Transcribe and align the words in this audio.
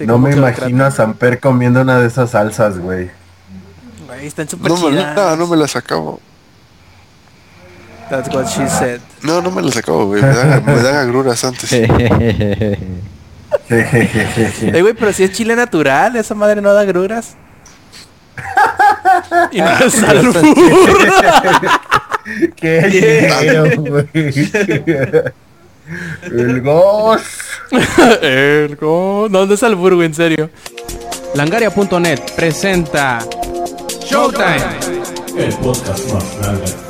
gente. 0.00 0.06
No 0.12 0.18
me 0.18 0.32
imagino 0.34 0.84
a 0.84 0.90
Samper 0.90 1.40
comiendo 1.40 1.80
una 1.82 1.98
de 2.00 2.06
esas 2.08 2.30
salsas, 2.30 2.78
güey. 2.78 3.10
Güey, 4.06 4.26
están 4.26 4.48
súper 4.48 4.70
No, 4.72 4.76
chidas. 4.90 5.14
no, 5.16 5.36
no 5.36 5.46
me 5.46 5.56
las 5.56 5.76
acabo. 5.76 6.20
That's 8.10 8.28
what 8.34 8.46
she 8.48 8.68
said. 8.68 9.00
No, 9.22 9.40
no 9.40 9.50
me 9.52 9.62
las 9.62 9.76
acabo, 9.76 10.06
güey. 10.06 10.20
Me 10.20 10.28
dan, 10.28 10.64
me 10.64 10.74
dan 10.82 10.96
agruras 10.96 11.44
antes. 11.44 11.70
Eh, 13.68 14.78
güey, 14.80 14.94
pero 14.94 15.12
si 15.12 15.24
es 15.24 15.32
chile 15.32 15.56
natural, 15.56 16.14
esa 16.16 16.34
madre 16.36 16.60
no 16.60 16.72
da 16.72 16.84
gruras. 16.84 17.34
y 19.50 19.60
no 19.60 19.70
es 19.78 20.02
albur. 20.04 20.36
Qué 22.56 23.66
güey. 24.14 24.32
El 26.22 26.60
gos. 26.60 27.22
Ergo. 28.22 29.28
No, 29.30 29.46
no 29.46 29.54
es 29.54 29.62
albur, 29.62 29.94
güey, 29.94 30.06
en 30.06 30.14
serio. 30.14 30.50
Langaria.net 31.34 32.20
presenta 32.34 33.20
Showtime. 34.04 34.78
El 35.36 35.54
podcast 35.54 36.12
más 36.12 36.38
grande. 36.40 36.89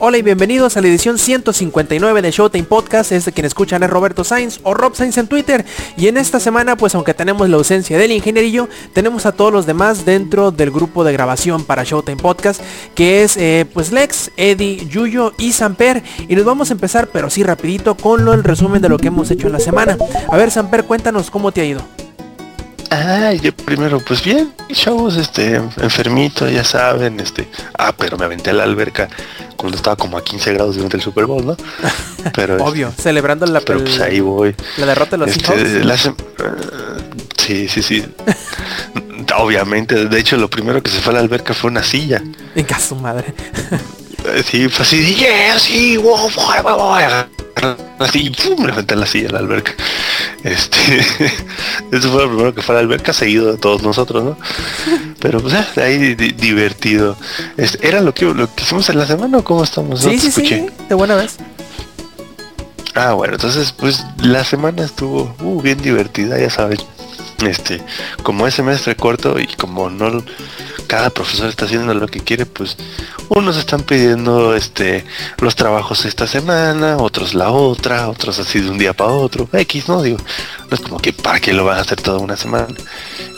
Hola 0.00 0.16
y 0.16 0.22
bienvenidos 0.22 0.76
a 0.76 0.80
la 0.80 0.86
edición 0.86 1.18
159 1.18 2.22
de 2.22 2.30
Showtime 2.30 2.62
Podcast. 2.62 3.10
Este 3.10 3.32
quien 3.32 3.46
escuchan 3.46 3.82
es 3.82 3.90
Roberto 3.90 4.22
Sainz 4.22 4.60
o 4.62 4.72
Rob 4.72 4.94
Sainz 4.94 5.18
en 5.18 5.26
Twitter. 5.26 5.64
Y 5.96 6.06
en 6.06 6.18
esta 6.18 6.38
semana, 6.38 6.76
pues 6.76 6.94
aunque 6.94 7.14
tenemos 7.14 7.48
la 7.48 7.56
ausencia 7.56 7.98
del 7.98 8.12
ingenierillo, 8.12 8.68
tenemos 8.92 9.26
a 9.26 9.32
todos 9.32 9.52
los 9.52 9.66
demás 9.66 10.04
dentro 10.04 10.52
del 10.52 10.70
grupo 10.70 11.02
de 11.02 11.12
grabación 11.12 11.64
para 11.64 11.82
Showtime 11.82 12.22
Podcast, 12.22 12.62
que 12.94 13.24
es 13.24 13.36
eh, 13.38 13.66
pues 13.74 13.90
Lex, 13.90 14.30
Eddie, 14.36 14.86
Yuyo 14.86 15.32
y 15.36 15.50
Samper. 15.50 16.04
Y 16.28 16.36
nos 16.36 16.44
vamos 16.44 16.70
a 16.70 16.74
empezar, 16.74 17.08
pero 17.08 17.28
sí 17.28 17.42
rapidito, 17.42 17.96
con 17.96 18.24
lo, 18.24 18.34
el 18.34 18.44
resumen 18.44 18.80
de 18.80 18.90
lo 18.90 18.98
que 18.98 19.08
hemos 19.08 19.28
hecho 19.32 19.48
en 19.48 19.54
la 19.54 19.60
semana. 19.60 19.98
A 20.28 20.36
ver, 20.36 20.52
Samper, 20.52 20.84
cuéntanos 20.84 21.28
cómo 21.28 21.50
te 21.50 21.62
ha 21.62 21.64
ido. 21.64 22.07
Ah, 22.90 23.32
yo 23.34 23.54
primero, 23.54 24.00
pues 24.00 24.22
bien, 24.22 24.52
shows, 24.70 25.16
este, 25.16 25.56
enfermito, 25.56 26.48
ya 26.48 26.64
saben, 26.64 27.20
este, 27.20 27.48
ah, 27.78 27.92
pero 27.96 28.16
me 28.16 28.24
aventé 28.24 28.50
a 28.50 28.54
la 28.54 28.64
alberca 28.64 29.08
cuando 29.56 29.76
estaba 29.76 29.96
como 29.96 30.16
a 30.16 30.24
15 30.24 30.54
grados 30.54 30.76
durante 30.76 30.96
el 30.96 31.02
Super 31.02 31.26
Bowl, 31.26 31.44
¿no? 31.44 31.56
Pero, 32.34 32.56
Obvio, 32.64 32.92
celebrando 32.96 33.46
la, 33.46 33.60
pero 33.60 33.80
pues 33.80 34.00
ahí 34.00 34.20
voy. 34.20 34.54
la 34.76 34.86
derrota 34.86 35.12
de 35.12 35.18
los 35.18 35.28
Este, 35.36 35.84
la 35.84 35.94
eh, 35.94 35.98
sí, 37.36 37.68
sí, 37.68 37.82
sí. 37.82 38.04
Obviamente, 39.36 40.06
de 40.06 40.18
hecho, 40.18 40.36
lo 40.36 40.50
primero 40.50 40.82
que 40.82 40.90
se 40.90 41.00
fue 41.00 41.12
a 41.12 41.14
la 41.14 41.20
alberca 41.20 41.54
fue 41.54 41.70
una 41.70 41.82
silla. 41.82 42.22
En 42.54 42.64
casa 42.64 42.88
su 42.88 42.96
madre. 42.96 43.34
Eh, 44.24 44.42
Sí, 44.44 44.68
fue 44.68 44.82
así, 44.84 45.14
yeah, 45.14 45.58
sí, 45.58 45.96
wow, 45.96 46.28
wow, 46.34 46.62
wow, 46.62 46.76
wow, 46.76 47.37
así, 47.98 48.26
y 48.26 48.30
pum, 48.30 48.64
me 48.64 48.72
aventé 48.72 48.94
en 48.94 49.00
la 49.00 49.06
silla 49.06 49.28
a 49.30 49.32
la 49.32 49.38
alberca. 49.40 49.72
Este, 50.44 50.98
eso 51.92 52.10
fue 52.12 52.22
lo 52.22 52.28
primero 52.28 52.54
que 52.54 52.62
fue 52.62 52.74
a 52.74 52.78
la 52.78 52.80
alberca, 52.82 53.12
seguido 53.12 53.52
de 53.52 53.58
todos 53.58 53.82
nosotros, 53.82 54.24
¿no? 54.24 54.36
Pero 55.20 55.40
pues 55.40 55.54
eh, 55.54 55.82
ahí 55.82 56.14
di- 56.14 56.32
divertido. 56.32 57.16
Este, 57.56 57.86
¿Era 57.86 58.00
lo 58.00 58.14
que, 58.14 58.24
lo 58.26 58.54
que 58.54 58.62
hicimos 58.62 58.88
en 58.90 58.98
la 58.98 59.06
semana 59.06 59.38
o 59.38 59.44
cómo 59.44 59.64
estamos? 59.64 60.04
No 60.04 60.10
Sí, 60.10 60.18
sí, 60.18 60.30
sí, 60.30 60.42
escuché. 60.42 60.70
de 60.88 60.94
buena 60.94 61.16
vez. 61.16 61.36
Ah, 62.94 63.12
bueno, 63.12 63.34
entonces 63.34 63.72
pues 63.72 64.04
la 64.22 64.44
semana 64.44 64.84
estuvo 64.84 65.34
uh, 65.40 65.60
bien 65.62 65.80
divertida, 65.80 66.38
ya 66.38 66.50
saben. 66.50 66.78
Este, 67.46 67.80
como 68.24 68.48
es 68.48 68.54
semestre 68.54 68.96
corto 68.96 69.38
y 69.38 69.46
como 69.46 69.90
no 69.90 70.24
cada 70.88 71.10
profesor 71.10 71.48
está 71.48 71.66
haciendo 71.66 71.94
lo 71.94 72.08
que 72.08 72.20
quiere, 72.20 72.46
pues 72.46 72.76
unos 73.28 73.56
están 73.56 73.82
pidiendo 73.82 74.56
este 74.56 75.04
los 75.38 75.54
trabajos 75.54 76.04
esta 76.04 76.26
semana, 76.26 76.96
otros 76.96 77.34
la 77.34 77.50
otra, 77.50 78.08
otros 78.08 78.38
así 78.40 78.60
de 78.60 78.70
un 78.70 78.78
día 78.78 78.92
para 78.92 79.10
otro, 79.10 79.48
X, 79.52 79.88
no 79.88 80.02
digo, 80.02 80.18
no 80.68 80.74
es 80.74 80.80
como 80.80 80.98
que 80.98 81.12
para 81.12 81.38
qué 81.38 81.52
lo 81.52 81.64
van 81.64 81.78
a 81.78 81.82
hacer 81.82 82.00
toda 82.00 82.18
una 82.18 82.36
semana. 82.36 82.74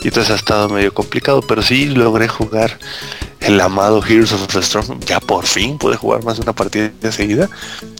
Y 0.01 0.07
entonces 0.07 0.31
ha 0.31 0.35
estado 0.35 0.69
medio 0.69 0.93
complicado, 0.93 1.41
pero 1.41 1.61
sí 1.61 1.85
logré 1.85 2.27
jugar 2.27 2.79
el 3.41 3.59
amado 3.59 4.03
Heroes 4.05 4.31
of 4.33 4.47
the 4.47 4.59
Storm. 4.59 4.99
Ya 5.01 5.19
por 5.19 5.45
fin 5.45 5.77
pude 5.77 5.95
jugar 5.95 6.23
más 6.23 6.37
de 6.37 6.43
una 6.43 6.53
partida 6.53 6.91
seguida. 7.11 7.49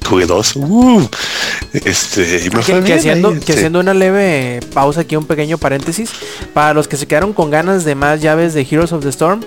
Jugué 0.07 0.25
dos. 0.25 0.55
uh, 0.55 1.07
este, 1.73 2.45
y 2.45 2.49
me 2.49 2.57
Que, 2.57 2.63
fue 2.63 2.75
que 2.75 2.81
bien 2.81 2.99
haciendo, 2.99 3.29
ahí, 3.29 3.39
que 3.39 3.53
haciendo 3.53 3.79
una 3.79 3.93
leve 3.93 4.59
pausa 4.73 5.01
aquí, 5.01 5.15
un 5.15 5.25
pequeño 5.25 5.57
paréntesis, 5.57 6.11
para 6.53 6.73
los 6.73 6.87
que 6.87 6.97
se 6.97 7.07
quedaron 7.07 7.33
con 7.33 7.49
ganas 7.49 7.85
de 7.85 7.95
más 7.95 8.21
llaves 8.21 8.53
de 8.53 8.61
Heroes 8.69 8.91
of 8.91 9.03
the 9.03 9.09
Storm, 9.09 9.41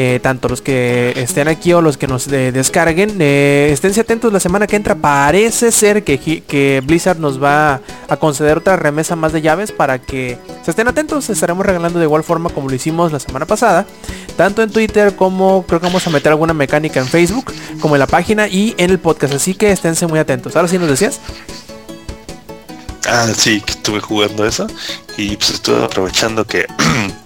eh, 0.00 0.20
tanto 0.22 0.48
los 0.48 0.62
que 0.62 1.12
estén 1.16 1.48
aquí 1.48 1.72
o 1.72 1.82
los 1.82 1.96
que 1.96 2.06
nos 2.06 2.28
eh, 2.28 2.52
descarguen, 2.52 3.16
eh, 3.18 3.70
esténse 3.72 4.00
atentos 4.02 4.32
la 4.32 4.38
semana 4.38 4.68
que 4.68 4.76
entra, 4.76 4.94
parece 4.94 5.72
ser 5.72 6.04
que, 6.04 6.20
que 6.20 6.80
Blizzard 6.86 7.18
nos 7.18 7.42
va 7.42 7.80
a 8.08 8.16
conceder 8.16 8.58
otra 8.58 8.76
remesa 8.76 9.16
más 9.16 9.32
de 9.32 9.42
llaves 9.42 9.72
para 9.72 9.98
que 9.98 10.38
se 10.64 10.70
estén 10.70 10.86
atentos, 10.86 11.28
estaremos 11.30 11.66
regalando 11.66 11.98
de 11.98 12.04
igual 12.04 12.22
forma 12.22 12.48
como 12.48 12.68
lo 12.68 12.76
hicimos 12.76 13.10
la 13.10 13.18
semana 13.18 13.44
pasada, 13.44 13.86
tanto 14.36 14.62
en 14.62 14.70
Twitter 14.70 15.16
como 15.16 15.64
creo 15.66 15.80
que 15.80 15.86
vamos 15.86 16.06
a 16.06 16.10
meter 16.10 16.30
alguna 16.30 16.54
mecánica 16.54 17.00
en 17.00 17.08
Facebook, 17.08 17.52
como 17.80 17.96
en 17.96 17.98
la 17.98 18.06
página 18.06 18.46
y 18.46 18.76
en 18.78 18.90
el 18.90 19.00
podcast, 19.00 19.34
así 19.34 19.56
que 19.56 19.72
esténse 19.72 20.06
muy 20.06 20.20
atentos. 20.20 20.54
Ahora 20.54 20.68
sí 20.68 20.78
nos 20.78 20.88
decías. 20.88 21.18
Ah, 23.08 23.26
sí, 23.36 23.60
que 23.62 23.72
estuve 23.72 24.00
jugando 24.00 24.46
eso. 24.46 24.68
Y 25.16 25.36
pues 25.36 25.50
estuve 25.50 25.82
aprovechando 25.82 26.44
que 26.46 26.66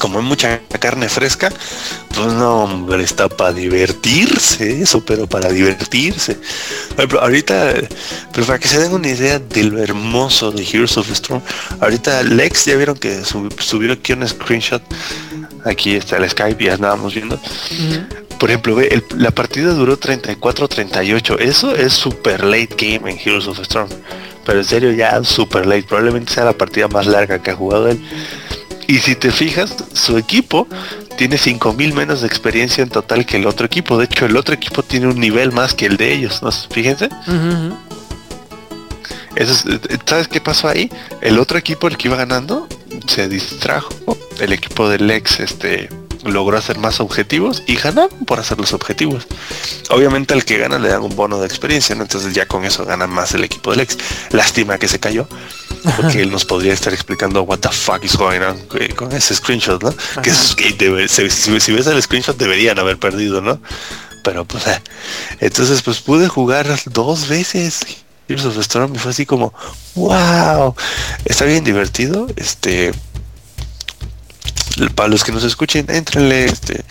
como 0.00 0.18
hay 0.18 0.24
mucha 0.24 0.60
carne 0.80 1.08
fresca, 1.08 1.52
pues 2.14 2.32
no, 2.32 2.64
hombre, 2.64 3.04
está 3.04 3.28
para 3.28 3.52
divertirse 3.52 4.82
eso, 4.82 5.04
pero 5.04 5.26
para 5.28 5.50
divertirse. 5.50 6.38
Ejemplo, 6.96 7.20
ahorita, 7.20 7.74
pero 8.32 8.46
para 8.46 8.58
que 8.58 8.66
se 8.66 8.80
den 8.80 8.92
una 8.92 9.08
idea 9.08 9.38
de 9.38 9.62
lo 9.64 9.78
hermoso 9.80 10.50
de 10.50 10.64
Heroes 10.64 10.96
of 10.96 11.10
Storm, 11.12 11.42
ahorita 11.80 12.22
Lex, 12.24 12.64
ya 12.64 12.76
vieron 12.76 12.96
que 12.96 13.24
sub- 13.24 13.54
subió 13.60 13.92
aquí 13.92 14.12
un 14.14 14.26
screenshot. 14.26 14.82
Aquí 15.64 15.94
está 15.94 16.16
el 16.16 16.28
Skype, 16.28 16.64
ya 16.64 16.74
andábamos 16.74 17.14
viendo. 17.14 17.38
Por 18.38 18.48
ejemplo, 18.50 18.74
ve, 18.74 18.88
el- 18.88 19.04
la 19.22 19.30
partida 19.30 19.72
duró 19.74 19.98
34-38. 19.98 21.36
Eso 21.38 21.74
es 21.76 21.92
super 21.92 22.42
late 22.44 22.74
game 22.76 23.10
en 23.12 23.18
Heroes 23.18 23.46
of 23.46 23.58
Storm. 23.60 23.88
Pero 24.46 24.60
en 24.60 24.64
serio, 24.64 24.90
ya 24.92 25.22
super 25.22 25.66
late. 25.66 25.82
Probablemente 25.82 26.32
sea 26.32 26.44
la 26.46 26.54
partida 26.54 26.88
más 26.88 27.06
larga 27.06 27.42
que 27.42 27.50
ha 27.50 27.54
jugado 27.54 27.88
él. 27.90 28.00
Y 28.90 28.98
si 28.98 29.14
te 29.14 29.30
fijas, 29.30 29.72
su 29.92 30.18
equipo 30.18 30.66
tiene 31.16 31.38
5000 31.38 31.92
menos 31.94 32.22
de 32.22 32.26
experiencia 32.26 32.82
en 32.82 32.88
total 32.90 33.24
que 33.24 33.36
el 33.36 33.46
otro 33.46 33.66
equipo. 33.66 33.96
De 33.96 34.06
hecho, 34.06 34.26
el 34.26 34.36
otro 34.36 34.52
equipo 34.52 34.82
tiene 34.82 35.06
un 35.06 35.20
nivel 35.20 35.52
más 35.52 35.74
que 35.74 35.86
el 35.86 35.96
de 35.96 36.12
ellos. 36.12 36.42
¿no? 36.42 36.50
Fíjense. 36.50 37.08
Eso 39.36 39.52
es- 39.52 39.64
eh, 39.66 39.98
¿Sabes 40.04 40.26
qué 40.26 40.40
pasó 40.40 40.66
ahí? 40.68 40.90
El 41.20 41.38
otro 41.38 41.56
equipo, 41.56 41.86
el 41.86 41.96
que 41.96 42.08
iba 42.08 42.16
ganando, 42.16 42.66
se 43.06 43.28
distrajo. 43.28 43.90
El 44.40 44.52
equipo 44.52 44.88
del 44.88 45.08
ex 45.08 45.38
este, 45.38 45.88
logró 46.24 46.58
hacer 46.58 46.78
más 46.78 46.98
objetivos 46.98 47.62
y 47.68 47.76
ganaron 47.76 48.10
por 48.26 48.40
hacer 48.40 48.58
los 48.58 48.72
objetivos. 48.72 49.24
Obviamente 49.90 50.34
al 50.34 50.44
que 50.44 50.58
gana 50.58 50.80
le 50.80 50.88
dan 50.88 51.02
un 51.02 51.14
bono 51.14 51.38
de 51.38 51.46
experiencia, 51.46 51.94
¿no? 51.94 52.02
entonces 52.02 52.34
ya 52.34 52.46
con 52.46 52.64
eso 52.64 52.84
gana 52.84 53.06
más 53.06 53.34
el 53.34 53.44
equipo 53.44 53.70
del 53.70 53.80
ex. 53.80 53.96
Lástima 54.30 54.78
que 54.78 54.88
se 54.88 54.98
cayó, 54.98 55.28
porque 55.96 56.22
él 56.22 56.30
nos 56.30 56.44
podría 56.44 56.72
estar 56.72 56.92
explicando 56.92 57.42
what 57.42 57.58
the 57.58 57.68
fuck 57.70 58.04
is 58.04 58.16
going 58.16 58.40
on 58.40 58.58
eh, 58.78 58.94
con 58.94 59.12
ese 59.12 59.34
screenshot, 59.34 59.82
¿no? 59.82 59.94
Que, 60.22 60.30
eso 60.30 60.42
es 60.44 60.54
que 60.54 60.76
debe- 60.76 61.08
se- 61.08 61.30
si, 61.30 61.58
si 61.60 61.72
ves 61.72 61.86
el 61.86 62.02
screenshot 62.02 62.36
deberían 62.36 62.78
haber 62.78 62.98
perdido, 62.98 63.40
¿no? 63.40 63.60
Pero 64.22 64.44
pues, 64.44 64.66
eh, 64.66 64.80
entonces 65.40 65.82
pues 65.82 66.00
pude 66.00 66.28
jugar 66.28 66.66
dos 66.86 67.28
veces 67.28 67.80
Heroes 68.28 68.44
of 68.46 68.54
the 68.54 68.60
Storm 68.60 68.94
y 68.94 68.98
fue 68.98 69.10
así 69.10 69.26
como, 69.26 69.52
wow, 69.94 70.74
está 71.24 71.44
bien 71.46 71.64
divertido, 71.64 72.28
este, 72.36 72.92
para 74.94 75.08
los 75.08 75.24
que 75.24 75.32
nos 75.32 75.42
escuchen, 75.44 75.86
entrenle, 75.88 76.44
este, 76.44 76.84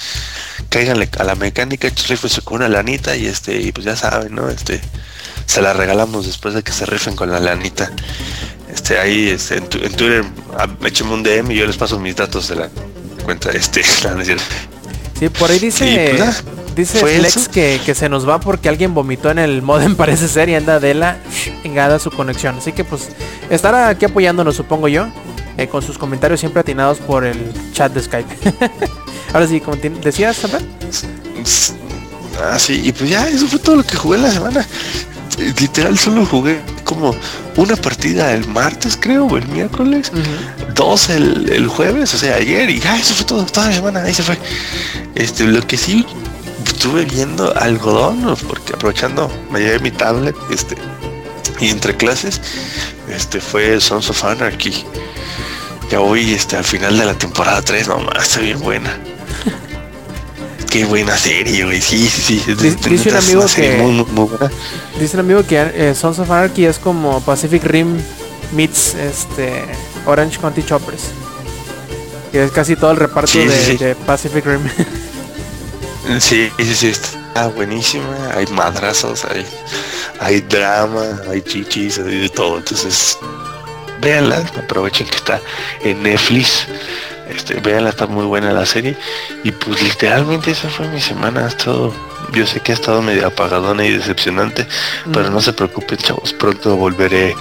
cáiganle 0.69 1.09
a 1.17 1.23
la 1.23 1.35
mecánica, 1.35 1.89
con 2.43 2.57
una 2.57 2.67
lanita 2.69 3.15
y 3.15 3.25
este, 3.25 3.61
y 3.61 3.71
pues 3.71 3.85
ya 3.85 3.95
saben, 3.95 4.35
¿no? 4.35 4.49
Este, 4.49 4.81
se 5.45 5.61
la 5.61 5.73
regalamos 5.73 6.25
después 6.25 6.53
de 6.53 6.61
que 6.63 6.71
se 6.71 6.85
rifen 6.85 7.15
con 7.15 7.31
la 7.31 7.39
lanita. 7.39 7.91
Este, 8.71 8.99
ahí 8.99 9.29
este, 9.29 9.57
en, 9.57 9.67
tu- 9.67 9.79
en 9.79 9.91
Twitter, 9.93 10.23
ah, 10.57 10.67
échenme 10.85 11.13
un 11.13 11.23
DM 11.23 11.51
y 11.51 11.55
yo 11.55 11.65
les 11.65 11.75
paso 11.77 11.99
mis 11.99 12.15
datos 12.15 12.47
de 12.49 12.55
la 12.55 12.69
cuenta, 13.23 13.49
este, 13.51 13.83
cierto. 14.23 14.43
Sí, 15.19 15.27
por 15.29 15.49
ahí 15.51 15.59
dice, 15.59 16.13
pues, 16.17 16.43
dice 16.75 16.99
fue 16.99 17.17
Lex 17.19 17.35
eso. 17.37 17.51
que, 17.51 17.81
que 17.85 17.93
se 17.95 18.07
nos 18.09 18.27
va 18.29 18.39
porque 18.39 18.69
alguien 18.69 18.93
vomitó 18.93 19.31
en 19.31 19.39
el 19.39 19.61
modem, 19.61 19.95
parece 19.97 20.27
ser, 20.27 20.49
y 20.49 20.55
anda 20.55 20.79
de 20.79 20.93
la 20.93 21.17
chingada 21.63 21.99
su 21.99 22.11
conexión. 22.11 22.57
Así 22.59 22.71
que 22.71 22.83
pues 22.83 23.09
estará 23.49 23.89
aquí 23.89 24.05
apoyándonos, 24.05 24.55
supongo 24.55 24.87
yo, 24.87 25.07
eh, 25.57 25.67
con 25.67 25.81
sus 25.81 25.97
comentarios 25.97 26.39
siempre 26.39 26.61
atinados 26.61 26.99
por 26.99 27.25
el 27.25 27.51
chat 27.73 27.91
de 27.93 28.01
Skype. 28.03 28.33
Ahora 29.33 29.47
sí, 29.47 29.59
como 29.59 29.75
decías, 29.77 30.37
Samuel? 30.37 30.65
Ah, 32.41 32.57
sí, 32.57 32.81
y 32.85 32.91
pues 32.93 33.09
ya, 33.09 33.27
eso 33.27 33.47
fue 33.47 33.59
todo 33.59 33.75
lo 33.77 33.83
que 33.83 33.95
jugué 33.97 34.17
la 34.19 34.31
semana. 34.31 34.65
Literal, 35.59 35.97
solo 35.97 36.25
jugué 36.25 36.61
como 36.83 37.15
una 37.55 37.75
partida 37.75 38.33
el 38.33 38.47
martes, 38.47 38.97
creo, 38.99 39.25
o 39.25 39.37
el 39.37 39.47
miércoles, 39.47 40.11
dos 40.75 41.09
el, 41.09 41.49
el 41.51 41.67
jueves, 41.67 42.13
o 42.13 42.17
sea, 42.17 42.35
ayer, 42.35 42.69
y 42.69 42.79
ya, 42.79 42.97
eso 42.97 43.13
fue 43.13 43.25
todo, 43.25 43.45
toda 43.45 43.67
la 43.67 43.73
semana, 43.73 44.03
ahí 44.03 44.13
se 44.13 44.23
fue. 44.23 44.37
Este, 45.15 45.45
lo 45.45 45.65
que 45.65 45.77
sí, 45.77 46.05
estuve 46.65 47.05
viendo 47.05 47.55
algodón, 47.57 48.35
porque 48.47 48.73
aprovechando, 48.73 49.31
me 49.51 49.59
llevé 49.59 49.79
mi 49.79 49.91
tablet, 49.91 50.35
este, 50.51 50.75
y 51.59 51.69
entre 51.69 51.95
clases, 51.95 52.41
este 53.09 53.41
fue 53.41 53.79
Sons 53.81 54.09
of 54.09 54.23
Anarchy. 54.23 54.85
Ya 55.91 55.99
voy 55.99 56.33
este, 56.33 56.55
al 56.55 56.63
final 56.63 56.97
de 56.97 57.05
la 57.05 57.15
temporada 57.15 57.61
3, 57.61 57.87
nomás, 57.87 58.27
está 58.27 58.39
bien 58.41 58.59
buena. 58.59 58.97
Qué 60.69 60.85
buena 60.85 61.17
serie, 61.17 61.65
güey. 61.65 61.81
Sí, 61.81 62.07
sí, 62.07 62.39
sí. 62.45 62.53
Dice- 62.53 62.89
dice 62.89 63.09
un 63.09 63.15
amigo 63.17 63.45
que- 63.55 63.77
muy, 63.77 63.91
muy, 63.91 64.05
muy 64.05 64.25
buena. 64.25 64.51
Dice 64.99 65.15
un 65.17 65.21
amigo 65.21 65.43
que 65.45 65.59
eh, 65.59 65.95
Sons 65.95 66.19
of 66.19 66.29
Anarchy 66.29 66.65
es 66.65 66.77
como 66.77 67.21
Pacific 67.21 67.63
Rim 67.63 67.97
meets 68.51 68.93
este 68.93 69.63
Orange 70.05 70.37
County 70.39 70.63
Choppers. 70.63 71.03
Que 72.31 72.43
es 72.43 72.51
casi 72.51 72.75
todo 72.75 72.91
el 72.91 72.97
reparto 72.97 73.31
Sí, 73.31 73.41
sí, 73.41 73.47
de, 73.47 73.65
sí. 73.65 73.77
de 73.77 73.95
Pacific 73.95 74.45
Rim. 74.45 74.61
Sí, 76.19 76.49
sí, 76.57 76.75
sí, 76.75 76.87
está 76.87 77.47
buenísima. 77.49 78.31
Hay 78.33 78.47
madrazos, 78.47 79.25
hay, 79.25 79.45
hay 80.19 80.41
drama, 80.41 81.03
hay 81.29 81.41
chichis, 81.43 81.99
hay 81.99 82.21
de 82.21 82.29
todo. 82.29 82.57
Entonces, 82.57 83.15
véanla, 84.01 84.37
aprovechen 84.57 85.05
que 85.07 85.15
está 85.17 85.39
en 85.83 86.01
Netflix. 86.01 86.65
Este, 87.29 87.55
véanla, 87.59 87.89
está 87.89 88.07
muy 88.07 88.25
buena 88.25 88.51
la 88.51 88.65
serie. 88.65 88.97
Y 89.43 89.51
pues 89.51 89.81
literalmente 89.81 90.51
esa 90.51 90.69
fue 90.69 90.87
mi 90.87 90.99
semana. 90.99 91.45
Ha 91.45 91.49
estado, 91.49 91.93
yo 92.33 92.45
sé 92.45 92.59
que 92.59 92.71
ha 92.71 92.75
estado 92.75 93.01
medio 93.01 93.27
apagadona 93.27 93.85
y 93.85 93.91
decepcionante, 93.91 94.67
pero 95.13 95.29
no 95.29 95.41
se 95.41 95.53
preocupen, 95.53 95.97
chavos. 95.97 96.33
Pronto 96.33 96.75
volveré 96.75 97.35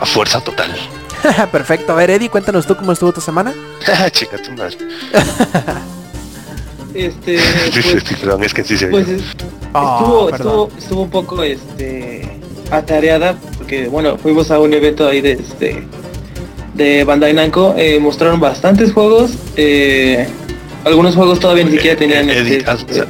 a 0.00 0.06
fuerza 0.06 0.40
total. 0.40 0.74
Perfecto. 1.52 1.92
A 1.92 1.96
ver, 1.96 2.10
Eddie, 2.10 2.28
cuéntanos 2.30 2.66
tú 2.66 2.76
cómo 2.76 2.92
estuvo 2.92 3.12
tu 3.12 3.20
semana. 3.20 3.52
Chica, 4.12 4.38
tu 4.38 4.52
madre. 4.52 4.78
Este, 6.94 7.38
Sí, 7.38 7.82
sí, 7.82 7.90
pues, 7.90 8.04
sí, 8.06 8.14
perdón, 8.14 8.44
es 8.44 8.54
que 8.54 8.62
sí 8.62 8.78
se 8.78 8.86
pues 8.86 9.08
Ah, 9.74 9.98
estuvo, 9.98 10.30
estuvo, 10.30 10.70
estuvo 10.78 11.02
un 11.02 11.10
poco 11.10 11.42
este 11.42 12.40
atareada 12.70 13.36
porque 13.58 13.88
bueno 13.88 14.16
fuimos 14.16 14.52
a 14.52 14.60
un 14.60 14.72
evento 14.72 15.08
ahí 15.08 15.20
de 15.20 15.32
este 15.32 15.84
de 16.74 17.04
Bandai 17.04 17.32
Namco 17.34 17.74
eh, 17.78 17.98
mostraron 18.00 18.40
bastantes 18.40 18.92
juegos 18.92 19.32
eh, 19.56 20.26
algunos 20.84 21.14
juegos 21.14 21.38
todavía 21.40 21.64
ni 21.64 21.70
siquiera 21.72 21.96
tenían 21.96 22.28
Eh, 22.28 22.38
Eddie, 22.38 22.56
este, 22.58 22.70
haz- 22.70 22.86
eh, 22.90 23.04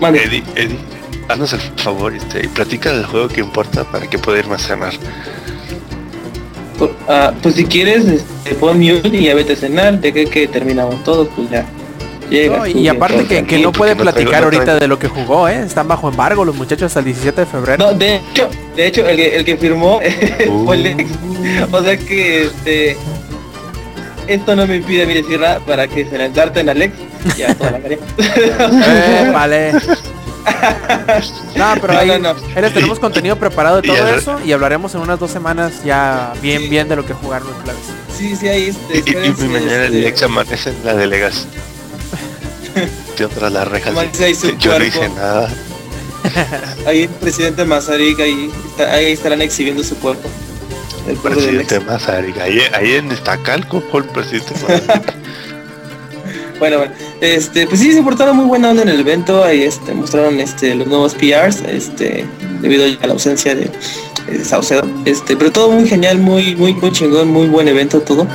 mande. 0.00 0.24
Eddie, 0.24 0.42
Eddie, 0.56 0.78
haznos 1.28 1.52
el 1.52 1.60
favor 1.76 2.14
este, 2.14 2.44
y 2.44 2.48
platica 2.48 2.92
del 2.92 3.06
juego 3.06 3.28
que 3.28 3.40
importa 3.40 3.84
para 3.84 4.08
que 4.08 4.18
pueda 4.18 4.38
irme 4.38 4.54
a 4.54 4.58
cenar. 4.58 4.92
Ah, 7.08 7.32
pues 7.42 7.54
si 7.54 7.64
quieres 7.64 8.04
este, 8.06 8.54
pon 8.54 8.78
mute 8.78 9.08
y 9.16 9.24
ya 9.24 9.34
vete 9.34 9.54
a 9.54 9.56
cenar 9.56 9.98
de 10.00 10.12
que, 10.12 10.26
que 10.26 10.46
terminamos 10.46 11.02
todos 11.04 11.28
pues 11.34 11.48
ya 11.50 11.64
llega 12.28 12.58
No, 12.58 12.66
y 12.66 12.88
aparte 12.88 13.24
que, 13.26 13.44
que 13.44 13.58
no 13.58 13.72
puede 13.72 13.94
platicar 13.96 14.44
ahorita 14.44 14.76
de 14.76 14.88
lo 14.88 14.98
que 14.98 15.08
jugó, 15.08 15.48
¿eh? 15.48 15.62
Están 15.64 15.88
bajo 15.88 16.08
embargo 16.08 16.44
los 16.44 16.54
muchachos 16.56 16.86
hasta 16.86 16.98
el 17.00 17.06
17 17.06 17.40
de 17.42 17.46
febrero. 17.46 17.84
No, 17.86 17.92
de 17.96 18.16
hecho, 18.16 18.48
de 18.76 18.86
hecho 18.86 19.06
el 19.08 19.16
que, 19.16 19.36
el 19.36 19.44
que 19.44 19.56
firmó 19.56 20.00
fue 20.64 20.76
el 20.76 20.86
ex. 20.86 21.10
O 21.72 21.82
sea 21.82 21.96
que 21.96 22.44
este 22.44 22.96
esto 24.26 24.56
no 24.56 24.66
me 24.66 24.76
impide 24.76 25.04
a 25.04 25.06
mí 25.06 25.14
decir 25.14 25.38
nada 25.38 25.60
para 25.60 25.86
que 25.86 26.04
se 26.04 26.18
lanzarte 26.18 26.60
en 26.60 26.68
Alex. 26.68 26.94
Ya 27.36 27.54
toda 27.54 27.72
la 27.72 27.78
tarea. 27.80 27.98
Eh, 28.18 29.30
vale. 29.32 29.72
No, 31.56 31.74
pero 31.80 31.98
ahí, 31.98 32.08
no, 32.08 32.18
no. 32.18 32.28
ahí 32.54 32.62
les 32.62 32.72
tenemos 32.72 32.98
contenido 32.98 33.36
preparado 33.36 33.80
de 33.80 33.88
Y 33.88 33.90
todo 33.90 34.08
eso 34.08 34.40
y 34.44 34.52
hablaremos 34.52 34.94
en 34.94 35.00
unas 35.00 35.18
dos 35.18 35.30
semanas 35.30 35.82
ya 35.84 36.32
bien 36.42 36.62
Sí. 36.62 36.68
bien 36.68 36.88
de 36.88 36.96
lo 36.96 37.04
que 37.04 37.14
jugaron 37.14 37.48
los 37.48 37.56
claves. 37.62 37.82
Sí, 38.16 38.36
sí, 38.36 38.48
ahí 38.48 38.68
este, 38.68 38.94
Y, 38.94 38.96
y- 38.98 39.02
y 39.02 39.08
espérense, 39.30 39.44
mañana 39.48 39.84
el 39.86 39.94
este, 39.96 40.08
ex 40.08 40.22
amanece 40.22 40.70
en 40.70 40.84
la 40.84 40.94
delegación. 40.94 41.48
Amanece 43.90 44.24
ahí 44.24 44.34
su 44.34 44.56
Yo 44.58 44.78
no 44.78 44.84
hice 44.84 45.08
nada. 45.10 45.48
ahí 46.86 47.02
el 47.02 47.08
presidente 47.08 47.64
Mazarik 47.64 48.18
ahí, 48.20 48.50
está- 48.70 48.92
ahí 48.92 49.12
estarán 49.12 49.42
exhibiendo 49.42 49.82
su 49.84 49.96
cuerpo. 49.96 50.28
El. 51.08 51.16
Presidente 51.16 51.80
Mazarik. 51.80 52.38
Ahí, 52.38 52.60
ahí 52.72 52.92
en 52.94 53.12
Estacalco 53.12 53.82
fue 53.90 54.00
el 54.00 54.06
presidente 54.08 54.52
Mazarik. 54.62 55.14
Bueno, 56.58 56.78
bueno, 56.78 56.94
este, 57.20 57.66
pues 57.66 57.80
sí, 57.80 57.92
se 57.92 58.02
portaron 58.02 58.34
muy 58.34 58.46
buena 58.46 58.70
onda 58.70 58.82
en 58.82 58.88
el 58.88 59.00
evento, 59.00 59.44
ahí 59.44 59.62
este, 59.64 59.92
mostraron 59.92 60.40
este, 60.40 60.74
los 60.74 60.86
nuevos 60.86 61.14
PRs, 61.14 61.60
este, 61.68 62.24
debido 62.62 62.86
a 63.02 63.06
la 63.06 63.12
ausencia 63.12 63.54
de, 63.54 63.70
de 64.26 64.42
Saucedo, 64.42 64.82
este, 65.04 65.36
pero 65.36 65.52
todo 65.52 65.70
muy 65.70 65.86
genial, 65.86 66.16
muy, 66.18 66.56
muy, 66.56 66.72
muy 66.72 66.90
chingón, 66.92 67.28
muy 67.28 67.46
buen 67.48 67.68
evento 67.68 68.00
todo. 68.00 68.26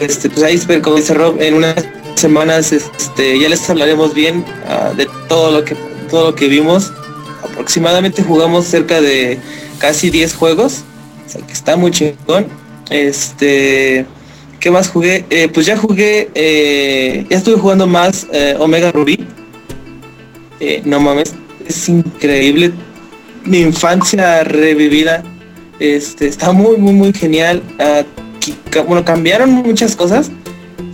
Este, 0.00 0.28
pues 0.28 0.42
ahí, 0.42 0.80
como 0.80 0.96
dice 0.96 1.14
Rob, 1.14 1.40
en 1.40 1.54
unas 1.54 1.76
semanas, 2.20 2.72
este, 2.72 3.38
ya 3.38 3.48
les 3.48 3.68
hablaremos 3.68 4.14
bien 4.14 4.44
ah, 4.66 4.92
de 4.96 5.08
todo 5.28 5.50
lo 5.50 5.64
que, 5.64 5.74
todo 6.10 6.30
lo 6.30 6.34
que 6.34 6.48
vimos. 6.48 6.92
Aproximadamente 7.42 8.22
jugamos 8.22 8.66
cerca 8.66 9.00
de 9.00 9.38
casi 9.78 10.10
10 10.10 10.34
juegos, 10.34 10.84
que 11.46 11.52
está 11.52 11.76
muy 11.76 11.90
chingón. 11.90 12.46
Este, 12.90 14.06
¿Qué 14.60 14.70
más 14.70 14.88
jugué? 14.88 15.24
Eh, 15.30 15.48
pues 15.48 15.64
ya 15.64 15.76
jugué, 15.76 16.30
eh, 16.34 17.24
ya 17.30 17.38
estuve 17.38 17.56
jugando 17.56 17.86
más 17.86 18.26
eh, 18.32 18.56
Omega 18.58 18.92
Ruby. 18.92 19.26
No 20.84 21.00
mames, 21.00 21.34
es 21.66 21.88
increíble. 21.88 22.72
Mi 23.44 23.60
infancia 23.60 24.44
revivida. 24.44 25.22
Este, 25.78 26.26
está 26.26 26.52
muy, 26.52 26.76
muy, 26.76 26.92
muy 26.92 27.12
genial. 27.14 27.62
Ah, 27.78 28.02
bueno, 28.86 29.02
cambiaron 29.02 29.50
muchas 29.50 29.96
cosas. 29.96 30.30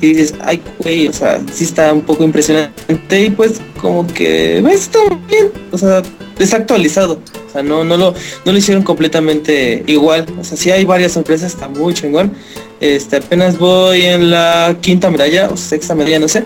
Y 0.00 0.14
dices, 0.14 0.34
ay, 0.40 0.62
güey, 0.78 1.08
o 1.08 1.12
sea, 1.12 1.40
sí 1.52 1.64
está 1.64 1.92
un 1.92 2.02
poco 2.02 2.24
impresionante. 2.24 3.24
Y 3.24 3.30
pues, 3.30 3.60
como 3.80 4.06
que, 4.06 4.58
está 4.58 4.98
bien. 5.28 5.50
O 5.72 5.78
sea, 5.78 6.02
desactualizado. 6.38 7.20
O 7.48 7.52
sea, 7.52 7.62
no, 7.62 7.84
no 7.84 7.96
lo, 7.96 8.14
no 8.44 8.52
lo 8.52 8.58
hicieron 8.58 8.82
completamente 8.82 9.82
igual. 9.86 10.26
O 10.38 10.44
sea, 10.44 10.56
sí 10.56 10.70
hay 10.70 10.84
varias 10.84 11.12
sorpresas, 11.12 11.52
está 11.52 11.68
muy 11.68 11.94
chingón. 11.94 12.32
Este, 12.80 13.16
apenas 13.16 13.58
voy 13.58 14.02
en 14.02 14.30
la 14.30 14.76
quinta 14.80 15.10
medalla 15.10 15.48
o 15.50 15.56
sexta 15.56 15.94
medalla, 15.94 16.18
no 16.18 16.28
sé. 16.28 16.44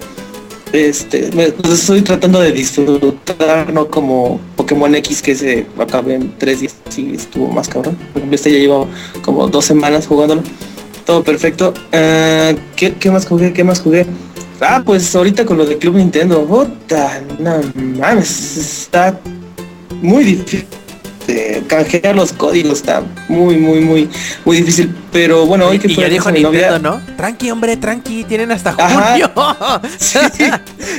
Este, 0.72 1.30
pues, 1.32 1.80
estoy 1.80 2.02
tratando 2.02 2.40
de 2.40 2.52
disfrutar, 2.52 3.72
no 3.72 3.88
como 3.88 4.40
Pokémon 4.54 4.94
X 4.94 5.20
que 5.20 5.34
se 5.34 5.66
acabé 5.76 6.14
en 6.14 6.38
tres 6.38 6.60
días, 6.60 6.76
sí 6.88 7.12
estuvo 7.14 7.48
más 7.48 7.68
cabrón. 7.68 7.96
Por 8.12 8.18
ejemplo, 8.18 8.36
este 8.36 8.52
ya 8.52 8.58
llevo 8.58 8.86
como 9.22 9.48
dos 9.48 9.64
semanas 9.64 10.06
jugándolo. 10.06 10.42
Todo 11.10 11.24
perfecto. 11.24 11.74
Ah, 11.92 12.52
¿qué, 12.76 12.92
qué 12.92 13.10
más 13.10 13.26
jugué? 13.26 13.52
¿Qué 13.52 13.64
más 13.64 13.80
jugué? 13.80 14.06
Ah, 14.60 14.80
pues 14.86 15.12
ahorita 15.12 15.44
con 15.44 15.58
lo 15.58 15.66
de 15.66 15.76
Club 15.76 15.96
Nintendo. 15.96 16.44
Puta, 16.46 17.20
no 17.40 17.60
mames, 17.74 18.56
está 18.56 19.18
muy 20.00 20.22
difícil. 20.22 20.66
de 21.26 21.64
canjear 21.66 22.14
los 22.14 22.32
códigos 22.32 22.74
está 22.74 23.02
muy, 23.26 23.56
muy, 23.56 23.80
muy, 23.80 24.08
muy 24.44 24.58
difícil. 24.58 24.94
Pero 25.10 25.46
bueno, 25.46 25.66
hoy 25.66 25.80
que 25.80 25.88
y 25.90 25.96
fue 25.96 26.04
ya 26.04 26.10
dijo 26.10 26.30
Nintendo, 26.30 26.78
¿no? 26.78 27.02
Tranqui, 27.16 27.50
hombre, 27.50 27.76
tranqui, 27.76 28.22
tienen 28.22 28.52
hasta 28.52 28.72
junio. 28.72 29.32
Sí, 29.98 30.46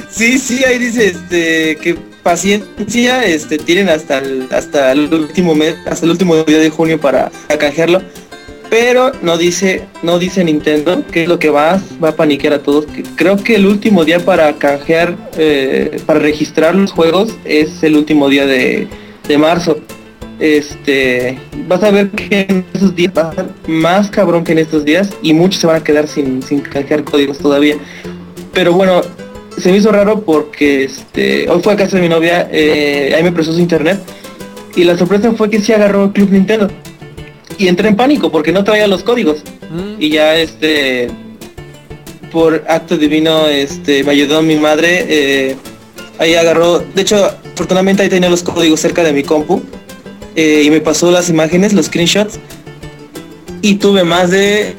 sí, 0.10 0.40
sí, 0.40 0.64
ahí 0.66 0.78
dice 0.78 1.08
este 1.08 1.78
que 1.78 1.96
paciencia, 2.22 3.24
este 3.24 3.58
tienen 3.58 3.88
hasta 3.88 4.18
el 4.18 4.50
hasta 4.52 4.92
el 4.92 5.14
último 5.14 5.56
mes, 5.56 5.76
hasta 5.90 6.06
el 6.06 6.12
último 6.12 6.36
día 6.44 6.58
de 6.58 6.70
junio 6.70 7.00
para, 7.00 7.32
para 7.48 7.58
canjearlo. 7.58 8.02
Pero 8.72 9.12
no 9.22 9.38
dice, 9.38 9.84
no 10.02 10.18
dice 10.18 10.46
Nintendo 10.46 11.06
que 11.12 11.24
es 11.24 11.28
lo 11.28 11.40
que 11.40 11.50
va, 11.50 11.82
va 12.02 12.10
a 12.10 12.16
paniquear 12.16 12.54
a 12.54 12.64
todos. 12.64 12.86
Creo 13.16 13.36
que 13.36 13.56
el 13.56 13.66
último 13.66 14.06
día 14.06 14.22
para 14.22 14.54
canjear, 14.54 15.14
eh, 15.38 16.00
para 16.06 16.20
registrar 16.20 16.74
los 16.74 16.94
juegos 16.94 17.36
es 17.44 17.84
el 17.84 17.98
último 17.98 18.30
día 18.30 18.46
de, 18.46 18.88
de 19.28 19.38
marzo. 19.38 19.78
Este, 20.40 21.38
vas 21.68 21.84
a 21.84 21.92
ver 21.92 22.12
que 22.12 22.46
en 22.48 22.66
esos 22.74 22.96
días 22.96 23.12
va 23.16 23.24
a 23.24 23.36
ser 23.36 23.48
más 23.68 24.10
cabrón 24.10 24.46
que 24.46 24.54
en 24.54 24.60
estos 24.60 24.86
días 24.86 25.10
y 25.22 25.34
muchos 25.34 25.60
se 25.60 25.68
van 25.68 25.76
a 25.76 25.84
quedar 25.84 26.08
sin, 26.08 26.42
sin 26.42 26.62
canjear 26.62 27.04
códigos 27.04 27.40
todavía. 27.40 27.76
Pero 28.54 28.72
bueno, 28.72 29.02
se 29.58 29.70
me 29.70 29.80
hizo 29.80 29.92
raro 29.92 30.22
porque 30.22 30.86
este, 30.86 31.50
hoy 31.50 31.62
fue 31.62 31.74
a 31.74 31.76
casa 31.76 31.98
de 31.98 32.04
mi 32.04 32.08
novia, 32.10 32.48
eh, 32.50 33.14
ahí 33.18 33.22
me 33.22 33.34
prestó 33.34 33.52
su 33.52 33.60
internet 33.60 34.00
y 34.78 34.86
la 34.86 34.98
sorpresa 34.98 35.34
fue 35.34 35.50
que 35.50 35.60
sí 35.60 35.74
agarró 35.74 36.14
Club 36.14 36.32
Nintendo 36.32 36.70
y 37.62 37.68
entré 37.68 37.88
en 37.88 37.96
pánico 37.96 38.32
porque 38.32 38.52
no 38.52 38.64
traía 38.64 38.88
los 38.88 39.04
códigos. 39.04 39.44
Mm, 39.70 40.02
y 40.02 40.10
ya 40.10 40.36
este 40.36 41.10
por 42.32 42.64
acto 42.68 42.98
divino 42.98 43.48
este 43.48 44.04
me 44.04 44.12
ayudó 44.12 44.42
mi 44.42 44.56
madre 44.56 45.06
eh, 45.10 45.56
ahí 46.18 46.34
agarró 46.36 46.80
de 46.80 47.02
hecho 47.02 47.26
afortunadamente 47.54 48.04
ahí 48.04 48.10
tenía 48.10 48.30
los 48.30 48.42
códigos 48.42 48.80
cerca 48.80 49.04
de 49.04 49.12
mi 49.12 49.22
compu 49.22 49.62
eh, 50.38 50.64
y 50.66 50.70
me 50.70 50.80
pasó 50.80 51.12
las 51.12 51.30
imágenes 51.30 51.74
los 51.74 51.88
screenshots 51.88 52.40
y 53.62 53.76
tuve 53.76 54.06
más 54.06 54.32
de 54.32 54.76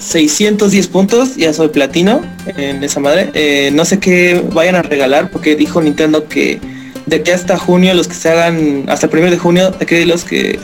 610 0.00 0.86
puntos 0.88 1.36
ya 1.36 1.52
soy 1.52 1.68
platino 1.68 2.20
en 2.56 2.82
esa 2.84 3.00
madre. 3.00 3.30
Eh, 3.34 3.70
no 3.72 3.84
sé 3.84 3.98
qué 3.98 4.42
vayan 4.52 4.76
a 4.76 4.82
regalar 4.82 5.30
porque 5.30 5.56
dijo 5.56 5.80
Nintendo 5.80 6.28
que 6.28 6.60
de 7.06 7.16
aquí 7.16 7.30
hasta 7.30 7.56
junio 7.58 7.94
los 7.94 8.08
que 8.08 8.14
se 8.14 8.28
hagan 8.28 8.84
hasta 8.88 9.06
el 9.06 9.10
primero 9.10 9.32
de 9.32 9.38
junio 9.38 9.70
de 9.70 9.86
que 9.86 10.04
los 10.04 10.24
que 10.24 10.58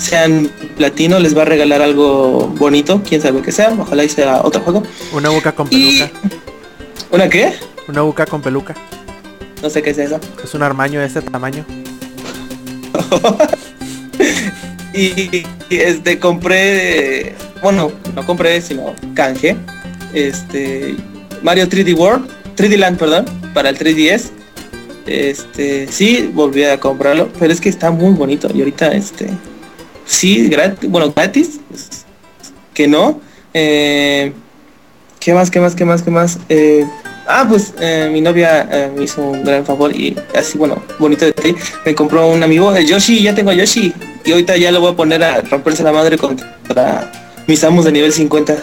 sean 0.00 0.50
platino 0.76 1.18
les 1.18 1.36
va 1.36 1.42
a 1.42 1.44
regalar 1.44 1.82
algo 1.82 2.48
bonito, 2.56 3.02
quién 3.06 3.20
sabe 3.20 3.42
qué 3.42 3.52
sea, 3.52 3.74
ojalá 3.78 4.04
y 4.04 4.08
sea 4.08 4.40
otro 4.42 4.62
juego. 4.62 4.82
Una 5.12 5.28
boca 5.28 5.52
con 5.52 5.68
Y 5.70 5.98
peluca. 5.98 6.18
¿una 7.10 7.28
qué? 7.28 7.52
Una 7.86 8.02
boca 8.02 8.26
con 8.26 8.40
peluca. 8.40 8.74
No 9.62 9.68
sé 9.68 9.82
qué 9.82 9.90
es 9.90 9.98
eso. 9.98 10.18
Es 10.42 10.54
un 10.54 10.62
armaño 10.62 11.00
de 11.00 11.06
este 11.06 11.20
tamaño. 11.20 11.64
y, 14.94 15.36
y, 15.36 15.46
este 15.68 16.18
compré, 16.18 17.34
bueno, 17.62 17.92
no 18.14 18.24
compré, 18.24 18.62
sino 18.62 18.94
canje, 19.14 19.56
este 20.14 20.96
Mario 21.42 21.68
3D 21.68 21.94
World, 21.94 22.26
3D 22.56 22.78
Land, 22.78 22.98
perdón, 22.98 23.26
para 23.52 23.68
el 23.68 23.78
3DS. 23.78 24.30
Este, 25.06 25.88
sí, 25.88 26.30
volví 26.32 26.64
a 26.64 26.78
comprarlo, 26.78 27.28
pero 27.38 27.52
es 27.52 27.60
que 27.60 27.68
está 27.68 27.90
muy 27.90 28.14
bonito 28.14 28.48
y 28.54 28.60
ahorita 28.60 28.92
este 28.92 29.30
sí, 30.10 30.48
gratis, 30.48 30.90
bueno, 30.90 31.12
gratis, 31.14 31.60
que 32.74 32.88
no. 32.88 33.20
Eh, 33.54 34.32
¿Qué 35.18 35.34
más, 35.34 35.50
qué 35.50 35.60
más, 35.60 35.74
qué 35.74 35.84
más, 35.84 36.02
qué 36.02 36.10
más? 36.10 36.38
Eh, 36.48 36.86
ah, 37.28 37.44
pues 37.48 37.74
eh, 37.78 38.08
mi 38.12 38.20
novia 38.22 38.66
eh, 38.70 38.90
me 38.96 39.04
hizo 39.04 39.22
un 39.22 39.44
gran 39.44 39.66
favor 39.66 39.94
y 39.94 40.16
así, 40.34 40.56
bueno, 40.56 40.82
bonito 40.98 41.26
de 41.26 41.32
ti. 41.32 41.54
Me 41.84 41.94
compró 41.94 42.26
un 42.28 42.42
amigo, 42.42 42.74
el 42.74 42.86
Yoshi, 42.86 43.22
ya 43.22 43.34
tengo 43.34 43.50
a 43.50 43.54
Yoshi. 43.54 43.92
Y 44.24 44.32
ahorita 44.32 44.56
ya 44.56 44.70
lo 44.72 44.80
voy 44.80 44.92
a 44.92 44.96
poner 44.96 45.22
a 45.22 45.40
romperse 45.42 45.82
la 45.82 45.92
madre 45.92 46.16
contra 46.16 47.10
mis 47.46 47.62
amos 47.64 47.84
de 47.84 47.92
nivel 47.92 48.12
50. 48.12 48.56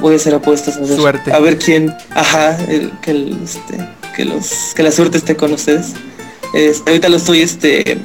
Voy 0.00 0.14
a 0.14 0.16
hacer 0.16 0.34
apuestas 0.34 0.76
a 0.76 0.80
ver, 0.80 0.96
Suerte. 0.96 1.32
a 1.32 1.38
ver 1.38 1.58
quién, 1.58 1.94
ajá, 2.10 2.56
el- 2.68 2.90
que, 3.00 3.10
el, 3.12 3.38
este, 3.44 3.78
que 4.16 4.24
los, 4.24 4.72
que 4.74 4.82
la 4.82 4.90
suerte 4.90 5.18
esté 5.18 5.36
con 5.36 5.52
ustedes. 5.52 5.92
Este, 6.52 6.90
ahorita 6.90 7.08
lo 7.08 7.16
estoy, 7.18 7.42
este, 7.42 7.98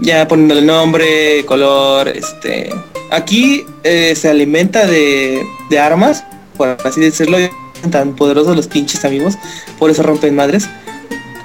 ya 0.00 0.26
poniéndole 0.28 0.62
nombre, 0.62 1.44
color, 1.46 2.08
este. 2.08 2.72
Aquí 3.10 3.64
eh, 3.82 4.14
se 4.14 4.28
alimenta 4.28 4.86
de, 4.86 5.42
de 5.68 5.78
armas, 5.78 6.24
por 6.56 6.76
así 6.84 7.00
decirlo, 7.00 7.38
tan 7.90 8.14
poderosos 8.14 8.56
los 8.56 8.68
pinches 8.68 9.04
amigos, 9.04 9.34
por 9.78 9.90
eso 9.90 10.02
rompen 10.02 10.34
madres. 10.34 10.68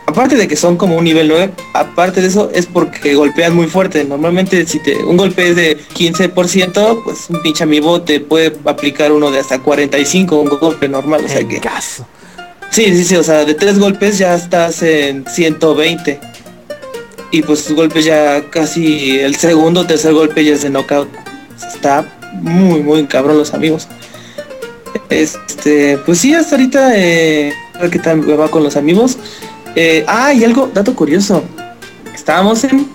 Aparte 0.08 0.36
de 0.36 0.48
que 0.48 0.56
son 0.56 0.78
como 0.78 0.96
un 0.96 1.04
nivel 1.04 1.28
9, 1.28 1.52
aparte 1.74 2.22
de 2.22 2.28
eso 2.28 2.50
es 2.54 2.68
porque 2.68 3.16
golpean 3.16 3.56
muy 3.56 3.68
fuerte. 3.68 4.04
Normalmente 4.06 4.66
si 4.66 4.80
te 4.80 4.96
un 5.04 5.18
golpe 5.18 5.50
es 5.50 5.56
de 5.56 5.78
15%, 5.78 7.04
pues 7.04 7.30
un 7.30 7.42
pinche 7.42 7.64
amigo 7.64 8.02
te 8.02 8.20
puede 8.20 8.56
aplicar 8.66 9.12
uno 9.12 9.32
de 9.32 9.40
hasta 9.40 9.60
45, 9.60 10.40
un 10.40 10.50
golpe 10.60 10.88
normal, 10.88 11.26
o 11.26 11.28
sea 11.28 11.40
En 11.40 11.50
que 11.50 11.60
caso. 11.60 12.06
Sí, 12.70 12.86
sí, 12.96 13.04
sí, 13.04 13.16
o 13.16 13.24
sea, 13.24 13.46
de 13.46 13.56
tres 13.56 13.80
golpes 13.80 14.18
ya 14.18 14.36
estás 14.36 14.84
en 14.84 15.26
120. 15.26 16.20
Y 17.32 17.42
pues 17.42 17.66
tus 17.66 17.76
golpes 17.76 18.06
ya 18.06 18.50
casi 18.50 19.20
el 19.20 19.36
segundo 19.36 19.86
tercer 19.86 20.14
golpe 20.14 20.44
ya 20.46 20.54
es 20.54 20.62
de 20.62 20.70
knockout. 20.70 21.10
Está 21.74 22.06
muy, 22.42 22.82
muy 22.82 23.06
cabrón 23.06 23.38
los 23.38 23.54
amigos. 23.54 23.88
Este, 25.10 25.98
pues 26.06 26.20
sí, 26.20 26.34
hasta 26.34 26.56
ahorita, 26.56 26.92
eh, 26.96 27.54
qué 27.92 28.00
tal 28.00 28.22
va 28.40 28.50
con 28.50 28.64
los 28.64 28.76
amigos. 28.78 29.18
Eh, 29.76 30.04
ah, 30.08 30.34
y 30.34 30.44
algo, 30.44 30.70
dato 30.74 30.96
curioso. 30.96 31.44
Estábamos 32.14 32.64
en, 32.64 32.88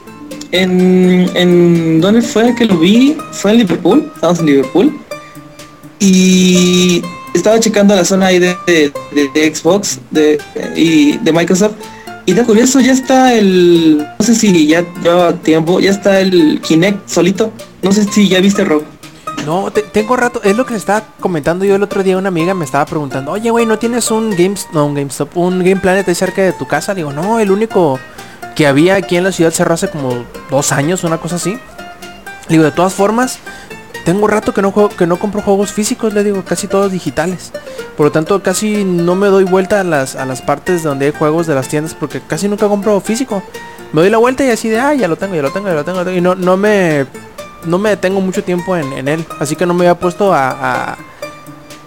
en, 0.52 1.30
en, 1.34 2.00
¿dónde 2.00 2.22
fue 2.22 2.54
que 2.54 2.64
lo 2.64 2.78
vi? 2.78 3.16
Fue 3.32 3.50
en 3.52 3.58
Liverpool, 3.58 4.10
estábamos 4.14 4.40
en 4.40 4.46
Liverpool. 4.46 4.98
Y 5.98 7.02
estaba 7.34 7.60
checando 7.60 7.94
la 7.94 8.04
zona 8.04 8.26
ahí 8.26 8.38
de- 8.38 8.56
de- 8.66 8.92
de 9.34 9.54
Xbox 9.54 9.98
de, 10.10 10.38
y 10.74 11.18
de 11.18 11.32
Microsoft. 11.32 11.74
Y 12.26 12.32
de 12.32 12.44
curioso, 12.44 12.80
ya 12.80 12.92
está 12.92 13.34
el, 13.34 14.06
no 14.18 14.24
sé 14.24 14.34
si 14.34 14.66
ya 14.66 14.84
lleva 15.02 15.32
tiempo, 15.34 15.80
ya 15.80 15.90
está 15.90 16.20
el 16.20 16.60
Kinect 16.60 17.08
solito. 17.08 17.52
No 17.82 17.92
sé 17.92 18.04
si 18.04 18.28
ya 18.28 18.40
viste 18.40 18.64
Rob. 18.64 18.82
No, 19.46 19.70
te- 19.70 19.82
tengo 19.82 20.16
rato, 20.16 20.40
es 20.44 20.54
lo 20.56 20.66
que 20.66 20.74
estaba 20.76 21.02
comentando 21.18 21.64
yo 21.64 21.74
el 21.74 21.82
otro 21.82 22.02
día, 22.02 22.18
una 22.18 22.28
amiga 22.28 22.52
me 22.52 22.64
estaba 22.66 22.84
preguntando, 22.84 23.32
oye 23.32 23.50
güey, 23.50 23.64
¿no 23.64 23.78
tienes 23.78 24.10
un 24.10 24.30
Games, 24.36 24.68
no 24.74 24.84
un 24.86 24.94
GameStop, 24.94 25.34
un 25.36 25.60
Game 25.60 25.76
Planet 25.80 26.06
ahí 26.06 26.14
cerca 26.14 26.42
de 26.42 26.52
tu 26.52 26.66
casa? 26.68 26.94
Digo, 26.94 27.10
no, 27.12 27.40
el 27.40 27.50
único 27.50 27.98
que 28.54 28.66
había 28.66 28.96
aquí 28.96 29.16
en 29.16 29.24
la 29.24 29.32
ciudad 29.32 29.50
cerró 29.50 29.74
hace 29.74 29.88
como 29.88 30.24
dos 30.50 30.72
años, 30.72 31.04
una 31.04 31.16
cosa 31.18 31.36
así. 31.36 31.58
Digo, 32.50 32.64
de 32.64 32.70
todas 32.70 32.92
formas, 32.92 33.38
tengo 34.04 34.26
rato 34.26 34.52
que 34.54 34.62
no 34.62 34.72
juego, 34.72 34.88
que 34.88 35.06
no 35.06 35.18
compro 35.18 35.42
juegos 35.42 35.72
físicos, 35.72 36.14
le 36.14 36.24
digo, 36.24 36.44
casi 36.44 36.66
todos 36.66 36.92
digitales. 36.92 37.52
Por 37.96 38.06
lo 38.06 38.12
tanto, 38.12 38.42
casi 38.42 38.84
no 38.84 39.14
me 39.14 39.28
doy 39.28 39.44
vuelta 39.44 39.80
a 39.80 39.84
las, 39.84 40.16
a 40.16 40.24
las 40.24 40.42
partes 40.42 40.82
donde 40.82 41.06
hay 41.06 41.12
juegos 41.12 41.46
de 41.46 41.54
las 41.54 41.68
tiendas 41.68 41.94
porque 41.94 42.20
casi 42.20 42.48
nunca 42.48 42.68
compro 42.68 43.00
físico. 43.00 43.42
Me 43.92 44.02
doy 44.02 44.10
la 44.10 44.18
vuelta 44.18 44.44
y 44.44 44.50
así 44.50 44.68
de, 44.68 44.78
ah, 44.80 44.94
ya 44.94 45.08
lo 45.08 45.16
tengo, 45.16 45.34
ya 45.34 45.42
lo 45.42 45.50
tengo, 45.50 45.68
ya 45.68 45.74
lo 45.74 45.84
tengo. 45.84 45.98
ya 45.98 46.04
lo 46.04 46.10
tengo", 46.10 46.18
Y 46.18 46.20
no, 46.20 46.34
no 46.34 46.56
me 46.56 47.06
no 47.64 47.78
me 47.78 47.90
detengo 47.90 48.20
mucho 48.20 48.42
tiempo 48.42 48.76
en, 48.76 48.92
en 48.92 49.08
él. 49.08 49.24
Así 49.38 49.56
que 49.56 49.66
no 49.66 49.74
me 49.74 49.84
había 49.86 49.98
puesto 49.98 50.32
a, 50.32 50.96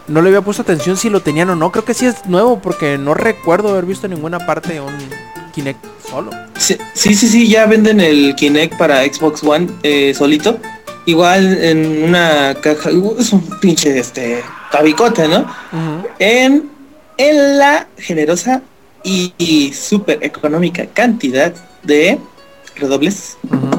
No 0.07 0.21
le 0.21 0.29
había 0.29 0.41
puesto 0.41 0.61
atención 0.61 0.97
si 0.97 1.09
lo 1.09 1.21
tenían 1.21 1.49
o 1.49 1.55
no. 1.55 1.71
Creo 1.71 1.85
que 1.85 1.93
sí 1.93 2.05
es 2.05 2.25
nuevo 2.25 2.59
porque 2.59 2.97
no 2.97 3.13
recuerdo 3.13 3.69
haber 3.69 3.85
visto 3.85 4.07
en 4.07 4.13
ninguna 4.13 4.45
parte 4.45 4.79
un 4.79 4.93
Kinect 5.53 5.83
solo. 6.09 6.31
Sí, 6.57 6.77
sí, 6.93 7.15
sí, 7.15 7.27
sí, 7.27 7.47
ya 7.47 7.65
venden 7.65 7.99
el 7.99 8.35
Kinect 8.35 8.77
para 8.77 9.03
Xbox 9.03 9.43
One 9.43 9.67
eh, 9.83 10.13
solito. 10.13 10.59
Igual 11.05 11.61
en 11.63 12.03
una 12.03 12.55
caja, 12.61 12.89
uh, 12.91 13.15
es 13.19 13.33
un 13.33 13.41
pinche 13.59 13.97
este 13.99 14.41
tabicote, 14.71 15.27
¿no? 15.27 15.45
En, 16.19 16.69
en 17.17 17.57
la 17.57 17.87
generosa 17.97 18.61
y, 19.03 19.33
y 19.37 19.73
súper 19.73 20.19
económica 20.23 20.85
cantidad 20.93 21.53
de 21.83 22.17
redobles 22.75 23.37
Ujú. 23.43 23.69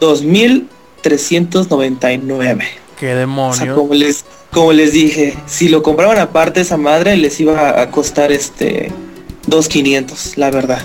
2.399. 0.00 2.64
Qué 2.98 3.06
O 3.06 3.08
sea, 3.08 3.16
demonio. 3.16 3.74
como 3.74 3.94
les, 3.94 4.24
como 4.52 4.72
les 4.72 4.92
dije, 4.92 5.36
si 5.46 5.68
lo 5.68 5.82
compraban 5.82 6.18
aparte 6.18 6.60
esa 6.60 6.76
madre 6.76 7.16
les 7.16 7.38
iba 7.40 7.80
a 7.80 7.90
costar 7.90 8.30
este 8.32 8.90
2.500, 9.48 10.36
la 10.36 10.50
verdad. 10.50 10.82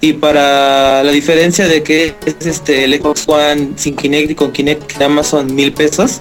Y 0.00 0.12
para 0.14 1.02
la 1.02 1.10
diferencia 1.10 1.66
de 1.66 1.82
que 1.82 2.14
es 2.24 2.46
este 2.46 2.84
el 2.84 2.94
Xbox 3.00 3.24
One 3.28 3.70
sin 3.76 3.96
Kinect 3.96 4.30
y 4.30 4.34
con 4.34 4.52
Kinect 4.52 4.84
que 4.84 4.94
nada 4.94 5.08
más 5.08 5.26
son 5.26 5.52
mil 5.54 5.72
pesos, 5.72 6.20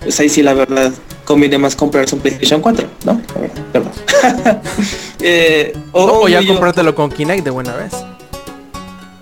pues 0.00 0.18
ahí 0.18 0.28
sí 0.28 0.42
la 0.42 0.54
verdad 0.54 0.92
conviene 1.24 1.56
más 1.56 1.76
comprarse 1.76 2.14
un 2.16 2.20
PlayStation 2.20 2.60
4, 2.60 2.86
¿no? 3.04 3.20
La 3.34 3.40
verdad, 3.40 3.62
perdón. 3.72 3.92
Eh, 5.26 5.72
o, 5.92 6.02
o 6.04 6.28
ya 6.28 6.42
yo- 6.42 6.48
comprártelo 6.48 6.94
con 6.94 7.10
Kinect 7.10 7.44
de 7.44 7.50
buena 7.50 7.74
vez. 7.76 7.92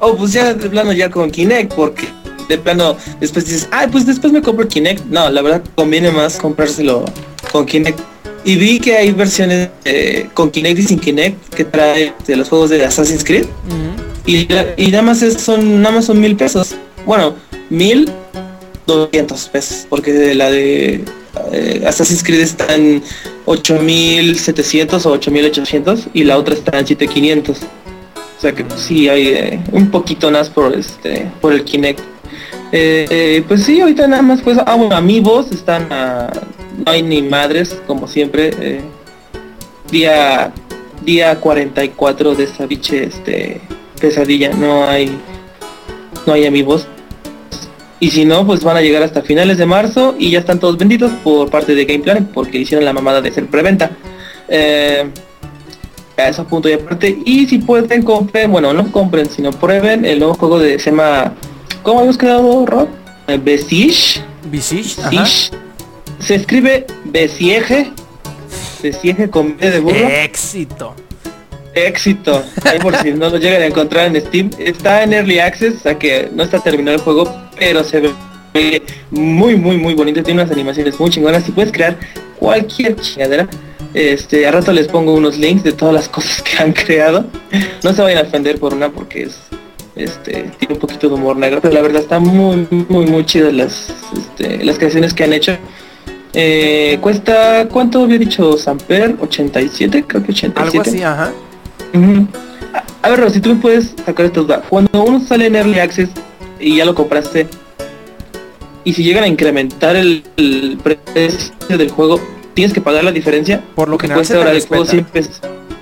Oh, 0.00 0.16
pues 0.16 0.32
ya 0.32 0.52
de 0.52 0.68
plano 0.68 0.92
ya 0.92 1.08
con 1.10 1.30
Kinect, 1.30 1.74
porque 1.74 2.08
de 2.48 2.58
plano 2.58 2.96
después 3.20 3.44
dices, 3.44 3.68
ay, 3.70 3.86
pues 3.86 4.04
después 4.04 4.32
me 4.32 4.42
compro 4.42 4.66
Kinect. 4.66 5.04
No, 5.04 5.30
la 5.30 5.42
verdad 5.42 5.62
conviene 5.76 6.10
más 6.10 6.38
comprárselo 6.38 7.04
con 7.52 7.66
Kinect. 7.66 8.00
Y 8.44 8.56
vi 8.56 8.80
que 8.80 8.96
hay 8.96 9.12
versiones 9.12 9.68
eh, 9.84 10.28
con 10.34 10.50
Kinect 10.50 10.78
y 10.78 10.82
sin 10.82 10.98
Kinect 10.98 11.54
que 11.54 11.64
trae 11.64 12.12
de 12.26 12.36
los 12.36 12.48
juegos 12.48 12.70
de 12.70 12.84
Assassin's 12.84 13.22
Creed. 13.24 13.46
Y, 14.26 14.46
la- 14.52 14.66
y 14.76 14.88
nada 14.90 15.02
más 15.02 15.22
es- 15.22 15.40
son 15.40 15.80
nada 15.82 15.94
más 15.96 16.06
son 16.06 16.20
mil 16.20 16.34
pesos. 16.36 16.74
Bueno, 17.06 17.34
mil 17.70 18.10
doscientos 18.86 19.48
pesos. 19.48 19.86
Porque 19.88 20.34
la 20.34 20.50
de 20.50 21.04
eh, 21.52 21.84
Assassin's 21.86 22.22
Creed 22.24 22.40
está 22.40 22.74
en 22.74 23.02
8700 23.46 25.06
o 25.06 25.12
8800 25.12 26.08
y 26.12 26.24
la 26.24 26.36
otra 26.38 26.54
está 26.54 26.78
en 26.78 26.86
7500. 26.86 27.58
O 27.58 28.40
sea 28.40 28.52
que 28.52 28.64
sí 28.76 29.08
hay 29.08 29.28
eh, 29.28 29.60
un 29.70 29.90
poquito 29.90 30.30
más 30.30 30.50
por 30.50 30.76
este 30.76 31.30
por 31.40 31.52
el 31.52 31.64
Kinect. 31.64 32.00
Eh, 32.72 33.44
pues 33.46 33.64
sí, 33.64 33.80
ahorita 33.80 34.08
nada 34.08 34.22
más 34.22 34.40
pues 34.42 34.58
ah 34.64 34.74
bueno, 34.74 34.96
amigos 34.96 35.46
están 35.52 35.86
a, 35.92 36.32
no 36.78 36.90
hay 36.90 37.02
ni 37.02 37.22
madres 37.22 37.80
como 37.86 38.08
siempre. 38.08 38.50
eh, 38.60 38.80
día 39.90 40.52
día 41.04 41.38
44 41.40 42.34
de 42.34 42.44
esta 42.44 42.66
biche 42.66 43.04
este 43.04 43.60
pesadilla, 44.00 44.52
no 44.52 44.84
hay 44.84 45.10
no 46.26 46.32
hay 46.32 46.46
amigos. 46.46 46.86
Y 48.00 48.10
si 48.10 48.24
no, 48.24 48.44
pues 48.44 48.64
van 48.64 48.76
a 48.76 48.80
llegar 48.80 49.02
hasta 49.02 49.22
finales 49.22 49.58
de 49.58 49.66
marzo 49.66 50.16
y 50.18 50.30
ya 50.30 50.40
están 50.40 50.58
todos 50.58 50.76
vendidos 50.76 51.12
por 51.22 51.50
parte 51.50 51.74
de 51.74 51.84
Game 51.84 52.00
Planet 52.00 52.28
porque 52.34 52.58
hicieron 52.58 52.84
la 52.84 52.92
mamada 52.92 53.20
de 53.20 53.28
hacer 53.28 53.46
preventa. 53.46 53.92
Eh, 54.48 55.08
a 56.16 56.28
eso 56.28 56.44
punto 56.44 56.68
y 56.68 56.72
aparte. 56.72 57.16
Y 57.24 57.46
si 57.46 57.58
pueden 57.58 58.02
compren, 58.02 58.50
bueno, 58.50 58.72
no 58.72 58.90
compren, 58.90 59.30
sino 59.30 59.50
prueben 59.50 60.04
el 60.04 60.18
nuevo 60.18 60.34
juego 60.34 60.58
de 60.58 60.78
se 60.78 60.90
llama 60.90 61.32
¿Cómo 61.82 61.98
habíamos 61.98 62.18
quedado, 62.18 62.66
Rob? 62.66 62.88
Eh, 63.28 63.40
Besiege. 63.42 64.20
Besiege. 64.50 65.00
Se 66.22 66.36
escribe 66.36 66.86
Besiege. 67.04 67.90
Besiege 68.80 69.28
con 69.28 69.56
B 69.56 69.70
de 69.70 69.80
burro. 69.80 70.08
Éxito. 70.08 70.94
Éxito. 71.74 72.44
Ahí 72.64 72.78
por 72.78 72.96
si 72.96 73.10
no 73.10 73.28
lo 73.28 73.38
llegan 73.38 73.62
a 73.62 73.66
encontrar 73.66 74.06
en 74.06 74.20
Steam. 74.20 74.50
Está 74.58 75.02
en 75.02 75.12
Early 75.12 75.40
Access, 75.40 75.76
o 75.76 75.80
sea 75.80 75.98
que 75.98 76.28
no 76.32 76.44
está 76.44 76.60
terminado 76.60 76.96
el 76.96 77.02
juego, 77.02 77.32
pero 77.58 77.82
se 77.82 78.00
ve 78.00 78.82
muy, 79.10 79.56
muy, 79.56 79.76
muy 79.76 79.94
bonito. 79.94 80.22
Tiene 80.22 80.42
unas 80.42 80.52
animaciones 80.52 80.98
muy 81.00 81.10
chingonas 81.10 81.48
y 81.48 81.52
puedes 81.52 81.72
crear 81.72 81.98
cualquier 82.38 82.94
chingadera. 82.96 83.48
Este, 83.92 84.46
a 84.46 84.52
rato 84.52 84.72
les 84.72 84.86
pongo 84.86 85.14
unos 85.14 85.36
links 85.38 85.64
de 85.64 85.72
todas 85.72 85.94
las 85.94 86.08
cosas 86.08 86.40
que 86.42 86.62
han 86.62 86.72
creado. 86.72 87.26
No 87.82 87.92
se 87.92 88.00
vayan 88.00 88.24
a 88.24 88.28
ofender 88.28 88.60
por 88.60 88.74
una 88.74 88.90
porque 88.90 89.24
es 89.24 89.40
este 89.96 90.50
tiene 90.58 90.74
un 90.74 90.80
poquito 90.80 91.08
de 91.08 91.14
humor 91.14 91.36
negro, 91.36 91.60
pero 91.60 91.74
la 91.74 91.82
verdad 91.82 92.00
está 92.00 92.18
muy, 92.18 92.66
muy, 92.88 93.06
muy 93.06 93.26
chidas 93.26 93.52
las, 93.52 93.92
este, 94.16 94.64
las 94.64 94.78
creaciones 94.78 95.12
que 95.12 95.24
han 95.24 95.32
hecho. 95.32 95.58
Eh, 96.34 96.98
cuesta, 97.00 97.68
¿cuánto 97.70 98.02
había 98.04 98.18
dicho 98.18 98.56
Samper? 98.56 99.16
87, 99.20 100.04
creo 100.06 100.22
que 100.22 100.32
87. 100.32 100.60
Algo 100.78 100.80
así, 100.90 101.02
ajá. 101.02 101.32
A 103.02 103.08
ver, 103.10 103.30
si 103.30 103.40
tú 103.40 103.50
me 103.50 103.56
puedes 103.60 103.94
sacar 104.06 104.26
esta 104.26 104.40
duda. 104.40 104.62
Cuando 104.68 105.02
uno 105.04 105.20
sale 105.20 105.46
en 105.46 105.56
Early 105.56 105.78
Access 105.80 106.08
y 106.60 106.76
ya 106.76 106.84
lo 106.84 106.94
compraste, 106.94 107.46
y 108.84 108.92
si 108.94 109.04
llegan 109.04 109.24
a 109.24 109.26
incrementar 109.28 109.94
el, 109.96 110.24
el 110.36 110.78
precio 110.82 111.76
del 111.78 111.90
juego, 111.90 112.20
¿tienes 112.54 112.72
que 112.72 112.80
pagar 112.80 113.04
la 113.04 113.12
diferencia? 113.12 113.62
Por 113.74 113.88
lo 113.88 113.98
Que 113.98 114.02
general 114.06 114.18
cuesta 114.20 114.36
ahora 114.38 114.52
el 114.52 114.66
juego 114.66 114.84
respeta. 114.84 115.10
100 115.12 115.26
pesos. 115.26 115.40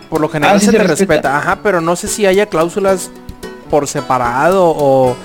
Por 0.08 0.20
lo 0.20 0.28
general 0.28 0.56
Ah, 0.56 0.58
sí 0.58 0.66
se 0.66 0.72
se 0.72 0.76
te 0.78 0.82
respeta. 0.84 1.12
respeta. 1.14 1.38
Ajá, 1.38 1.60
pero 1.62 1.80
no 1.80 1.94
sé 1.94 2.08
si 2.08 2.26
haya 2.26 2.46
cláusulas 2.46 3.10
por 3.70 3.86
separado 3.86 4.64
o, 4.66 5.16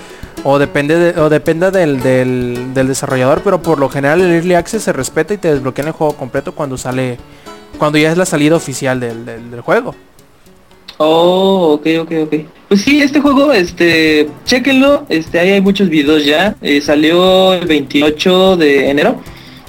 o 0.44 0.58
depende 0.58 0.96
de- 0.96 1.20
o 1.20 1.28
dependa 1.28 1.70
del, 1.70 2.00
del, 2.02 2.72
desarrollador, 2.74 3.40
pero 3.42 3.62
por 3.62 3.78
lo 3.78 3.88
general 3.88 4.20
el 4.20 4.32
Early 4.32 4.54
Access 4.54 4.82
se 4.84 4.92
respeta 4.92 5.34
y 5.34 5.38
te 5.38 5.52
desbloquean 5.52 5.88
el 5.88 5.92
juego 5.92 6.14
completo 6.16 6.52
cuando 6.52 6.76
sale, 6.78 7.18
cuando 7.78 7.98
ya 7.98 8.10
es 8.12 8.18
la 8.18 8.26
salida 8.26 8.54
oficial 8.56 9.00
del, 9.00 9.24
del- 9.24 9.50
del 9.50 9.60
juego. 9.60 9.94
Oh, 10.98 11.72
ok, 11.74 11.86
ok, 12.00 12.12
ok. 12.24 12.34
Pues 12.68 12.80
sí, 12.82 13.02
este 13.02 13.20
juego, 13.20 13.52
este, 13.52 14.28
chequenlo, 14.44 15.04
este, 15.10 15.38
ahí 15.38 15.50
hay 15.50 15.60
muchos 15.60 15.88
videos 15.90 16.24
ya. 16.24 16.56
eh, 16.62 16.80
salió 16.80 17.52
el 17.52 17.66
28 17.66 18.56
de 18.56 18.90
enero. 18.90 19.20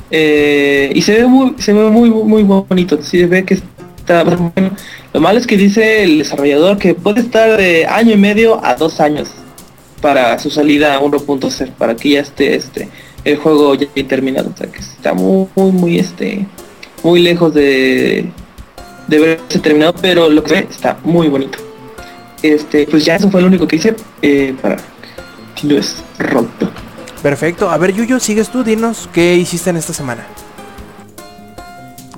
eh, 0.10 0.90
y 0.96 1.02
se 1.02 1.16
ve 1.16 1.28
muy, 1.28 1.56
se 1.58 1.74
ve 1.74 1.90
muy, 1.90 2.10
muy 2.10 2.44
bonito. 2.44 2.98
Sí, 3.02 3.20
se 3.20 3.26
ve 3.26 3.44
que 3.44 3.56
está. 3.56 4.24
Lo 5.14 5.20
malo 5.20 5.38
es 5.38 5.46
que 5.48 5.58
dice 5.58 6.04
el 6.04 6.20
desarrollador 6.20 6.78
que 6.78 6.94
puede 6.94 7.20
estar 7.22 7.58
de 7.58 7.86
año 7.86 8.14
y 8.14 8.18
medio 8.18 8.64
a 8.66 8.76
dos 8.76 9.02
años 9.02 9.30
para 10.02 10.38
su 10.40 10.50
salida 10.50 10.96
a 10.96 11.02
1.0, 11.02 11.72
para 11.78 11.96
que 11.96 12.10
ya 12.12 12.22
esté 12.22 12.56
este 12.56 12.90
el 13.24 13.38
juego 13.38 13.76
ya 13.76 13.88
terminado. 14.08 14.52
O 14.54 14.58
sea 14.58 14.68
que 14.68 14.80
está 14.80 15.14
muy, 15.14 15.48
muy, 15.56 15.72
muy 15.72 16.00
este 16.00 16.46
muy 17.04 17.22
lejos 17.22 17.54
de, 17.54 18.30
de 19.08 19.20
verse 19.20 19.60
terminado, 19.60 19.94
pero 20.02 20.30
lo 20.30 20.44
que 20.44 20.54
ve 20.54 20.68
está 20.70 20.98
muy 21.04 21.28
bonito. 21.28 21.60
Este, 22.42 22.86
pues 22.88 23.04
ya 23.06 23.16
eso 23.16 23.30
fue 23.32 23.42
lo 23.42 23.48
único 23.48 23.68
que 23.68 23.78
hice 23.78 23.96
eh, 24.22 24.56
para 24.62 24.78
que 25.56 25.68
lo 25.68 25.78
es 25.78 26.04
roto. 26.20 26.70
Perfecto. 27.22 27.70
A 27.70 27.78
ver, 27.78 27.94
Yuyo, 27.94 28.20
sigues 28.20 28.50
tú, 28.50 28.64
dinos 28.64 29.10
qué 29.12 29.36
hiciste 29.36 29.70
en 29.72 29.78
esta 29.78 29.94
semana. 29.94 30.26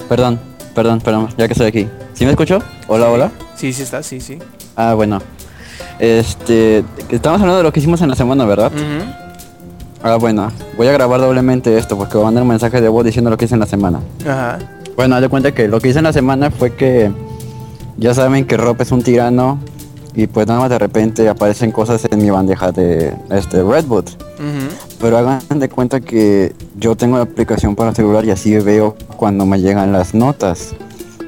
Perdón, 0.10 0.40
perdón, 0.76 1.00
perdón, 1.00 1.30
ya 1.38 1.48
que 1.48 1.54
estoy 1.54 1.68
aquí. 1.68 1.88
¿Sí 2.14 2.26
me 2.26 2.32
escuchó? 2.32 2.62
Hola, 2.88 3.10
hola. 3.10 3.32
Sí, 3.56 3.72
sí 3.72 3.84
está, 3.84 4.04
sí, 4.04 4.20
sí. 4.20 4.40
Ah, 4.76 4.94
bueno. 4.94 5.22
Este, 6.00 6.84
estamos 7.10 7.42
hablando 7.42 7.58
de 7.58 7.64
lo 7.64 7.74
que 7.74 7.80
hicimos 7.80 8.02
en 8.02 8.10
la 8.10 8.16
semana, 8.16 8.46
¿verdad? 8.46 8.72
Ujú. 8.74 9.12
Ah, 10.02 10.16
bueno. 10.16 10.52
Voy 10.78 10.88
a 10.88 10.92
grabar 10.94 11.20
doblemente 11.20 11.78
esto 11.78 11.98
porque 11.98 12.16
voy 12.16 12.24
a 12.24 12.26
mandar 12.26 12.44
un 12.44 12.50
mensaje 12.50 12.80
de 12.80 12.88
voz 12.88 13.04
diciendo 13.06 13.30
lo 13.30 13.38
que 13.38 13.46
hice 13.46 13.56
en 13.56 13.60
la 13.60 13.66
semana. 13.66 14.00
Ajá. 14.26 14.60
Bueno, 14.96 15.20
de 15.20 15.30
cuenta 15.30 15.54
que 15.54 15.68
lo 15.68 15.80
que 15.80 15.90
hice 15.90 16.00
en 16.00 16.06
la 16.06 16.14
semana 16.14 16.52
fue 16.52 16.76
que 16.76 17.12
ya 17.98 18.14
saben 18.14 18.46
que 18.46 18.58
Rob 18.58 18.82
es 18.82 18.92
un 18.92 19.02
tirano 19.02 19.60
y 20.16 20.28
pues 20.28 20.48
nada 20.48 20.62
más 20.62 20.70
de 20.70 20.80
repente 20.80 21.28
aparecen 21.30 21.72
cosas 21.72 22.06
en 22.10 22.22
mi 22.22 22.30
bandeja 22.30 22.72
de 22.72 23.14
este 23.30 23.64
Redboot. 23.64 24.10
Ujú. 24.10 24.76
Pero 25.02 25.18
hagan 25.18 25.60
de 25.60 25.70
cuenta 25.70 26.00
que 26.00 26.54
yo 26.78 26.96
tengo 26.96 27.18
la 27.18 27.24
aplicación 27.24 27.76
para 27.76 27.94
celular 27.94 28.26
y 28.26 28.32
así 28.32 28.58
veo 28.58 28.96
cuando 29.18 29.46
me 29.46 29.60
llegan 29.60 29.92
las 29.92 30.14
notas. 30.14 30.74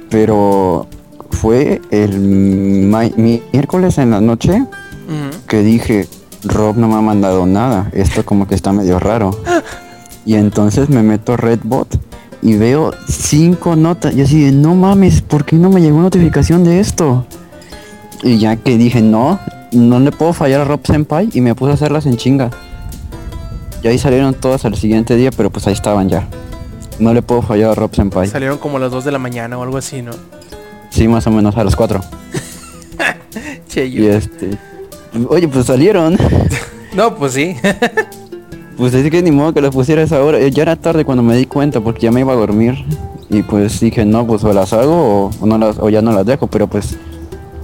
Pero 0.10 0.88
fue 1.32 1.82
el 1.90 2.20
miércoles 2.20 3.98
en 3.98 4.12
la 4.12 4.22
noche 4.22 4.66
que 5.48 5.62
dije, 5.62 6.08
Rob 6.44 6.78
no 6.78 6.88
me 6.88 6.96
ha 6.96 7.02
mandado 7.02 7.46
nada, 7.46 7.90
esto 7.94 8.24
como 8.26 8.48
que 8.48 8.56
está 8.56 8.72
medio 8.72 9.00
raro. 9.00 9.38
Y 10.26 10.36
entonces 10.36 10.90
me 10.90 11.04
meto 11.04 11.34
a 11.34 11.38
Redbot 11.38 12.00
y 12.42 12.56
veo 12.56 12.94
cinco 13.08 13.76
notas 13.76 14.14
y 14.16 14.22
así 14.22 14.44
de, 14.44 14.52
no 14.52 14.76
mames, 14.76 15.22
¿por 15.22 15.46
qué 15.46 15.56
no 15.56 15.70
me 15.70 15.82
llegó 15.82 16.00
notificación 16.00 16.64
de 16.64 16.80
esto? 16.80 17.26
Y 18.24 18.38
ya 18.38 18.56
que 18.56 18.78
dije, 18.78 19.02
no, 19.02 19.40
no 19.72 20.00
le 20.00 20.12
puedo 20.12 20.34
fallar 20.34 20.62
a 20.62 20.66
Rob 20.66 20.82
Senpai 20.86 21.30
y 21.34 21.42
me 21.42 21.56
puse 21.56 21.72
a 21.72 21.74
hacerlas 21.74 22.06
en 22.06 22.18
chinga. 22.18 22.52
Y 23.84 23.88
ahí 23.88 23.98
salieron 23.98 24.34
todas 24.36 24.64
al 24.66 24.76
siguiente 24.76 25.16
día, 25.16 25.32
pero 25.32 25.50
pues 25.50 25.66
ahí 25.68 25.74
estaban 25.74 26.08
ya. 26.08 26.28
No 27.00 27.14
le 27.14 27.24
puedo 27.24 27.42
fallar 27.42 27.72
a 27.72 27.76
Rob 27.76 27.96
Senpai. 27.96 28.28
Salieron 28.28 28.60
como 28.60 28.78
a 28.78 28.80
las 28.80 28.92
2 28.92 29.06
de 29.06 29.12
la 29.12 29.18
mañana 29.18 29.58
o 29.58 29.64
algo 29.64 29.78
así, 29.78 30.04
¿no? 30.04 30.12
Sí, 30.92 31.08
más 31.08 31.26
o 31.26 31.32
menos 31.32 31.58
a 31.58 31.64
las 31.64 31.76
4. 31.76 32.00
Che, 33.68 33.86
Y 33.86 33.92
Yuyo. 33.94 34.14
este... 34.14 34.58
Oye, 35.30 35.48
pues 35.48 35.66
salieron. 35.66 36.18
No, 36.96 37.16
pues 37.16 37.34
sí. 37.34 37.56
Pues 38.78 38.94
es 38.96 39.10
que 39.12 39.22
ni 39.22 39.30
modo 39.32 39.54
que 39.54 39.62
las 39.62 39.72
pusiera 39.72 40.02
a 40.02 40.06
esa 40.06 40.22
hora. 40.24 40.40
Eh, 40.40 40.50
Ya 40.52 40.64
era 40.64 40.76
tarde 40.76 41.06
cuando 41.06 41.22
me 41.24 41.36
di 41.36 41.46
cuenta 41.46 41.80
porque 41.82 42.02
ya 42.02 42.12
me 42.12 42.22
iba 42.22 42.34
a 42.34 42.36
dormir. 42.36 42.84
Y 43.30 43.44
pues 43.44 43.80
dije, 43.80 44.04
no, 44.06 44.26
pues 44.28 44.44
o 44.44 44.52
las 44.54 44.74
hago 44.74 45.26
o, 45.28 45.32
o 45.40 45.46
no 45.46 45.58
las, 45.58 45.78
o 45.80 45.88
ya 45.90 46.02
no 46.02 46.12
las 46.12 46.26
dejo. 46.26 46.48
Pero 46.48 46.68
pues 46.68 46.98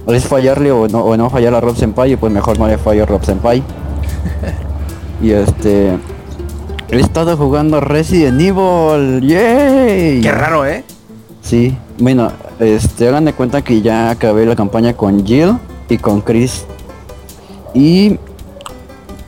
o 0.06 0.12
es 0.14 0.24
fallarle 0.24 0.70
o 0.70 0.86
no, 0.88 1.00
o 1.00 1.16
no 1.16 1.28
fallar 1.28 1.54
a 1.54 1.60
Rob 1.60 1.76
Senpai 1.76 2.12
y 2.12 2.16
pues 2.16 2.32
mejor 2.32 2.58
no 2.58 2.66
le 2.68 2.78
fallo 2.78 3.02
a 3.02 3.06
Rob 3.06 3.22
Senpai. 3.24 3.62
y 5.22 5.30
este... 5.32 5.98
He 6.90 7.00
estado 7.00 7.36
jugando 7.36 7.80
Resident 7.80 8.40
Evil. 8.40 9.20
¡Yay! 9.28 10.20
Qué 10.22 10.30
raro, 10.32 10.64
¿eh? 10.64 10.84
Sí, 11.42 11.76
bueno, 11.98 12.30
este, 12.60 13.08
hagan 13.08 13.24
de 13.24 13.32
cuenta 13.32 13.62
que 13.62 13.80
ya 13.82 14.10
acabé 14.10 14.46
la 14.46 14.56
campaña 14.56 14.94
con 14.94 15.24
Jill 15.24 15.58
y 15.88 15.98
con 15.98 16.20
Chris. 16.20 16.64
Y 17.74 18.18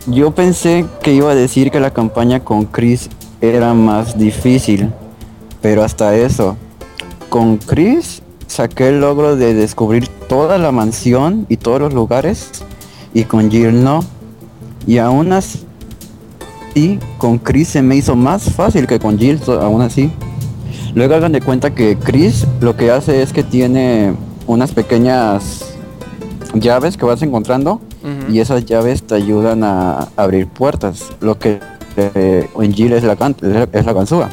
yo 0.07 0.33
pensé 0.33 0.85
que 1.03 1.13
iba 1.13 1.31
a 1.31 1.35
decir 1.35 1.71
que 1.71 1.81
la 1.81 1.93
campaña 1.93 2.41
con 2.41 2.65
Chris 2.65 3.09
era 3.41 3.75
más 3.75 4.19
difícil, 4.19 4.93
pero 5.61 5.85
hasta 5.85 6.17
eso. 6.17 6.57
Con 7.29 7.59
Chris 7.59 8.23
saqué 8.47 8.89
el 8.89 9.01
logro 9.01 9.37
de 9.37 9.55
descubrir 9.55 10.09
toda 10.29 10.59
la 10.59 10.73
mansión 10.73 11.47
y 11.49 11.57
todos 11.57 11.81
los 11.81 11.95
lugares 11.95 12.51
y 13.15 13.25
con 13.25 13.51
Jill 13.51 13.83
no. 13.83 14.01
Y 14.87 14.99
aún 14.99 15.33
así, 15.33 15.61
con 17.19 17.39
Chris 17.39 17.69
se 17.69 17.83
me 17.83 17.97
hizo 17.97 18.17
más 18.17 18.51
fácil 18.51 18.87
que 18.87 18.99
con 18.99 19.19
Jill, 19.19 19.41
aún 19.61 19.83
así. 19.83 20.11
Luego 20.95 21.15
hagan 21.15 21.33
de 21.33 21.41
cuenta 21.41 21.75
que 21.75 21.97
Chris 21.97 22.47
lo 22.61 22.77
que 22.77 22.91
hace 22.91 23.23
es 23.23 23.33
que 23.33 23.43
tiene 23.43 24.15
unas 24.47 24.73
pequeñas 24.73 25.65
llaves 26.55 26.97
que 26.97 27.05
vas 27.05 27.23
encontrando 27.23 27.81
y 28.33 28.41
esas 28.41 28.65
llaves 28.65 29.03
te 29.03 29.15
ayudan 29.15 29.63
a 29.63 30.09
abrir 30.17 30.47
puertas. 30.49 31.05
Lo 31.21 31.39
que 31.39 31.61
eh, 31.97 32.49
en 32.59 32.73
Jill 32.73 32.93
es 32.95 33.05
la, 33.05 33.15
can- 33.17 33.37
es 33.43 33.85
la- 33.87 33.93
ganzúa. 33.93 34.31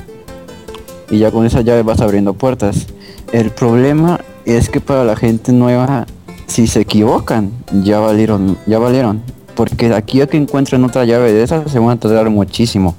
Y 1.10 1.20
ya 1.20 1.32
con 1.32 1.46
esas 1.46 1.63
llaves 1.63 1.86
vas 1.86 2.02
abriendo 2.02 2.34
puertas. 2.34 2.88
El 3.34 3.52
problema 3.52 4.20
es 4.46 4.70
que 4.70 4.80
para 4.82 5.04
la 5.04 5.15
gente 5.15 5.52
nueva, 5.52 6.06
si 6.48 6.65
se 6.67 6.82
equivocan, 6.82 7.52
ya 7.84 8.00
valieron, 8.00 8.58
ya 8.65 8.80
valieron. 8.80 9.22
Porque 9.56 9.93
aquí 9.93 10.22
a 10.22 10.28
que 10.28 10.38
encuentren 10.38 10.84
otra 10.86 11.04
llave 11.06 11.34
de 11.34 11.43
esas 11.43 11.70
se 11.72 11.80
van 11.80 11.89
a 11.89 12.00
tardar 12.00 12.30
muchísimo. 12.30 12.96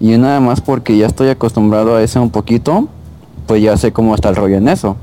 Y 0.00 0.16
nada 0.18 0.40
más 0.40 0.60
porque 0.60 0.96
ya 0.96 1.06
estoy 1.06 1.28
acostumbrado 1.28 1.96
a 1.96 2.02
eso 2.02 2.20
un 2.20 2.30
poquito, 2.30 2.88
pues 3.46 3.62
ya 3.62 3.76
sé 3.76 3.92
cómo 3.92 4.14
está 4.14 4.28
el 4.28 4.36
rollo 4.36 4.56
en 4.56 4.68
eso. 4.68 4.96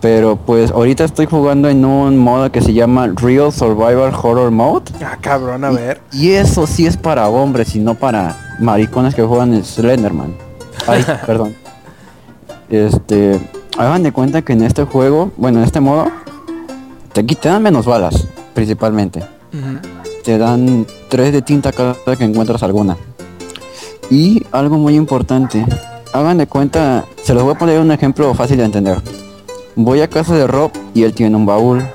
Pero 0.00 0.36
pues 0.36 0.70
ahorita 0.70 1.04
estoy 1.04 1.26
jugando 1.26 1.68
en 1.68 1.84
un 1.84 2.18
modo 2.18 2.52
que 2.52 2.60
se 2.60 2.72
llama 2.72 3.08
Real 3.16 3.52
Survival 3.52 4.12
Horror 4.14 4.50
Mode. 4.50 4.92
Ah, 5.04 5.18
cabrón, 5.20 5.64
a 5.64 5.70
ver. 5.70 6.00
Y 6.12 6.30
eso 6.30 6.66
sí 6.66 6.86
es 6.86 6.96
para 6.96 7.28
hombres 7.28 7.74
y 7.74 7.80
no 7.80 7.94
para 7.94 8.56
maricones 8.60 9.14
que 9.14 9.22
juegan 9.22 9.54
en 9.54 9.64
Slenderman. 9.64 10.34
Ay, 10.86 11.04
perdón. 11.26 11.54
Este, 12.70 13.40
hagan 13.76 14.02
de 14.02 14.12
cuenta 14.12 14.42
que 14.42 14.52
en 14.52 14.62
este 14.62 14.84
juego, 14.84 15.32
bueno, 15.36 15.58
en 15.58 15.64
este 15.64 15.80
modo, 15.80 16.10
te, 17.12 17.22
te 17.22 17.48
dan 17.48 17.62
menos 17.62 17.86
balas, 17.86 18.28
principalmente. 18.54 19.24
Te 20.24 20.38
dan 20.38 20.86
3 21.08 21.32
de 21.32 21.42
tinta 21.42 21.72
cada 21.72 21.94
que 22.16 22.24
encuentras 22.24 22.62
alguna. 22.62 22.96
Y 24.10 24.44
algo 24.52 24.76
muy 24.78 24.94
importante, 24.96 25.64
hagan 26.12 26.38
de 26.38 26.46
cuenta, 26.46 27.04
se 27.22 27.34
los 27.34 27.42
voy 27.42 27.54
a 27.54 27.58
poner 27.58 27.78
un 27.80 27.90
ejemplo 27.92 28.32
fácil 28.34 28.56
de 28.58 28.64
entender. 28.64 28.98
Voy 29.76 30.00
a 30.00 30.08
casa 30.08 30.34
de 30.34 30.46
Rob 30.46 30.70
y 30.94 31.02
él 31.04 31.12
tiene 31.14 31.36
un 31.36 31.46
baúl. 31.46 31.86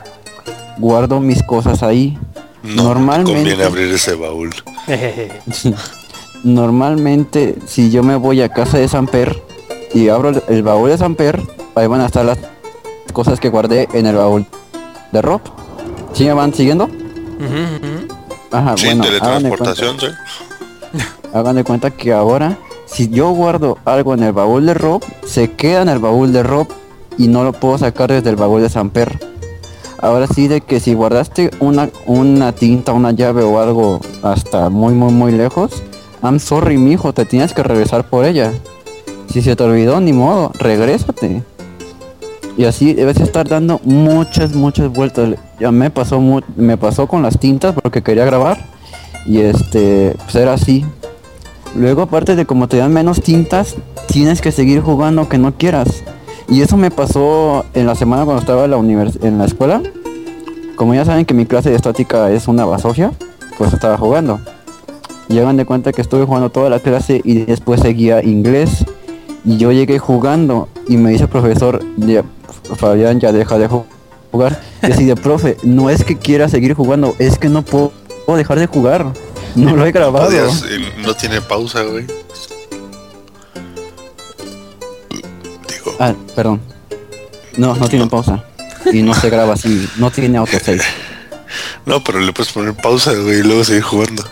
Guardo 0.78 1.20
mis 1.20 1.44
cosas 1.44 1.84
ahí. 1.84 2.18
No 2.64 2.84
Normalmente- 2.84 3.34
conviene 3.34 3.64
abrir 3.64 3.92
ese 3.94 4.16
baúl. 4.16 4.52
Normalmente, 6.44 7.56
si 7.66 7.90
yo 7.92 8.04
me 8.04 8.16
voy 8.16 8.42
a 8.42 8.50
casa 8.50 8.78
de 8.78 8.88
Samper 8.88 9.42
y 9.94 10.10
abro 10.10 10.30
el, 10.30 10.44
el 10.50 10.64
baúl 10.64 10.90
de 10.90 10.98
Samper, 10.98 11.42
ahí 11.76 11.88
van 11.88 12.02
a 12.02 12.06
estar 12.08 12.26
las 12.26 12.38
cosas 13.14 13.40
que 13.40 13.50
guardé 13.50 13.88
en 13.94 14.06
el 14.06 14.16
baúl 14.16 14.46
de 15.12 15.22
Rob. 15.22 15.42
¿Sí 16.14 16.26
me 16.26 16.34
van 16.34 16.54
siguiendo? 16.54 16.86
Ujú. 16.86 18.08
Ajá, 18.52 18.76
Sí, 18.78 18.86
bueno, 18.86 19.04
teletransportación, 19.04 20.00
sí. 20.00 20.08
Hagan 21.34 21.56
de 21.56 21.64
cuenta 21.64 21.92
que 21.92 22.14
ahora, 22.14 22.58
si 22.86 23.10
yo 23.10 23.32
guardo 23.32 23.78
algo 23.86 24.14
en 24.14 24.24
el 24.24 24.34
baúl 24.34 24.66
de 24.66 24.74
Rob, 24.74 25.04
se 25.26 25.52
queda 25.52 25.82
en 25.82 25.90
el 25.90 26.00
baúl 26.00 26.32
de 26.32 26.44
Rob 26.44 26.68
y 27.18 27.28
no 27.28 27.44
lo 27.44 27.54
puedo 27.54 27.78
sacar 27.78 28.12
desde 28.12 28.30
el 28.30 28.36
baúl 28.36 28.62
de 28.62 28.70
Samper. 28.70 29.20
Ahora 30.00 30.28
sí 30.28 30.48
de 30.48 30.62
que 30.62 30.80
si 30.80 30.94
guardaste 30.94 31.50
una, 31.60 31.90
una 32.06 32.52
tinta, 32.52 32.92
una 32.92 33.12
llave 33.12 33.42
o 33.44 33.60
algo 33.60 34.02
hasta 34.22 34.70
muy 34.70 34.94
muy 34.94 35.14
muy 35.14 35.32
lejos, 35.32 35.82
I'm 36.22 36.40
sorry 36.40 36.78
mijo, 36.78 37.14
te 37.14 37.26
tienes 37.26 37.54
que 37.54 37.64
regresar 37.64 38.10
por 38.10 38.26
ella. 38.26 38.52
Si 39.30 39.42
se 39.42 39.56
te 39.56 39.64
olvidó, 39.64 40.00
ni 40.00 40.14
modo, 40.14 40.52
regrésate. 40.60 41.42
Y 42.58 42.66
así 42.66 42.94
debes 42.94 43.20
estar 43.20 43.48
dando 43.48 43.80
muchas, 43.84 44.54
muchas 44.54 44.92
vueltas. 44.92 45.36
ya 45.60 45.72
me 45.72 45.90
pasó 45.90 46.22
me 46.56 46.78
pasó 46.78 47.08
con 47.08 47.24
las 47.24 47.40
tintas 47.40 47.74
porque 47.74 48.04
quería 48.04 48.26
grabar 48.26 48.60
y 49.26 49.40
este 49.40 50.16
pues 50.24 50.36
era 50.36 50.54
así. 50.54 50.86
Luego 51.76 52.04
aparte 52.04 52.36
de 52.36 52.46
como 52.46 52.68
te 52.68 52.78
dan 52.78 52.94
menos 52.94 53.22
tintas, 53.22 53.76
tienes 54.08 54.42
que 54.42 54.52
seguir 54.52 54.82
jugando 54.82 55.22
aunque 55.22 55.38
no 55.38 55.56
quieras. 55.56 56.04
Y 56.48 56.62
eso 56.62 56.78
me 56.78 56.92
pasó 56.92 57.66
en 57.74 57.88
la 57.88 57.96
semana 57.96 58.26
cuando 58.26 58.42
estaba 58.42 58.66
en 58.66 58.72
la 58.72 58.78
univers 58.78 59.18
en 59.24 59.38
la 59.38 59.46
escuela. 59.46 59.82
Como 60.76 60.94
ya 60.94 61.06
saben 61.06 61.26
que 61.26 61.34
mi 61.34 61.46
clase 61.46 61.70
de 61.70 61.76
estática 61.76 62.30
es 62.32 62.48
una 62.48 62.66
basofia, 62.66 63.12
pues 63.58 63.74
estaba 63.74 63.98
jugando. 63.98 64.40
Y 65.30 65.40
hagan 65.40 65.58
de 65.58 65.66
cuenta 65.66 65.94
que 65.94 66.02
estuve 66.02 66.26
jugando 66.26 66.50
toda 66.50 66.70
la 66.70 66.80
clase 66.80 67.22
y 67.24 67.46
después 67.46 67.82
seguía 67.82 68.24
inglés. 68.24 68.86
Y 69.46 69.58
yo 69.58 69.72
llegué 69.72 70.00
jugando 70.00 70.68
y 70.88 70.98
me 70.98 71.10
dice 71.12 71.24
el 71.24 71.30
profesor, 71.30 71.84
ya, 71.98 72.24
Fabián, 72.76 73.20
ya 73.20 73.32
deja 73.32 73.58
de 73.58 73.70
ju- 73.70 73.84
jugar. 74.32 74.60
Y 74.88 74.92
así 74.92 75.14
profe, 75.16 75.58
no 75.64 75.90
es 75.90 76.04
que 76.04 76.18
quiera 76.18 76.50
seguir 76.50 76.74
jugando, 76.74 77.16
es 77.20 77.38
que 77.38 77.50
no 77.50 77.64
puedo 77.64 77.92
dejar 78.28 78.60
de 78.60 78.68
jugar. 78.68 79.06
No 79.56 79.76
lo 79.76 79.86
he 79.86 79.92
grabado. 79.92 80.30
No 80.98 81.14
tiene 81.16 81.42
pausa, 81.42 81.84
güey. 81.84 82.06
Digo, 85.70 85.96
Ah, 86.00 86.14
perdón. 86.36 86.62
No, 87.58 87.76
no 87.76 87.88
tiene 87.88 88.08
pausa. 88.08 88.44
Y 88.92 89.02
no 89.02 89.14
se 89.14 89.30
graba 89.30 89.54
así, 89.54 89.88
no 89.98 90.12
tiene 90.12 90.38
autosave. 90.38 90.82
no, 91.86 92.04
pero 92.04 92.20
le 92.20 92.34
puedes 92.34 92.52
poner 92.52 92.74
pausa, 92.74 93.14
güey, 93.14 93.40
y 93.40 93.44
luego 93.44 93.64
seguir 93.64 93.84
jugando. 93.84 94.24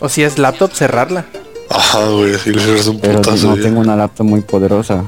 O 0.00 0.08
si 0.08 0.22
es 0.22 0.38
laptop, 0.38 0.72
cerrarla. 0.72 1.24
Ajá, 1.70 2.06
güey, 2.08 2.34
así 2.34 2.50
le 2.50 2.60
cierras 2.62 2.86
un 2.88 3.00
Pero 3.00 3.22
putazo. 3.22 3.48
no 3.48 3.56
ya. 3.56 3.62
tengo 3.62 3.80
una 3.80 3.96
laptop 3.96 4.26
muy 4.26 4.42
poderosa. 4.42 5.04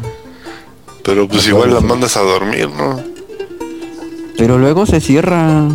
Pero 1.04 1.28
pues 1.28 1.46
igual 1.46 1.74
la 1.74 1.80
mandas 1.80 2.16
a 2.16 2.20
dormir, 2.20 2.68
¿no? 2.70 3.00
Pero 4.38 4.58
luego 4.58 4.86
se 4.86 5.00
cierra. 5.00 5.68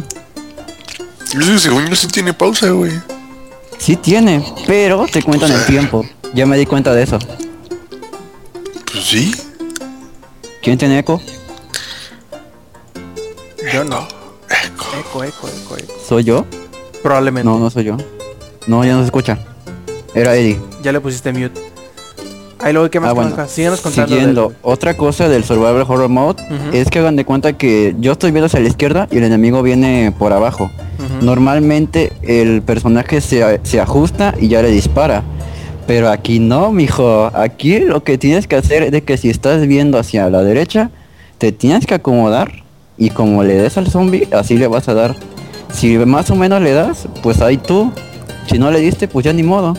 Yo 1.34 1.42
sé, 1.44 1.60
según 1.60 1.86
yo 1.88 1.96
sí 1.96 2.08
tiene 2.08 2.34
pausa, 2.34 2.70
güey. 2.72 2.92
Sí 3.80 3.96
tiene, 3.96 4.44
pero 4.68 5.08
te 5.12 5.24
cuentan 5.24 5.52
el 5.52 5.66
tiempo. 5.66 6.06
Ya 6.36 6.46
me 6.46 6.58
di 6.58 6.66
cuenta 6.68 6.94
de 6.94 7.04
eso. 7.04 7.18
Pues 8.92 9.04
sí. 9.04 9.34
¿Quién 10.62 10.78
tiene 10.78 11.00
eco? 11.00 11.20
Yo 13.74 13.84
no. 13.84 14.08
Eco, 14.48 15.24
eco, 15.24 15.24
eco, 15.24 15.78
eco. 15.78 15.94
¿Soy 16.08 16.24
yo? 16.24 16.46
Probablemente. 17.02 17.50
No, 17.50 17.58
no 17.58 17.70
soy 17.70 17.86
yo. 17.86 17.98
No, 18.68 18.84
ya 18.84 18.94
no 18.94 19.00
se 19.00 19.06
escucha. 19.06 19.40
Era 20.14 20.36
Eddie. 20.36 20.60
Ya 20.84 20.92
le 20.92 21.00
pusiste 21.00 21.32
mute. 21.32 21.60
Ahí 22.62 22.74
luego, 22.74 22.90
¿qué 22.90 23.00
más 23.00 23.12
Ah, 23.12 23.14
bueno. 23.14 23.48
Síguenos 23.48 23.80
contando. 23.82 24.08
Siguiendo, 24.16 24.48
del- 24.50 24.58
otra 24.64 24.96
cosa 24.98 25.30
del 25.30 25.44
Survival 25.46 25.86
Horror 25.88 26.10
Mode 26.10 26.44
es 26.74 26.90
que 26.90 27.00
hagan 27.00 27.16
de 27.16 27.24
cuenta 27.26 27.54
que 27.54 27.96
yo 28.00 28.12
estoy 28.14 28.32
viendo 28.32 28.48
hacia 28.48 28.60
la 28.60 28.68
izquierda 28.68 29.08
y 29.12 29.18
el 29.18 29.24
enemigo 29.24 29.62
viene 29.64 30.14
por 30.18 30.34
abajo. 30.34 30.70
Normalmente 31.22 32.12
el 32.24 32.62
personaje 32.62 33.22
se, 33.22 33.60
se 33.64 33.80
ajusta 33.80 34.34
y 34.40 34.48
ya 34.50 34.62
le 34.62 34.70
dispara. 34.72 35.24
Pero 35.88 36.10
aquí 36.10 36.40
no, 36.40 36.72
mijo. 36.72 37.32
Aquí 37.34 37.80
lo 37.80 38.04
que 38.04 38.18
tienes 38.18 38.46
que 38.48 38.56
hacer 38.58 38.84
es 38.84 38.92
de 38.92 39.04
que 39.04 39.16
si 39.18 39.30
estás 39.30 39.66
viendo 39.66 39.98
hacia 39.98 40.30
la 40.30 40.44
derecha, 40.44 40.92
te 41.38 41.52
tienes 41.52 41.86
que 41.86 41.96
acomodar 41.96 42.52
y 42.98 43.10
como 43.12 43.44
le 43.44 43.54
des 43.56 43.78
al 43.78 43.88
zombie, 43.88 44.28
así 44.32 44.58
le 44.58 44.68
vas 44.68 44.90
a 44.90 44.94
dar. 44.94 45.16
Si 45.74 45.98
más 45.98 46.30
o 46.32 46.36
menos 46.36 46.62
le 46.62 46.74
das, 46.74 47.08
pues 47.24 47.42
ahí 47.42 47.58
tú. 47.58 47.92
Si 48.48 48.58
no 48.60 48.70
le 48.72 48.80
diste, 48.80 49.08
pues 49.08 49.24
ya 49.26 49.32
ni 49.34 49.44
modo. 49.44 49.78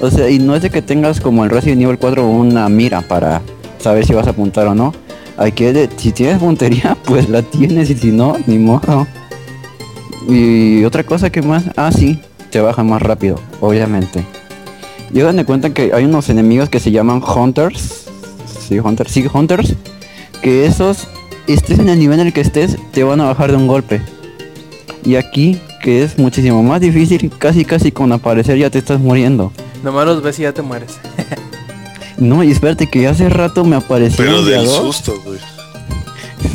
O 0.00 0.10
sea, 0.10 0.28
y 0.28 0.38
no 0.38 0.54
es 0.54 0.62
de 0.62 0.70
que 0.70 0.82
tengas 0.82 1.20
como 1.20 1.44
el 1.44 1.50
Resident 1.50 1.82
Evil 1.82 1.98
4 1.98 2.26
una 2.26 2.68
mira 2.68 3.00
para 3.00 3.40
saber 3.78 4.06
si 4.06 4.12
vas 4.12 4.26
a 4.26 4.30
apuntar 4.30 4.66
o 4.66 4.74
no. 4.74 4.92
Aquí 5.38 5.64
es 5.64 5.74
de, 5.74 5.88
si 5.96 6.12
tienes 6.12 6.38
puntería, 6.38 6.96
pues 7.04 7.28
la 7.28 7.42
tienes 7.42 7.90
y 7.90 7.94
si 7.94 8.12
no, 8.12 8.36
ni 8.46 8.58
modo. 8.58 9.06
Y 10.28 10.84
otra 10.84 11.04
cosa 11.04 11.30
que 11.30 11.42
más, 11.42 11.64
ah 11.76 11.92
sí, 11.92 12.18
te 12.50 12.60
baja 12.60 12.82
más 12.82 13.00
rápido, 13.00 13.40
obviamente. 13.60 14.24
Y 15.12 15.20
hagan 15.20 15.36
de 15.36 15.44
cuenta 15.44 15.72
que 15.72 15.92
hay 15.94 16.04
unos 16.04 16.28
enemigos 16.28 16.68
que 16.68 16.80
se 16.80 16.90
llaman 16.90 17.22
Hunters. 17.22 18.06
Sí, 18.68 18.80
Hunters, 18.80 19.12
sí, 19.12 19.26
Hunters. 19.32 19.74
Que 20.42 20.66
esos, 20.66 21.06
estés 21.46 21.78
en 21.78 21.88
el 21.88 21.98
nivel 21.98 22.20
en 22.20 22.26
el 22.28 22.32
que 22.32 22.40
estés, 22.40 22.76
te 22.92 23.04
van 23.04 23.20
a 23.20 23.26
bajar 23.26 23.50
de 23.50 23.56
un 23.56 23.68
golpe. 23.68 24.00
Y 25.04 25.14
aquí, 25.14 25.60
que 25.82 26.02
es 26.02 26.18
muchísimo 26.18 26.62
más 26.64 26.80
difícil, 26.80 27.30
casi 27.38 27.64
casi 27.64 27.92
con 27.92 28.10
aparecer 28.10 28.58
ya 28.58 28.70
te 28.70 28.78
estás 28.78 28.98
muriendo. 28.98 29.52
Nomás 29.82 30.06
los 30.06 30.22
ves 30.22 30.38
y 30.38 30.42
ya 30.42 30.52
te 30.52 30.62
mueres. 30.62 30.98
No, 32.18 32.42
y 32.42 32.50
espérate 32.50 32.86
que 32.88 33.06
hace 33.06 33.28
rato 33.28 33.62
me 33.62 33.76
aparecieron 33.76 34.36
Pero 34.36 34.44
de 34.46 34.56
a 34.56 34.60
del 34.60 34.66
dos. 34.68 34.76
susto, 34.96 35.12
güey. 35.22 35.38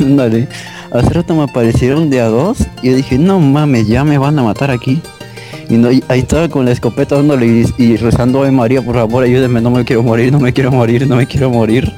Ándale. 0.00 0.48
Hace 0.90 1.10
rato 1.10 1.36
me 1.36 1.44
aparecieron 1.44 2.10
de 2.10 2.20
a 2.20 2.26
dos 2.26 2.58
y 2.82 2.90
yo 2.90 2.96
dije, 2.96 3.16
no 3.16 3.38
mames, 3.38 3.86
ya 3.86 4.02
me 4.02 4.18
van 4.18 4.36
a 4.40 4.42
matar 4.42 4.72
aquí. 4.72 5.00
Y 5.70 5.74
no, 5.74 5.92
y 5.92 6.02
ahí 6.08 6.18
estaba 6.18 6.48
con 6.48 6.64
la 6.64 6.72
escopeta 6.72 7.14
dándole 7.14 7.46
y, 7.46 7.66
y 7.78 7.96
rezando, 7.96 8.42
ay 8.42 8.50
María, 8.50 8.82
por 8.82 8.96
favor, 8.96 9.22
ayúdenme, 9.22 9.60
no 9.60 9.70
me 9.70 9.84
quiero 9.84 10.02
morir, 10.02 10.32
no 10.32 10.40
me 10.40 10.52
quiero 10.52 10.72
morir, 10.72 11.06
no 11.06 11.14
me 11.14 11.28
quiero 11.28 11.48
morir. 11.48 11.92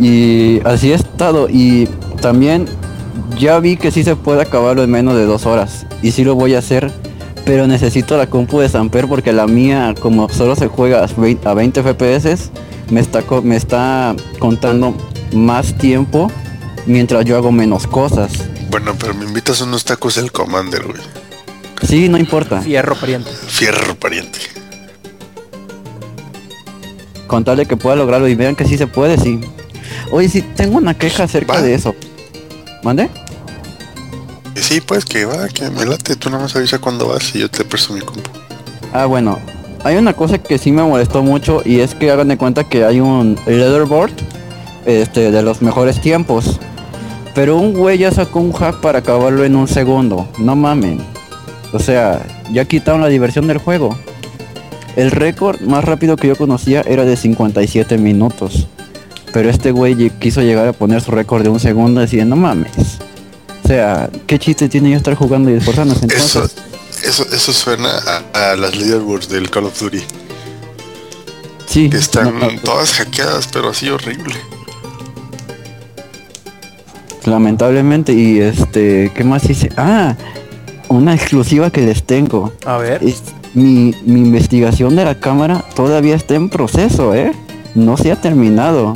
Y 0.00 0.60
así 0.64 0.92
he 0.92 0.94
estado. 0.94 1.48
Y 1.50 1.88
también 2.20 2.66
ya 3.36 3.58
vi 3.58 3.76
que 3.76 3.90
sí 3.90 4.04
se 4.04 4.14
puede 4.14 4.42
acabarlo 4.42 4.84
en 4.84 4.90
menos 4.92 5.16
de 5.16 5.24
dos 5.26 5.44
horas. 5.44 5.86
Y 6.02 6.12
sí 6.12 6.22
lo 6.22 6.36
voy 6.36 6.54
a 6.54 6.60
hacer. 6.60 6.92
Pero 7.44 7.66
necesito 7.66 8.16
la 8.16 8.26
compu 8.26 8.60
de 8.60 8.68
Samper 8.68 9.06
porque 9.06 9.32
la 9.32 9.46
mía, 9.46 9.94
como 10.00 10.28
solo 10.30 10.56
se 10.56 10.66
juega 10.68 11.04
a 11.04 11.06
20 11.06 11.48
a 11.48 11.54
20 11.54 11.82
FPS, 11.82 12.50
me 12.90 13.00
está, 13.00 13.22
me 13.42 13.56
está 13.56 14.14
contando 14.38 14.96
más 15.32 15.76
tiempo 15.76 16.30
mientras 16.86 17.24
yo 17.24 17.36
hago 17.36 17.52
menos 17.52 17.86
cosas. 17.86 18.32
Bueno, 18.70 18.94
pero 18.98 19.14
me 19.14 19.24
invitas 19.26 19.60
unos 19.60 19.84
tacos 19.84 20.14
del 20.14 20.32
Commander, 20.32 20.84
güey. 20.84 21.00
Sí, 21.86 22.08
no 22.08 22.16
importa. 22.18 22.62
Fierro 22.62 22.94
pariente. 22.96 23.30
Fierro 23.30 23.94
pariente. 23.94 24.38
Con 27.26 27.44
tal 27.44 27.58
de 27.58 27.66
que 27.66 27.76
pueda 27.76 27.96
lograrlo 27.96 28.28
y 28.28 28.34
vean 28.34 28.56
que 28.56 28.64
sí 28.64 28.78
se 28.78 28.86
puede, 28.86 29.18
sí. 29.18 29.40
Oye, 30.10 30.28
sí, 30.28 30.42
tengo 30.42 30.78
una 30.78 30.94
queja 30.94 31.24
acerca 31.24 31.54
Va. 31.54 31.62
de 31.62 31.74
eso. 31.74 31.94
¿Mande? 32.82 33.10
Sí, 34.74 34.80
pues 34.80 35.04
que 35.04 35.24
va, 35.24 35.46
que 35.46 35.70
me 35.70 35.86
late. 35.86 36.16
Tú 36.16 36.30
nada 36.30 36.42
más 36.42 36.56
avisa 36.56 36.80
cuando 36.80 37.06
vas 37.06 37.32
y 37.36 37.38
yo 37.38 37.48
te 37.48 37.64
presto 37.64 37.92
mi 37.92 38.00
compu. 38.00 38.28
Ah, 38.92 39.06
bueno. 39.06 39.38
Hay 39.84 39.94
una 39.94 40.14
cosa 40.14 40.38
que 40.38 40.58
sí 40.58 40.72
me 40.72 40.82
molestó 40.82 41.22
mucho 41.22 41.62
y 41.64 41.78
es 41.78 41.94
que 41.94 42.10
hagan 42.10 42.26
de 42.26 42.36
cuenta 42.36 42.64
que 42.64 42.84
hay 42.84 42.98
un 42.98 43.38
leaderboard 43.46 44.10
este, 44.84 45.30
de 45.30 45.42
los 45.42 45.62
mejores 45.62 46.00
tiempos. 46.00 46.58
Pero 47.36 47.56
un 47.56 47.72
güey 47.72 47.98
ya 47.98 48.10
sacó 48.10 48.40
un 48.40 48.52
hack 48.52 48.80
para 48.80 48.98
acabarlo 48.98 49.44
en 49.44 49.54
un 49.54 49.68
segundo. 49.68 50.28
No 50.38 50.56
mamen. 50.56 50.98
O 51.72 51.78
sea, 51.78 52.26
ya 52.50 52.64
quitaron 52.64 53.00
la 53.00 53.06
diversión 53.06 53.46
del 53.46 53.58
juego. 53.58 53.96
El 54.96 55.12
récord 55.12 55.60
más 55.60 55.84
rápido 55.84 56.16
que 56.16 56.26
yo 56.26 56.34
conocía 56.34 56.80
era 56.80 57.04
de 57.04 57.16
57 57.16 57.96
minutos. 57.96 58.66
Pero 59.32 59.50
este 59.50 59.70
güey 59.70 60.10
quiso 60.18 60.42
llegar 60.42 60.66
a 60.66 60.72
poner 60.72 61.00
su 61.00 61.12
récord 61.12 61.44
de 61.44 61.50
un 61.50 61.60
segundo 61.60 62.00
y 62.00 62.06
decía, 62.06 62.24
no 62.24 62.34
mames. 62.34 62.98
O 63.64 63.68
sea, 63.68 64.10
¿qué 64.26 64.38
chiste 64.38 64.68
tiene 64.68 64.90
yo 64.90 64.96
estar 64.98 65.14
jugando 65.14 65.50
y 65.50 65.54
esforzándose 65.54 66.06
Eso, 66.06 66.40
entonces? 66.40 66.62
eso, 67.02 67.26
eso 67.32 67.52
suena 67.52 67.88
a, 68.34 68.52
a 68.52 68.56
las 68.56 68.76
leaderboards 68.76 69.28
del 69.28 69.48
Call 69.50 69.64
of 69.64 69.80
Duty. 69.80 70.02
Sí, 71.66 71.88
Que 71.88 71.96
están 71.96 72.38
no, 72.38 72.50
no, 72.52 72.60
todas 72.60 72.92
hackeadas, 72.92 73.48
pero 73.52 73.70
así 73.70 73.88
horrible. 73.88 74.34
Lamentablemente, 77.24 78.12
y 78.12 78.38
este, 78.40 79.10
¿qué 79.14 79.24
más 79.24 79.48
hice? 79.48 79.70
Ah, 79.76 80.14
una 80.88 81.14
exclusiva 81.14 81.70
que 81.70 81.80
les 81.80 82.04
tengo. 82.04 82.52
A 82.66 82.76
ver. 82.76 83.02
Es, 83.02 83.22
mi, 83.54 83.94
mi 84.04 84.20
investigación 84.20 84.94
de 84.94 85.04
la 85.06 85.18
cámara 85.18 85.64
todavía 85.74 86.16
está 86.16 86.34
en 86.34 86.50
proceso, 86.50 87.14
¿eh? 87.14 87.32
No 87.74 87.96
se 87.96 88.12
ha 88.12 88.20
terminado. 88.20 88.92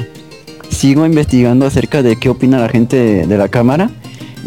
Sigo 0.68 1.06
investigando 1.06 1.66
acerca 1.66 2.02
de 2.02 2.16
qué 2.16 2.28
opina 2.28 2.58
la 2.58 2.68
gente 2.68 2.96
de, 2.96 3.26
de 3.26 3.38
la 3.38 3.48
cámara. 3.48 3.90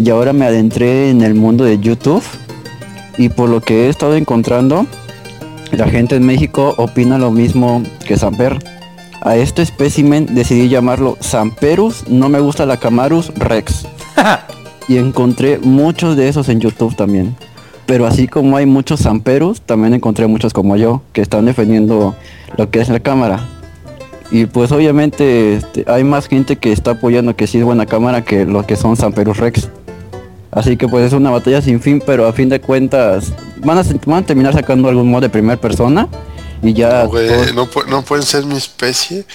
Y 0.04 0.10
ahora 0.10 0.34
me 0.34 0.46
adentré 0.46 1.12
en 1.12 1.22
el 1.22 1.36
mundo 1.36 1.64
de 1.64 1.78
YouTube. 1.78 2.24
Y 3.20 3.30
por 3.30 3.50
lo 3.50 3.62
que 3.62 3.86
he 3.86 3.90
estado 3.90 4.16
encontrando, 4.16 4.88
la 5.72 5.88
gente 5.88 6.16
en 6.16 6.26
México 6.26 6.74
opina 6.78 7.20
lo 7.20 7.30
mismo 7.30 7.84
que 8.08 8.18
Samper. 8.18 8.58
A 9.22 9.36
este 9.36 9.62
espécimen 9.62 10.34
decidí 10.34 10.70
llamarlo 10.70 11.18
Samperus, 11.20 12.08
no 12.08 12.30
me 12.30 12.40
gusta 12.40 12.66
la 12.66 12.78
Camarus 12.78 13.32
Rex. 13.36 13.86
y 14.88 14.98
encontré 14.98 15.60
muchos 15.60 16.18
de 16.18 16.30
esos 16.30 16.50
en 16.50 16.62
YouTube 16.62 16.96
también. 16.96 17.36
Pero 17.86 18.08
así 18.08 18.28
como 18.28 18.58
hay 18.58 18.66
muchos 18.66 19.02
Samperus, 19.02 19.62
también 19.62 19.94
encontré 19.94 20.26
muchos 20.26 20.52
como 20.52 20.78
yo, 20.78 21.04
que 21.14 21.22
están 21.22 21.46
defendiendo 21.46 22.16
lo 22.58 22.72
que 22.72 22.82
es 22.82 22.90
la 22.90 23.02
cámara. 23.02 23.48
Y 24.32 24.48
pues 24.48 24.72
obviamente 24.72 25.58
este, 25.58 25.84
hay 25.88 26.04
más 26.04 26.28
gente 26.28 26.56
que 26.56 26.72
está 26.72 26.92
apoyando 26.92 27.36
que 27.36 27.46
sí 27.46 27.60
es 27.60 27.66
buena 27.66 27.86
cámara 27.86 28.24
que 28.24 28.46
los 28.46 28.66
que 28.66 28.78
son 28.78 28.96
Samperus 28.96 29.38
Rex. 29.38 29.70
Así 30.52 30.76
que 30.76 30.88
pues 30.88 31.06
es 31.08 31.14
una 31.14 31.30
batalla 31.30 31.62
sin 31.62 31.80
fin, 31.80 32.02
pero 32.06 32.28
a 32.28 32.34
fin 32.34 32.50
de 32.50 32.60
cuentas 32.60 33.32
van 33.58 33.78
a, 33.78 33.84
van 34.06 34.24
a 34.24 34.26
terminar 34.26 34.54
sacando 34.54 34.90
algún 34.90 35.10
modo 35.10 35.22
de 35.22 35.30
primera 35.30 35.60
persona. 35.60 36.08
Y 36.62 36.74
ya... 36.74 37.08
No, 37.56 37.68
no 37.88 38.02
pueden 38.04 38.26
ser 38.26 38.46
mi 38.46 38.56
especie 38.56 39.26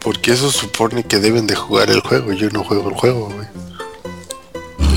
porque 0.00 0.32
eso 0.32 0.50
supone 0.50 1.02
que 1.02 1.18
deben 1.18 1.46
de 1.46 1.56
jugar 1.56 1.90
el 1.90 2.00
juego. 2.00 2.32
Yo 2.32 2.50
no 2.50 2.62
juego 2.64 2.90
el 2.90 2.94
juego, 2.94 3.30
güey. 3.34 3.46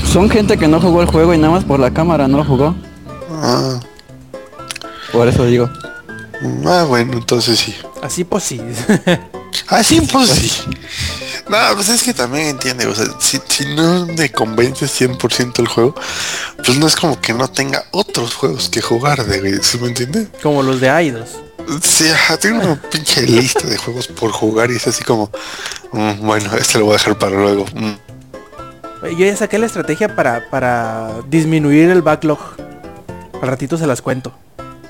son 0.04 0.28
gente 0.30 0.58
que 0.58 0.68
no 0.68 0.80
jugó 0.80 1.00
el 1.02 1.08
juego 1.08 1.34
y 1.34 1.38
nada 1.38 1.54
más 1.54 1.64
por 1.64 1.80
la 1.80 1.90
cámara 1.92 2.28
no 2.28 2.38
lo 2.38 2.44
jugó. 2.44 2.74
Ah, 3.30 3.80
Por 5.10 5.26
eso 5.26 5.44
digo. 5.46 5.68
ah, 6.66 6.84
bueno, 6.88 7.14
entonces 7.14 7.58
sí. 7.58 7.74
Así 8.02 8.24
pues 8.24 8.44
sí. 8.44 8.60
Ah, 9.68 9.82
sí, 9.82 10.00
pues 10.00 10.30
sí. 10.30 10.50
No, 11.48 11.58
pues 11.74 11.88
es 11.88 12.02
que 12.02 12.14
también 12.14 12.46
entiende, 12.48 12.86
o 12.86 12.94
sea, 12.94 13.06
si, 13.18 13.40
si 13.48 13.74
no 13.74 14.06
me 14.06 14.30
convence 14.30 14.86
100% 14.86 15.58
el 15.58 15.68
juego, 15.68 15.94
pues 16.64 16.78
no 16.78 16.86
es 16.86 16.96
como 16.96 17.20
que 17.20 17.32
no 17.32 17.48
tenga 17.48 17.84
otros 17.90 18.34
juegos 18.34 18.68
que 18.68 18.80
jugar, 18.80 19.24
de, 19.24 19.40
güey, 19.40 19.62
¿sí 19.62 19.78
me 19.78 19.88
entiende? 19.88 20.28
Como 20.42 20.62
los 20.62 20.80
de 20.80 20.88
Aidos. 20.90 21.30
Sí, 21.82 22.08
ajá, 22.08 22.36
tengo 22.36 22.60
una 22.60 22.80
pinche 22.80 23.22
lista 23.22 23.66
de 23.66 23.76
juegos 23.76 24.08
por 24.08 24.30
jugar 24.32 24.70
y 24.70 24.76
es 24.76 24.86
así 24.86 25.04
como, 25.04 25.30
mm, 25.92 26.26
bueno, 26.26 26.54
este 26.56 26.78
lo 26.78 26.86
voy 26.86 26.94
a 26.94 26.98
dejar 26.98 27.18
para 27.18 27.36
luego. 27.36 27.66
mm. 27.74 28.12
Yo 29.02 29.26
ya 29.26 29.36
saqué 29.36 29.58
la 29.58 29.66
estrategia 29.66 30.14
para, 30.14 30.48
para 30.48 31.10
disminuir 31.28 31.90
el 31.90 32.02
backlog. 32.02 32.38
Al 33.40 33.48
ratito 33.48 33.76
se 33.76 33.86
las 33.86 34.00
cuento. 34.00 34.32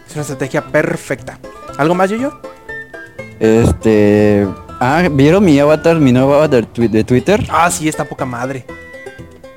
Es 0.06 0.12
una 0.12 0.20
estrategia 0.20 0.66
perfecta. 0.66 1.38
¿Algo 1.78 1.94
más, 1.94 2.10
yo 2.10 2.16
Este... 3.42 4.46
Ah, 4.78 5.08
¿vieron 5.10 5.44
mi 5.44 5.58
avatar, 5.58 5.98
mi 5.98 6.12
nuevo 6.12 6.32
avatar 6.34 6.64
de 6.72 7.02
Twitter? 7.02 7.44
Ah, 7.50 7.68
sí, 7.72 7.88
está 7.88 8.04
poca 8.04 8.24
madre. 8.24 8.64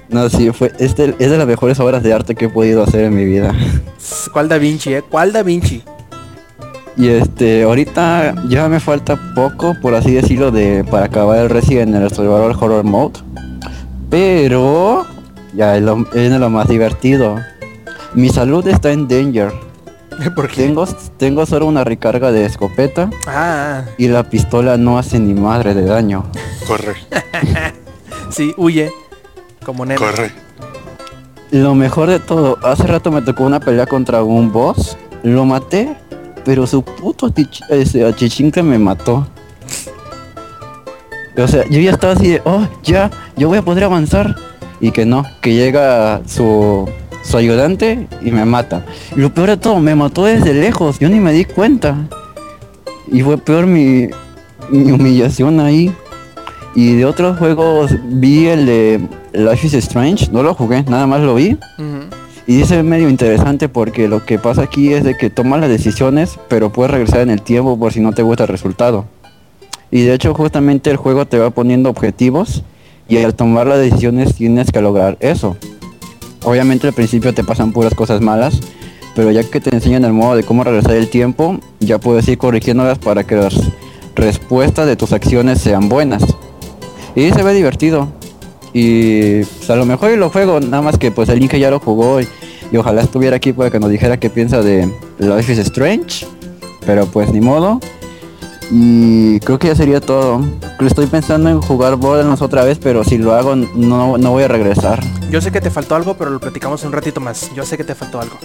No, 0.09 0.27
sí, 0.27 0.51
fue, 0.51 0.71
este 0.79 1.15
es 1.19 1.29
de 1.29 1.37
las 1.37 1.45
mejores 1.45 1.79
obras 1.79 2.01
de 2.01 2.11
arte 2.11 2.33
que 2.33 2.45
he 2.45 2.49
podido 2.49 2.81
hacer 2.81 3.05
en 3.05 3.15
mi 3.15 3.25
vida. 3.25 3.53
¿Cuál 4.33 4.49
Da 4.49 4.57
Vinci, 4.57 4.95
eh? 4.95 5.03
¿Cuál 5.03 5.33
Da 5.33 5.43
Vinci? 5.43 5.83
Y 6.97 7.09
este, 7.09 7.63
ahorita 7.63 8.33
ya 8.49 8.67
me 8.69 8.79
falta 8.79 9.19
poco, 9.35 9.75
por 9.79 9.93
así 9.93 10.13
decirlo, 10.13 10.49
de 10.49 10.83
para 10.83 11.05
acabar 11.05 11.37
el 11.37 11.49
Resident 11.51 11.93
en 11.93 12.01
el 12.01 12.11
Survival 12.11 12.55
Horror 12.59 12.83
Mode. 12.83 13.19
Pero 14.09 15.05
ya 15.53 15.77
es 15.77 15.83
lo, 15.83 16.07
es 16.11 16.31
lo 16.31 16.49
más 16.49 16.67
divertido. 16.67 17.35
Mi 18.15 18.29
salud 18.29 18.65
está 18.67 18.91
en 18.91 19.07
danger. 19.07 19.51
¿Por 20.35 20.47
qué? 20.47 20.63
Tengo, 20.63 20.85
tengo 21.17 21.45
solo 21.45 21.65
una 21.65 21.83
recarga 21.83 22.31
de 22.31 22.45
escopeta 22.45 23.09
Ah, 23.27 23.83
y 23.97 24.07
la 24.07 24.23
pistola 24.23 24.77
no 24.77 24.97
hace 24.97 25.19
ni 25.19 25.33
madre 25.33 25.73
de 25.73 25.85
daño. 25.85 26.25
Corre, 26.67 26.95
sí, 28.29 28.53
huye. 28.57 28.91
Como 29.65 29.85
nena. 29.85 29.99
corre. 29.99 30.31
Lo 31.51 31.75
mejor 31.75 32.09
de 32.09 32.19
todo, 32.19 32.57
hace 32.63 32.87
rato 32.87 33.11
me 33.11 33.21
tocó 33.21 33.43
una 33.43 33.59
pelea 33.59 33.85
contra 33.85 34.23
un 34.23 34.51
boss, 34.51 34.97
lo 35.23 35.45
maté, 35.45 35.95
pero 36.43 36.67
su 36.67 36.83
puto 36.83 37.31
achichincle 38.07 38.63
me 38.63 38.77
mató. 38.77 39.27
O 41.37 41.47
sea, 41.47 41.63
yo 41.69 41.79
ya 41.79 41.91
estaba 41.91 42.13
así 42.13 42.29
de, 42.29 42.41
oh, 42.45 42.67
ya, 42.83 43.11
yo 43.35 43.47
voy 43.47 43.57
a 43.57 43.61
poder 43.61 43.83
avanzar. 43.83 44.35
Y 44.79 44.91
que 44.91 45.05
no, 45.05 45.23
que 45.41 45.53
llega 45.53 46.21
su, 46.27 46.89
su 47.25 47.37
ayudante 47.37 48.07
y 48.21 48.31
me 48.31 48.45
mata. 48.45 48.85
Y 49.15 49.19
lo 49.19 49.33
peor 49.33 49.49
de 49.49 49.57
todo, 49.57 49.79
me 49.79 49.95
mató 49.95 50.25
desde 50.25 50.53
lejos, 50.53 50.99
yo 50.99 51.09
ni 51.09 51.19
me 51.19 51.33
di 51.33 51.45
cuenta. 51.45 52.07
Y 53.11 53.21
fue 53.21 53.37
peor 53.37 53.65
mi, 53.65 54.07
mi 54.69 54.91
humillación 54.91 55.59
ahí. 55.59 55.93
Y 56.75 56.95
de 56.95 57.05
otros 57.05 57.37
juegos 57.37 57.91
vi 58.03 58.47
el 58.47 58.65
de 58.65 58.99
Life 59.33 59.67
is 59.67 59.73
Strange, 59.73 60.29
no 60.31 60.43
lo 60.43 60.53
jugué, 60.53 60.83
nada 60.83 61.07
más 61.07 61.21
lo 61.21 61.35
vi. 61.35 61.57
Y 62.47 62.57
dice 62.57 62.83
medio 62.83 63.09
interesante 63.09 63.69
porque 63.69 64.07
lo 64.07 64.23
que 64.23 64.37
pasa 64.37 64.63
aquí 64.63 64.93
es 64.93 65.03
de 65.03 65.17
que 65.17 65.29
tomas 65.29 65.61
las 65.61 65.69
decisiones, 65.69 66.37
pero 66.47 66.71
puedes 66.71 66.91
regresar 66.91 67.21
en 67.21 67.31
el 67.31 67.41
tiempo 67.41 67.79
por 67.79 67.91
si 67.91 68.01
no 68.01 68.11
te 68.11 68.21
gusta 68.21 68.43
el 68.43 68.49
resultado. 68.49 69.05
Y 69.89 70.01
de 70.01 70.13
hecho 70.13 70.33
justamente 70.33 70.91
el 70.91 70.97
juego 70.97 71.25
te 71.25 71.39
va 71.39 71.49
poniendo 71.49 71.89
objetivos 71.89 72.63
y 73.07 73.17
al 73.17 73.33
tomar 73.35 73.67
las 73.67 73.79
decisiones 73.79 74.35
tienes 74.35 74.71
que 74.71 74.81
lograr 74.81 75.17
eso. 75.21 75.57
Obviamente 76.45 76.87
al 76.87 76.93
principio 76.93 77.33
te 77.33 77.43
pasan 77.43 77.73
puras 77.73 77.95
cosas 77.95 78.21
malas, 78.21 78.59
pero 79.15 79.31
ya 79.31 79.43
que 79.43 79.59
te 79.59 79.73
enseñan 79.73 80.05
el 80.05 80.13
modo 80.13 80.35
de 80.35 80.43
cómo 80.43 80.63
regresar 80.63 80.91
el 80.91 81.09
tiempo, 81.09 81.59
ya 81.79 81.97
puedes 81.97 82.27
ir 82.27 82.37
corrigiéndolas 82.37 82.99
para 82.99 83.23
que 83.23 83.35
las 83.35 83.55
respuestas 84.15 84.85
de 84.85 84.95
tus 84.95 85.11
acciones 85.11 85.59
sean 85.59 85.89
buenas. 85.89 86.23
Y 87.15 87.31
se 87.31 87.41
ve 87.41 87.53
divertido. 87.53 88.09
Y 88.73 89.43
pues, 89.43 89.69
a 89.71 89.75
lo 89.75 89.85
mejor 89.85 90.11
lo 90.17 90.29
juego, 90.29 90.59
nada 90.59 90.83
más 90.83 90.99
que 90.99 91.09
pues 91.09 91.29
el 91.29 91.41
Inge 91.41 91.59
ya 91.59 91.71
lo 91.71 91.79
jugó 91.79 92.21
y, 92.21 92.27
y 92.71 92.77
ojalá 92.77 93.01
estuviera 93.01 93.37
aquí 93.37 93.51
para 93.51 93.71
que 93.71 93.79
nos 93.79 93.89
dijera 93.89 94.19
qué 94.19 94.29
piensa 94.29 94.61
de 94.61 94.91
Life 95.17 95.51
is 95.51 95.59
Strange. 95.59 96.27
Pero 96.85 97.07
pues 97.07 97.33
ni 97.33 97.41
modo. 97.41 97.79
Y 98.71 99.39
creo 99.41 99.59
que 99.59 99.67
ya 99.67 99.75
sería 99.75 100.01
todo. 100.01 100.41
Estoy 100.79 101.05
pensando 101.07 101.49
en 101.49 101.61
jugar 101.61 101.95
Borderlands 101.97 102.41
otra 102.41 102.63
vez, 102.63 102.79
pero 102.81 103.03
si 103.03 103.17
lo 103.17 103.35
hago 103.35 103.55
no, 103.55 104.17
no 104.17 104.31
voy 104.31 104.43
a 104.43 104.47
regresar. 104.47 105.01
Yo 105.29 105.39
sé 105.41 105.51
que 105.51 105.61
te 105.61 105.69
faltó 105.69 105.95
algo, 105.95 106.15
pero 106.15 106.31
lo 106.31 106.39
platicamos 106.39 106.83
un 106.83 106.91
ratito 106.91 107.21
más. 107.21 107.51
Yo 107.53 107.65
sé 107.65 107.77
que 107.77 107.83
te 107.83 107.93
faltó 107.95 108.19
algo. 108.21 108.37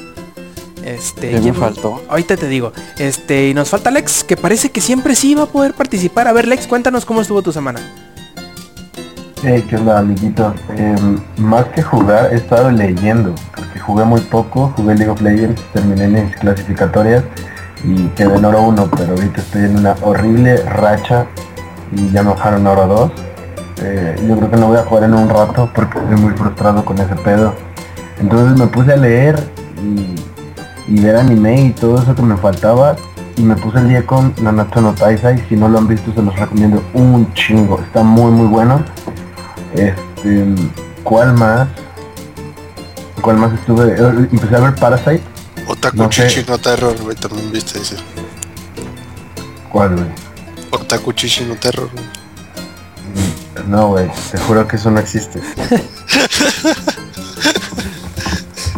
Este, 0.85 1.29
¿Qué 1.31 1.37
me 1.37 1.41
¿quién- 1.41 1.55
faltó? 1.55 2.03
Ahorita 2.09 2.37
te 2.37 2.49
digo. 2.49 2.73
Este, 2.99 3.49
y 3.49 3.55
nos 3.55 3.69
falta 3.71 3.91
Lex, 3.91 4.25
que 4.25 4.37
parece 4.37 4.71
que 4.71 4.81
siempre 4.81 5.15
sí 5.15 5.35
va 5.35 5.45
a 5.45 5.47
poder 5.47 5.73
participar. 5.75 6.29
A 6.29 6.33
ver, 6.33 6.47
Lex, 6.49 6.67
cuéntanos 6.67 7.05
cómo 7.05 7.21
estuvo 7.23 7.43
tu 7.43 7.53
semana. 7.53 7.81
Hey, 9.43 9.65
¿qué 9.71 9.77
onda, 9.77 9.99
amiguito? 10.01 10.53
Em, 10.77 11.19
más 11.39 11.65
que 11.67 11.83
jugar, 11.83 12.29
he 12.33 12.37
estado 12.37 12.71
leyendo, 12.71 13.35
porque 13.57 13.79
jugué 13.79 14.05
muy 14.05 14.21
poco, 14.21 14.71
jugué 14.77 14.95
League 14.95 15.11
of 15.11 15.23
Legends, 15.23 15.63
terminé 15.73 16.09
mis 16.09 16.37
clasificatorias 16.37 17.25
y 17.85 18.07
quedé 18.09 18.35
en 18.37 18.45
oro 18.45 18.63
1, 18.63 18.91
pero 18.97 19.13
ahorita 19.15 19.41
estoy 19.41 19.65
en 19.65 19.79
una 19.79 19.95
horrible 20.03 20.57
racha 20.65 21.27
y 21.93 22.11
ya 22.11 22.23
me 22.23 22.31
bajaron 22.31 22.67
oro 22.67 22.87
2. 22.87 23.13
Eh, 23.83 24.17
yo 24.29 24.37
creo 24.37 24.51
que 24.51 24.57
no 24.59 24.67
voy 24.69 24.77
a 24.77 24.83
jugar 24.85 25.05
en 25.05 25.15
un 25.15 25.29
rato 25.29 25.71
porque 25.75 25.99
estoy 25.99 26.17
muy 26.17 26.33
frustrado 26.35 26.85
con 26.85 26.99
ese 26.99 27.15
pedo. 27.17 27.55
Entonces 28.21 28.59
me 28.59 28.67
puse 28.67 28.93
a 28.93 28.97
leer 28.97 29.43
y, 29.83 30.15
y 30.95 31.01
ver 31.01 31.17
anime 31.17 31.61
y 31.63 31.71
todo 31.71 32.03
eso 32.03 32.15
que 32.15 32.23
me 32.23 32.37
faltaba 32.37 32.97
y 33.37 33.43
me 33.43 33.57
puse 33.57 33.79
el 33.79 33.89
día 33.89 34.05
con 34.07 34.35
Nanatsu 34.43 34.83
no 34.83 34.93
Taizai. 34.93 35.43
Si 35.49 35.57
no 35.57 35.69
lo 35.69 35.79
han 35.79 35.89
visto 35.89 36.13
se 36.15 36.23
los 36.23 36.39
recomiendo 36.39 36.83
un 36.93 37.33
chingo. 37.33 37.81
Está 37.81 38.03
muy 38.03 38.31
muy 38.31 38.47
bueno. 38.49 38.83
Este, 39.73 40.45
¿cuál 41.03 41.33
más? 41.35 41.69
¿Cuál 43.23 43.39
más 43.39 43.53
estuve? 43.55 43.95
eh, 43.95 44.29
Empecé 44.33 44.57
a 44.57 44.61
ver 44.61 44.75
Parasite. 44.75 45.23
Otaku 45.67 45.97
No. 45.97 46.09
Chichi 46.09 46.45
no 46.49 46.59
Terror, 46.59 46.97
güey, 47.01 47.17
también 47.17 47.51
viste 47.53 47.79
ese. 47.79 47.97
¿Cuál, 49.71 49.95
güey? 49.95 50.09
Otaku 50.71 51.13
Chichi 51.13 51.45
no 51.45 51.55
Terror, 51.57 51.89
güey. 51.93 52.05
No, 53.67 53.89
güey, 53.89 54.11
te 54.31 54.39
juro 54.39 54.67
que 54.67 54.77
eso 54.77 54.91
no 54.91 55.01
existe. 55.01 55.41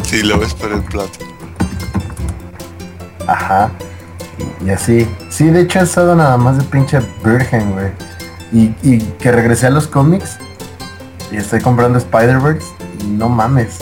Sí, 0.03 0.21
lo 0.21 0.37
ves 0.37 0.53
por 0.53 0.71
el 0.71 0.83
plato. 0.83 1.17
Ajá. 3.25 3.71
Y 4.63 4.69
así. 4.69 5.07
Sí, 5.31 5.45
de 5.45 5.61
hecho 5.61 5.79
he 5.79 5.83
estado 5.83 6.15
nada 6.15 6.37
más 6.37 6.59
de 6.59 6.63
pinche 6.65 6.99
virgen, 7.25 7.71
güey. 7.71 7.91
Y, 8.51 8.75
y 8.87 8.99
que 9.19 9.31
regresé 9.31 9.65
a 9.65 9.69
los 9.71 9.87
cómics 9.87 10.37
y 11.31 11.37
estoy 11.37 11.61
comprando 11.61 11.97
Spider-Verse 11.97 12.67
no 13.07 13.29
mames. 13.29 13.79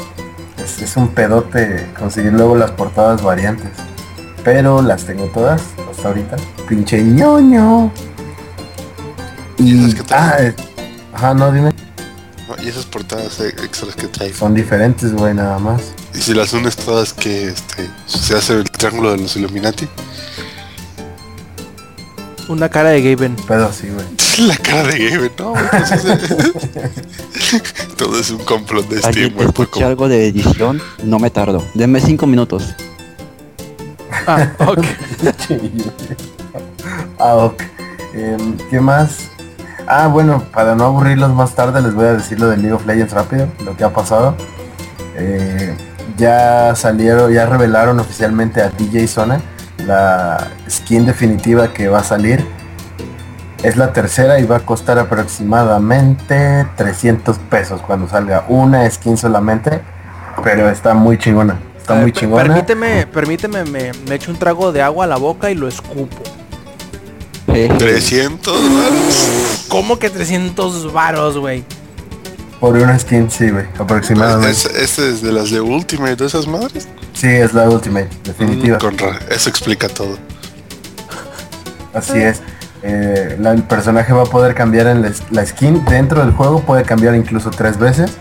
Es, 0.71 0.81
es 0.81 0.97
un 0.97 1.09
pedote 1.09 1.89
conseguir 1.97 2.33
luego 2.33 2.55
las 2.55 2.71
portadas 2.71 3.21
variantes. 3.21 3.71
Pero 4.43 4.81
las 4.81 5.05
tengo 5.05 5.25
todas 5.25 5.61
hasta 5.89 6.07
ahorita. 6.07 6.35
Pinche 6.67 7.01
ñoño. 7.03 7.91
¿Y 9.57 9.73
Y, 9.73 9.79
esas 9.85 9.95
qué 9.95 10.03
tal? 10.03 10.19
ah, 10.19 10.35
eh, 10.39 10.55
ajá, 11.13 11.33
no, 11.33 11.51
dime. 11.51 11.73
No, 12.47 12.63
Y 12.63 12.69
esas 12.69 12.85
portadas 12.85 13.39
eh, 13.39 13.49
extras 13.63 13.95
que 13.95 14.07
trae. 14.07 14.33
Son 14.33 14.53
diferentes, 14.53 15.13
güey, 15.13 15.33
nada 15.33 15.59
más. 15.59 15.93
Y 16.13 16.19
si 16.19 16.33
las 16.33 16.53
unes 16.53 16.75
todas 16.75 17.13
que 17.13 17.47
este 17.49 17.89
se 18.05 18.35
hace 18.35 18.53
el 18.53 18.71
triángulo 18.71 19.11
de 19.11 19.17
los 19.17 19.35
Illuminati. 19.35 19.87
Una 22.47 22.69
cara 22.69 22.89
de 22.89 23.01
Gaben. 23.01 23.35
Pedo 23.35 23.67
así, 23.67 23.87
güey. 23.89 24.20
La 24.39 24.55
cara 24.57 24.87
de 24.87 25.09
Gabe, 25.09 25.31
no, 25.37 25.53
Todo 27.97 28.19
es 28.19 28.31
un 28.31 28.39
complot 28.39 28.87
de 28.87 29.01
Steam, 29.01 29.33
güey. 29.33 29.47
escuché 29.47 29.83
algo 29.83 30.07
de 30.07 30.27
edición, 30.27 30.81
no 31.03 31.19
me 31.19 31.29
tardo. 31.29 31.63
Denme 31.73 31.99
cinco 31.99 32.27
minutos. 32.27 32.73
Ah, 34.27 34.51
ok. 34.59 34.85
ah, 37.19 37.35
ok. 37.35 37.61
Em, 38.13 38.57
¿Qué 38.69 38.79
más? 38.79 39.29
Ah, 39.87 40.07
bueno, 40.07 40.43
para 40.53 40.75
no 40.75 40.85
aburrirlos 40.85 41.33
más 41.33 41.55
tarde 41.55 41.81
les 41.81 41.93
voy 41.93 42.05
a 42.05 42.13
decir 42.13 42.39
lo 42.39 42.47
de 42.47 42.57
League 42.57 42.73
of 42.73 42.85
Legends 42.85 43.13
rápido, 43.13 43.47
lo 43.65 43.75
que 43.75 43.83
ha 43.83 43.91
pasado. 43.91 44.35
Eh, 45.15 45.75
ya 46.17 46.73
salieron, 46.75 47.33
ya 47.33 47.45
revelaron 47.45 47.99
oficialmente 47.99 48.61
a 48.61 48.69
DJ 48.69 49.07
Zona 49.07 49.41
la 49.85 50.51
skin 50.69 51.05
definitiva 51.05 51.73
que 51.73 51.87
va 51.87 51.99
a 51.99 52.03
salir. 52.03 52.45
Es 53.63 53.77
la 53.77 53.93
tercera 53.93 54.39
y 54.39 54.45
va 54.45 54.57
a 54.57 54.59
costar 54.61 54.97
aproximadamente 54.97 56.65
300 56.77 57.37
pesos 57.37 57.81
cuando 57.81 58.09
salga 58.09 58.45
una 58.47 58.89
skin 58.89 59.17
solamente, 59.17 59.81
pero 60.43 60.67
está 60.69 60.95
muy 60.95 61.19
chingona. 61.19 61.59
Está 61.77 61.95
muy 61.95 62.11
chingona. 62.11 62.43
Permíteme, 62.43 63.05
permíteme, 63.05 63.63
me, 63.65 63.91
me 64.07 64.15
echo 64.15 64.31
un 64.31 64.37
trago 64.37 64.71
de 64.71 64.81
agua 64.81 65.05
a 65.05 65.07
la 65.07 65.17
boca 65.17 65.51
y 65.51 65.55
lo 65.55 65.67
escupo. 65.67 66.23
300 67.45 68.73
varos. 68.73 69.65
¿Cómo 69.67 69.99
que 69.99 70.09
300 70.09 70.91
varos, 70.91 71.37
güey? 71.37 71.63
Por 72.59 72.75
una 72.75 72.97
skin, 72.97 73.29
sí, 73.29 73.49
güey, 73.49 73.65
aproximadamente. 73.77 74.51
¿Es, 74.51 74.65
¿Este 74.65 75.09
es 75.09 75.21
de 75.21 75.31
las 75.31 75.51
de 75.51 75.61
Ultimate 75.61 76.15
de 76.15 76.25
esas 76.25 76.47
madres? 76.47 76.87
Sí, 77.13 77.27
es 77.27 77.53
la 77.53 77.69
Ultimate, 77.69 78.09
definitiva. 78.23 78.77
Mm, 78.77 78.79
con 78.79 78.95
eso 79.29 79.49
explica 79.49 79.87
todo. 79.87 80.17
Así 81.93 82.17
es. 82.19 82.41
Eh, 82.83 83.37
el 83.43 83.63
personaje 83.63 84.11
va 84.13 84.23
a 84.23 84.25
poder 84.25 84.55
cambiar 84.55 84.87
en 84.87 85.01
la, 85.03 85.11
la 85.29 85.45
skin 85.45 85.83
dentro 85.85 86.21
del 86.23 86.31
juego, 86.33 86.61
puede 86.61 86.83
cambiar 86.83 87.15
incluso 87.15 87.51
tres 87.51 87.77
veces. 87.77 88.17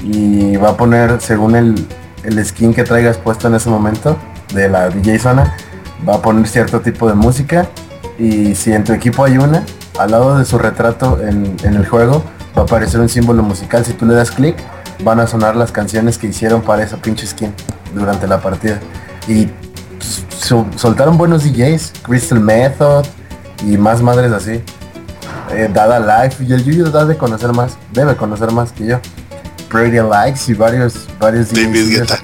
Y 0.00 0.56
va 0.56 0.70
a 0.70 0.76
poner, 0.76 1.20
según 1.20 1.56
el, 1.56 1.86
el 2.24 2.44
skin 2.44 2.72
que 2.74 2.84
traigas 2.84 3.16
puesto 3.18 3.48
en 3.48 3.54
ese 3.54 3.68
momento, 3.68 4.16
de 4.54 4.68
la 4.68 4.88
DJ 4.90 5.18
zona, 5.18 5.54
va 6.08 6.14
a 6.16 6.22
poner 6.22 6.46
cierto 6.48 6.80
tipo 6.80 7.08
de 7.08 7.14
música. 7.14 7.66
Y 8.18 8.54
si 8.54 8.72
en 8.72 8.84
tu 8.84 8.92
equipo 8.92 9.24
hay 9.24 9.38
una, 9.38 9.64
al 9.98 10.10
lado 10.10 10.38
de 10.38 10.44
su 10.44 10.58
retrato 10.58 11.20
en, 11.22 11.56
en 11.62 11.74
el 11.74 11.86
juego, 11.86 12.22
va 12.56 12.62
a 12.62 12.64
aparecer 12.64 13.00
un 13.00 13.08
símbolo 13.08 13.42
musical. 13.42 13.84
Si 13.84 13.92
tú 13.92 14.06
le 14.06 14.14
das 14.14 14.30
clic, 14.30 14.56
van 15.04 15.20
a 15.20 15.26
sonar 15.26 15.54
las 15.54 15.70
canciones 15.70 16.18
que 16.18 16.26
hicieron 16.28 16.62
para 16.62 16.82
esa 16.82 16.96
pinche 16.96 17.26
skin 17.26 17.52
durante 17.94 18.26
la 18.26 18.40
partida. 18.40 18.78
Y 19.28 19.48
sol- 20.30 20.66
soltaron 20.76 21.16
buenos 21.18 21.44
DJs, 21.44 21.92
Crystal 22.02 22.40
Method 22.40 23.04
y 23.66 23.76
más 23.76 24.02
madres 24.02 24.32
así. 24.32 24.62
Eh, 25.50 25.68
Dada 25.72 25.98
Life 26.24 26.44
y 26.44 26.52
el 26.52 26.64
Yuyo 26.64 26.90
da 26.90 27.04
de 27.06 27.16
conocer 27.16 27.52
más, 27.52 27.76
debe 27.92 28.16
conocer 28.16 28.52
más 28.52 28.72
que 28.72 28.86
yo. 28.86 29.00
Pretty 29.70 29.96
Likes 29.98 30.50
y 30.50 30.54
varios, 30.54 31.06
varios 31.18 31.52
David 31.52 31.88
Guetta. 31.90 32.18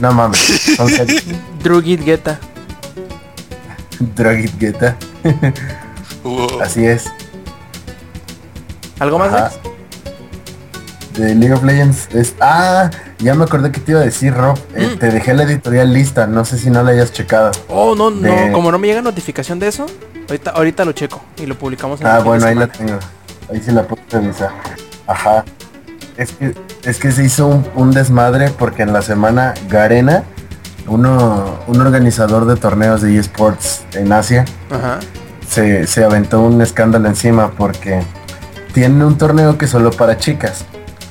No 0.00 0.12
mames, 0.12 0.76
Drugit 1.62 2.04
Guetta. 2.04 2.38
Drugit 4.16 4.56
Guetta. 4.58 4.96
Hubo- 6.24 6.60
Así 6.62 6.84
es. 6.86 7.06
¿Algo 8.98 9.18
más, 9.18 9.32
Ajá. 9.32 9.50
De 11.16 11.34
League 11.34 11.52
of 11.54 11.64
Legends 11.64 12.08
es. 12.14 12.34
Ah, 12.40 12.90
ya 13.18 13.34
me 13.34 13.44
acordé 13.44 13.72
que 13.72 13.80
te 13.80 13.90
iba 13.92 14.00
a 14.00 14.04
decir, 14.04 14.32
Rob. 14.34 14.56
Eh, 14.76 14.92
Mm. 14.94 14.98
te 14.98 15.10
dejé 15.10 15.34
la 15.34 15.42
editorial 15.44 15.92
lista, 15.92 16.26
no 16.28 16.44
sé 16.44 16.58
si 16.58 16.70
no 16.70 16.82
la 16.84 16.92
hayas 16.92 17.12
checado. 17.12 17.50
Oh, 17.68 17.96
no, 17.96 18.10
no, 18.10 18.52
como 18.52 18.70
no 18.70 18.78
me 18.78 18.86
llega 18.86 19.02
notificación 19.02 19.58
de 19.58 19.66
eso, 19.68 19.86
ahorita, 20.28 20.50
ahorita 20.50 20.84
lo 20.84 20.92
checo 20.92 21.20
y 21.36 21.46
lo 21.46 21.56
publicamos 21.58 22.00
en 22.00 22.06
Ah, 22.06 22.20
bueno, 22.20 22.46
ahí 22.46 22.54
la 22.54 22.66
tengo. 22.66 22.98
Ahí 23.52 23.60
sí 23.64 23.70
la 23.72 23.82
puedo 23.82 24.02
revisar. 24.10 24.50
Ajá. 25.06 25.44
Es 26.16 26.32
que, 26.32 26.54
es 26.82 26.98
que 26.98 27.12
se 27.12 27.24
hizo 27.24 27.46
un, 27.46 27.66
un 27.74 27.90
desmadre 27.92 28.50
porque 28.50 28.82
en 28.82 28.92
la 28.92 29.02
semana 29.02 29.54
Garena, 29.68 30.24
uno, 30.86 31.58
un 31.66 31.80
organizador 31.80 32.44
de 32.46 32.56
torneos 32.56 33.02
de 33.02 33.16
eSports 33.18 33.84
en 33.92 34.12
Asia, 34.12 34.44
Ajá. 34.70 34.98
se, 35.48 35.86
se 35.86 36.04
aventó 36.04 36.40
un 36.40 36.60
escándalo 36.60 37.08
encima 37.08 37.52
porque 37.52 38.02
tienen 38.74 39.02
un 39.02 39.16
torneo 39.16 39.56
que 39.58 39.66
es 39.66 39.70
solo 39.70 39.90
para 39.90 40.16
chicas. 40.18 40.64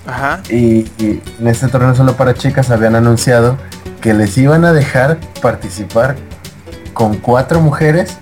Ajá. 0.05 0.41
Y, 0.49 0.89
y 0.97 1.21
en 1.39 1.47
este 1.47 1.67
torneo 1.67 1.95
solo 1.95 2.15
para 2.15 2.33
chicas 2.33 2.69
habían 2.69 2.95
anunciado 2.95 3.57
que 4.01 4.13
les 4.13 4.37
iban 4.37 4.63
a 4.65 4.73
dejar 4.73 5.17
participar 5.41 6.15
con 6.93 7.15
cuatro 7.17 7.59
mujeres 7.61 8.17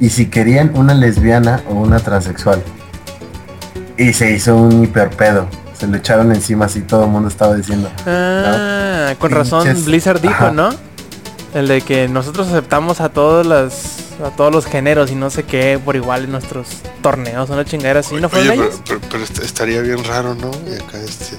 y 0.00 0.10
si 0.10 0.26
querían 0.26 0.72
una 0.74 0.94
lesbiana 0.94 1.62
o 1.68 1.74
una 1.74 2.00
transexual. 2.00 2.62
Y 3.96 4.12
se 4.12 4.32
hizo 4.32 4.56
un 4.56 4.84
hiperpedo. 4.84 5.46
Se 5.78 5.86
lo 5.86 5.96
echaron 5.96 6.32
encima 6.32 6.66
así 6.66 6.80
todo 6.80 7.04
el 7.04 7.10
mundo 7.10 7.28
estaba 7.28 7.54
diciendo. 7.54 7.90
Ah, 8.06 9.14
con 9.18 9.30
razón 9.30 9.66
Blizzard 9.84 10.20
dijo, 10.20 10.34
Ajá. 10.34 10.50
¿no? 10.50 10.70
El 11.54 11.68
de 11.68 11.80
que 11.82 12.08
nosotros 12.08 12.48
aceptamos 12.48 13.00
a 13.00 13.08
todos 13.10 13.46
las 13.46 14.00
a 14.24 14.30
todos 14.30 14.52
los 14.52 14.64
géneros 14.66 15.10
y 15.10 15.16
no 15.16 15.28
sé 15.28 15.42
qué 15.42 15.78
por 15.84 15.96
igual 15.96 16.24
en 16.24 16.32
nuestros 16.32 16.68
torneos, 17.02 17.50
una 17.50 17.64
chingadera 17.64 17.98
así, 18.00 18.14
¿no 18.16 18.28
fueron 18.28 18.48
pero, 18.48 18.62
ellos? 18.64 18.80
pero- 18.86 19.00
pero 19.10 19.24
est- 19.24 19.38
estaría 19.40 19.80
bien 19.80 20.02
raro, 20.04 20.34
¿no? 20.36 20.50
Y 20.70 20.74
acá 20.76 20.98
este, 20.98 21.36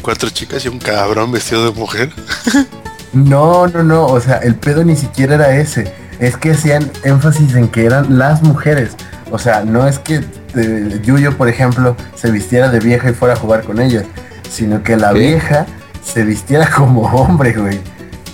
cuatro 0.00 0.30
chicas 0.30 0.64
y 0.64 0.68
un 0.68 0.78
cabrón 0.78 1.32
vestido 1.32 1.64
de 1.70 1.78
mujer. 1.78 2.10
No, 3.12 3.68
no, 3.68 3.84
no. 3.84 4.06
O 4.06 4.18
sea, 4.20 4.38
el 4.38 4.56
pedo 4.56 4.82
ni 4.82 4.96
siquiera 4.96 5.36
era 5.36 5.56
ese. 5.56 5.92
Es 6.18 6.36
que 6.36 6.52
hacían 6.52 6.90
énfasis 7.04 7.54
en 7.54 7.68
que 7.68 7.84
eran 7.86 8.18
las 8.18 8.42
mujeres. 8.42 8.92
O 9.30 9.38
sea, 9.38 9.64
no 9.64 9.86
es 9.86 9.98
que 9.98 10.22
eh, 10.54 11.00
Yuyo, 11.04 11.36
por 11.36 11.48
ejemplo, 11.48 11.96
se 12.14 12.30
vistiera 12.30 12.68
de 12.68 12.78
vieja 12.80 13.10
y 13.10 13.14
fuera 13.14 13.34
a 13.34 13.36
jugar 13.36 13.62
con 13.64 13.80
ellas, 13.80 14.04
sino 14.50 14.82
que 14.82 14.96
la 14.96 15.12
vieja 15.12 15.66
se 16.04 16.22
vistiera 16.24 16.68
como 16.70 17.02
hombre, 17.02 17.52
güey. 17.52 17.80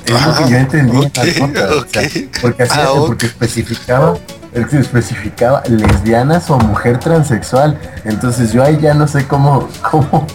Es 0.07 0.13
lo 0.13 0.33
Ah, 0.33 0.39
que 0.45 0.51
yo 0.51 0.57
entendí 0.59 0.97
en 0.99 1.05
ok, 1.07 1.17
las 1.17 1.39
notas, 1.39 1.71
o 1.71 1.87
sea, 1.89 2.03
ok. 2.03 2.37
porque, 2.43 2.63
hacía- 2.65 2.85
Ah, 2.85 2.93
ok. 2.93 3.07
porque 3.07 3.27
especificaba, 3.27 4.15
él 4.53 4.67
se 4.69 4.81
especificaba 4.81 5.63
lesbianas 5.69 6.51
o 6.51 6.59
mujer 6.59 6.99
transexual. 6.99 7.79
Entonces 8.05 8.53
yo 8.53 8.65
ahí 8.65 8.79
ya 8.81 8.93
no 8.95 9.07
sé 9.07 9.25
cómo, 9.27 9.69
cómo, 9.91 10.27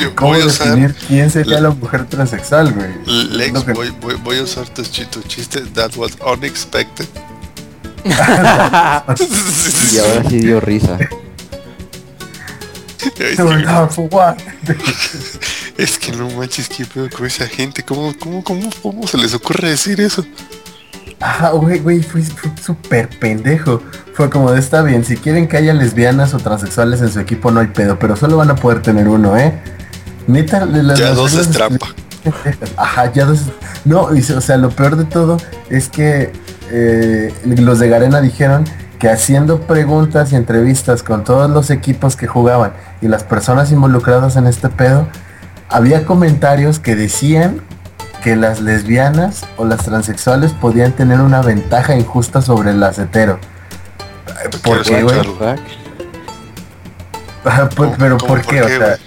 Yo 0.00 0.14
cómo 0.14 0.32
voy 0.32 0.42
a 0.42 0.46
usar, 0.46 0.68
definir 0.68 0.94
quién 1.08 1.30
sería 1.30 1.60
la 1.60 1.70
mujer 1.70 2.06
transexual, 2.06 2.72
güey. 2.72 2.90
Lex, 3.30 3.64
que- 3.64 3.72
voy, 3.72 3.90
voy, 4.00 4.14
voy 4.16 4.38
a 4.38 4.42
usar 4.42 4.68
tu, 4.68 4.82
tu 4.82 5.22
chiste. 5.22 5.60
That 5.74 5.96
was 5.96 6.12
unexpected. 6.24 7.06
Y 8.04 9.98
ahora 9.98 10.24
sí 10.28 10.38
dio 10.38 10.60
risa. 10.60 10.98
Es 12.98 13.10
que- 13.12 13.34
no, 13.42 13.88
que 15.98 16.12
no 16.12 16.30
manches, 16.30 16.68
qué 16.68 16.84
pedo 16.84 17.08
con 17.10 17.26
esa 17.26 17.46
gente. 17.46 17.82
¿Cómo, 17.82 18.14
cómo, 18.18 18.44
cómo, 18.44 18.70
cómo 18.82 19.06
se 19.06 19.16
les 19.18 19.34
ocurre 19.34 19.70
decir 19.70 20.00
eso? 20.00 20.24
Ajá, 21.20 21.50
güey, 21.50 21.78
güey, 21.80 22.02
fue, 22.02 22.22
fue 22.22 22.50
súper 22.62 23.08
pendejo. 23.18 23.82
Fue 24.14 24.30
como 24.30 24.50
de 24.52 24.58
está 24.60 24.82
bien, 24.82 25.04
si 25.04 25.16
quieren 25.16 25.48
que 25.48 25.56
haya 25.58 25.74
lesbianas 25.74 26.32
o 26.34 26.38
transexuales 26.38 27.00
en 27.02 27.10
su 27.12 27.20
equipo 27.20 27.50
no 27.50 27.60
hay 27.60 27.66
pedo, 27.68 27.98
pero 27.98 28.16
solo 28.16 28.36
van 28.38 28.50
a 28.50 28.54
poder 28.54 28.80
tener 28.82 29.08
uno, 29.08 29.36
¿eh? 29.36 29.60
Neta, 30.26 30.64
las- 30.64 30.98
Ya 30.98 31.06
las 31.08 31.16
dos 31.16 31.34
es 31.34 31.50
trampa. 31.50 31.86
Ajá, 32.76 33.12
ya 33.12 33.24
dos. 33.24 33.44
No, 33.84 34.02
o 34.04 34.40
sea, 34.40 34.56
lo 34.58 34.70
peor 34.70 34.96
de 34.96 35.04
todo 35.04 35.38
es 35.70 35.88
que 35.88 36.32
eh, 36.70 37.32
los 37.44 37.78
de 37.78 37.88
Garena 37.88 38.20
dijeron 38.20 38.64
que 38.98 39.08
haciendo 39.08 39.60
preguntas 39.62 40.30
y 40.32 40.36
entrevistas 40.36 41.02
con 41.02 41.24
todos 41.24 41.50
los 41.50 41.70
equipos 41.70 42.16
que 42.16 42.26
jugaban 42.26 42.72
y 43.00 43.08
las 43.08 43.24
personas 43.24 43.72
involucradas 43.72 44.36
en 44.36 44.46
este 44.46 44.68
pedo, 44.68 45.08
había 45.70 46.04
comentarios 46.04 46.78
que 46.78 46.94
decían 46.96 47.62
que 48.22 48.36
las 48.36 48.60
lesbianas 48.60 49.44
o 49.56 49.64
las 49.64 49.84
transexuales 49.84 50.52
podían 50.52 50.92
tener 50.92 51.20
una 51.20 51.40
ventaja 51.42 51.94
injusta 51.96 52.42
sobre 52.42 52.72
las 52.74 52.98
hetero. 52.98 53.38
¿Por 54.62 54.82
qué, 54.82 54.90
Quiero 55.02 55.34
güey? 55.34 55.56
pues, 57.42 57.74
¿Cómo- 57.76 57.94
pero 57.98 58.18
cómo 58.18 58.28
¿por 58.34 58.42
qué? 58.42 58.62
O 58.62 58.68
sea, 58.68 58.98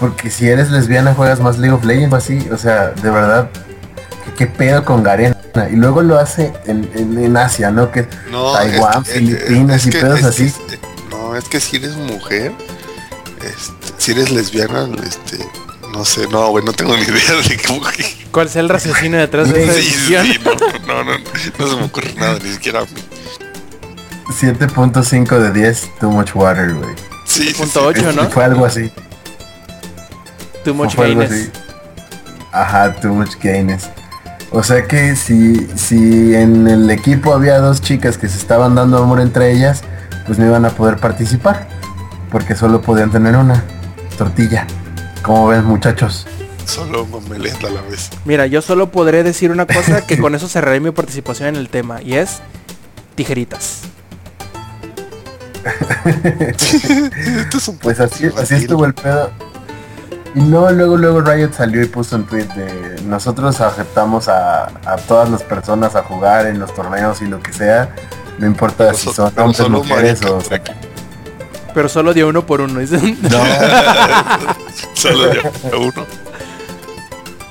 porque 0.00 0.30
si 0.30 0.48
eres 0.48 0.70
lesbiana 0.70 1.14
juegas 1.14 1.40
más 1.40 1.58
League 1.58 1.74
of 1.74 1.84
Legends 1.84 2.12
o 2.12 2.16
así, 2.16 2.48
o 2.50 2.56
sea, 2.58 2.88
de 2.90 3.10
verdad, 3.10 3.48
¿qué, 4.36 4.46
pedo 4.46 4.84
con 4.84 5.02
Garena? 5.02 5.36
Y 5.70 5.76
luego 5.76 6.02
lo 6.02 6.18
hace 6.18 6.52
en, 6.66 6.90
en- 6.94 7.18
en 7.22 7.36
Asia, 7.36 7.70
¿no? 7.70 7.90
Que 7.92 8.08
No, 8.30 8.52
Taiwán, 8.52 9.02
es 9.02 9.08
Filipinas 9.12 9.76
es 9.82 9.86
y 9.86 9.90
que- 9.90 9.98
pedos 10.00 10.20
que- 10.20 10.26
así. 10.26 10.54
no, 11.10 11.36
es 11.36 11.44
que 11.44 11.60
si 11.60 11.76
eres 11.76 11.94
mujer, 11.96 12.52
este, 13.44 13.92
si 13.98 14.12
eres 14.12 14.30
lesbiana, 14.30 14.88
este, 15.06 15.38
no 15.92 16.04
sé, 16.04 16.26
no, 16.28 16.48
güey, 16.50 16.64
no 16.64 16.72
tengo 16.72 16.96
ni 16.96 17.02
idea 17.02 17.34
de 17.48 17.60
cómo 17.66 17.80
que... 17.90 18.04
¿Cuál 18.30 18.46
es 18.46 18.56
el 18.56 18.68
raciocinio 18.68 19.18
detrás 19.18 19.52
de 19.52 19.64
esa 19.64 19.72
sí, 19.74 19.82
sí, 19.82 20.38
no, 20.86 21.02
no, 21.02 21.04
no, 21.04 21.18
no 21.58 21.66
se 21.68 21.76
me 21.76 21.84
ocurre 21.84 22.14
nada, 22.14 22.38
ni 22.42 22.52
siquiera 22.52 22.80
a 22.80 22.82
mí. 22.84 22.88
7.5 24.28 25.38
de 25.38 25.50
10, 25.52 25.90
too 26.00 26.10
much 26.10 26.34
water, 26.34 26.74
güey. 26.74 26.94
Sí, 27.26 27.48
sí, 27.48 27.54
Punto 27.54 27.80
sí. 27.80 27.86
ocho. 28.00 28.10
Es- 28.10 28.16
¿no? 28.16 28.28
Fue 28.30 28.44
algo 28.44 28.64
así. 28.64 28.90
Too 30.64 30.74
much 30.74 30.94
fue 30.94 31.06
algo 31.06 31.20
gayness. 31.20 31.50
así. 31.50 31.50
Ajá, 32.52 32.94
too 32.96 33.12
much 33.14 33.34
gayness. 33.42 33.88
O 34.50 34.62
sea 34.62 34.86
que 34.86 35.16
si, 35.16 35.66
si 35.76 36.34
en 36.34 36.66
el 36.68 36.90
equipo 36.90 37.32
había 37.34 37.58
dos 37.58 37.80
chicas 37.80 38.18
que 38.18 38.28
se 38.28 38.36
estaban 38.38 38.74
dando 38.74 38.98
amor 38.98 39.20
entre 39.20 39.50
ellas, 39.52 39.82
pues 40.26 40.38
no 40.38 40.46
iban 40.46 40.64
a 40.64 40.70
poder 40.70 40.98
participar. 40.98 41.68
Porque 42.30 42.54
solo 42.54 42.80
podían 42.80 43.10
tener 43.10 43.36
una 43.36 43.64
tortilla. 44.16 44.66
Como 45.22 45.48
ven 45.48 45.64
muchachos. 45.64 46.26
Solo 46.64 47.04
mameleta 47.06 47.66
a 47.66 47.70
la 47.70 47.80
vez. 47.82 48.10
Mira, 48.24 48.46
yo 48.46 48.62
solo 48.62 48.90
podré 48.90 49.22
decir 49.22 49.50
una 49.50 49.66
cosa 49.66 50.06
que 50.06 50.18
con 50.18 50.34
eso 50.34 50.48
cerraré 50.48 50.80
mi 50.80 50.90
participación 50.90 51.48
en 51.50 51.56
el 51.56 51.68
tema 51.68 52.00
y 52.02 52.14
es 52.14 52.40
tijeritas. 53.14 53.82
Esto 56.04 57.58
es 57.58 57.68
un 57.68 57.78
Pues 57.78 58.00
así, 58.00 58.28
así 58.36 58.54
estuvo 58.54 58.84
el 58.84 58.94
pedo. 58.94 59.30
Y 60.34 60.40
no, 60.40 60.70
luego, 60.70 60.96
luego 60.96 61.20
Riot 61.20 61.52
salió 61.52 61.82
y 61.82 61.86
puso 61.86 62.16
un 62.16 62.24
tweet 62.26 62.46
de 62.56 63.02
nosotros 63.02 63.60
aceptamos 63.60 64.28
a, 64.28 64.64
a 64.86 64.96
todas 65.06 65.28
las 65.28 65.42
personas 65.42 65.94
a 65.94 66.02
jugar 66.02 66.46
en 66.46 66.58
los 66.58 66.72
torneos 66.74 67.20
y 67.22 67.26
lo 67.26 67.40
que 67.40 67.52
sea. 67.52 67.94
No 68.38 68.46
importa 68.46 68.84
Pero 68.86 68.96
si 68.96 69.04
so- 69.12 69.30
son 69.30 69.32
hombres, 69.38 69.68
mujeres 69.68 70.22
o 70.24 70.40
sea, 70.40 70.62
Pero 71.74 71.88
solo 71.88 72.12
de 72.14 72.24
uno 72.24 72.44
por 72.46 72.60
uno. 72.60 72.74
no, 72.80 72.86
Solo 74.94 75.28
de 75.28 75.40
a 75.40 75.76
uno. 75.76 76.06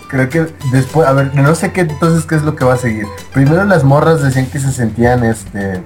creo 0.07 0.29
que 0.29 0.47
después, 0.71 1.07
a 1.07 1.13
ver, 1.13 1.33
no 1.35 1.55
sé 1.55 1.71
qué 1.71 1.81
entonces 1.81 2.25
qué 2.25 2.35
es 2.35 2.43
lo 2.43 2.55
que 2.55 2.65
va 2.65 2.73
a 2.73 2.77
seguir. 2.77 3.05
Primero 3.33 3.63
las 3.65 3.83
morras 3.83 4.21
decían 4.21 4.45
que 4.47 4.59
se 4.59 4.71
sentían 4.71 5.23
este 5.23 5.83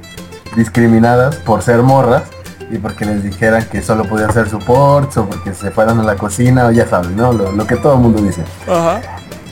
discriminadas 0.56 1.36
por 1.38 1.62
ser 1.62 1.82
morras 1.82 2.24
y 2.72 2.78
porque 2.78 3.06
les 3.06 3.24
dijeran 3.24 3.64
que 3.66 3.82
solo 3.82 4.06
podían 4.06 4.30
hacer 4.30 4.50
supports 4.50 5.18
o 5.18 5.26
porque 5.26 5.54
se 5.54 5.70
fueran 5.72 6.00
a 6.00 6.04
la 6.04 6.16
cocina 6.16 6.66
o 6.66 6.72
ya 6.72 6.88
saben, 6.88 7.16
¿no? 7.16 7.34
Lo, 7.34 7.52
lo 7.52 7.68
que 7.68 7.76
todo 7.76 7.94
el 7.96 8.00
mundo 8.00 8.22
dice. 8.22 8.42
Ajá. 8.68 9.02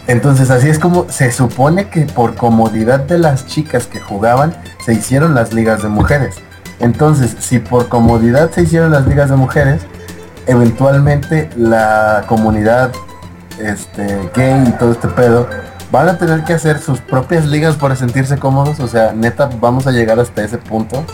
Entonces 0.08 0.50
así 0.50 0.68
es 0.70 0.80
como 0.80 1.10
se 1.10 1.32
supone 1.32 1.90
que 1.90 2.02
por 2.02 2.36
comodidad 2.36 3.00
de 3.02 3.18
las 3.18 3.46
chicas 3.48 3.88
que 3.88 4.00
jugaban 4.00 4.54
se 4.86 4.94
hicieron 4.94 5.34
las 5.34 5.54
ligas 5.54 5.82
de 5.82 5.90
mujeres. 5.90 6.36
Entonces, 6.84 7.36
si 7.40 7.60
por 7.60 7.88
comodidad 7.90 8.52
se 8.52 8.62
hicieron 8.64 8.92
las 8.92 9.08
ligas 9.08 9.30
de 9.30 9.36
mujeres, 9.36 9.82
eventualmente 10.48 11.50
la 11.56 12.26
comunidad 12.28 12.92
este 13.60 14.30
gay 14.36 14.64
y 14.68 14.72
todo 14.74 14.92
este 14.92 15.08
pedo 15.08 15.48
van 15.92 16.10
a 16.10 16.18
tener 16.18 16.44
que 16.44 16.54
hacer 16.54 16.80
sus 16.80 17.00
propias 17.00 17.46
ligas 17.46 17.76
para 17.76 17.96
sentirse 17.96 18.38
cómodos, 18.38 18.80
o 18.80 18.88
sea, 18.88 19.14
neta 19.14 19.50
vamos 19.62 19.88
a 19.88 19.92
llegar 19.92 20.20
hasta 20.20 20.44
ese 20.44 20.58
punto. 20.58 21.06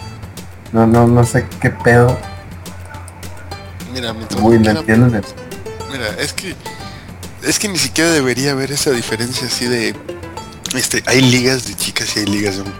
No 0.72 0.88
no 0.88 1.08
no 1.08 1.26
sé 1.26 1.46
qué 1.62 1.70
pedo. 1.70 2.18
Mira, 3.94 4.14
Uy, 4.42 4.60
no 4.60 4.60
¿me 4.60 4.62
quiera- 4.62 4.80
entienden? 4.80 5.22
Mira, 5.92 6.08
es 6.20 6.34
que 6.34 6.56
es 7.44 7.60
que 7.60 7.68
ni 7.68 7.78
siquiera 7.78 8.10
debería 8.12 8.52
haber 8.52 8.72
esa 8.72 8.92
diferencia 8.92 9.48
así 9.48 9.66
de 9.66 9.96
este, 10.76 11.04
hay 11.08 11.22
ligas 11.22 11.68
de 11.68 11.74
chicas 11.76 12.16
y 12.16 12.20
hay 12.20 12.26
ligas 12.26 12.56
de 12.56 12.62
hombres. 12.62 12.80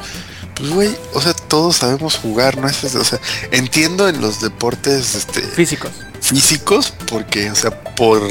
Pues 0.60 0.72
güey, 0.72 0.98
o 1.14 1.22
sea, 1.22 1.34
todos 1.34 1.78
sabemos 1.78 2.18
jugar, 2.18 2.58
¿no? 2.58 2.68
Es, 2.68 2.84
o 2.84 3.04
sea, 3.04 3.20
entiendo 3.52 4.10
en 4.10 4.22
los 4.22 4.42
deportes 4.42 5.16
este 5.16 5.42
Físicos. 5.42 5.92
físicos 6.22 6.94
porque, 7.08 7.50
o 7.50 7.56
sea, 7.56 7.72
por 7.96 8.22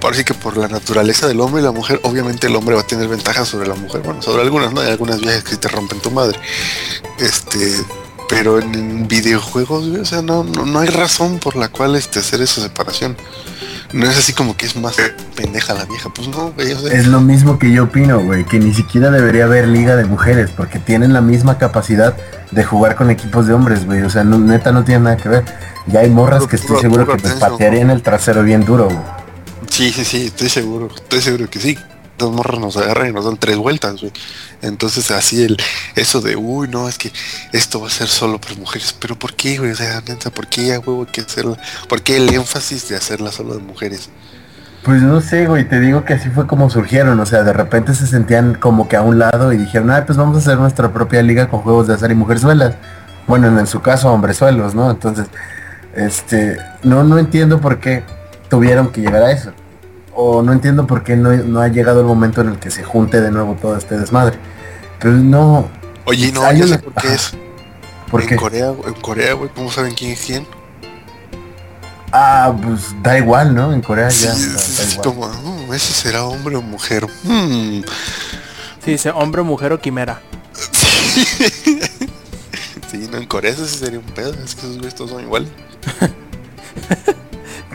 por 0.00 0.12
así 0.12 0.24
que 0.24 0.34
por 0.34 0.56
la 0.56 0.68
naturaleza 0.68 1.26
del 1.26 1.40
hombre 1.40 1.62
y 1.62 1.64
la 1.64 1.72
mujer, 1.72 2.00
obviamente 2.02 2.48
el 2.48 2.56
hombre 2.56 2.74
va 2.74 2.82
a 2.82 2.86
tener 2.86 3.08
ventajas 3.08 3.48
sobre 3.48 3.66
la 3.66 3.74
mujer, 3.74 4.02
bueno, 4.02 4.20
sobre 4.20 4.42
algunas, 4.42 4.72
¿no? 4.72 4.80
Hay 4.80 4.90
algunas 4.90 5.20
viejas 5.20 5.42
que 5.42 5.56
te 5.56 5.68
rompen 5.68 6.00
tu 6.00 6.10
madre. 6.10 6.38
Este, 7.18 7.76
pero 8.28 8.58
en, 8.60 8.74
en 8.74 9.08
videojuegos, 9.08 9.88
güey, 9.88 10.00
o 10.00 10.04
sea, 10.04 10.22
no, 10.22 10.44
no, 10.44 10.64
no 10.66 10.78
hay 10.80 10.88
razón 10.88 11.38
por 11.38 11.56
la 11.56 11.68
cual 11.68 11.96
este 11.96 12.18
hacer 12.20 12.40
esa 12.40 12.60
separación. 12.60 13.16
No 13.92 14.04
es 14.10 14.18
así 14.18 14.32
como 14.32 14.56
que 14.56 14.66
es 14.66 14.74
más 14.76 14.96
pendeja 15.36 15.72
la 15.72 15.84
vieja, 15.84 16.10
pues 16.12 16.26
no, 16.28 16.50
güey, 16.52 16.72
o 16.72 16.80
sea, 16.80 16.92
Es 16.92 17.06
lo 17.06 17.20
mismo 17.20 17.58
que 17.58 17.70
yo 17.70 17.84
opino, 17.84 18.18
güey, 18.20 18.44
que 18.44 18.58
ni 18.58 18.74
siquiera 18.74 19.10
debería 19.12 19.44
haber 19.44 19.68
liga 19.68 19.94
de 19.94 20.04
mujeres, 20.04 20.50
porque 20.56 20.80
tienen 20.80 21.12
la 21.12 21.20
misma 21.20 21.56
capacidad 21.56 22.16
de 22.50 22.64
jugar 22.64 22.96
con 22.96 23.10
equipos 23.10 23.46
de 23.46 23.54
hombres, 23.54 23.86
güey. 23.86 24.02
O 24.02 24.10
sea, 24.10 24.24
no- 24.24 24.38
neta 24.38 24.72
no 24.72 24.84
tiene 24.84 25.04
nada 25.04 25.16
que 25.16 25.28
ver. 25.28 25.44
Ya 25.86 26.00
hay 26.00 26.10
morras 26.10 26.40
Puro- 26.40 26.48
que 26.50 26.56
estoy 26.56 26.68
puro- 26.68 26.80
seguro 26.80 27.04
puro 27.04 27.16
que 27.16 27.22
te 27.22 27.28
tenso. 27.28 27.48
patearían 27.48 27.90
el 27.90 28.02
trasero 28.02 28.42
bien 28.42 28.64
duro, 28.64 28.86
güey. 28.86 28.98
Sí, 29.70 29.92
sí, 29.92 30.04
sí, 30.04 30.26
estoy 30.26 30.48
seguro, 30.48 30.88
estoy 30.94 31.20
seguro 31.20 31.48
que 31.48 31.60
sí. 31.60 31.78
Dos 32.18 32.32
morras 32.32 32.60
nos 32.60 32.76
agarran 32.76 33.08
y 33.08 33.12
nos 33.12 33.24
dan 33.24 33.36
tres 33.36 33.56
vueltas, 33.56 34.00
güey. 34.00 34.12
Entonces 34.62 35.10
así 35.10 35.44
el, 35.44 35.56
eso 35.94 36.20
de, 36.20 36.36
uy, 36.36 36.68
no, 36.68 36.88
es 36.88 36.98
que 36.98 37.12
esto 37.52 37.80
va 37.80 37.88
a 37.88 37.90
ser 37.90 38.08
solo 38.08 38.40
para 38.40 38.54
mujeres. 38.54 38.94
Pero 38.98 39.18
¿por 39.18 39.34
qué, 39.34 39.58
güey? 39.58 39.72
O 39.72 39.76
sea, 39.76 40.02
¿por 40.34 40.46
qué 40.46 40.74
a 40.74 40.80
huevo 40.80 41.04
hay 41.06 41.12
que 41.12 41.20
hacerla? 41.20 41.58
¿Por 41.88 42.02
qué 42.02 42.16
el 42.16 42.32
énfasis 42.32 42.88
de 42.88 42.96
hacerla 42.96 43.30
solo 43.32 43.54
de 43.54 43.60
mujeres? 43.60 44.10
Pues 44.86 45.02
no 45.02 45.20
sé, 45.20 45.46
güey, 45.46 45.68
te 45.68 45.80
digo 45.80 46.04
que 46.04 46.14
así 46.14 46.28
fue 46.30 46.46
como 46.46 46.70
surgieron, 46.70 47.18
o 47.18 47.26
sea, 47.26 47.42
de 47.42 47.52
repente 47.52 47.92
se 47.92 48.06
sentían 48.06 48.54
como 48.54 48.88
que 48.88 48.94
a 48.94 49.02
un 49.02 49.18
lado 49.18 49.52
y 49.52 49.56
dijeron, 49.56 49.90
ah, 49.90 50.04
pues 50.06 50.16
vamos 50.16 50.36
a 50.36 50.38
hacer 50.38 50.58
nuestra 50.58 50.92
propia 50.92 51.22
liga 51.22 51.48
con 51.48 51.60
juegos 51.62 51.88
de 51.88 51.94
azar 51.94 52.12
y 52.12 52.14
mujerzuelas. 52.14 52.76
Bueno, 53.26 53.48
en 53.58 53.66
su 53.66 53.82
caso, 53.82 54.12
hombrezuelos, 54.12 54.76
¿no? 54.76 54.88
Entonces, 54.88 55.26
este, 55.96 56.58
no, 56.84 57.02
no 57.02 57.18
entiendo 57.18 57.60
por 57.60 57.80
qué 57.80 58.04
tuvieron 58.48 58.92
que 58.92 59.00
llegar 59.00 59.24
a 59.24 59.32
eso. 59.32 59.52
O 60.18 60.42
no 60.42 60.52
entiendo 60.52 60.86
por 60.86 61.04
qué 61.04 61.14
no, 61.16 61.30
no 61.36 61.60
ha 61.60 61.68
llegado 61.68 62.00
el 62.00 62.06
momento 62.06 62.40
en 62.40 62.48
el 62.48 62.58
que 62.58 62.70
se 62.70 62.82
junte 62.82 63.20
de 63.20 63.30
nuevo 63.30 63.54
todo 63.60 63.76
este 63.76 63.98
desmadre. 63.98 64.38
Pero 64.98 65.12
no, 65.14 65.68
Oye, 66.06 66.32
no, 66.32 66.42
Hay 66.42 66.60
ya 66.60 66.66
sé 66.68 66.78
por 66.78 66.94
qué 66.94 67.12
es. 67.14 67.32
¿por 68.10 68.22
en 68.22 68.28
qué? 68.28 68.36
Corea, 68.36 68.68
en 68.86 68.94
Corea, 68.94 69.34
güey, 69.34 69.50
¿cómo 69.54 69.70
saben 69.70 69.94
quién 69.94 70.12
es 70.12 70.24
quién? 70.24 70.46
Ah, 72.12 72.54
pues 72.62 72.94
da 73.02 73.18
igual, 73.18 73.54
¿no? 73.54 73.72
En 73.74 73.82
Corea 73.82 74.10
Sí, 74.10 74.24
ya 74.24 74.30
da- 74.34 74.36
da 74.36 74.92
igual. 74.92 75.02
como, 75.02 75.66
"Mm, 75.66 75.74
ese 75.74 75.92
será 75.92 76.24
hombre 76.24 76.56
o 76.56 76.62
mujer. 76.62 77.06
Mm. 77.24 77.82
Sí, 78.84 78.92
dice 78.92 79.10
hombre, 79.10 79.42
mujer 79.42 79.72
o 79.72 79.80
quimera. 79.80 80.20
Sí, 82.90 83.08
no, 83.10 83.18
en 83.18 83.26
Corea 83.26 83.50
eso 83.50 83.66
sí 83.66 83.78
sería 83.78 83.98
un 83.98 84.04
pedo, 84.06 84.32
es 84.44 84.54
que 84.54 84.60
esos 84.60 84.76
güeyes 84.76 84.94
todos 84.94 85.10
son 85.10 85.22
iguales. 85.22 85.48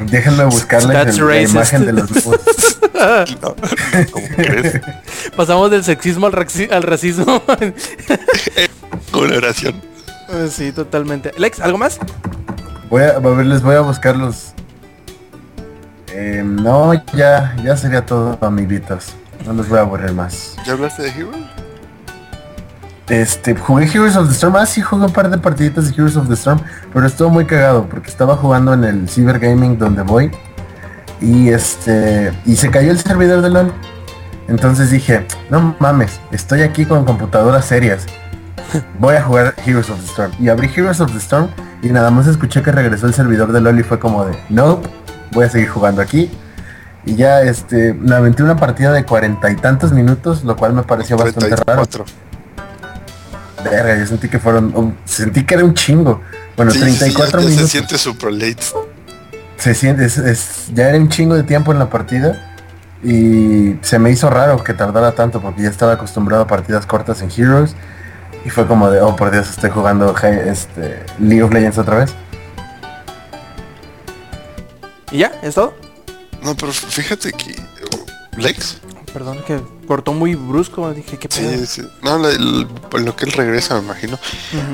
Déjenme 0.07 0.45
buscarles 0.45 1.17
el- 1.17 1.27
la 1.27 1.41
imagen 1.41 1.85
de 1.85 1.93
los 1.93 2.11
nuevos. 2.25 2.39
No, 3.41 3.55
¿Cómo 4.11 4.27
crees? 4.35 4.79
Pasamos 5.35 5.71
del 5.71 5.83
sexismo 5.83 6.27
al, 6.27 6.33
raci- 6.33 6.71
al 6.71 6.83
racismo. 6.83 7.41
Una 9.13 9.37
oración. 9.37 9.81
sí, 10.49 10.71
totalmente. 10.71 11.31
Lex, 11.37 11.59
¿algo 11.59 11.77
más? 11.77 11.99
Voy 12.89 13.03
a, 13.03 13.11
a 13.15 13.19
ver, 13.19 13.45
les 13.45 13.61
voy 13.61 13.75
a 13.75 13.81
buscar 13.81 14.15
los... 14.15 14.53
Eh, 16.13 16.43
no, 16.45 16.93
ya, 17.13 17.55
ya 17.63 17.77
sería 17.77 18.05
todo, 18.05 18.37
amiguitos. 18.41 19.13
No 19.45 19.53
los 19.53 19.67
voy 19.69 19.79
a 19.79 19.81
aburrir 19.81 20.11
más. 20.11 20.55
¿Ya 20.65 20.73
hablaste 20.73 21.03
de 21.03 21.09
Hero? 21.09 21.31
Este, 23.11 23.55
jugué 23.55 23.87
Heroes 23.93 24.15
of 24.15 24.29
the 24.29 24.33
Storm, 24.33 24.55
ah 24.55 24.65
sí 24.65 24.79
jugué 24.79 25.03
un 25.03 25.11
par 25.11 25.29
de 25.29 25.37
partiditas 25.37 25.89
de 25.89 25.93
Heroes 25.93 26.15
of 26.15 26.29
the 26.29 26.33
Storm, 26.33 26.61
pero 26.93 27.05
estuvo 27.05 27.29
muy 27.29 27.43
cagado 27.43 27.85
porque 27.89 28.09
estaba 28.09 28.37
jugando 28.37 28.73
en 28.73 28.85
el 28.85 29.09
Cyber 29.09 29.37
Gaming 29.37 29.77
donde 29.77 30.01
voy 30.01 30.31
y 31.19 31.49
este, 31.49 32.31
y 32.45 32.55
se 32.55 32.71
cayó 32.71 32.89
el 32.89 32.97
servidor 32.97 33.41
de 33.41 33.49
LOL. 33.49 33.73
Entonces 34.47 34.91
dije, 34.91 35.27
no 35.49 35.75
mames, 35.79 36.21
estoy 36.31 36.61
aquí 36.61 36.85
con 36.85 37.03
computadoras 37.03 37.65
serias. 37.65 38.05
Voy 38.97 39.15
a 39.15 39.23
jugar 39.23 39.55
Heroes 39.65 39.89
of 39.89 39.99
the 39.99 40.05
Storm. 40.05 40.31
Y 40.39 40.47
abrí 40.47 40.71
Heroes 40.73 41.01
of 41.01 41.11
the 41.11 41.17
Storm 41.17 41.49
y 41.81 41.89
nada 41.89 42.11
más 42.11 42.27
escuché 42.27 42.61
que 42.61 42.71
regresó 42.71 43.07
el 43.07 43.13
servidor 43.13 43.51
de 43.51 43.59
LOL 43.59 43.77
y 43.77 43.83
fue 43.83 43.99
como 43.99 44.23
de, 44.23 44.37
nope, 44.47 44.89
voy 45.33 45.43
a 45.43 45.49
seguir 45.49 45.67
jugando 45.67 46.01
aquí. 46.01 46.31
Y 47.05 47.15
ya 47.15 47.41
este, 47.41 47.93
me 47.93 48.15
aventé 48.15 48.41
una 48.41 48.55
partida 48.55 48.93
de 48.93 49.03
cuarenta 49.03 49.51
y 49.51 49.57
tantos 49.57 49.91
minutos, 49.91 50.45
lo 50.45 50.55
cual 50.55 50.71
me 50.71 50.83
pareció 50.83 51.17
bastante 51.17 51.57
raro. 51.57 51.83
34. 53.63 53.71
Verga, 53.71 53.99
yo 53.99 54.05
sentí 54.07 54.29
que 54.29 54.39
fueron, 54.39 54.75
um, 54.75 54.93
sentí 55.05 55.43
que 55.45 55.53
era 55.55 55.63
un 55.63 55.73
chingo. 55.73 56.21
Bueno, 56.57 56.71
Sí, 56.71 56.79
sí, 56.79 56.91
sí, 56.91 56.97
34 56.99 57.39
ya- 57.39 57.43
ya 57.45 57.49
minutos. 57.49 57.65
Se 57.71 57.71
siente 57.77 57.97
super 57.97 58.31
late. 58.31 58.57
Se 59.57 59.73
siente, 59.75 60.05
es, 60.05 60.17
es- 60.17 60.65
ya 60.73 60.89
era 60.89 60.97
un 60.97 61.09
chingo 61.09 61.35
de 61.35 61.43
tiempo 61.43 61.71
en 61.71 61.79
la 61.79 61.89
partida. 61.89 62.47
Y 63.03 63.77
se 63.81 63.97
me 63.97 64.11
hizo 64.11 64.29
raro 64.29 64.63
que 64.63 64.73
tardara 64.73 65.13
tanto 65.13 65.41
porque 65.41 65.63
ya 65.63 65.69
estaba 65.69 65.93
acostumbrado 65.93 66.43
a 66.43 66.47
partidas 66.47 66.85
cortas 66.85 67.21
en 67.21 67.31
Heroes. 67.35 67.75
Y 68.45 68.49
fue 68.49 68.67
como 68.67 68.89
de, 68.91 69.01
oh 69.01 69.15
por 69.15 69.31
Dios, 69.31 69.49
estoy 69.49 69.69
jugando 69.69 70.15
este, 70.17 71.03
League 71.19 71.43
of 71.43 71.51
Legends 71.51 71.77
otra 71.77 71.97
vez. 71.97 72.13
¿Y 75.11 75.19
ya? 75.19 75.31
¿Es 75.41 75.55
todo? 75.55 75.73
No, 76.43 76.55
pero 76.55 76.71
fíjate 76.71 77.33
que 77.33 77.55
Lex, 78.37 78.77
Perdón, 79.13 79.39
que 79.45 79.59
cortó 79.91 80.13
muy 80.13 80.35
brusco. 80.35 80.89
Dije, 80.93 81.17
¿qué 81.17 81.27
pedo? 81.27 81.51
sí, 81.51 81.65
sí. 81.67 81.81
No, 82.01 82.17
la- 82.17 82.31
lo 82.31 83.13
que 83.17 83.25
él 83.25 83.33
regresa, 83.33 83.75
me 83.75 83.81
imagino. 83.81 84.17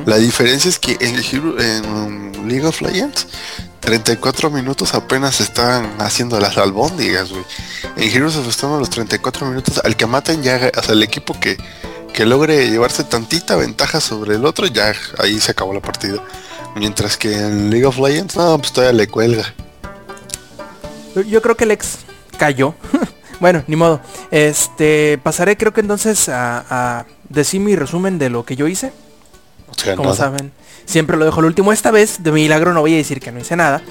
La 0.06 0.18
diferencia 0.18 0.70
es 0.70 0.78
que 0.78 0.96
en, 1.00 1.16
en 1.60 2.48
League 2.48 2.64
of 2.68 2.80
Legends 2.82 3.26
34 3.80 4.52
minutos 4.52 4.94
apenas 4.94 5.42
están 5.42 5.96
haciendo 6.00 6.40
las 6.40 6.56
albóndigas, 6.58 7.32
güey. 7.32 7.44
En 7.96 8.04
Heroes 8.16 8.36
of 8.36 8.48
Storm 8.50 8.76
a 8.76 8.78
los 8.78 8.92
34 8.92 9.48
minutos, 9.48 9.82
al 9.84 9.96
que 9.96 10.06
maten 10.06 10.44
ya, 10.44 10.70
o 10.78 10.84
sea, 10.84 10.94
el 10.94 11.02
equipo 11.02 11.40
que, 11.40 11.58
que 12.14 12.24
logre 12.28 12.70
llevarse 12.70 13.04
tantita 13.04 13.56
ventaja 13.56 14.00
sobre 14.00 14.36
el 14.36 14.46
otro, 14.46 14.68
ya 14.68 14.94
ahí 15.18 15.40
se 15.40 15.50
acabó 15.52 15.74
la 15.74 15.80
partida. 15.82 16.24
Mientras 16.76 17.18
que 17.18 17.34
en 17.34 17.72
League 17.72 17.86
of 17.88 17.98
Legends, 17.98 18.36
no, 18.36 18.56
pues 18.60 18.72
todavía 18.72 18.94
le 19.00 19.08
cuelga. 19.08 19.52
Yo 21.28 21.42
creo 21.42 21.58
que 21.58 21.66
Lex 21.66 21.98
cayó. 22.38 22.76
bueno, 23.40 23.64
ni 23.68 23.76
modo. 23.76 24.02
Este, 24.32 25.20
pasaré 25.22 25.58
creo 25.58 25.74
que 25.74 25.82
entonces 25.82 26.30
a, 26.30 26.66
a 26.70 27.06
decir 27.30 27.60
mi 27.60 27.76
resumen 27.76 28.18
de 28.20 28.30
lo 28.30 28.46
que 28.46 28.56
yo 28.56 28.68
hice. 28.68 28.92
Como 29.96 30.04
nada. 30.04 30.16
saben, 30.16 30.52
siempre 30.86 31.18
lo 31.18 31.26
dejo 31.26 31.40
al 31.40 31.46
último. 31.46 31.72
Esta 31.72 31.92
vez, 31.92 32.24
de 32.24 32.32
milagro, 32.32 32.74
no 32.74 32.82
voy 32.82 32.94
a 32.94 32.98
decir 32.98 33.20
que 33.20 33.32
no 33.32 33.40
hice 33.40 33.56
nada. 33.56 33.82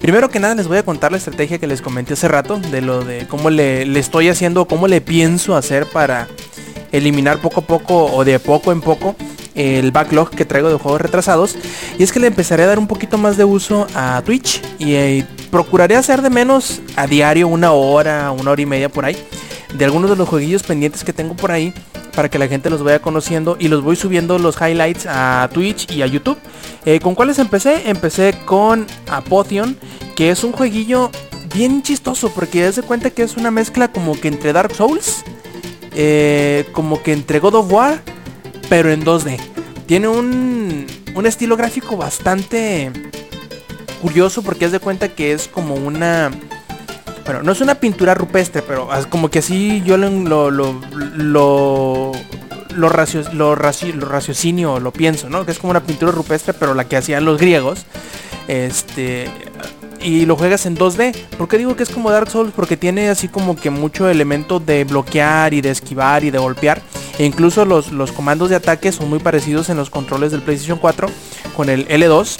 Primero 0.00 0.30
que 0.30 0.40
nada, 0.40 0.54
les 0.54 0.68
voy 0.68 0.78
a 0.78 0.82
contar 0.84 1.10
la 1.12 1.18
estrategia 1.18 1.58
que 1.58 1.66
les 1.66 1.82
comenté 1.82 2.14
hace 2.14 2.28
rato. 2.28 2.58
De 2.58 2.80
lo 2.80 3.04
de 3.04 3.26
cómo 3.28 3.50
le, 3.50 3.84
le 3.84 4.00
estoy 4.00 4.28
haciendo, 4.28 4.64
cómo 4.66 4.88
le 4.88 5.00
pienso 5.00 5.56
hacer 5.56 5.86
para 5.86 6.28
eliminar 6.92 7.40
poco 7.40 7.60
a 7.60 7.64
poco 7.64 8.06
o 8.06 8.24
de 8.24 8.38
poco 8.38 8.72
en 8.72 8.80
poco 8.80 9.16
el 9.54 9.90
backlog 9.90 10.30
que 10.30 10.44
traigo 10.44 10.68
de 10.68 10.76
juegos 10.76 11.00
retrasados. 11.00 11.56
Y 11.98 12.02
es 12.02 12.12
que 12.12 12.20
le 12.20 12.26
empezaré 12.26 12.64
a 12.64 12.66
dar 12.66 12.78
un 12.78 12.86
poquito 12.86 13.18
más 13.18 13.36
de 13.36 13.44
uso 13.44 13.86
a 13.94 14.22
Twitch. 14.24 14.62
Y 14.78 14.94
eh, 14.94 15.26
procuraré 15.50 15.96
hacer 15.96 16.22
de 16.22 16.30
menos 16.30 16.80
a 16.96 17.06
diario 17.06 17.48
una 17.48 17.72
hora, 17.72 18.30
una 18.32 18.50
hora 18.50 18.62
y 18.62 18.66
media 18.66 18.88
por 18.88 19.04
ahí. 19.04 19.16
De 19.74 19.84
algunos 19.84 20.10
de 20.10 20.16
los 20.16 20.28
jueguillos 20.28 20.62
pendientes 20.62 21.04
que 21.04 21.12
tengo 21.12 21.34
por 21.34 21.50
ahí 21.50 21.74
para 22.14 22.28
que 22.28 22.38
la 22.38 22.48
gente 22.48 22.70
los 22.70 22.82
vaya 22.82 23.00
conociendo 23.00 23.56
y 23.58 23.68
los 23.68 23.82
voy 23.82 23.96
subiendo 23.96 24.38
los 24.38 24.56
highlights 24.60 25.06
a 25.08 25.48
Twitch 25.52 25.90
y 25.90 26.02
a 26.02 26.06
YouTube. 26.06 26.38
Eh, 26.84 27.00
¿Con 27.00 27.14
cuáles 27.14 27.38
empecé? 27.38 27.88
Empecé 27.88 28.34
con 28.44 28.86
Apotheon, 29.08 29.76
que 30.14 30.30
es 30.30 30.44
un 30.44 30.52
jueguillo 30.52 31.10
bien 31.54 31.82
chistoso 31.82 32.30
porque 32.30 32.72
se 32.72 32.82
cuenta 32.82 33.10
que 33.10 33.22
es 33.22 33.36
una 33.36 33.50
mezcla 33.50 33.88
como 33.88 34.18
que 34.18 34.28
entre 34.28 34.52
Dark 34.52 34.74
Souls, 34.74 35.24
eh, 35.94 36.66
como 36.72 37.02
que 37.02 37.12
entre 37.12 37.38
God 37.38 37.54
of 37.54 37.72
War, 37.72 38.02
pero 38.68 38.90
en 38.90 39.04
2D. 39.04 39.38
Tiene 39.86 40.08
un 40.08 40.86
un 41.14 41.26
estilo 41.26 41.56
gráfico 41.56 41.96
bastante 41.96 42.90
curioso 44.02 44.42
porque 44.42 44.64
es 44.64 44.72
de 44.72 44.80
cuenta 44.80 45.08
que 45.08 45.32
es 45.32 45.46
como 45.48 45.74
una 45.74 46.30
bueno, 47.24 47.42
no 47.42 47.52
es 47.52 47.60
una 47.60 47.76
pintura 47.76 48.14
rupestre, 48.14 48.60
pero 48.62 48.88
como 49.10 49.30
que 49.30 49.38
así 49.38 49.82
yo 49.86 49.96
lo 49.96 50.50
lo 50.50 50.50
lo 50.50 52.12
lo, 52.76 52.88
racio- 52.88 53.22
lo 53.32 53.54
raci- 53.56 53.94
lo 53.94 54.06
raciocinio, 54.08 54.80
lo 54.80 54.92
pienso, 54.92 55.30
¿no? 55.30 55.46
Que 55.46 55.52
es 55.52 55.58
como 55.60 55.70
una 55.70 55.84
pintura 55.84 56.10
rupestre, 56.12 56.52
pero 56.54 56.74
la 56.74 56.86
que 56.88 56.96
hacían 56.96 57.24
los 57.24 57.38
griegos. 57.38 57.86
Este 58.48 59.26
y 60.04 60.26
lo 60.26 60.36
juegas 60.36 60.66
en 60.66 60.76
2D. 60.76 61.16
¿Por 61.38 61.48
qué 61.48 61.56
digo 61.56 61.74
que 61.74 61.82
es 61.82 61.88
como 61.88 62.10
Dark 62.10 62.30
Souls? 62.30 62.52
Porque 62.54 62.76
tiene 62.76 63.08
así 63.08 63.26
como 63.26 63.56
que 63.56 63.70
mucho 63.70 64.08
elemento 64.08 64.60
de 64.60 64.84
bloquear 64.84 65.54
y 65.54 65.62
de 65.62 65.70
esquivar 65.70 66.22
y 66.24 66.30
de 66.30 66.38
golpear. 66.38 66.82
E 67.18 67.24
incluso 67.24 67.64
los, 67.64 67.90
los 67.90 68.12
comandos 68.12 68.50
de 68.50 68.56
ataque 68.56 68.92
son 68.92 69.08
muy 69.08 69.18
parecidos 69.18 69.70
en 69.70 69.78
los 69.78 69.88
controles 69.88 70.30
del 70.30 70.42
PlayStation 70.42 70.78
4 70.78 71.08
con 71.56 71.70
el 71.70 71.88
L2 71.88 72.36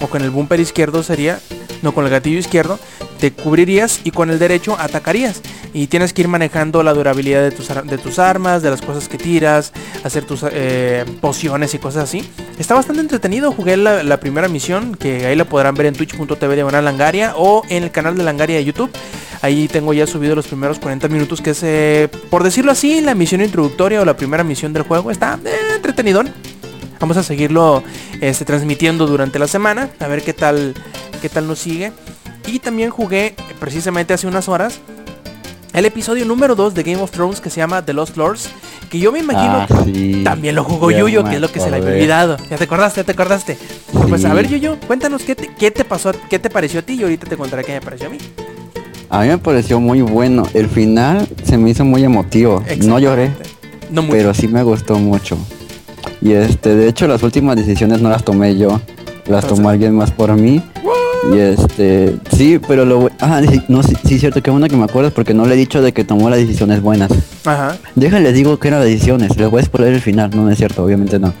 o 0.00 0.06
con 0.06 0.22
el 0.22 0.30
bumper 0.30 0.60
izquierdo 0.60 1.02
sería, 1.02 1.40
no 1.82 1.92
con 1.92 2.04
el 2.04 2.10
gatillo 2.10 2.38
izquierdo, 2.38 2.78
te 3.20 3.32
cubrirías 3.32 4.00
y 4.02 4.10
con 4.10 4.30
el 4.30 4.38
derecho 4.38 4.76
atacarías. 4.78 5.42
Y 5.72 5.86
tienes 5.86 6.12
que 6.12 6.22
ir 6.22 6.28
manejando 6.28 6.82
la 6.82 6.94
durabilidad 6.94 7.42
de 7.42 7.50
tus, 7.52 7.68
de 7.68 7.98
tus 7.98 8.18
armas, 8.18 8.62
de 8.62 8.70
las 8.70 8.80
cosas 8.80 9.08
que 9.08 9.18
tiras, 9.18 9.72
hacer 10.02 10.24
tus 10.24 10.44
eh, 10.50 11.04
pociones 11.20 11.74
y 11.74 11.78
cosas 11.78 12.04
así. 12.04 12.28
Está 12.58 12.74
bastante 12.74 13.00
entretenido, 13.00 13.52
jugué 13.52 13.76
la, 13.76 14.16
primera 14.18 14.48
misión, 14.48 14.96
que 14.96 15.26
ahí 15.26 15.36
la 15.36 15.44
podrán 15.44 15.74
ver 15.74 15.86
en 15.86 15.94
twitch.tv 15.94 16.54
diagonal 16.54 16.84
Langaria 16.84 17.34
o 17.36 17.62
en 17.68 17.84
el 17.84 17.90
canal 17.90 18.16
de 18.16 18.24
Langaria 18.24 18.56
de 18.56 18.64
YouTube. 18.64 18.90
Ahí 19.42 19.68
tengo 19.68 19.94
ya 19.94 20.06
subido 20.06 20.34
los 20.34 20.46
primeros 20.46 20.78
40 20.78 21.08
minutos, 21.08 21.40
que 21.40 21.50
es, 21.50 21.62
eh, 21.62 22.08
por 22.30 22.42
decirlo 22.42 22.72
así, 22.72 23.00
la 23.00 23.14
misión 23.14 23.40
introductoria 23.40 24.00
o 24.00 24.04
la 24.04 24.16
primera 24.16 24.44
misión 24.44 24.72
del 24.72 24.82
juego. 24.82 25.10
Está 25.10 25.38
eh, 25.44 25.76
entretenidón. 25.76 26.30
Vamos 26.98 27.16
a 27.16 27.22
seguirlo 27.22 27.82
este, 28.20 28.44
transmitiendo 28.44 29.06
durante 29.06 29.38
la 29.38 29.48
semana. 29.48 29.88
A 30.00 30.06
ver 30.08 30.22
qué 30.22 30.34
tal, 30.34 30.74
qué 31.22 31.30
tal 31.30 31.46
nos 31.46 31.58
sigue. 31.58 31.92
Y 32.52 32.58
también 32.58 32.90
jugué 32.90 33.34
precisamente 33.60 34.12
hace 34.14 34.26
unas 34.26 34.48
horas 34.48 34.80
el 35.72 35.84
episodio 35.84 36.24
número 36.24 36.56
2 36.56 36.74
de 36.74 36.82
Game 36.82 37.00
of 37.00 37.12
Thrones 37.12 37.40
que 37.40 37.48
se 37.48 37.58
llama 37.58 37.84
The 37.84 37.92
Lost 37.92 38.16
Lords. 38.16 38.48
Que 38.90 38.98
yo 38.98 39.12
me 39.12 39.20
imagino 39.20 39.52
Ah, 39.52 39.68
sí. 39.84 40.22
también 40.24 40.56
lo 40.56 40.64
jugó 40.64 40.90
Yuyo, 40.90 41.22
que 41.22 41.36
es 41.36 41.40
lo 41.40 41.50
que 41.52 41.60
se 41.60 41.70
le 41.70 41.76
había 41.76 41.90
olvidado. 41.90 42.36
Ya 42.50 42.56
te 42.56 42.64
acordaste, 42.64 43.00
ya 43.00 43.04
te 43.04 43.12
acordaste. 43.12 43.56
Pues 44.08 44.24
a 44.24 44.34
ver 44.34 44.48
Yuyo, 44.48 44.78
cuéntanos 44.84 45.22
qué 45.22 45.36
te, 45.36 45.48
qué 45.54 45.70
te 45.70 45.84
pasó, 45.84 46.10
qué 46.28 46.40
te 46.40 46.50
pareció 46.50 46.80
a 46.80 46.82
ti 46.82 46.94
y 46.94 47.02
ahorita 47.04 47.28
te 47.28 47.36
contaré 47.36 47.62
qué 47.62 47.72
me 47.74 47.80
pareció 47.80 48.08
a 48.08 48.10
mí. 48.10 48.18
A 49.10 49.20
mí 49.20 49.28
me 49.28 49.38
pareció 49.38 49.78
muy 49.78 50.00
bueno. 50.02 50.42
El 50.54 50.68
final 50.68 51.28
se 51.44 51.56
me 51.56 51.70
hizo 51.70 51.84
muy 51.84 52.02
emotivo. 52.02 52.64
No 52.78 52.98
lloré. 52.98 53.30
No 53.90 54.02
mucho. 54.02 54.12
pero 54.12 54.34
sí 54.34 54.48
me 54.48 54.64
gustó 54.64 54.98
mucho. 54.98 55.38
Y 56.20 56.32
este, 56.32 56.74
de 56.74 56.88
hecho 56.88 57.06
las 57.06 57.22
últimas 57.22 57.54
decisiones 57.54 58.00
no 58.00 58.08
las 58.08 58.24
tomé 58.24 58.56
yo. 58.58 58.80
Las 59.26 59.46
tomó 59.46 59.68
alguien 59.68 59.94
más 59.94 60.10
por 60.10 60.32
mí. 60.34 60.60
Y 61.32 61.38
este, 61.38 62.16
sí, 62.34 62.58
pero 62.66 62.84
lo 62.86 63.10
ah, 63.20 63.42
no, 63.68 63.82
sí, 63.82 63.94
sí, 64.06 64.18
cierto, 64.18 64.42
que 64.42 64.50
bueno 64.50 64.68
que 64.68 64.76
me 64.76 64.84
acuerdas 64.84 65.12
porque 65.12 65.34
no 65.34 65.44
le 65.44 65.54
he 65.54 65.56
dicho 65.56 65.82
de 65.82 65.92
que 65.92 66.02
tomó 66.04 66.30
las 66.30 66.38
decisiones 66.38 66.80
buenas. 66.80 67.10
Ajá. 67.44 67.76
Déjenles 67.94 68.32
digo 68.34 68.58
que 68.58 68.68
eran 68.68 68.80
las 68.80 68.88
decisiones, 68.88 69.36
les 69.36 69.50
voy 69.50 69.60
a 69.60 69.64
spoiler 69.64 69.92
el 69.92 70.00
final, 70.00 70.30
no, 70.34 70.44
no 70.44 70.50
es 70.50 70.56
cierto, 70.58 70.82
obviamente 70.82 71.18
no. 71.18 71.34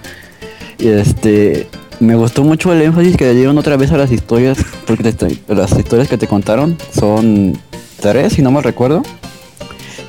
Y 0.78 0.88
este, 0.88 1.66
me 1.98 2.14
gustó 2.14 2.44
mucho 2.44 2.72
el 2.72 2.82
énfasis 2.82 3.16
que 3.16 3.24
le 3.24 3.34
dieron 3.34 3.56
otra 3.56 3.76
vez 3.76 3.90
a 3.92 3.96
las 3.96 4.12
historias, 4.12 4.58
porque 4.86 5.12
te- 5.12 5.38
las 5.48 5.72
historias 5.72 6.08
que 6.08 6.18
te 6.18 6.26
contaron 6.26 6.76
son 6.94 7.58
tres, 8.00 8.34
si 8.34 8.42
no 8.42 8.50
me 8.50 8.60
recuerdo. 8.60 9.02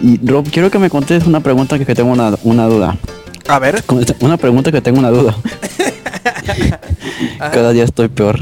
Y 0.01 0.19
Rob, 0.27 0.49
quiero 0.51 0.69
que 0.69 0.79
me 0.79 0.89
contes 0.89 1.25
una 1.27 1.39
pregunta 1.39 1.77
que, 1.79 1.85
que 1.85 1.95
tengo 1.95 2.11
una, 2.11 2.33
una 2.43 2.65
duda. 2.65 2.97
A 3.47 3.59
ver. 3.59 3.83
Una 4.19 4.35
pregunta 4.37 4.71
que 4.71 4.81
tengo 4.81 4.99
una 4.99 5.09
duda. 5.11 5.35
Cada 7.39 7.71
día 7.71 7.83
estoy 7.83 8.07
peor. 8.09 8.39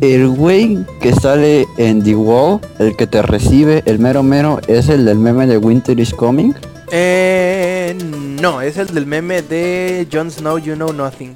El 0.00 0.28
güey 0.28 0.84
que 1.00 1.12
sale 1.14 1.66
en 1.78 2.02
The 2.04 2.14
Wall, 2.14 2.60
el 2.78 2.96
que 2.96 3.06
te 3.06 3.22
recibe, 3.22 3.82
el 3.86 3.98
mero 3.98 4.22
mero, 4.22 4.60
es 4.68 4.88
el 4.88 5.04
del 5.06 5.18
meme 5.18 5.46
de 5.46 5.56
Winter 5.58 5.98
is 5.98 6.12
Coming. 6.12 6.52
Eh, 6.92 7.96
no, 8.40 8.60
es 8.60 8.76
el 8.76 8.88
del 8.88 9.06
meme 9.06 9.42
de 9.42 10.06
Jon 10.12 10.30
Snow, 10.30 10.58
You 10.58 10.74
Know 10.74 10.92
Nothing. 10.92 11.34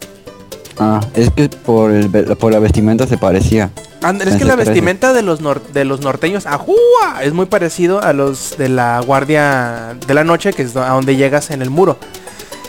Ah, 0.79 1.01
es 1.15 1.31
que 1.31 1.49
por, 1.49 1.91
el, 1.91 2.09
por 2.11 2.53
la 2.53 2.59
vestimenta 2.59 3.07
se 3.07 3.17
parecía. 3.19 3.71
Anda, 4.03 4.25
es 4.25 4.37
que 4.37 4.45
la 4.45 4.57
vestimenta 4.57 5.13
de 5.13 5.23
los 5.23 5.43
nor- 5.43 5.61
de 5.75 5.85
los 5.85 6.01
norteños, 6.01 6.47
¡ajúa! 6.47 6.77
es 7.23 7.33
muy 7.35 7.47
parecido 7.47 8.03
a 8.03 8.13
los 8.15 8.57
de 8.57 8.69
la 8.71 9.01
guardia 9.01 9.97
de 10.07 10.15
la 10.15 10.25
noche, 10.25 10.53
que 10.53 10.63
es 10.63 10.75
a 10.77 10.89
donde 10.91 11.17
llegas 11.17 11.51
en 11.51 11.61
el 11.63 11.69
muro. 11.71 11.99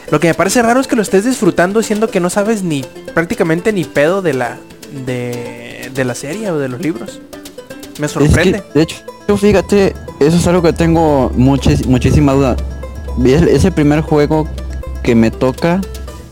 Lo 0.10 0.20
que 0.20 0.28
me 0.28 0.34
parece 0.34 0.62
raro 0.62 0.82
es 0.82 0.88
que 0.88 0.98
lo 0.98 1.02
estés 1.02 1.24
disfrutando 1.24 1.82
siendo 1.84 2.10
que 2.10 2.20
no 2.20 2.30
sabes 2.30 2.64
ni 2.64 2.84
prácticamente 3.14 3.72
ni 3.72 3.86
pedo 3.86 4.22
de 4.22 4.34
la 4.34 4.58
de, 5.06 5.90
de 5.94 6.06
la 6.06 6.16
serie 6.16 6.52
o 6.52 6.58
de 6.60 6.70
los 6.70 6.82
libros. 6.82 7.20
Me 8.00 8.06
Es 8.08 8.12
sorprende. 8.12 8.62
que, 8.74 8.80
de 8.80 8.84
hecho, 8.84 8.98
fíjate, 9.38 9.94
eso 10.20 10.38
es 10.38 10.48
algo 10.48 10.62
que 10.62 10.74
tengo 10.74 11.32
muchis- 11.38 11.86
muchísima 11.86 12.34
duda. 12.34 12.56
Es 13.26 13.42
es 13.44 13.66
el 13.66 13.72
primer 13.74 14.02
juego 14.02 14.48
que 15.04 15.16
me 15.16 15.32
toca, 15.32 15.82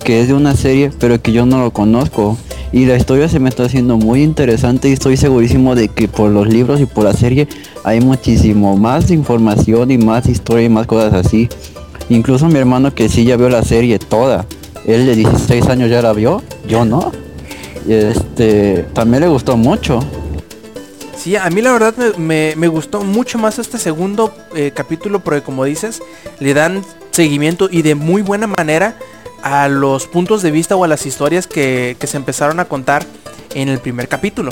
que 0.04 0.22
es 0.22 0.28
de 0.28 0.34
una 0.34 0.56
serie, 0.56 0.92
pero 1.00 1.22
que 1.22 1.32
yo 1.32 1.46
no 1.46 1.60
lo 1.60 1.72
conozco. 1.72 2.38
Y 2.72 2.86
la 2.86 2.96
historia 2.98 3.28
se 3.28 3.40
me 3.40 3.50
está 3.50 3.64
haciendo 3.64 3.98
muy 3.98 4.22
interesante 4.22 4.90
y 4.90 4.94
estoy 4.94 5.18
segurísimo 5.18 5.74
de 5.74 5.88
que 5.88 6.08
por 6.08 6.30
los 6.30 6.48
libros 6.48 6.80
y 6.80 6.86
por 6.86 7.04
la 7.04 7.14
serie 7.14 7.48
hay 7.84 8.00
muchísimo 8.00 8.78
más 8.78 9.10
información 9.10 9.90
y 9.90 9.98
más 9.98 10.28
historia 10.28 10.66
y 10.66 10.70
más 10.70 10.86
cosas 10.86 11.14
así. 11.26 11.50
Incluso 12.10 12.48
mi 12.48 12.60
hermano 12.60 12.94
que 12.94 13.10
sí 13.10 13.24
ya 13.26 13.38
vio 13.38 13.50
la 13.50 13.64
serie 13.64 13.98
toda. 13.98 14.46
Él 14.86 15.06
de 15.08 15.16
16 15.16 15.66
años 15.68 15.90
ya 15.90 16.02
la 16.04 16.14
vio, 16.14 16.42
yo 16.68 16.86
no. 16.86 17.12
Y 17.88 17.94
este, 17.94 18.86
también 18.94 19.22
le 19.22 19.28
gustó 19.30 19.58
mucho. 19.58 20.00
Sí, 21.18 21.36
a 21.36 21.50
mí 21.50 21.62
la 21.62 21.74
verdad 21.74 21.94
me, 22.18 22.54
me- 22.56 22.68
gustó 22.70 23.02
mucho 23.04 23.38
más 23.38 23.60
este 23.60 23.78
segundo 23.78 24.34
eh, 24.56 24.72
capítulo 24.74 25.20
porque 25.20 25.42
como 25.42 25.66
dices, 25.66 26.02
le 26.40 26.54
dan 26.54 26.82
seguimiento 27.12 27.68
y 27.70 27.82
de 27.82 27.96
muy 27.96 28.22
buena 28.22 28.48
manera 28.48 28.96
a 29.44 29.68
los 29.68 30.08
puntos 30.08 30.42
de 30.42 30.52
vista 30.52 30.76
o 30.78 30.84
a 30.84 30.88
las 30.88 31.06
historias 31.06 31.46
que, 31.46 31.98
que 32.00 32.08
se 32.08 32.16
empezaron 32.18 32.60
a 32.62 32.66
contar 32.66 33.06
en 33.54 33.68
el 33.68 33.80
primer 33.80 34.08
capítulo. 34.08 34.52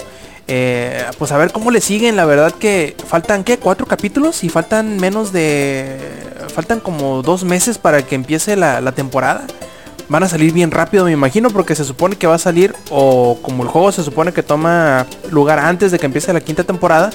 Eh, 0.49 1.03
pues 1.17 1.31
a 1.33 1.37
ver 1.37 1.51
cómo 1.51 1.71
le 1.71 1.81
siguen, 1.81 2.15
la 2.15 2.25
verdad 2.25 2.53
que 2.53 2.95
faltan 3.05 3.43
qué, 3.43 3.57
cuatro 3.57 3.85
capítulos 3.85 4.43
y 4.43 4.49
faltan 4.49 4.97
menos 4.97 5.31
de... 5.33 5.97
Faltan 6.53 6.79
como 6.79 7.21
dos 7.21 7.43
meses 7.43 7.77
para 7.77 8.01
que 8.05 8.15
empiece 8.15 8.55
la, 8.55 8.81
la 8.81 8.93
temporada. 8.93 9.45
Van 10.09 10.23
a 10.23 10.29
salir 10.29 10.53
bien 10.53 10.71
rápido, 10.71 11.03
me 11.03 11.11
imagino, 11.11 11.49
porque 11.49 11.75
se 11.75 11.83
supone 11.83 12.15
que 12.15 12.27
va 12.27 12.35
a 12.35 12.39
salir, 12.39 12.73
o 12.89 13.37
como 13.41 13.63
el 13.63 13.69
juego 13.69 13.91
se 13.91 14.03
supone 14.03 14.31
que 14.31 14.41
toma 14.41 15.05
lugar 15.31 15.59
antes 15.59 15.91
de 15.91 15.99
que 15.99 16.05
empiece 16.05 16.31
la 16.31 16.39
quinta 16.39 16.63
temporada, 16.63 17.09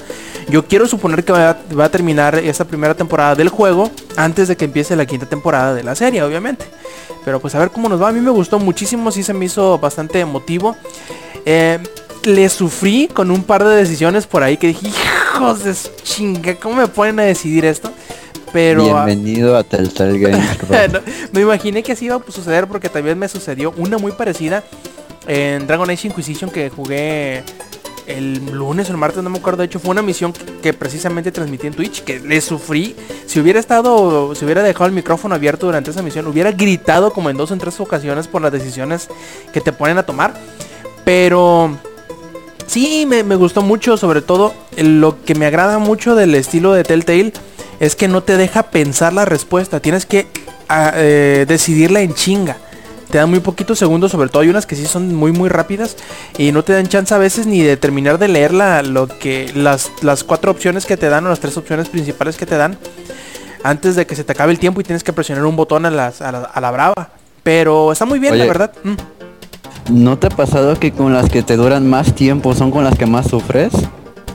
yo 0.47 0.67
quiero 0.67 0.87
suponer 0.87 1.23
que 1.23 1.31
va 1.31 1.57
a, 1.85 1.89
terminar 1.89 2.35
esta 2.35 2.65
primera 2.65 2.93
temporada 2.93 3.33
del 3.33 3.49
juego 3.49 3.89
antes 4.15 4.47
de 4.47 4.55
que 4.55 4.65
empiece 4.65 4.95
la 4.95 5.07
quinta 5.07 5.25
temporada 5.25 5.73
de 5.73 5.83
la 5.83 5.95
serie, 5.95 6.21
obviamente. 6.21 6.65
Pero 7.25 7.39
pues 7.39 7.55
a 7.55 7.59
ver 7.59 7.71
cómo 7.71 7.89
nos 7.89 8.01
va. 8.01 8.09
A 8.09 8.11
mí 8.11 8.19
me 8.19 8.29
gustó 8.29 8.59
muchísimo, 8.59 9.11
sí 9.11 9.23
se 9.23 9.33
me 9.33 9.45
hizo 9.45 9.79
bastante 9.79 10.19
emotivo. 10.19 10.75
Eh, 11.45 11.79
le 12.25 12.49
sufrí 12.49 13.07
con 13.07 13.31
un 13.31 13.43
par 13.43 13.63
de 13.63 13.75
decisiones 13.75 14.27
por 14.27 14.43
ahí 14.43 14.57
que 14.57 14.67
dije, 14.67 14.87
hijos 14.87 15.63
de 15.63 15.75
chinga, 16.03 16.55
¿cómo 16.55 16.75
me 16.75 16.87
ponen 16.87 17.19
a 17.19 17.23
decidir 17.23 17.65
esto? 17.65 17.91
Pero... 18.53 18.83
Bienvenido 18.83 19.57
a 19.57 19.63
Telltale 19.63 20.19
Games. 20.19 20.59
No, 20.93 20.99
me 21.31 21.41
imaginé 21.41 21.81
que 21.81 21.91
así 21.91 22.05
iba 22.05 22.15
a 22.15 22.31
suceder 22.31 22.67
porque 22.67 22.87
también 22.87 23.17
me 23.17 23.27
sucedió 23.27 23.73
una 23.77 23.97
muy 23.97 24.11
parecida 24.11 24.63
en 25.27 25.65
Dragon 25.65 25.89
Age 25.89 26.07
Inquisition 26.07 26.51
que 26.51 26.69
jugué 26.69 27.43
el 28.05 28.45
lunes 28.51 28.89
o 28.89 28.91
el 28.91 28.97
martes, 28.97 29.23
no 29.23 29.29
me 29.31 29.39
acuerdo. 29.39 29.59
De 29.59 29.65
hecho, 29.65 29.79
fue 29.79 29.91
una 29.91 30.03
misión 30.03 30.33
que, 30.33 30.45
que 30.61 30.73
precisamente 30.73 31.31
transmití 31.31 31.67
en 31.67 31.73
Twitch, 31.73 32.03
que 32.03 32.19
le 32.19 32.41
sufrí. 32.41 32.95
Si 33.25 33.39
hubiera 33.39 33.59
estado, 33.59 34.35
si 34.35 34.45
hubiera 34.45 34.61
dejado 34.61 34.85
el 34.85 34.91
micrófono 34.91 35.33
abierto 35.33 35.65
durante 35.65 35.89
esa 35.89 36.03
misión, 36.03 36.27
hubiera 36.27 36.51
gritado 36.51 37.11
como 37.11 37.31
en 37.31 37.37
dos 37.37 37.49
o 37.49 37.53
en 37.53 37.59
tres 37.59 37.79
ocasiones 37.79 38.27
por 38.27 38.41
las 38.41 38.51
decisiones 38.51 39.09
que 39.51 39.61
te 39.61 39.71
ponen 39.71 39.97
a 39.97 40.03
tomar. 40.03 40.35
Pero 41.03 41.75
sí, 42.67 43.05
me, 43.07 43.23
me 43.23 43.35
gustó 43.35 43.63
mucho, 43.63 43.97
sobre 43.97 44.21
todo 44.21 44.53
lo 44.77 45.23
que 45.23 45.33
me 45.33 45.47
agrada 45.47 45.79
mucho 45.79 46.13
del 46.13 46.35
estilo 46.35 46.73
de 46.73 46.83
Telltale 46.83 47.33
es 47.79 47.95
que 47.95 48.07
no 48.07 48.21
te 48.23 48.37
deja 48.37 48.63
pensar 48.63 49.13
la 49.13 49.25
respuesta. 49.25 49.79
Tienes 49.79 50.05
que 50.05 50.27
ah, 50.69 50.91
eh, 50.95 51.45
decidirla 51.47 52.01
en 52.01 52.13
chinga. 52.13 52.57
Te 53.11 53.19
dan 53.19 53.29
muy 53.29 53.41
poquitos 53.41 53.77
segundos, 53.77 54.11
sobre 54.11 54.29
todo 54.29 54.41
hay 54.41 54.49
unas 54.49 54.65
que 54.65 54.75
sí 54.75 54.85
son 54.87 55.13
muy 55.13 55.31
muy 55.31 55.47
rápidas 55.47 55.95
y 56.37 56.51
no 56.51 56.63
te 56.63 56.73
dan 56.73 56.87
chance 56.87 57.13
a 57.13 57.19
veces 57.19 57.45
ni 57.45 57.61
de 57.61 57.77
terminar 57.77 58.17
de 58.17 58.27
leer 58.27 58.51
la- 58.53 58.81
lo 58.81 59.07
que 59.07 59.51
las, 59.53 59.91
las 60.01 60.23
cuatro 60.23 60.49
opciones 60.49 60.87
que 60.87 60.97
te 60.97 61.09
dan 61.09 61.23
o 61.27 61.29
las 61.29 61.39
tres 61.39 61.55
opciones 61.57 61.89
principales 61.89 62.37
que 62.37 62.47
te 62.47 62.57
dan 62.57 62.75
antes 63.63 63.95
de 63.95 64.07
que 64.07 64.15
se 64.15 64.23
te 64.23 64.31
acabe 64.31 64.51
el 64.51 64.57
tiempo 64.57 64.81
y 64.81 64.83
tienes 64.83 65.03
que 65.03 65.13
presionar 65.13 65.45
un 65.45 65.55
botón 65.55 65.85
a, 65.85 65.91
las- 65.91 66.21
a 66.23 66.31
la, 66.31 66.39
a 66.39 66.59
la 66.59 66.71
brava. 66.71 67.09
Pero 67.43 67.91
está 67.91 68.05
muy 68.05 68.17
bien, 68.17 68.33
la 68.39 68.45
verdad. 68.47 68.71
Mm. 68.83 68.93
¿No 69.89 70.17
te 70.17 70.27
ha 70.27 70.29
pasado 70.31 70.79
que 70.79 70.91
con 70.91 71.13
las 71.13 71.29
que 71.29 71.43
te 71.43 71.55
duran 71.55 71.87
más 71.87 72.15
tiempo 72.15 72.55
son 72.55 72.71
con 72.71 72.83
las 72.83 72.97
que 72.97 73.05
más 73.05 73.27
sufres? 73.29 73.73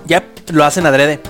Ya 0.06 0.22
lo 0.52 0.62
hacen 0.64 0.86
adrede. 0.86 1.20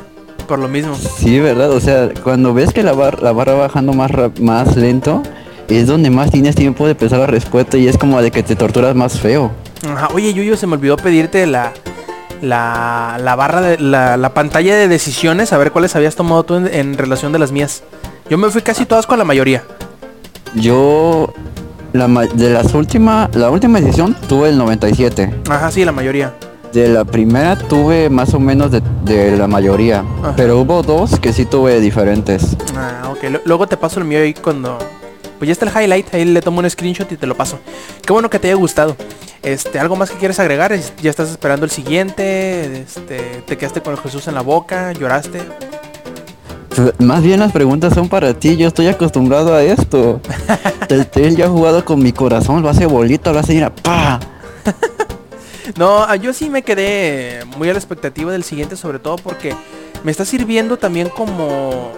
Por 0.48 0.58
lo 0.58 0.66
mismo. 0.68 0.96
Sí, 0.96 1.38
¿verdad? 1.38 1.70
O 1.70 1.78
sea, 1.80 2.08
cuando 2.24 2.52
ves 2.54 2.72
que 2.72 2.82
la, 2.82 2.92
bar- 2.94 3.22
la 3.22 3.32
barra 3.32 3.54
bajando 3.54 3.92
más, 3.92 4.10
más 4.40 4.74
lento 4.76 5.22
es 5.68 5.86
donde 5.86 6.08
más 6.10 6.30
tienes 6.30 6.56
tiempo 6.56 6.86
de 6.86 6.94
pensar 6.94 7.18
la 7.20 7.26
respuesta 7.26 7.76
y 7.76 7.86
es 7.86 7.98
como 7.98 8.20
de 8.22 8.30
que 8.30 8.42
te 8.42 8.56
torturas 8.56 8.94
más 8.96 9.20
feo. 9.20 9.52
Ajá, 9.86 10.08
Oye, 10.14 10.32
Yuyo, 10.34 10.56
se 10.56 10.66
me 10.66 10.72
olvidó 10.74 10.96
pedirte 10.96 11.46
la, 11.46 11.72
la, 12.40 13.18
la 13.22 13.36
barra 13.36 13.60
de 13.60 13.78
la, 13.78 14.16
la 14.16 14.32
pantalla 14.34 14.74
de 14.76 14.88
decisiones, 14.88 15.52
a 15.52 15.58
ver 15.58 15.70
cuáles 15.70 15.94
habías 15.94 16.16
tomado 16.16 16.42
tú 16.44 16.54
en, 16.56 16.66
en 16.72 16.96
relación 16.96 17.30
de 17.32 17.38
las 17.38 17.52
mías. 17.52 17.82
Yo 18.30 18.38
me 18.38 18.48
fui 18.50 18.62
casi 18.62 18.86
todas 18.86 19.06
con 19.06 19.18
la 19.18 19.24
mayoría. 19.24 19.62
Yo, 20.54 21.32
la 21.92 22.08
ma- 22.08 22.24
de 22.26 22.50
las 22.50 22.72
últimas, 22.74 23.34
la 23.34 23.50
última 23.50 23.78
edición 23.78 24.16
tuve 24.28 24.48
el 24.48 24.58
97. 24.58 25.34
Ajá, 25.50 25.70
sí, 25.70 25.84
la 25.84 25.92
mayoría. 25.92 26.34
De 26.72 26.86
la 26.88 27.04
primera 27.04 27.56
tuve 27.56 28.10
más 28.10 28.34
o 28.34 28.40
menos 28.40 28.70
de, 28.70 28.82
de 29.04 29.36
la 29.36 29.46
mayoría, 29.46 30.04
Ajá. 30.22 30.34
pero 30.36 30.58
hubo 30.60 30.82
dos 30.82 31.18
que 31.18 31.32
sí 31.32 31.44
tuve 31.46 31.80
diferentes. 31.80 32.56
Ah, 32.76 33.08
ok. 33.10 33.22
Lu- 33.30 33.40
Luego 33.46 33.66
te 33.66 33.76
paso 33.76 33.98
el 34.00 34.04
mío 34.06 34.20
ahí 34.20 34.34
cuando... 34.34 34.78
Pues 35.38 35.46
ya 35.48 35.52
está 35.52 35.66
el 35.66 35.72
highlight, 35.84 36.12
ahí 36.14 36.24
le 36.24 36.42
tomo 36.42 36.58
un 36.60 36.68
screenshot 36.68 37.10
y 37.12 37.16
te 37.16 37.26
lo 37.26 37.36
paso. 37.36 37.58
Qué 38.04 38.12
bueno 38.12 38.28
que 38.28 38.38
te 38.38 38.48
haya 38.48 38.56
gustado. 38.56 38.96
Este, 39.42 39.78
¿algo 39.78 39.94
más 39.96 40.10
que 40.10 40.18
quieres 40.18 40.38
agregar? 40.40 40.76
¿Ya 41.00 41.10
estás 41.10 41.30
esperando 41.30 41.64
el 41.64 41.70
siguiente? 41.70 42.80
Este, 42.82 43.42
¿te 43.46 43.56
quedaste 43.56 43.80
con 43.80 43.94
el 43.94 44.00
Jesús 44.00 44.26
en 44.28 44.34
la 44.34 44.40
boca? 44.42 44.92
¿Lloraste? 44.92 45.40
F- 46.72 46.92
Más 46.98 47.22
bien 47.22 47.38
las 47.40 47.52
preguntas 47.52 47.94
son 47.94 48.08
para 48.08 48.34
ti, 48.34 48.56
yo 48.56 48.66
estoy 48.68 48.88
acostumbrado 48.88 49.54
a 49.54 49.62
esto. 49.62 50.20
Telltale 50.88 51.36
ya 51.36 51.46
ha 51.46 51.48
jugado 51.50 51.84
con 51.84 52.02
mi 52.02 52.12
corazón, 52.12 52.62
lo 52.62 52.68
hace 52.68 52.86
bolito, 52.86 53.32
lo 53.32 53.38
hace 53.38 53.54
mira, 53.54 53.70
pa. 53.74 54.18
No, 55.76 56.02
ah, 56.04 56.16
yo 56.16 56.32
sí 56.32 56.50
me 56.50 56.62
quedé 56.62 57.44
muy 57.56 57.68
a 57.68 57.72
la 57.72 57.78
expectativa 57.78 58.32
del 58.32 58.44
siguiente, 58.44 58.76
sobre 58.76 58.98
todo 58.98 59.16
porque 59.16 59.54
me 60.04 60.10
está 60.10 60.24
sirviendo 60.24 60.76
también 60.78 61.08
como... 61.08 61.92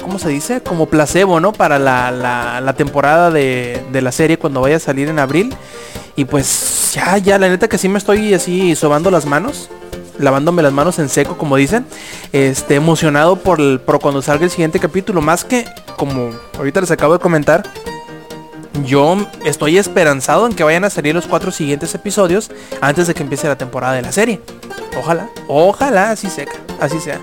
¿Cómo 0.00 0.20
se 0.20 0.28
dice? 0.28 0.60
Como 0.62 0.86
placebo, 0.86 1.40
¿no? 1.40 1.52
Para 1.52 1.80
la, 1.80 2.12
la- 2.12 2.60
la 2.60 2.72
temporada 2.74 3.32
de, 3.32 3.82
de 3.90 4.02
la 4.02 4.12
serie 4.12 4.38
cuando 4.38 4.60
vaya 4.60 4.76
a 4.76 4.80
salir 4.80 5.08
en 5.08 5.18
abril. 5.18 5.52
Y 6.14 6.26
pues 6.26 6.92
ya, 6.94 7.18
ya, 7.18 7.38
la 7.40 7.48
neta 7.48 7.66
que 7.68 7.76
sí 7.76 7.88
me 7.88 7.98
estoy 7.98 8.32
así 8.32 8.76
sobando 8.76 9.10
las 9.10 9.26
manos. 9.26 9.68
Lavándome 10.20 10.62
las 10.62 10.72
manos 10.72 11.00
en 11.00 11.08
seco, 11.08 11.36
como 11.36 11.56
dicen. 11.56 11.84
Este, 12.32 12.76
emocionado 12.76 13.34
por, 13.36 13.60
el- 13.60 13.80
por 13.80 13.98
cuando 13.98 14.22
salga 14.22 14.44
el 14.44 14.50
siguiente 14.50 14.78
capítulo. 14.78 15.20
Más 15.22 15.44
que, 15.44 15.64
como 15.96 16.30
ahorita 16.56 16.80
les 16.82 16.90
acabo 16.92 17.14
de 17.14 17.18
comentar, 17.18 17.64
yo 18.84 19.16
estoy 19.44 19.78
esperanzado 19.78 20.46
en 20.46 20.54
que 20.54 20.64
vayan 20.64 20.84
a 20.84 20.90
salir 20.90 21.14
los 21.14 21.26
cuatro 21.26 21.50
siguientes 21.50 21.94
episodios 21.94 22.50
antes 22.80 23.06
de 23.06 23.14
que 23.14 23.22
empiece 23.22 23.48
la 23.48 23.56
temporada 23.56 23.94
de 23.94 24.02
la 24.02 24.12
serie. 24.12 24.40
Ojalá, 24.98 25.28
ojalá 25.48 26.10
así 26.10 26.28
sea, 26.28 26.46
así 26.80 27.00
sea. 27.00 27.20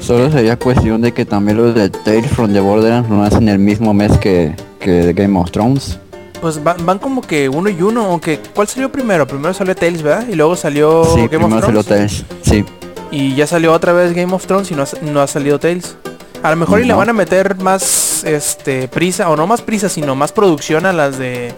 Solo 0.00 0.30
sería 0.32 0.58
cuestión 0.58 1.00
de 1.00 1.12
que 1.12 1.24
también 1.24 1.58
los 1.58 1.74
de 1.74 1.88
Tales 1.88 2.30
from 2.30 2.52
the 2.52 2.60
Borderlands 2.60 3.08
lo 3.08 3.22
hacen 3.22 3.48
el 3.48 3.58
mismo 3.58 3.94
mes 3.94 4.18
que, 4.18 4.54
que 4.80 5.12
Game 5.12 5.38
of 5.38 5.50
Thrones. 5.50 5.98
Pues 6.40 6.62
van, 6.62 6.84
van 6.84 6.98
como 6.98 7.20
que 7.20 7.48
uno 7.48 7.68
y 7.70 7.80
uno, 7.82 8.06
aunque 8.06 8.40
¿cuál 8.52 8.66
salió 8.66 8.90
primero? 8.90 9.28
Primero 9.28 9.54
salió 9.54 9.76
Tales, 9.76 10.02
¿verdad? 10.02 10.26
Y 10.28 10.34
luego 10.34 10.56
salió 10.56 11.04
sí, 11.04 11.20
Game 11.28 11.28
primero 11.28 11.56
of 11.58 11.64
salió 11.66 11.84
Thrones. 11.84 12.24
Tales. 12.24 12.24
Sí. 12.42 12.64
Y 13.12 13.36
ya 13.36 13.46
salió 13.46 13.72
otra 13.72 13.92
vez 13.92 14.12
Game 14.12 14.34
of 14.34 14.44
Thrones 14.46 14.70
y 14.72 14.74
no 14.74 14.82
ha, 14.82 14.86
no 15.02 15.20
ha 15.20 15.26
salido 15.28 15.60
Tales. 15.60 15.96
A 16.42 16.50
lo 16.50 16.56
mejor 16.56 16.80
y 16.80 16.84
le 16.84 16.92
van 16.94 17.08
a 17.08 17.12
meter 17.12 17.56
más 17.56 18.24
este 18.24 18.88
prisa, 18.88 19.30
o 19.30 19.36
no 19.36 19.46
más 19.46 19.62
prisa, 19.62 19.88
sino 19.88 20.14
más 20.16 20.32
producción 20.32 20.86
a 20.86 20.92
las 20.92 21.18
de 21.18 21.54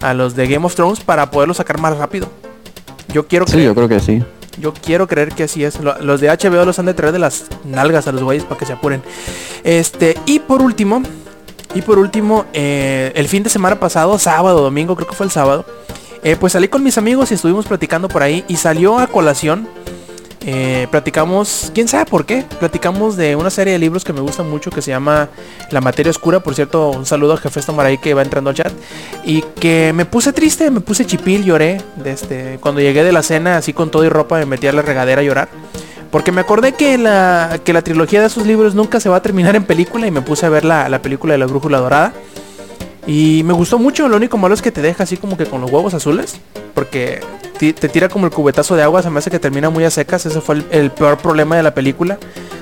a 0.00 0.14
los 0.14 0.34
de 0.36 0.46
Game 0.46 0.64
of 0.66 0.74
Thrones 0.74 1.00
para 1.00 1.30
poderlo 1.30 1.54
sacar 1.54 1.78
más 1.80 1.96
rápido. 1.96 2.28
Yo 3.12 3.26
quiero 3.26 3.46
Sí, 3.46 3.52
creer, 3.52 3.66
yo 3.68 3.74
creo 3.74 3.88
que 3.88 4.00
sí. 4.00 4.22
yo 4.58 4.72
quiero 4.74 5.06
creer 5.08 5.32
que 5.32 5.44
así 5.44 5.64
es. 5.64 5.80
Lo- 5.80 5.98
Los 6.00 6.20
de 6.20 6.28
HBO 6.28 6.64
los 6.64 6.78
han 6.78 6.86
de 6.86 6.94
traer 6.94 7.12
de 7.12 7.18
las 7.18 7.44
nalgas 7.64 8.06
a 8.06 8.12
los 8.12 8.22
güeyes 8.22 8.44
para 8.44 8.58
que 8.58 8.66
se 8.66 8.72
apuren. 8.74 9.02
Este, 9.64 10.16
y 10.26 10.38
por 10.40 10.62
último, 10.62 11.02
y 11.74 11.82
por 11.82 11.98
último, 11.98 12.44
eh, 12.52 13.12
el 13.14 13.26
fin 13.28 13.42
de 13.42 13.50
semana 13.50 13.78
pasado, 13.80 14.18
sábado, 14.18 14.60
domingo, 14.62 14.96
creo 14.96 15.08
que 15.08 15.14
fue 15.14 15.26
el 15.26 15.32
sábado, 15.32 15.64
eh, 16.22 16.36
pues 16.38 16.52
salí 16.52 16.68
con 16.68 16.82
mis 16.82 16.98
amigos 16.98 17.30
y 17.30 17.34
estuvimos 17.34 17.66
platicando 17.66 18.08
por 18.08 18.22
ahí 18.22 18.44
y 18.48 18.56
salió 18.56 18.98
a 18.98 19.06
colación. 19.06 19.66
Eh, 20.42 20.86
platicamos, 20.90 21.70
quién 21.74 21.86
sabe 21.86 22.06
por 22.06 22.24
qué, 22.24 22.44
platicamos 22.58 23.16
de 23.16 23.36
una 23.36 23.50
serie 23.50 23.74
de 23.74 23.78
libros 23.78 24.04
que 24.04 24.12
me 24.12 24.20
gusta 24.20 24.42
mucho 24.42 24.70
que 24.70 24.80
se 24.80 24.90
llama 24.90 25.28
La 25.70 25.80
materia 25.80 26.10
oscura, 26.10 26.40
por 26.40 26.54
cierto, 26.54 26.90
un 26.90 27.04
saludo 27.04 27.32
al 27.32 27.38
jefe 27.38 27.60
Tomaray 27.60 27.98
que 27.98 28.14
va 28.14 28.22
entrando 28.22 28.48
al 28.50 28.56
chat 28.56 28.72
y 29.24 29.42
que 29.42 29.92
me 29.94 30.06
puse 30.06 30.32
triste, 30.32 30.70
me 30.70 30.80
puse 30.80 31.04
chipil, 31.04 31.44
lloré, 31.44 31.82
de 31.96 32.12
este, 32.12 32.58
cuando 32.60 32.80
llegué 32.80 33.04
de 33.04 33.12
la 33.12 33.22
cena 33.22 33.58
así 33.58 33.72
con 33.74 33.90
todo 33.90 34.04
y 34.04 34.08
ropa 34.08 34.38
me 34.38 34.46
metí 34.46 34.66
a 34.66 34.72
la 34.72 34.82
regadera 34.82 35.20
a 35.20 35.24
llorar. 35.24 35.48
Porque 36.10 36.32
me 36.32 36.40
acordé 36.40 36.72
que 36.72 36.98
la, 36.98 37.60
que 37.62 37.72
la 37.72 37.82
trilogía 37.82 38.20
de 38.20 38.26
esos 38.26 38.46
libros 38.46 38.74
nunca 38.74 38.98
se 38.98 39.08
va 39.08 39.16
a 39.16 39.22
terminar 39.22 39.54
en 39.54 39.64
película 39.64 40.06
y 40.06 40.10
me 40.10 40.22
puse 40.22 40.44
a 40.44 40.48
ver 40.48 40.64
la, 40.64 40.88
la 40.88 41.02
película 41.02 41.34
de 41.34 41.38
la 41.38 41.46
brújula 41.46 41.78
dorada. 41.78 42.12
Y 43.06 43.42
me 43.44 43.52
gustó 43.54 43.78
mucho, 43.78 44.08
lo 44.08 44.16
único 44.16 44.36
malo 44.36 44.54
es 44.54 44.62
que 44.62 44.70
te 44.70 44.82
deja 44.82 45.04
así 45.04 45.16
como 45.16 45.36
que 45.36 45.46
con 45.46 45.60
los 45.60 45.70
huevos 45.70 45.94
azules. 45.94 46.40
Porque 46.74 47.20
te 47.58 47.72
tira 47.72 48.08
como 48.08 48.26
el 48.26 48.32
cubetazo 48.32 48.76
de 48.76 48.82
agua, 48.82 49.02
se 49.02 49.10
me 49.10 49.18
hace 49.18 49.30
que 49.30 49.38
termina 49.38 49.70
muy 49.70 49.84
a 49.84 49.90
secas. 49.90 50.26
Ese 50.26 50.40
fue 50.40 50.56
el, 50.56 50.66
el 50.70 50.90
peor 50.90 51.18
problema 51.18 51.56
de 51.56 51.62
la 51.62 51.74
película. 51.74 52.18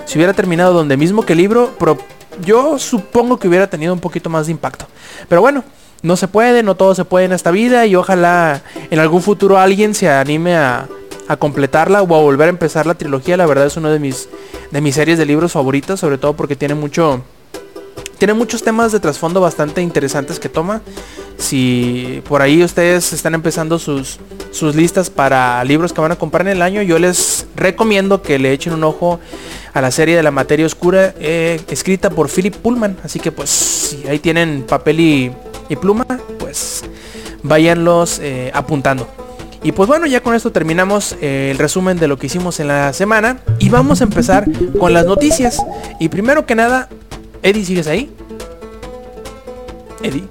Si 0.07 0.17
hubiera 0.17 0.33
terminado 0.33 0.73
donde 0.73 0.97
mismo 0.97 1.23
que 1.27 1.35
el 1.35 1.39
libro, 1.39 1.73
pro- 1.79 1.99
yo 2.45 2.79
supongo 2.79 3.39
que 3.39 3.49
hubiera 3.49 3.69
tenido 3.69 3.93
un 3.93 4.01
poquito 4.01 4.31
más 4.31 4.47
de 4.47 4.53
impacto. 4.53 4.87
Pero 5.29 5.41
bueno, 5.41 5.65
no 6.03 6.17
se 6.17 6.29
puede, 6.29 6.63
no 6.63 6.77
todo 6.77 6.95
se 6.95 7.05
puede 7.05 7.27
en 7.27 7.33
esta 7.33 7.51
vida. 7.51 7.85
Y 7.85 7.97
ojalá 7.97 8.63
en 8.91 8.99
algún 8.99 9.23
futuro 9.23 9.59
alguien 9.59 9.95
se 9.95 10.09
anime 10.09 10.57
a, 10.57 10.89
a 11.29 11.37
completarla 11.37 12.03
o 12.03 12.15
a 12.15 12.23
volver 12.23 12.47
a 12.47 12.51
empezar 12.51 12.87
la 12.87 12.95
trilogía. 12.95 13.37
La 13.37 13.47
verdad 13.47 13.67
es 13.67 13.77
una 13.77 13.91
de 13.91 13.99
mis, 13.99 14.29
de 14.71 14.81
mis 14.81 14.95
series 14.95 15.19
de 15.19 15.27
libros 15.27 15.53
favoritas, 15.53 16.01
sobre 16.01 16.17
todo 16.17 16.35
porque 16.35 16.57
tiene 16.57 16.75
mucho... 16.75 17.23
Tiene 18.19 18.35
muchos 18.35 18.65
temas 18.65 18.91
de 18.91 18.99
trasfondo 18.99 19.41
bastante 19.41 19.81
interesantes 19.81 20.41
que 20.41 20.49
toma. 20.49 20.83
Si 21.37 22.21
por 22.29 22.43
ahí 22.43 22.65
ustedes 22.65 23.13
están 23.13 23.35
empezando 23.35 23.79
sus, 23.79 24.19
sus 24.51 24.75
listas 24.75 25.09
para 25.09 25.63
libros 25.63 25.93
que 25.93 26.01
van 26.01 26.11
a 26.11 26.17
comprar 26.17 26.47
en 26.49 26.57
el 26.57 26.63
año, 26.63 26.83
yo 26.83 26.99
les 26.99 27.47
recomiendo 27.55 28.21
que 28.21 28.41
le 28.41 28.53
echen 28.53 28.73
un 28.73 28.83
ojo 28.83 29.21
a 29.73 29.81
la 29.81 29.93
serie 29.93 30.17
de 30.17 30.25
la 30.25 30.33
materia 30.33 30.67
oscura 30.67 31.15
eh, 31.21 31.61
escrita 31.69 32.11
por 32.11 32.29
Philip 32.29 32.57
Pullman. 32.57 32.97
Así 33.05 33.21
que 33.21 33.31
pues 33.31 33.51
si 33.51 34.09
ahí 34.09 34.19
tienen 34.19 34.65
papel 34.69 34.99
y, 34.99 35.33
pluma, 35.81 36.05
pues 36.41 36.83
váyanlos 37.45 38.19
eh, 38.19 38.51
apuntando. 38.53 39.07
Y 39.63 39.73
pues 39.73 39.89
bueno, 39.89 40.07
ya 40.07 40.23
con 40.23 40.35
esto 40.35 40.51
terminamos 40.51 41.17
eh, 41.21 41.51
el 41.53 41.59
resumen 41.59 41.99
de 41.99 42.09
lo 42.09 42.17
que 42.17 42.27
hicimos 42.27 42.59
en 42.59 42.69
la 42.69 42.93
semana 42.93 43.39
y 43.61 43.69
vamos 43.69 44.01
a 44.01 44.05
empezar 44.05 44.47
con 44.79 44.93
las 44.93 45.07
noticias. 45.07 45.63
Y 46.01 46.09
primero 46.09 46.47
que 46.47 46.55
nada, 46.55 46.89
Eddie, 47.43 47.65
¿sigues 47.65 47.87
ahí? 47.87 48.11
Eddie. 50.03 50.25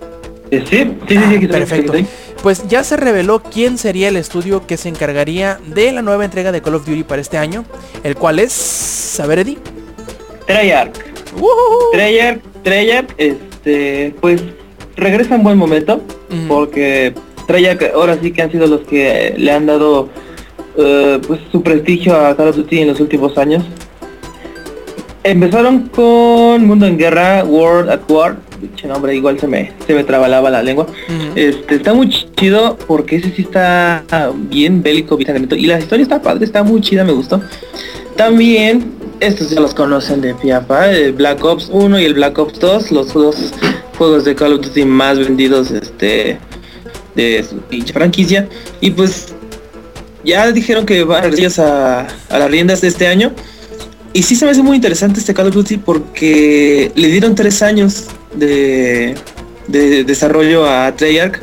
Eh, 0.51 0.63
sí, 0.69 0.77
sí, 0.77 0.87
sí, 1.07 1.17
sí, 1.17 1.17
aquí 1.35 1.45
estoy, 1.45 1.47
Perfecto. 1.59 1.93
Pues 2.41 2.67
ya 2.67 2.83
se 2.83 2.97
reveló 2.97 3.41
quién 3.41 3.77
sería 3.77 4.07
el 4.07 4.15
estudio 4.15 4.65
que 4.67 4.77
se 4.77 4.89
encargaría 4.89 5.59
de 5.73 5.91
la 5.91 6.01
nueva 6.01 6.23
entrega 6.23 6.51
de 6.51 6.61
Call 6.61 6.75
of 6.75 6.85
Duty 6.85 7.03
para 7.03 7.21
este 7.21 7.37
año, 7.37 7.65
el 8.03 8.15
cual 8.15 8.39
es, 8.39 9.19
a 9.19 9.25
ver 9.25 9.39
Eddie. 9.39 9.57
Treyarch. 10.45 10.95
¡Woohoo! 11.37 11.91
Treyarch, 11.91 12.41
Treyarch, 12.63 13.09
este, 13.17 14.15
pues 14.21 14.41
regresa 14.95 15.35
en 15.35 15.43
buen 15.43 15.57
momento, 15.57 15.95
Ujú. 16.29 16.47
porque 16.47 17.13
Treyarch 17.47 17.91
ahora 17.93 18.17
sí 18.21 18.31
que 18.31 18.41
han 18.43 18.51
sido 18.51 18.67
los 18.67 18.81
que 18.81 19.33
le 19.37 19.51
han 19.51 19.65
dado 19.65 20.09
eh, 20.77 21.19
pues 21.27 21.41
su 21.51 21.61
prestigio 21.63 22.15
a 22.15 22.37
Call 22.37 22.49
of 22.49 22.55
Duty 22.55 22.79
en 22.81 22.87
los 22.89 22.99
últimos 22.99 23.37
años. 23.37 23.65
Empezaron 25.27 25.89
con 25.89 26.65
Mundo 26.65 26.85
en 26.85 26.97
Guerra, 26.97 27.43
World 27.43 27.89
at 27.89 28.09
War, 28.09 28.37
dicho 28.61 28.87
nombre 28.87 29.13
igual 29.13 29.37
se 29.37 29.45
me, 29.45 29.73
se 29.85 29.93
me 29.93 30.05
trabalaba 30.05 30.49
la 30.49 30.63
lengua. 30.63 30.87
Este, 31.35 31.75
está 31.75 31.93
muy 31.93 32.07
chido 32.37 32.77
porque 32.87 33.17
ese 33.17 33.31
sí 33.35 33.41
está 33.41 34.05
bien 34.49 34.81
bélico, 34.81 35.17
bien 35.17 35.27
sangriento. 35.27 35.57
Y 35.57 35.65
la 35.65 35.79
historia 35.79 36.03
está 36.03 36.21
padre, 36.21 36.45
está 36.45 36.63
muy 36.63 36.79
chida, 36.79 37.03
me 37.03 37.11
gustó. 37.11 37.41
También, 38.15 38.89
estos 39.19 39.49
ya 39.49 39.59
los 39.59 39.73
conocen 39.73 40.21
de 40.21 40.33
Piapa, 40.33 40.89
el 40.91 41.11
Black 41.11 41.43
Ops 41.43 41.71
1 41.73 41.99
y 41.99 42.05
el 42.05 42.13
Black 42.13 42.39
Ops 42.39 42.61
2, 42.61 42.91
los 42.93 43.13
dos 43.13 43.53
juegos 43.97 44.23
de 44.23 44.33
Call 44.33 44.53
of 44.53 44.61
Duty 44.61 44.85
más 44.85 45.19
vendidos 45.19 45.71
este 45.71 46.39
de 47.15 47.43
su 47.43 47.57
pinche 47.57 47.91
franquicia. 47.91 48.47
Y 48.79 48.91
pues 48.91 49.33
ya 50.23 50.49
dijeron 50.53 50.85
que 50.85 51.03
van 51.03 51.25
a, 51.25 52.07
a 52.29 52.39
las 52.39 52.49
riendas 52.49 52.79
de 52.79 52.87
este 52.87 53.07
año. 53.07 53.33
Y 54.17 54.23
sí 54.23 54.35
se 54.35 54.45
me 54.45 54.51
hace 54.51 54.63
muy 54.63 54.77
interesante 54.77 55.19
este 55.19 55.31
Call 55.31 55.49
of 55.49 55.53
Duty 55.53 55.77
porque 55.77 56.91
le 56.95 57.07
dieron 57.07 57.35
tres 57.35 57.61
años 57.61 58.05
de, 58.33 59.13
de 59.67 60.03
desarrollo 60.03 60.67
a 60.67 60.91
Treyarch. 60.95 61.39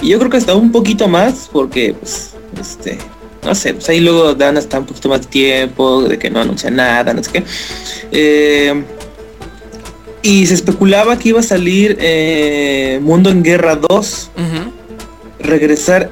Y 0.00 0.10
yo 0.10 0.20
creo 0.20 0.30
que 0.30 0.36
hasta 0.36 0.54
un 0.54 0.70
poquito 0.70 1.08
más 1.08 1.50
porque 1.52 1.96
pues 1.98 2.30
este 2.60 2.98
no 3.44 3.56
sé, 3.56 3.74
pues 3.74 3.88
ahí 3.88 3.98
luego 3.98 4.34
dan 4.34 4.56
hasta 4.56 4.78
un 4.78 4.86
poquito 4.86 5.08
más 5.08 5.22
de 5.22 5.26
tiempo, 5.26 6.02
de 6.04 6.16
que 6.16 6.30
no 6.30 6.38
anuncian 6.38 6.76
nada, 6.76 7.12
no 7.12 7.24
sé 7.24 7.30
qué. 7.32 7.44
Eh, 8.12 8.84
y 10.22 10.46
se 10.46 10.54
especulaba 10.54 11.18
que 11.18 11.30
iba 11.30 11.40
a 11.40 11.42
salir 11.42 11.96
eh, 12.00 13.00
Mundo 13.02 13.30
en 13.30 13.42
Guerra 13.42 13.74
2, 13.74 14.30
Ujú. 14.36 14.72
regresar, 15.40 16.08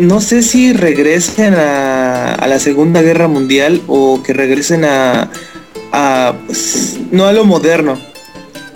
no 0.00 0.20
sé 0.20 0.42
si 0.42 0.72
regresen 0.72 1.54
a, 1.54 2.34
a 2.34 2.46
la 2.48 2.58
Segunda 2.58 3.02
Guerra 3.02 3.28
Mundial 3.28 3.80
o 3.86 4.22
que 4.22 4.32
regresen 4.32 4.84
a, 4.84 5.30
a, 5.92 6.34
pues, 6.46 6.96
no 7.10 7.26
a 7.26 7.32
lo 7.32 7.44
moderno, 7.44 7.98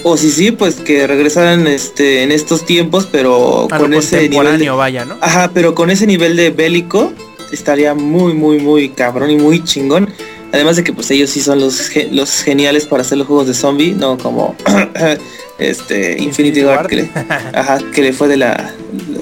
o 0.03 0.17
si 0.17 0.31
sí, 0.31 0.51
pues 0.51 0.77
que 0.77 1.07
regresaran 1.07 1.67
este 1.67 2.23
en 2.23 2.31
estos 2.33 2.67
tiempos, 2.67 3.09
pero 3.11 3.67
A 3.71 3.79
con 3.79 3.91
lo 3.91 3.99
ese 3.99 4.29
nivel 4.29 4.59
de- 4.59 4.71
vaya, 4.71 5.05
¿no? 5.05 5.17
Ajá, 5.21 5.51
pero 5.55 5.75
con 5.75 5.91
ese 5.91 6.07
nivel 6.07 6.37
de 6.37 6.51
bélico 6.51 7.13
estaría 7.53 7.95
muy, 7.95 8.35
muy, 8.35 8.59
muy 8.59 8.91
cabrón 8.91 9.31
y 9.31 9.37
muy 9.37 9.65
chingón. 9.65 10.09
Además 10.53 10.77
de 10.77 10.85
que 10.85 10.93
pues 10.93 11.11
ellos 11.11 11.31
sí 11.31 11.41
son 11.41 11.59
los, 11.61 11.89
ge- 11.89 12.09
los 12.13 12.43
geniales 12.43 12.85
para 12.87 13.03
hacer 13.03 13.19
los 13.19 13.27
juegos 13.27 13.47
de 13.49 13.55
zombie, 13.55 13.93
no 13.93 14.17
como 14.19 14.55
este 15.59 16.17
Infinity 16.23 16.65
Ward 16.65 16.87
que 16.89 16.97
le, 16.97 17.11
ajá, 17.55 17.79
que 17.93 18.03
le 18.03 18.13
fue 18.13 18.29
de 18.29 18.37
la, 18.37 18.73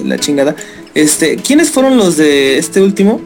la 0.05 0.17
chingada. 0.19 0.55
Este, 0.95 1.37
¿quiénes 1.37 1.71
fueron 1.71 1.97
los 1.97 2.17
de 2.17 2.57
este 2.57 2.81
último? 2.81 3.21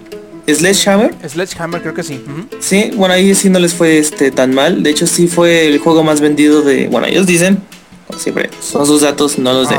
Sledgehammer. 0.48 1.14
Sledgehammer 1.28 1.82
creo 1.82 1.94
que 1.94 2.04
sí. 2.04 2.22
Sí, 2.60 2.92
bueno, 2.96 3.14
ahí 3.14 3.36
sí 3.36 3.50
no 3.50 3.60
les 3.60 3.74
fue 3.74 3.98
este 3.98 4.32
tan 4.32 4.56
mal. 4.56 4.82
De 4.84 4.90
hecho, 4.92 5.06
sí 5.06 5.28
fue 5.28 5.68
el 5.68 5.80
juego 5.80 6.04
más 6.04 6.22
vendido 6.22 6.62
de. 6.62 6.88
Bueno, 6.88 7.08
ellos 7.08 7.26
dicen, 7.28 7.58
siempre, 8.18 8.50
son 8.62 8.86
sus 8.86 9.02
datos, 9.02 9.38
no 9.38 9.52
los 9.54 9.70
de 9.70 9.76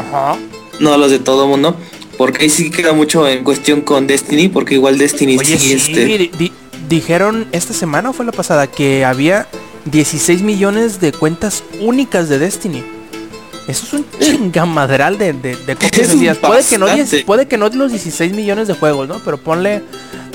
no 0.80 0.96
los 0.98 1.10
de 1.10 1.18
todo 1.18 1.46
mundo. 1.48 1.74
Porque 2.18 2.42
ahí 2.42 2.50
sí 2.50 2.70
queda 2.70 2.92
mucho 2.92 3.26
en 3.28 3.44
cuestión 3.44 3.80
con 3.80 4.06
Destiny, 4.06 4.48
porque 4.48 4.74
igual 4.74 4.98
Destiny 4.98 5.38
Oye, 5.38 5.56
sí, 5.56 5.68
sí, 5.68 5.72
este. 5.74 6.04
di- 6.04 6.30
di- 6.38 6.52
dijeron 6.88 7.46
esta 7.52 7.72
semana 7.72 8.10
o 8.10 8.12
fue 8.12 8.26
la 8.26 8.32
pasada 8.32 8.66
que 8.66 9.04
había 9.04 9.46
16 9.86 10.42
millones 10.42 11.00
de 11.00 11.12
cuentas 11.12 11.62
únicas 11.80 12.28
de 12.28 12.38
Destiny. 12.40 12.82
Eso 13.68 13.84
es 13.84 13.92
un 13.92 14.06
chingamadral 14.18 15.18
de, 15.18 15.34
de, 15.34 15.54
de 15.54 15.76
copias 15.76 16.08
vendidas. 16.08 16.38
Puede 16.38 16.64
que, 16.64 16.78
no, 16.78 16.86
bastante. 16.86 17.16
10 17.16 17.24
puede 17.26 17.46
que 17.46 17.58
no 17.58 17.68
los 17.68 17.92
16 17.92 18.32
millones 18.32 18.66
de 18.66 18.74
juegos, 18.74 19.06
¿no? 19.06 19.20
Pero 19.22 19.36
ponle 19.36 19.82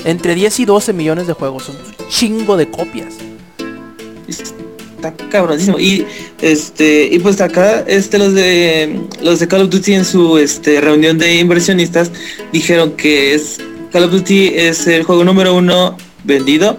entre 0.04 0.36
10 0.36 0.60
y 0.60 0.64
12 0.64 0.92
millones 0.92 1.26
de 1.26 1.32
juegos. 1.32 1.64
Son 1.64 1.76
un 1.76 2.08
chingo 2.08 2.56
de 2.56 2.70
copias. 2.70 3.14
Está 4.28 5.12
cabronísimo. 5.28 5.80
Y 5.80 6.06
este, 6.40 7.08
y 7.10 7.18
pues 7.18 7.40
acá, 7.40 7.80
este, 7.88 8.18
los 8.18 8.34
de 8.34 9.00
los 9.20 9.40
de 9.40 9.48
Call 9.48 9.62
of 9.62 9.70
Duty 9.70 9.94
en 9.94 10.04
su 10.04 10.38
este 10.38 10.80
reunión 10.80 11.18
de 11.18 11.34
inversionistas 11.36 12.12
dijeron 12.52 12.92
que 12.92 13.34
es 13.34 13.58
Call 13.92 14.04
of 14.04 14.12
Duty 14.12 14.52
es 14.54 14.86
el 14.86 15.02
juego 15.02 15.24
número 15.24 15.54
uno 15.56 15.96
vendido. 16.22 16.76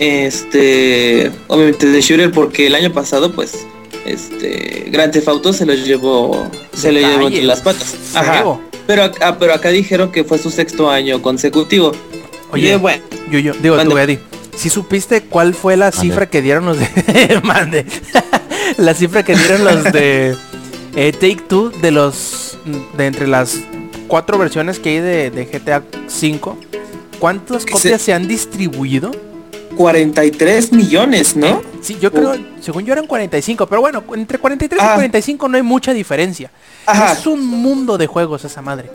Este, 0.00 1.30
obviamente 1.48 1.86
de 1.86 2.00
shooter, 2.00 2.30
porque 2.30 2.68
el 2.68 2.74
año 2.74 2.92
pasado, 2.92 3.32
pues, 3.32 3.66
este, 4.12 4.86
Grand 4.90 5.12
Theft 5.12 5.28
Auto 5.28 5.52
se 5.52 5.66
lo 5.66 5.74
llevó, 5.74 6.48
se 6.74 6.92
lo 6.92 7.00
llevó 7.00 7.26
entre 7.28 7.42
las 7.44 7.60
patas. 7.60 7.94
Ajá. 8.14 8.44
Pero 8.86 9.02
acá, 9.04 9.36
pero 9.38 9.52
acá 9.54 9.68
dijeron 9.70 10.10
que 10.10 10.24
fue 10.24 10.38
su 10.38 10.50
sexto 10.50 10.90
año 10.90 11.20
consecutivo. 11.22 11.92
Oye, 12.50 12.72
Y, 12.72 12.76
bueno, 12.76 13.02
Yo, 13.30 13.38
yo, 13.38 13.52
digo 13.54 13.76
tú, 13.84 13.98
Eddie. 13.98 14.18
Si 14.56 14.70
supiste 14.70 15.20
cuál 15.22 15.54
fue 15.54 15.76
la 15.76 15.86
Mande. 15.90 16.00
cifra 16.00 16.28
que 16.30 16.42
dieron 16.42 16.64
los 16.66 16.78
de. 16.78 17.40
Mande. 17.44 17.84
la 18.78 18.94
cifra 18.94 19.22
que 19.24 19.36
dieron 19.36 19.64
los 19.64 19.84
de 19.84 20.34
eh, 20.96 21.12
Take 21.12 21.42
Two 21.48 21.70
de 21.70 21.90
los. 21.90 22.58
de 22.96 23.06
entre 23.06 23.28
las 23.28 23.56
cuatro 24.08 24.38
versiones 24.38 24.78
que 24.78 24.88
hay 24.88 25.00
de, 25.00 25.30
de 25.30 25.44
GTA 25.44 25.82
5. 26.08 26.58
¿Cuántas 27.18 27.64
copias 27.66 27.80
se- 27.82 28.06
se 28.06 28.12
han 28.14 28.26
distribuido? 28.26 29.10
43 29.78 30.72
millones, 30.72 31.36
¿no? 31.36 31.62
Sí, 31.80 31.96
yo 32.00 32.10
creo, 32.10 32.34
según 32.60 32.84
yo 32.84 32.92
eran 32.92 33.06
45, 33.06 33.68
pero 33.68 33.80
bueno, 33.80 34.02
entre 34.12 34.36
43 34.38 34.82
y 34.82 34.84
Ah. 34.84 34.94
45 34.94 35.48
no 35.48 35.56
hay 35.56 35.62
mucha 35.62 35.94
diferencia. 35.94 36.50
Ajá. 36.84 37.12
Es 37.12 37.24
un 37.28 37.46
mundo 37.46 37.96
de 37.96 38.08
juegos 38.08 38.44
esa 38.44 38.60
madre. 38.60 38.90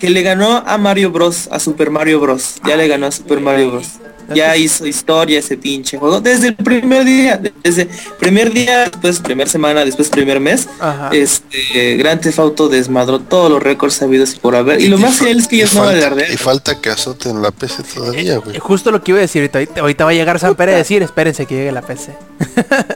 Que 0.00 0.08
le 0.08 0.22
ganó 0.22 0.64
a 0.66 0.78
Mario 0.78 1.10
Bros, 1.10 1.50
a 1.52 1.60
Super 1.60 1.90
Mario 1.90 2.18
Bros. 2.18 2.56
Ya 2.66 2.76
le 2.76 2.88
ganó 2.88 3.06
a 3.06 3.12
Super 3.12 3.40
Mario 3.40 3.72
Bros. 3.72 3.88
Ya 4.34 4.56
hizo 4.56 4.86
historia 4.86 5.38
ese 5.38 5.56
pinche 5.56 5.98
juego. 5.98 6.20
Desde 6.20 6.48
el 6.48 6.56
primer 6.56 7.04
día, 7.04 7.40
desde 7.62 7.88
primer 8.18 8.52
día, 8.52 8.84
después 8.84 9.20
primer 9.20 9.48
semana, 9.48 9.84
después 9.84 10.08
primer 10.08 10.40
mes, 10.40 10.68
Ajá. 10.80 11.10
este 11.12 11.96
Grand 11.96 12.20
Theft 12.20 12.38
Auto 12.38 12.68
desmadró 12.68 13.20
todos 13.20 13.50
los 13.50 13.62
récords 13.62 13.94
sabidos 13.94 14.34
y 14.34 14.38
por 14.38 14.56
haber. 14.56 14.80
Y 14.80 14.88
lo 14.88 14.98
más 14.98 15.18
genial 15.18 15.38
es 15.40 15.48
que 15.48 15.56
y 15.56 15.60
ellos 15.60 15.74
no 15.74 15.84
falta, 15.84 15.98
alardean. 16.06 16.32
y 16.32 16.36
falta 16.36 16.80
que 16.80 16.90
azoten 16.90 17.42
la 17.42 17.50
PC 17.50 17.82
todavía, 17.94 18.38
güey. 18.38 18.56
Eh, 18.56 18.60
Justo 18.60 18.90
lo 18.90 19.02
que 19.02 19.10
iba 19.12 19.18
a 19.18 19.22
decir 19.22 19.42
ahorita, 19.52 19.80
ahorita, 19.80 20.04
va 20.04 20.10
a 20.10 20.14
llegar 20.14 20.38
San 20.38 20.54
Pérez 20.54 20.74
a 20.74 20.78
decir, 20.78 21.02
espérense 21.02 21.46
que 21.46 21.54
llegue 21.54 21.72
la 21.72 21.82
PC. 21.82 22.12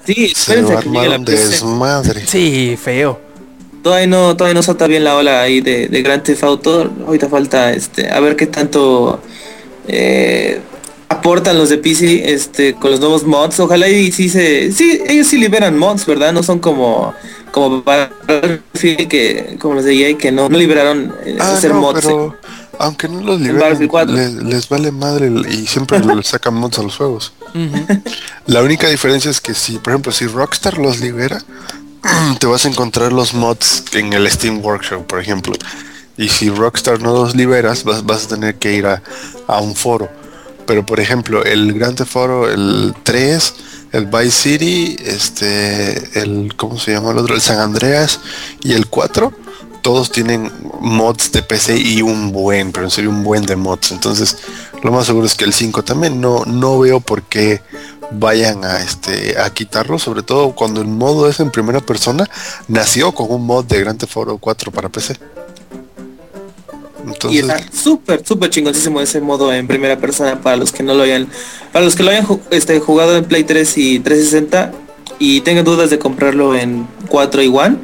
Sí, 0.06 0.14
Se 0.28 0.32
espérense 0.32 0.72
va 0.72 0.78
a 0.78 0.80
a 0.80 0.82
que 0.84 0.88
llegue 0.90 1.08
la 1.08 1.18
PC. 1.18 1.48
desmadre. 1.48 2.26
Sí, 2.26 2.78
feo. 2.82 3.20
Todavía 3.82 4.06
no, 4.08 4.36
todavía 4.36 4.54
no 4.54 4.62
salta 4.64 4.86
bien 4.88 5.04
la 5.04 5.14
ola 5.16 5.42
ahí 5.42 5.60
de, 5.60 5.86
de 5.88 6.02
Grand 6.02 6.22
Theft 6.22 6.42
Auto. 6.42 6.90
Ahorita 7.06 7.28
falta 7.28 7.72
este 7.72 8.10
a 8.10 8.18
ver 8.20 8.34
qué 8.34 8.46
tanto 8.48 9.20
eh, 9.86 10.60
aportan 11.08 11.56
los 11.58 11.68
de 11.68 11.78
PC 11.78 12.32
este 12.32 12.74
con 12.74 12.90
los 12.90 13.00
nuevos 13.00 13.24
mods. 13.24 13.60
Ojalá 13.60 13.88
y 13.88 14.12
sí 14.12 14.28
se. 14.28 14.72
Sí, 14.72 15.00
ellos 15.06 15.26
sí 15.26 15.38
liberan 15.38 15.78
mods, 15.78 16.06
¿verdad? 16.06 16.32
No 16.32 16.42
son 16.42 16.58
como 16.58 17.14
como 17.52 17.82
Battlefield 17.82 19.08
que 19.08 19.56
como 19.60 19.74
los 19.74 19.84
de 19.84 19.94
EA 19.94 20.18
que 20.18 20.30
no, 20.32 20.48
no 20.48 20.58
liberaron 20.58 21.14
eh, 21.24 21.38
Ah, 21.40 21.54
hacer 21.54 21.72
no, 21.72 21.80
mods. 21.80 22.00
pero 22.02 22.36
aunque 22.78 23.08
no 23.08 23.22
los 23.22 23.40
liberen, 23.40 23.60
Battlefield 23.60 23.90
4. 23.90 24.14
les, 24.14 24.32
les 24.34 24.68
vale 24.68 24.92
madre 24.92 25.32
y 25.50 25.66
siempre 25.66 25.98
le 26.00 26.22
sacan 26.22 26.54
mods 26.54 26.78
a 26.78 26.82
los 26.82 26.96
juegos. 26.96 27.32
La 28.46 28.62
única 28.62 28.88
diferencia 28.88 29.30
es 29.30 29.40
que 29.40 29.54
si, 29.54 29.78
por 29.78 29.92
ejemplo, 29.94 30.12
si 30.12 30.26
Rockstar 30.26 30.76
los 30.76 31.00
libera, 31.00 31.42
te 32.38 32.46
vas 32.46 32.66
a 32.66 32.68
encontrar 32.68 33.12
los 33.12 33.32
mods 33.32 33.84
en 33.92 34.12
el 34.12 34.30
Steam 34.30 34.62
Workshop, 34.62 35.06
por 35.06 35.20
ejemplo. 35.20 35.54
Y 36.18 36.28
si 36.28 36.50
Rockstar 36.50 37.00
no 37.00 37.12
los 37.14 37.34
liberas, 37.34 37.84
vas, 37.84 38.04
vas 38.04 38.26
a 38.26 38.28
tener 38.28 38.56
que 38.56 38.74
ir 38.74 38.86
a, 38.86 39.02
a 39.46 39.60
un 39.60 39.74
foro. 39.74 40.10
Pero 40.66 40.84
por 40.84 41.00
ejemplo, 41.00 41.44
el 41.44 41.72
Grand 41.72 41.96
Theft 41.96 42.16
Auto, 42.16 42.48
el 42.50 42.94
3, 43.02 43.54
el 43.92 44.06
Vice 44.06 44.30
City, 44.30 44.96
este, 45.04 46.20
el, 46.20 46.54
¿cómo 46.56 46.78
se 46.78 46.92
llama 46.92 47.12
el 47.12 47.18
otro? 47.18 47.34
El 47.34 47.40
San 47.40 47.58
Andreas 47.60 48.20
y 48.62 48.72
el 48.72 48.86
4, 48.88 49.32
todos 49.82 50.10
tienen 50.10 50.50
mods 50.80 51.30
de 51.30 51.42
PC 51.42 51.78
y 51.78 52.02
un 52.02 52.32
buen, 52.32 52.72
pero 52.72 52.86
en 52.86 52.90
serio 52.90 53.10
un 53.10 53.22
buen 53.22 53.46
de 53.46 53.54
mods. 53.54 53.92
Entonces, 53.92 54.38
lo 54.82 54.90
más 54.90 55.06
seguro 55.06 55.26
es 55.26 55.36
que 55.36 55.44
el 55.44 55.52
5 55.52 55.84
también 55.84 56.20
no, 56.20 56.44
no 56.44 56.80
veo 56.80 57.00
por 57.00 57.22
qué 57.22 57.62
vayan 58.10 58.64
a 58.64 58.80
este 58.80 59.38
a 59.38 59.50
quitarlo, 59.50 59.98
sobre 59.98 60.22
todo 60.22 60.54
cuando 60.54 60.80
el 60.80 60.88
modo 60.88 61.28
es 61.28 61.40
en 61.40 61.50
primera 61.50 61.80
persona, 61.80 62.28
nació 62.68 63.12
con 63.12 63.30
un 63.30 63.46
mod 63.46 63.64
de 63.64 63.80
Grand 63.80 63.98
Theft 63.98 64.16
Auto 64.16 64.38
4 64.38 64.72
para 64.72 64.88
PC. 64.88 65.16
Y 67.30 67.38
está 67.38 67.58
súper, 67.72 68.26
súper 68.26 68.50
chingoncísimo 68.50 69.00
ese 69.00 69.20
modo 69.20 69.52
en 69.52 69.66
primera 69.66 69.96
persona 69.98 70.40
para 70.40 70.56
los 70.56 70.72
que 70.72 70.82
no 70.82 70.94
lo 70.94 71.02
hayan, 71.04 71.28
para 71.72 71.84
los 71.84 71.94
que 71.96 72.02
lo 72.02 72.10
hayan 72.10 72.26
este, 72.50 72.80
jugado 72.80 73.16
en 73.16 73.24
Play 73.24 73.44
3 73.44 73.78
y 73.78 74.00
360 74.00 74.72
y 75.18 75.40
tengan 75.42 75.64
dudas 75.64 75.90
de 75.90 75.98
comprarlo 75.98 76.54
en 76.54 76.86
4 77.08 77.42
y 77.42 77.48
1, 77.48 77.76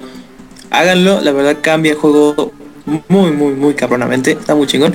háganlo, 0.70 1.20
la 1.20 1.32
verdad 1.32 1.56
cambia 1.60 1.92
el 1.92 1.98
juego 1.98 2.52
muy, 3.08 3.30
muy, 3.30 3.54
muy 3.54 3.74
cabronamente, 3.74 4.32
está 4.32 4.54
muy 4.54 4.66
chingón. 4.66 4.94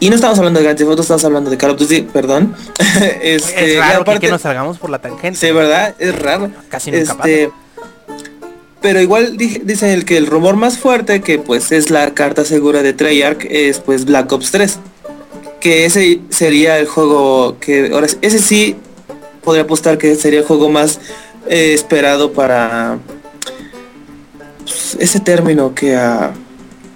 Y 0.00 0.08
no 0.10 0.16
estamos 0.16 0.36
hablando 0.38 0.58
de 0.58 0.64
Grand 0.64 0.78
Theft 0.78 0.90
Auto, 0.90 1.02
estamos 1.02 1.24
hablando 1.24 1.48
de 1.50 1.56
Call 1.56 1.70
of 1.70 1.78
Duty, 1.78 2.02
perdón. 2.02 2.56
este, 3.22 3.74
es 3.74 3.78
raro 3.78 4.04
que- 4.04 4.10
aparte- 4.10 4.20
que 4.26 4.30
nos 4.32 4.42
salgamos 4.42 4.78
por 4.78 4.90
la 4.90 5.00
tangente. 5.00 5.38
Sí, 5.38 5.52
¿verdad? 5.52 5.94
Es 5.98 6.18
raro. 6.18 6.50
Casi 6.68 6.90
nunca 6.90 7.12
Este, 7.12 7.50
pero 8.82 9.00
igual 9.00 9.36
di- 9.36 9.60
dicen 9.64 9.90
el 9.90 10.04
que 10.04 10.16
el 10.16 10.26
rumor 10.26 10.56
más 10.56 10.78
fuerte 10.78 11.20
que 11.20 11.38
pues 11.38 11.70
es 11.72 11.90
la 11.90 12.12
carta 12.14 12.44
segura 12.44 12.82
de 12.82 12.92
Treyarch 12.92 13.46
es 13.48 13.78
pues 13.78 14.04
Black 14.04 14.30
Ops 14.32 14.50
3. 14.50 14.78
Que 15.60 15.84
ese 15.86 16.20
sería 16.28 16.78
el 16.78 16.86
juego 16.86 17.56
que 17.60 17.90
ahora 17.92 18.08
ese 18.20 18.38
sí 18.40 18.76
podría 19.44 19.62
apostar 19.62 19.96
que 19.98 20.14
sería 20.16 20.40
el 20.40 20.44
juego 20.44 20.68
más 20.68 20.98
eh, 21.48 21.72
esperado 21.72 22.32
para 22.32 22.98
pues, 24.64 24.96
ese 24.98 25.20
término 25.20 25.74
que 25.74 25.94
a 25.96 26.32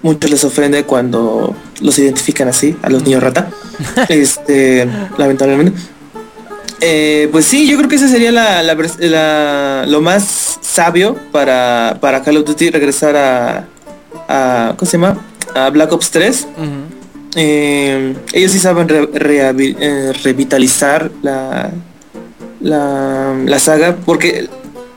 muchos 0.01 0.29
les 0.29 0.43
ofende 0.43 0.83
cuando 0.83 1.55
los 1.81 1.97
identifican 1.99 2.47
así, 2.49 2.75
a 2.81 2.89
los 2.89 3.03
niños 3.03 3.23
rata. 3.23 3.49
este, 4.09 4.87
lamentablemente. 5.17 5.73
Eh, 6.81 7.27
pues 7.31 7.45
sí, 7.45 7.67
yo 7.67 7.75
creo 7.77 7.89
que 7.89 7.95
ese 7.95 8.07
sería 8.07 8.31
la, 8.31 8.61
la 8.61 8.75
la- 8.99 9.85
lo 9.87 10.01
más 10.01 10.59
sabio 10.61 11.15
para, 11.31 11.97
para 11.99 12.21
Call 12.23 12.37
of 12.37 12.45
Duty 12.45 12.69
regresar 12.69 13.15
a, 13.15 13.65
a 14.27 14.73
¿cómo 14.77 14.89
se 14.89 14.97
llama? 14.97 15.19
A 15.55 15.69
Black 15.71 15.91
Ops 15.91 16.11
3. 16.11 16.47
Ujú. 16.55 16.67
Eh, 17.35 18.15
ellos 18.33 18.51
sí 18.51 18.59
saben 18.59 18.87
re- 18.87 19.09
eh, 19.79 20.13
revitalizar 20.23 21.11
la, 21.23 21.71
la, 22.61 23.35
la 23.45 23.59
saga 23.59 23.95
porque 24.05 24.47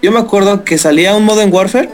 yo 0.03 0.11
me 0.13 0.21
acuerdo 0.21 0.65
que 0.65 0.79
salía 0.79 1.15
un 1.15 1.25
modo 1.25 1.43
en 1.43 1.53
Warfare 1.53 1.91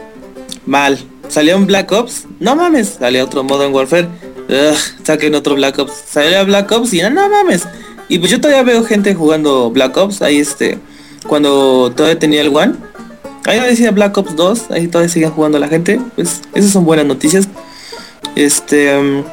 mal 0.65 0.97
salía 1.27 1.57
un 1.57 1.65
Black 1.65 1.91
Ops 1.91 2.25
no 2.39 2.55
mames 2.55 2.95
salía 2.99 3.25
otro 3.25 3.43
modo 3.43 3.65
en 3.65 3.73
Warfare 3.73 4.07
Ugh, 4.47 4.77
saquen 5.03 5.35
otro 5.35 5.55
Black 5.55 5.77
Ops 5.79 5.91
salía 6.09 6.43
Black 6.43 6.71
Ops 6.71 6.93
y 6.93 7.01
no, 7.01 7.09
no 7.09 7.27
mames 7.29 7.63
y 8.09 8.19
pues 8.19 8.31
yo 8.31 8.39
todavía 8.39 8.63
veo 8.63 8.83
gente 8.83 9.13
jugando 9.13 9.69
Black 9.71 9.97
Ops 9.97 10.21
ahí 10.21 10.37
este 10.37 10.77
cuando 11.27 11.91
todavía 11.95 12.19
tenía 12.19 12.41
el 12.41 12.55
One 12.55 12.75
ahí 13.45 13.59
decía 13.61 13.91
Black 13.91 14.17
Ops 14.17 14.35
2 14.35 14.71
ahí 14.71 14.87
todavía 14.87 15.09
siguen 15.09 15.31
jugando 15.31 15.57
la 15.59 15.67
gente 15.67 15.99
pues 16.15 16.41
esas 16.53 16.71
son 16.71 16.85
buenas 16.85 17.05
noticias. 17.05 17.47
Este 18.35 18.99
mm, 18.99 19.23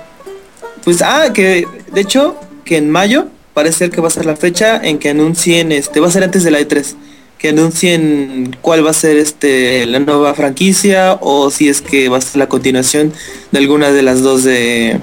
pues 0.84 1.02
ah, 1.02 1.32
que 1.32 1.66
de 1.92 2.00
hecho 2.00 2.36
que 2.64 2.76
en 2.76 2.90
mayo 2.90 3.26
parece 3.52 3.78
ser 3.78 3.90
que 3.90 4.00
va 4.00 4.08
a 4.08 4.10
ser 4.10 4.26
la 4.26 4.36
fecha 4.36 4.80
en 4.82 4.98
que 4.98 5.10
anuncien 5.10 5.72
este 5.72 6.00
va 6.00 6.08
a 6.08 6.10
ser 6.10 6.24
antes 6.24 6.44
de 6.44 6.50
la 6.50 6.60
E3, 6.60 6.94
que 7.38 7.50
anuncien 7.50 8.56
cuál 8.60 8.84
va 8.84 8.90
a 8.90 8.94
ser 8.94 9.16
este 9.16 9.86
la 9.86 9.98
nueva 9.98 10.34
franquicia 10.34 11.18
o 11.20 11.50
si 11.50 11.68
es 11.68 11.82
que 11.82 12.08
va 12.08 12.18
a 12.18 12.20
ser 12.20 12.38
la 12.38 12.48
continuación 12.48 13.12
de 13.52 13.58
alguna 13.58 13.90
de 13.92 14.02
las 14.02 14.22
dos 14.22 14.44
de 14.44 15.00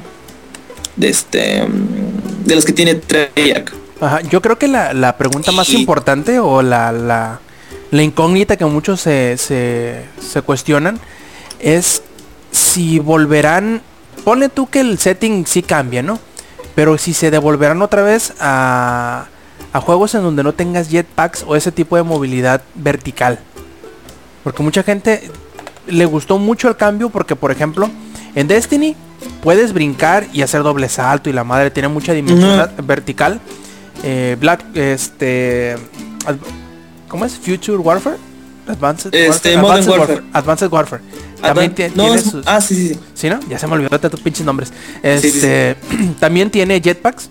de 0.96 1.10
este 1.10 1.64
mm, 1.64 2.21
de 2.44 2.56
los 2.56 2.66
que 2.66 2.74
tiene 2.74 2.96
Treyarch. 2.96 3.74
Ajá, 4.00 4.22
yo 4.22 4.42
creo 4.42 4.58
que 4.58 4.68
la, 4.68 4.94
la 4.94 5.18
pregunta 5.18 5.52
más 5.52 5.70
Y- 5.70 5.78
importante 5.78 6.40
o 6.40 6.62
la, 6.62 6.92
la, 6.92 7.40
la 7.92 8.04
incógnita 8.04 8.58
que 8.58 8.66
muchos 8.66 9.02
se, 9.02 9.38
se, 9.38 10.06
se 10.20 10.42
cuestionan 10.42 11.00
es 11.60 12.02
si 12.52 13.00
volverán, 13.00 13.82
ponle 14.24 14.50
tú 14.50 14.68
que 14.70 14.80
el 14.82 14.98
setting 14.98 15.46
sí 15.46 15.62
cambia, 15.62 16.02
¿no? 16.02 16.20
Pero 16.76 16.98
si 16.98 17.14
se 17.14 17.30
devolverán 17.32 17.82
otra 17.82 18.02
vez 18.02 18.34
a, 18.40 19.28
a 19.74 19.82
juegos 19.82 20.16
en 20.16 20.24
donde 20.24 20.42
no 20.44 20.54
tengas 20.54 20.90
jetpacks 20.90 21.44
o 21.48 21.56
ese 21.56 21.72
tipo 21.72 21.96
de 21.96 22.04
movilidad 22.04 22.62
vertical. 22.76 23.40
Porque 24.44 24.64
mucha 24.64 24.82
gente 24.82 25.30
le 25.88 26.06
gustó 26.06 26.40
mucho 26.40 26.68
el 26.70 26.76
cambio 26.78 27.10
porque, 27.10 27.36
por 27.36 27.52
ejemplo, 27.52 27.90
en 28.34 28.48
Destiny 28.48 28.96
puedes 29.42 29.74
brincar 29.74 30.28
y 30.34 30.42
hacer 30.42 30.64
doble 30.64 30.90
salto 30.90 31.30
y 31.30 31.34
la 31.34 31.44
madre 31.44 31.72
tiene 31.72 31.88
mucha 31.90 32.14
dimensión 32.14 32.70
vertical. 32.84 33.40
Eh, 34.04 34.36
Black, 34.40 34.64
este, 34.76 35.76
¿cómo 37.08 37.26
es? 37.26 37.34
Future 37.38 37.78
Warfare, 37.78 38.18
Advanced 38.68 39.14
Este, 39.14 39.56
Warfare, 39.56 39.58
Modern 39.58 39.80
Advanced 39.84 40.00
Warfare. 40.00 40.24
Advanced 40.34 40.72
Warfare. 40.72 41.02
También 41.42 41.72
Advan- 41.72 41.76
tie- 41.76 41.92
no, 41.96 42.04
tiene 42.04 42.18
es- 42.20 42.24
sus- 42.24 42.44
ah, 42.48 42.62
sí, 42.62 42.76
sí, 42.76 42.88
sí. 42.94 43.00
¿Sí, 43.16 43.30
no? 43.30 43.40
Ya 43.50 43.58
se 43.58 43.68
me 43.68 43.74
olvidó 43.74 43.98
de 43.98 44.10
tus 44.10 44.20
pinches 44.20 44.46
nombres. 44.46 44.70
Sí, 44.70 45.20
sí, 45.22 45.32
sí. 45.32 45.38
Este, 45.38 45.76
también 46.20 46.50
tiene 46.52 46.80
jetpacks. 46.82 47.30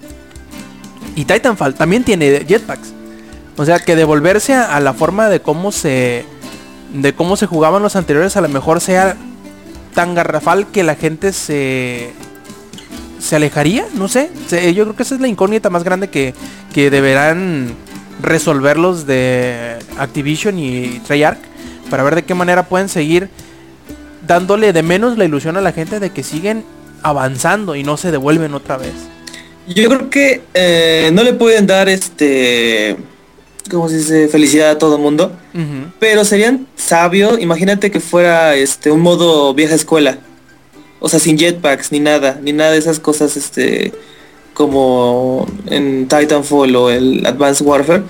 Y 1.16 1.24
Titanfall 1.24 1.74
también 1.74 2.04
tiene 2.04 2.44
jetpacks. 2.46 2.92
O 3.56 3.64
sea, 3.64 3.78
que 3.80 3.94
devolverse 3.96 4.54
a, 4.54 4.76
a 4.76 4.80
la 4.80 4.94
forma 4.94 5.28
de 5.28 5.40
cómo 5.40 5.70
se 5.72 6.24
de 6.94 7.14
cómo 7.14 7.36
se 7.36 7.46
jugaban 7.46 7.82
los 7.82 7.94
anteriores 7.94 8.36
a 8.36 8.40
lo 8.40 8.48
mejor 8.48 8.80
sea 8.80 9.16
tan 9.94 10.14
garrafal 10.14 10.70
que 10.70 10.82
la 10.82 10.94
gente 10.94 11.32
se 11.32 12.12
se 13.20 13.36
alejaría, 13.36 13.86
no 13.94 14.08
sé. 14.08 14.30
Yo 14.74 14.84
creo 14.84 14.96
que 14.96 15.02
esa 15.02 15.14
es 15.14 15.20
la 15.20 15.28
incógnita 15.28 15.70
más 15.70 15.84
grande 15.84 16.08
que, 16.08 16.34
que 16.72 16.90
deberán 16.90 17.74
resolver 18.22 18.78
los 18.78 19.06
de 19.06 19.76
Activision 19.98 20.58
y 20.58 21.00
Treyarch 21.06 21.38
para 21.90 22.02
ver 22.02 22.14
de 22.14 22.22
qué 22.24 22.34
manera 22.34 22.64
pueden 22.64 22.88
seguir 22.88 23.28
dándole 24.26 24.72
de 24.72 24.82
menos 24.82 25.18
la 25.18 25.24
ilusión 25.24 25.56
a 25.56 25.60
la 25.60 25.72
gente 25.72 26.00
de 26.00 26.10
que 26.10 26.22
siguen 26.22 26.64
avanzando 27.02 27.76
y 27.76 27.82
no 27.82 27.96
se 27.96 28.10
devuelven 28.10 28.54
otra 28.54 28.76
vez. 28.76 28.94
Yo 29.66 29.88
creo 29.88 30.10
que 30.10 30.42
eh, 30.54 31.10
no 31.12 31.22
le 31.22 31.32
pueden 31.34 31.66
dar 31.66 31.88
este 31.88 32.96
¿cómo 33.70 33.88
se 33.88 33.96
dice? 33.98 34.28
felicidad 34.28 34.70
a 34.70 34.78
todo 34.78 34.96
el 34.96 35.02
mundo. 35.02 35.32
Pero 35.98 36.24
serían 36.24 36.66
sabios, 36.76 37.40
imagínate 37.40 37.90
que 37.90 38.00
fuera 38.00 38.54
este 38.54 38.90
un 38.90 39.00
modo 39.00 39.52
vieja 39.54 39.74
escuela. 39.74 40.18
O 41.00 41.08
sea, 41.08 41.18
sin 41.18 41.38
jetpacks 41.38 41.92
ni 41.92 42.00
nada, 42.00 42.38
ni 42.42 42.52
nada 42.52 42.72
de 42.72 42.78
esas 42.78 43.00
cosas 43.00 43.36
este 43.36 43.92
como 44.54 45.46
en 45.66 46.06
Titanfall 46.08 46.76
o 46.76 46.90
el 46.90 47.24
Advanced 47.26 47.64
Warfare. 47.64 48.02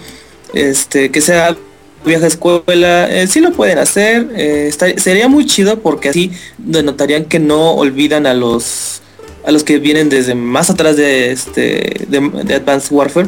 Este, 0.55 1.11
que 1.11 1.21
sea 1.21 1.57
vieja 2.05 2.27
escuela, 2.27 3.09
eh, 3.11 3.27
sí 3.29 3.41
lo 3.41 3.53
pueden 3.53 3.79
hacer, 3.79 4.29
eh, 4.35 4.67
estaría- 4.69 4.99
sería 4.99 5.29
muy 5.29 5.47
chido 5.47 5.79
porque 5.81 6.09
así 6.09 6.33
denotarían 6.59 7.27
que 7.27 7.39
no 7.39 7.73
olvidan 7.75 8.27
a 8.27 8.35
los 8.35 9.03
a 9.45 9.53
los 9.53 9.65
que 9.65 9.79
vienen 9.79 10.09
desde 10.11 10.35
más 10.35 10.69
atrás 10.69 10.97
de 10.97 11.31
este 11.33 12.05
de, 12.09 12.21
de 12.45 12.55
Advanced 12.55 12.91
Warfare. 12.95 13.27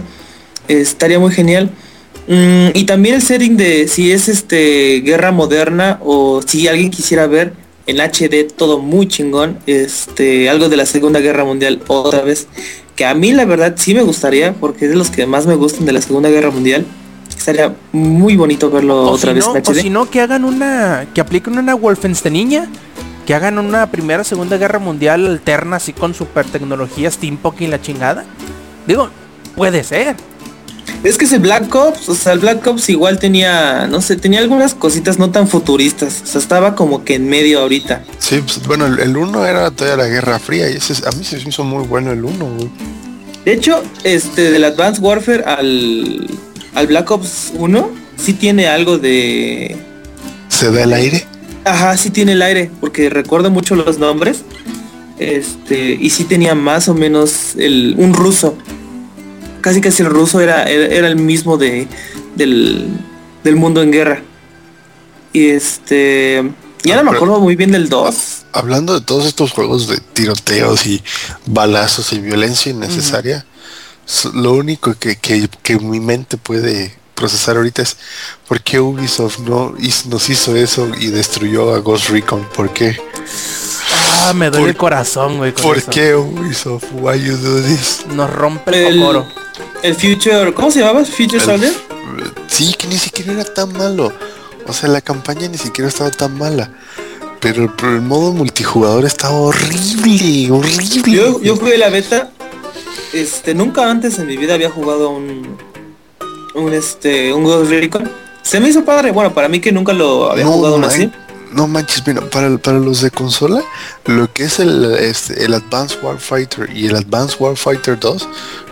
Eh, 0.68 0.80
estaría 0.80 1.18
muy 1.18 1.32
genial. 1.32 1.70
Mm, 2.28 2.68
y 2.74 2.84
también 2.84 3.16
el 3.16 3.22
setting 3.22 3.56
de 3.56 3.88
si 3.88 4.12
es 4.12 4.28
este 4.28 5.00
guerra 5.00 5.32
moderna 5.32 5.98
o 6.02 6.40
si 6.42 6.68
alguien 6.68 6.90
quisiera 6.90 7.26
ver 7.26 7.54
en 7.86 7.98
HD 8.00 8.44
todo 8.44 8.78
muy 8.78 9.08
chingón, 9.08 9.58
este 9.66 10.48
algo 10.48 10.68
de 10.68 10.76
la 10.76 10.86
Segunda 10.86 11.20
Guerra 11.20 11.44
Mundial 11.44 11.80
otra 11.88 12.22
vez, 12.22 12.46
que 12.94 13.04
a 13.04 13.14
mí 13.14 13.32
la 13.32 13.44
verdad 13.44 13.74
sí 13.76 13.94
me 13.94 14.02
gustaría 14.02 14.52
porque 14.52 14.84
es 14.84 14.90
de 14.92 14.96
los 14.96 15.10
que 15.10 15.26
más 15.26 15.46
me 15.46 15.56
gustan 15.56 15.84
de 15.84 15.92
la 15.92 16.00
Segunda 16.00 16.28
Guerra 16.28 16.50
Mundial. 16.50 16.86
Estaría 17.36 17.74
muy 17.90 18.36
bonito 18.36 18.70
verlo 18.70 19.02
O 19.02 19.10
otra 19.10 19.30
si 19.30 19.34
vez 19.34 19.46
no, 19.46 19.56
en 19.56 19.62
o 19.62 19.72
HD. 19.72 19.80
si 19.80 19.90
no, 19.90 20.08
que 20.08 20.20
hagan 20.20 20.44
una, 20.44 21.08
que 21.12 21.20
apliquen 21.20 21.58
una 21.58 21.74
Wolfensteinilla, 21.74 22.68
que 23.26 23.34
hagan 23.34 23.58
una 23.58 23.90
primera, 23.90 24.22
segunda 24.22 24.58
guerra 24.58 24.78
mundial 24.78 25.26
alterna 25.26 25.76
así 25.76 25.92
con 25.92 26.14
super 26.14 26.46
tecnología, 26.46 27.10
steampunk 27.10 27.62
y 27.62 27.66
la 27.66 27.80
chingada. 27.80 28.24
Digo, 28.86 29.08
puede 29.56 29.82
ser. 29.82 30.14
Es 31.04 31.18
que 31.18 31.24
ese 31.24 31.38
Black 31.38 31.74
Ops, 31.74 32.08
o 32.08 32.14
sea, 32.14 32.32
el 32.32 32.38
Black 32.38 32.64
Ops 32.66 32.88
igual 32.88 33.18
tenía, 33.18 33.86
no 33.88 34.00
sé, 34.00 34.16
tenía 34.16 34.38
algunas 34.40 34.74
cositas 34.74 35.18
no 35.18 35.30
tan 35.30 35.48
futuristas. 35.48 36.22
O 36.22 36.26
sea, 36.26 36.40
estaba 36.40 36.74
como 36.76 37.04
que 37.04 37.14
en 37.16 37.28
medio 37.28 37.60
ahorita. 37.60 38.04
Sí, 38.18 38.38
pues, 38.44 38.64
bueno, 38.66 38.86
el, 38.86 39.00
el 39.00 39.16
1 39.16 39.44
era 39.46 39.70
todavía 39.70 40.04
la 40.04 40.08
Guerra 40.08 40.38
Fría 40.38 40.70
y 40.70 40.76
ese, 40.76 40.92
es- 40.92 41.04
a 41.06 41.10
mí 41.12 41.24
se 41.24 41.38
hizo 41.38 41.64
muy 41.64 41.84
bueno 41.86 42.12
el 42.12 42.24
1, 42.24 42.44
güey. 42.56 42.70
De 43.44 43.52
hecho, 43.52 43.82
este 44.04 44.52
del 44.52 44.62
Advanced 44.64 45.02
Warfare 45.02 45.42
al, 45.44 46.28
al 46.74 46.86
Black 46.86 47.10
Ops 47.10 47.52
1 47.56 47.90
sí 48.16 48.34
tiene 48.34 48.68
algo 48.68 48.98
de... 48.98 49.76
Se 50.48 50.70
da 50.70 50.84
el 50.84 50.92
aire. 50.92 51.26
Ajá, 51.64 51.96
sí 51.96 52.10
tiene 52.10 52.32
el 52.32 52.42
aire, 52.42 52.70
porque 52.80 53.10
recuerdo 53.10 53.50
mucho 53.50 53.74
los 53.74 53.98
nombres. 53.98 54.42
Este, 55.18 55.96
y 56.00 56.10
sí 56.10 56.24
tenía 56.24 56.54
más 56.54 56.88
o 56.88 56.94
menos 56.94 57.54
el, 57.56 57.94
un 57.98 58.14
ruso. 58.14 58.56
Casi 59.62 59.80
casi 59.80 60.02
el 60.02 60.10
ruso 60.10 60.40
era, 60.40 60.64
era, 60.64 60.86
era 60.94 61.08
el 61.08 61.16
mismo 61.16 61.56
de, 61.56 61.88
del, 62.36 62.88
del 63.44 63.56
mundo 63.56 63.80
en 63.82 63.90
guerra. 63.92 64.22
Y 65.32 65.48
este... 65.48 66.52
Ya 66.84 66.94
Ah, 66.98 67.02
no 67.04 67.10
me 67.12 67.16
acuerdo 67.16 67.38
muy 67.40 67.54
bien 67.56 67.70
del 67.70 67.88
2. 67.88 68.14
Hablando 68.52 68.92
de 68.98 69.06
todos 69.06 69.24
estos 69.24 69.52
juegos 69.52 69.86
de 69.86 69.98
tiroteos 70.00 70.84
y 70.86 71.00
balazos 71.46 72.12
y 72.12 72.18
violencia 72.18 72.72
innecesaria, 72.72 73.46
lo 74.34 74.52
único 74.54 74.92
que, 74.94 75.14
que- 75.16 75.48
que 75.62 75.78
mi 75.78 76.00
mente 76.00 76.36
puede 76.38 76.92
procesar 77.14 77.56
ahorita 77.56 77.82
es 77.82 77.96
¿por 78.48 78.60
qué 78.62 78.80
Ubisoft 78.80 79.38
no 79.38 79.74
hizo- 79.78 80.08
nos 80.08 80.28
hizo 80.28 80.56
eso 80.56 80.88
y 80.98 81.06
destruyó 81.06 81.72
a 81.72 81.78
Ghost 81.78 82.08
Recon? 82.08 82.44
¿Por 82.56 82.72
qué? 82.72 82.96
Ah, 84.24 84.32
me 84.34 84.46
duele 84.50 84.60
¿Por- 84.60 84.68
el 84.70 84.76
corazón, 84.76 85.38
güey. 85.38 85.52
¿Por 85.52 85.78
eso. 85.78 85.90
qué 85.90 86.14
Ubisoft? 86.14 86.84
Why 86.92 87.20
you 87.22 87.36
do 87.36 87.60
this? 87.62 88.04
Nos 88.14 88.30
rompe 88.30 88.70
el, 88.86 88.94
El, 88.94 89.00
cocoro. 89.00 89.26
el 89.82 89.94
Future... 89.94 90.52
¿Cómo 90.54 90.70
se 90.70 90.80
llamaba? 90.80 91.04
¿Future 91.04 91.40
Soldier? 91.40 91.72
Sí, 92.46 92.74
que 92.78 92.86
ni 92.86 92.96
siquiera 92.98 93.32
era 93.32 93.44
tan 93.44 93.72
malo. 93.72 94.12
O 94.66 94.72
sea, 94.72 94.88
la 94.88 95.00
campaña 95.00 95.48
ni 95.48 95.58
siquiera 95.58 95.88
estaba 95.88 96.10
tan 96.10 96.38
mala. 96.38 96.70
Pero, 97.40 97.64
el- 97.64 97.70
pero 97.70 97.94
el 97.96 98.02
modo 98.02 98.32
multijugador 98.32 99.04
estaba 99.04 99.34
horrible, 99.34 100.50
horrible. 100.52 101.12
Yo, 101.12 101.40
yo 101.42 101.56
jugué 101.56 101.76
la 101.78 101.88
beta. 101.88 102.30
Este, 103.12 103.54
nunca 103.54 103.90
antes 103.90 104.18
en 104.18 104.26
mi 104.28 104.36
vida 104.36 104.54
había 104.54 104.70
jugado 104.70 105.10
un 105.10 105.56
un 106.54 106.72
este 106.74 107.32
un 107.32 107.44
Ghost 107.44 107.70
Recon. 107.70 108.10
Se 108.42 108.60
me 108.60 108.68
hizo 108.68 108.84
padre, 108.84 109.10
bueno, 109.10 109.34
para 109.34 109.48
mí 109.48 109.58
que 109.60 109.72
nunca 109.72 109.92
lo 109.92 110.30
había 110.30 110.46
jugado 110.46 110.74
aún 110.74 110.82
man- 110.82 110.90
así. 110.90 111.10
No 111.53 111.66
manches, 111.68 112.07
mira, 112.07 112.20
para, 112.22 112.57
para 112.59 112.78
los 112.78 113.00
de 113.03 113.11
consola, 113.11 113.62
lo 114.07 114.32
que 114.32 114.44
es 114.44 114.59
el, 114.59 114.94
este, 114.96 115.44
el 115.44 115.55
Advanced 115.55 115.98
Warfighter 116.03 116.70
y 116.74 116.86
el 116.86 116.96
Advanced 116.96 117.36
Warfighter 117.40 117.98
2, 117.98 118.28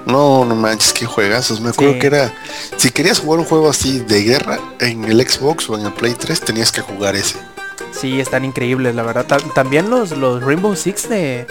no, 0.06 0.44
no 0.44 0.54
manches, 0.56 0.92
qué 0.92 1.06
juegazos. 1.06 1.60
Me 1.60 1.70
acuerdo 1.70 1.94
Sí. 1.94 1.98
que 2.00 2.06
era, 2.06 2.32
si 2.76 2.90
querías 2.90 3.20
jugar 3.20 3.40
un 3.40 3.46
juego 3.46 3.70
así 3.70 4.00
de 4.00 4.22
guerra 4.22 4.58
en 4.80 5.04
el 5.04 5.20
Xbox 5.28 5.68
o 5.70 5.78
en 5.78 5.86
el 5.86 5.92
Play 5.92 6.14
3, 6.18 6.40
tenías 6.40 6.72
que 6.72 6.80
jugar 6.80 7.16
ese. 7.16 7.36
Sí, 7.92 8.20
están 8.20 8.44
increíbles, 8.44 8.94
la 8.94 9.02
verdad. 9.02 9.26
Ta- 9.26 9.38
también 9.54 9.90
los, 9.90 10.12
los 10.12 10.42
Rainbow 10.42 10.74
Six 10.76 11.08
de... 11.08 11.46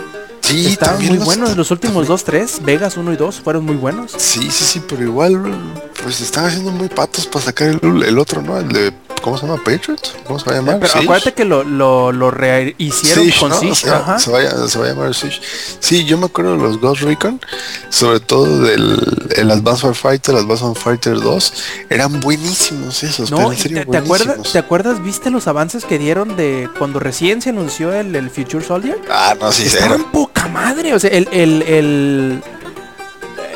Sí, 0.50 0.68
estaban 0.68 0.96
también 0.96 1.12
muy 1.12 1.18
los- 1.20 1.26
buenos. 1.26 1.58
Los 1.58 1.72
últimos 1.72 2.08
2, 2.08 2.24
3, 2.24 2.60
Vegas 2.64 2.98
1 2.98 3.14
y 3.14 3.16
2 3.18 3.40
fueron 3.42 3.66
muy 3.66 3.76
buenos. 3.76 4.12
Sí, 4.18 4.50
sí, 4.52 4.64
sí, 4.66 4.82
pero 4.88 5.04
igual, 5.04 5.42
pues 6.04 6.22
están 6.22 6.46
haciendo 6.46 6.72
muy 6.72 6.88
patos 6.90 7.28
para 7.28 7.46
sacar 7.46 7.70
el, 7.82 8.04
el 8.04 8.18
otro, 8.20 8.42
¿no? 8.42 8.58
El 8.58 8.70
de, 8.70 8.94
¿cómo 9.22 9.38
se 9.38 9.46
llama? 9.46 9.62
Patriot, 9.64 10.24
¿cómo 10.26 10.40
se 10.40 10.46
va 10.46 10.54
a 10.54 10.56
llamar? 10.56 10.80
Pero 10.80 10.92
Siege. 10.92 11.06
acuérdate 11.06 11.34
que 11.34 11.46
lo, 11.46 11.64
lo, 11.64 12.12
lo 12.12 12.32
rehicieron 12.32 13.24
Siege, 13.26 13.40
con 13.40 13.50
¿no? 13.50 13.60
Siege. 13.60 13.76
Se, 13.76 13.90
va- 13.92 13.98
ajá. 13.98 14.20
se 14.20 14.32
va 14.32 14.40
a, 14.40 14.68
se 14.68 14.80
va 14.80 14.86
a 14.86 14.90
llamar 14.90 15.14
Siege. 15.14 15.40
Sí, 15.80 16.06
yo 16.06 16.18
me 16.18 16.26
acuerdo 16.26 16.54
de 16.54 16.58
los 16.64 16.80
Ghost 16.80 17.02
Recon, 17.04 17.40
sobre 17.90 18.20
todo 18.20 18.62
del 18.62 18.98
el 19.36 19.52
Advanced 19.52 19.86
Warfighter, 19.86 20.36
Advanced 20.36 20.66
Warfighter 20.66 21.20
2, 21.20 21.54
eran 21.90 22.20
buenísimos 22.20 23.04
esos, 23.04 23.30
pero 23.30 23.42
No, 23.44 23.52
en 23.52 23.58
y 23.58 23.62
serio 23.62 23.80
te, 23.82 23.86
te 23.92 23.98
acuerdas. 23.98 24.52
¿te 24.52 24.58
acuerdas? 24.58 25.04
¿Viste 25.04 25.30
los 25.30 25.48
avances 25.48 25.86
que 25.86 26.00
dieron 26.00 26.36
de 26.36 26.68
cuando 26.80 27.00
recién 27.00 27.42
se 27.42 27.50
anunció 27.50 27.94
el, 27.94 28.16
el 28.16 28.30
Future 28.32 28.64
Soldier? 28.66 29.00
Ah, 29.12 29.36
no, 29.40 29.52
sí, 29.52 29.64
Estaban 29.64 30.02
era. 30.02 30.10
Madre. 30.48 30.94
O 30.94 31.00
sea, 31.00 31.10
el, 31.12 31.28
el, 31.32 31.62
el, 31.64 32.44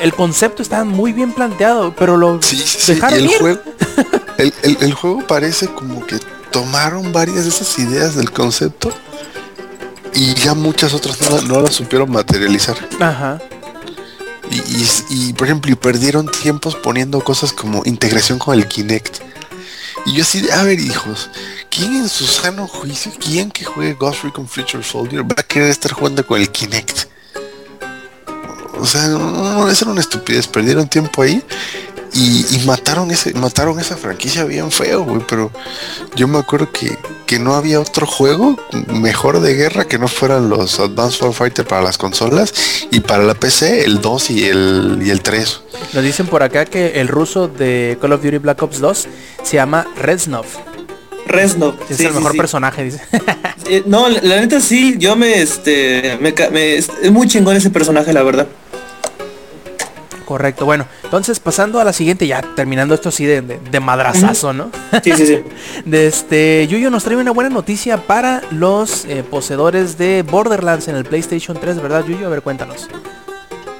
el 0.01 0.13
concepto 0.13 0.61
estaba 0.61 0.83
muy 0.83 1.13
bien 1.13 1.33
planteado, 1.33 1.95
pero 1.95 2.17
lo 2.17 2.41
Sí, 2.41 2.57
sí, 2.57 2.93
dejaron 2.95 3.19
el 3.19 3.25
ir. 3.25 3.37
juego, 3.39 3.61
el, 4.37 4.53
el- 4.63 4.77
el 4.81 4.93
juego 4.93 5.25
parece 5.27 5.67
como 5.67 6.05
que 6.05 6.17
tomaron 6.51 7.11
varias 7.11 7.43
de 7.43 7.49
esas 7.49 7.79
ideas 7.79 8.15
del 8.15 8.29
concepto 8.31 8.91
y 10.13 10.33
ya 10.35 10.53
muchas 10.53 10.93
otras 10.93 11.19
no, 11.21 11.41
no 11.41 11.61
las 11.61 11.73
supieron 11.73 12.11
materializar. 12.11 12.75
Ajá. 12.99 13.39
Y, 14.51 14.57
y- 14.57 14.87
y, 15.29 15.33
por 15.33 15.47
ejemplo, 15.47 15.71
y 15.71 15.75
perdieron 15.75 16.27
tiempos 16.29 16.75
poniendo 16.75 17.21
cosas 17.21 17.53
como 17.53 17.81
integración 17.85 18.37
con 18.37 18.55
el 18.57 18.67
Kinect. 18.67 19.19
Y 20.05 20.13
yo 20.13 20.23
así 20.23 20.41
de, 20.41 20.51
a 20.51 20.63
ver 20.63 20.79
hijos, 20.79 21.29
¿quién 21.69 21.95
en 21.95 22.09
su 22.09 22.25
sano 22.25 22.67
juicio, 22.67 23.11
quién 23.19 23.51
que 23.51 23.63
juegue 23.63 23.93
Ghost 23.93 24.23
Recon 24.23 24.47
Future 24.47 24.83
Soldier 24.83 25.23
va 25.23 25.35
a 25.37 25.43
querer 25.43 25.69
estar 25.69 25.91
jugando 25.93 26.25
con 26.25 26.41
el 26.41 26.49
Kinect? 26.51 27.07
O 28.79 28.85
sea, 28.85 29.07
no, 29.07 29.19
no, 29.19 29.69
esa 29.69 29.85
era 29.85 29.91
una 29.91 30.01
estupidez, 30.01 30.47
perdieron 30.47 30.89
tiempo 30.89 31.21
ahí 31.21 31.41
y, 32.13 32.45
y 32.55 32.59
mataron 32.65 33.09
ese, 33.11 33.33
mataron 33.33 33.79
esa 33.79 33.97
franquicia 33.97 34.43
bien 34.45 34.71
feo, 34.71 35.03
güey. 35.03 35.21
Pero 35.27 35.51
yo 36.15 36.27
me 36.27 36.37
acuerdo 36.39 36.71
que, 36.71 36.97
que 37.25 37.39
no 37.39 37.55
había 37.55 37.79
otro 37.79 38.05
juego 38.07 38.57
mejor 38.87 39.39
de 39.39 39.55
guerra 39.55 39.85
que 39.85 39.97
no 39.97 40.07
fueran 40.07 40.49
los 40.49 40.79
Advanced 40.79 41.23
Warfighter 41.23 41.65
para 41.67 41.81
las 41.81 41.97
consolas 41.97 42.53
y 42.91 42.99
para 42.99 43.23
la 43.23 43.33
PC 43.33 43.83
el 43.85 44.01
2 44.01 44.29
y 44.31 44.45
el, 44.45 44.99
y 45.03 45.09
el 45.09 45.21
3. 45.21 45.61
Nos 45.93 46.03
dicen 46.03 46.27
por 46.27 46.43
acá 46.43 46.65
que 46.65 46.99
el 47.01 47.07
ruso 47.07 47.47
de 47.47 47.97
Call 48.01 48.13
of 48.13 48.23
Duty 48.23 48.37
Black 48.37 48.61
Ops 48.61 48.79
2 48.79 49.07
se 49.43 49.55
llama 49.55 49.87
Reznov. 49.95 50.45
Reznov. 51.25 51.75
Es 51.89 51.97
sí, 51.97 52.03
el 52.05 52.11
sí, 52.11 52.15
mejor 52.17 52.31
sí. 52.33 52.37
personaje, 52.37 52.83
dice. 52.83 53.01
Eh, 53.65 53.81
no, 53.85 54.09
la, 54.09 54.19
la 54.21 54.41
neta 54.41 54.59
sí, 54.59 54.95
yo 54.99 55.15
me, 55.15 55.41
este, 55.41 56.17
me, 56.19 56.33
me- 56.51 56.75
es 56.75 56.89
muy 57.11 57.29
chingón 57.29 57.55
ese 57.55 57.69
personaje, 57.69 58.11
la 58.11 58.21
verdad. 58.21 58.45
Correcto, 60.25 60.65
bueno, 60.65 60.85
entonces 61.03 61.39
pasando 61.39 61.79
a 61.79 61.83
la 61.83 61.91
siguiente, 61.91 62.25
ya 62.25 62.41
terminando 62.55 62.93
esto 62.95 63.09
así 63.09 63.25
de, 63.25 63.41
de, 63.41 63.59
de 63.59 63.79
madrazazo, 63.79 64.53
¿no? 64.53 64.71
Sí, 65.03 65.11
sí, 65.15 65.25
sí. 65.25 65.39
De 65.85 66.07
este, 66.07 66.65
Yuyo 66.67 66.89
nos 66.89 67.03
trae 67.03 67.17
una 67.17 67.31
buena 67.31 67.49
noticia 67.49 67.97
para 67.97 68.41
los 68.51 69.05
eh, 69.05 69.23
poseedores 69.29 69.97
de 69.97 70.23
Borderlands 70.23 70.87
en 70.87 70.95
el 70.95 71.03
PlayStation 71.03 71.57
3, 71.59 71.81
¿verdad, 71.81 72.05
Yuyo? 72.05 72.27
A 72.27 72.29
ver, 72.29 72.41
cuéntanos. 72.41 72.87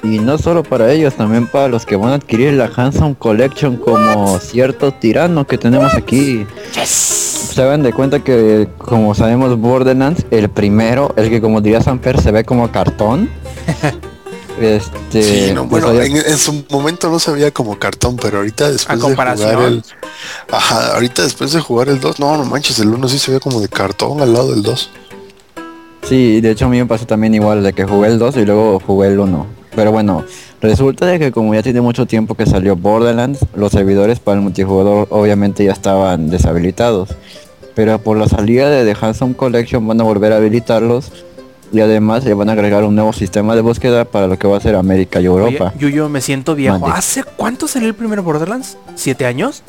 Y 0.02 0.18
no 0.18 0.36
solo 0.36 0.62
para 0.62 0.92
ellos, 0.92 1.14
también 1.14 1.46
para 1.46 1.68
los 1.68 1.86
que 1.86 1.96
van 1.96 2.10
a 2.10 2.14
adquirir 2.16 2.52
la 2.52 2.70
Handsome 2.74 3.14
Collection 3.14 3.78
como 3.78 4.38
cierto 4.38 4.92
tirano 4.92 5.46
que 5.46 5.56
tenemos 5.56 5.94
aquí. 5.94 6.46
Se 6.72 7.62
dan 7.62 7.82
de 7.82 7.92
cuenta 7.92 8.20
que, 8.20 8.68
como 8.76 9.14
sabemos, 9.14 9.58
Borderlands, 9.58 10.26
el 10.30 10.50
primero, 10.50 11.14
el 11.16 11.30
que 11.30 11.40
como 11.40 11.62
diría 11.62 11.80
Samper, 11.80 12.20
se 12.20 12.32
ve 12.32 12.44
como 12.44 12.70
cartón. 12.70 13.30
Este, 14.60 15.22
Sí, 15.22 15.52
no, 15.52 15.68
pues, 15.68 15.84
bueno, 15.84 16.00
en, 16.00 16.16
en 16.16 16.38
su 16.38 16.64
momento 16.70 17.10
no 17.10 17.18
se 17.18 17.32
veía 17.32 17.50
como 17.50 17.78
cartón, 17.78 18.16
pero 18.16 18.38
ahorita 18.38 18.70
después 18.70 19.00
de 19.00 19.14
jugar 19.14 19.36
el. 19.38 19.82
Ajá, 20.50 20.94
ahorita 20.94 21.22
después 21.22 21.52
de 21.52 21.60
jugar 21.60 21.88
el 21.88 22.00
2, 22.00 22.20
no, 22.20 22.36
no 22.36 22.44
manches, 22.44 22.78
el 22.78 22.88
1 22.88 23.08
sí 23.08 23.18
se 23.18 23.32
ve 23.32 23.40
como 23.40 23.60
de 23.60 23.68
cartón 23.68 24.20
al 24.20 24.32
lado 24.32 24.52
del 24.52 24.62
2. 24.62 24.90
Sí, 26.02 26.40
de 26.40 26.50
hecho 26.50 26.66
a 26.66 26.68
mí 26.68 26.78
me 26.78 26.86
pasó 26.86 27.06
también 27.06 27.34
igual 27.34 27.62
de 27.62 27.72
que 27.72 27.84
jugué 27.84 28.08
el 28.08 28.18
2 28.18 28.36
y 28.36 28.44
luego 28.44 28.80
jugué 28.80 29.08
el 29.08 29.18
1. 29.18 29.46
Pero 29.74 29.90
bueno, 29.90 30.24
resulta 30.60 31.06
de 31.06 31.18
que 31.18 31.32
como 31.32 31.54
ya 31.54 31.62
tiene 31.62 31.80
mucho 31.80 32.06
tiempo 32.06 32.34
que 32.34 32.46
salió 32.46 32.76
Borderlands, 32.76 33.40
los 33.56 33.72
servidores 33.72 34.20
para 34.20 34.36
el 34.36 34.42
multijugador 34.42 35.08
obviamente 35.10 35.64
ya 35.64 35.72
estaban 35.72 36.30
deshabilitados. 36.30 37.10
Pero 37.74 37.98
por 37.98 38.16
la 38.16 38.28
salida 38.28 38.70
de 38.70 38.84
The 38.84 38.96
Handsome 39.00 39.34
Collection 39.34 39.86
van 39.88 40.00
a 40.00 40.04
volver 40.04 40.32
a 40.32 40.36
habilitarlos 40.36 41.10
y 41.72 41.80
además 41.80 42.24
le 42.24 42.34
van 42.34 42.48
a 42.48 42.52
agregar 42.52 42.84
un 42.84 42.94
nuevo 42.94 43.12
sistema 43.12 43.54
de 43.56 43.60
búsqueda 43.62 44.04
para 44.04 44.26
lo 44.28 44.38
que 44.38 44.46
va 44.46 44.56
a 44.56 44.60
ser 44.60 44.76
América 44.76 45.20
y 45.20 45.28
Oye, 45.28 45.46
Europa. 45.56 45.74
Yuyo, 45.78 46.08
me 46.08 46.20
siento 46.20 46.54
viejo. 46.54 46.78
Mande. 46.78 46.96
¿Hace 46.96 47.24
cuánto 47.24 47.66
salió 47.68 47.88
el 47.88 47.94
primer 47.94 48.20
Borderlands? 48.20 48.76
¿Siete 48.94 49.26
años? 49.26 49.62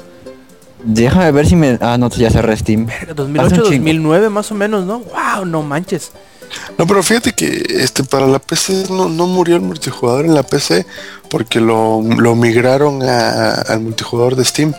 Déjame 0.83 1.31
ver 1.31 1.47
si 1.47 1.55
me... 1.55 1.79
Ah, 1.81 1.97
no, 1.97 2.09
ya 2.11 2.29
cerré 2.29 2.55
Steam. 2.57 2.85
Verga, 2.85 3.03
Hace 3.03 3.13
2008, 3.15 3.45
un 3.47 3.51
chingo. 3.51 3.67
2009 3.69 4.29
más 4.29 4.51
o 4.51 4.55
menos, 4.55 4.85
¿no? 4.85 4.99
¡Wow! 4.99 5.45
No 5.45 5.63
manches. 5.63 6.11
No, 6.77 6.85
pero 6.85 7.01
fíjate 7.01 7.33
que 7.33 7.65
este 7.79 8.03
para 8.03 8.27
la 8.27 8.37
PC 8.37 8.85
no, 8.91 9.09
no 9.09 9.25
murió 9.25 9.55
el 9.55 9.61
multijugador 9.63 10.25
en 10.25 10.35
la 10.35 10.43
PC 10.43 10.85
porque 11.29 11.59
lo, 11.59 12.03
lo 12.03 12.35
migraron 12.35 13.01
a- 13.01 13.53
al 13.53 13.79
multijugador 13.79 14.35
de 14.35 14.45
Steam. 14.45 14.73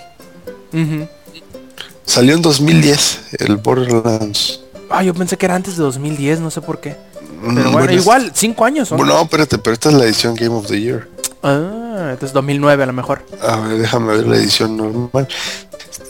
Salió 2.05 2.35
en 2.37 2.43
2010 2.43 3.21
el 3.41 3.57
Borderlands. 3.57 4.61
Ah, 4.91 5.03
yo 5.03 5.15
pensé 5.15 5.37
que 5.37 5.47
era 5.47 5.55
antes 5.55 5.77
de 5.77 5.83
2010, 5.83 6.41
no 6.41 6.51
sé 6.51 6.61
por 6.61 6.81
qué. 6.81 6.97
Mm, 7.43 7.55
Pero 7.55 7.71
bueno, 7.73 7.93
igual, 7.93 8.31
cinco 8.35 8.65
años 8.65 8.89
son. 8.89 8.99
Bueno, 8.99 9.15
no, 9.15 9.23
espérate, 9.23 9.59
pero 9.59 9.75
esta 9.75 9.89
es 9.89 9.95
la 9.97 10.05
edición 10.05 10.35
Game 10.35 10.55
of 10.55 10.67
the 10.67 10.81
Year. 10.81 11.09
Ah, 11.43 12.09
entonces 12.13 12.33
2009 12.33 12.83
a 12.83 12.87
lo 12.87 12.93
mejor. 12.93 13.25
A 13.43 13.57
ver, 13.61 13.79
déjame 13.79 14.17
ver 14.17 14.27
la 14.27 14.37
edición 14.37 14.77
normal. 14.77 15.29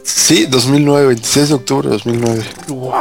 Sí, 0.03 0.47
2009, 0.47 1.07
26 1.09 1.49
de 1.49 1.55
octubre 1.55 1.89
de 1.89 1.95
2009. 1.95 2.45
¡Wow! 2.69 2.95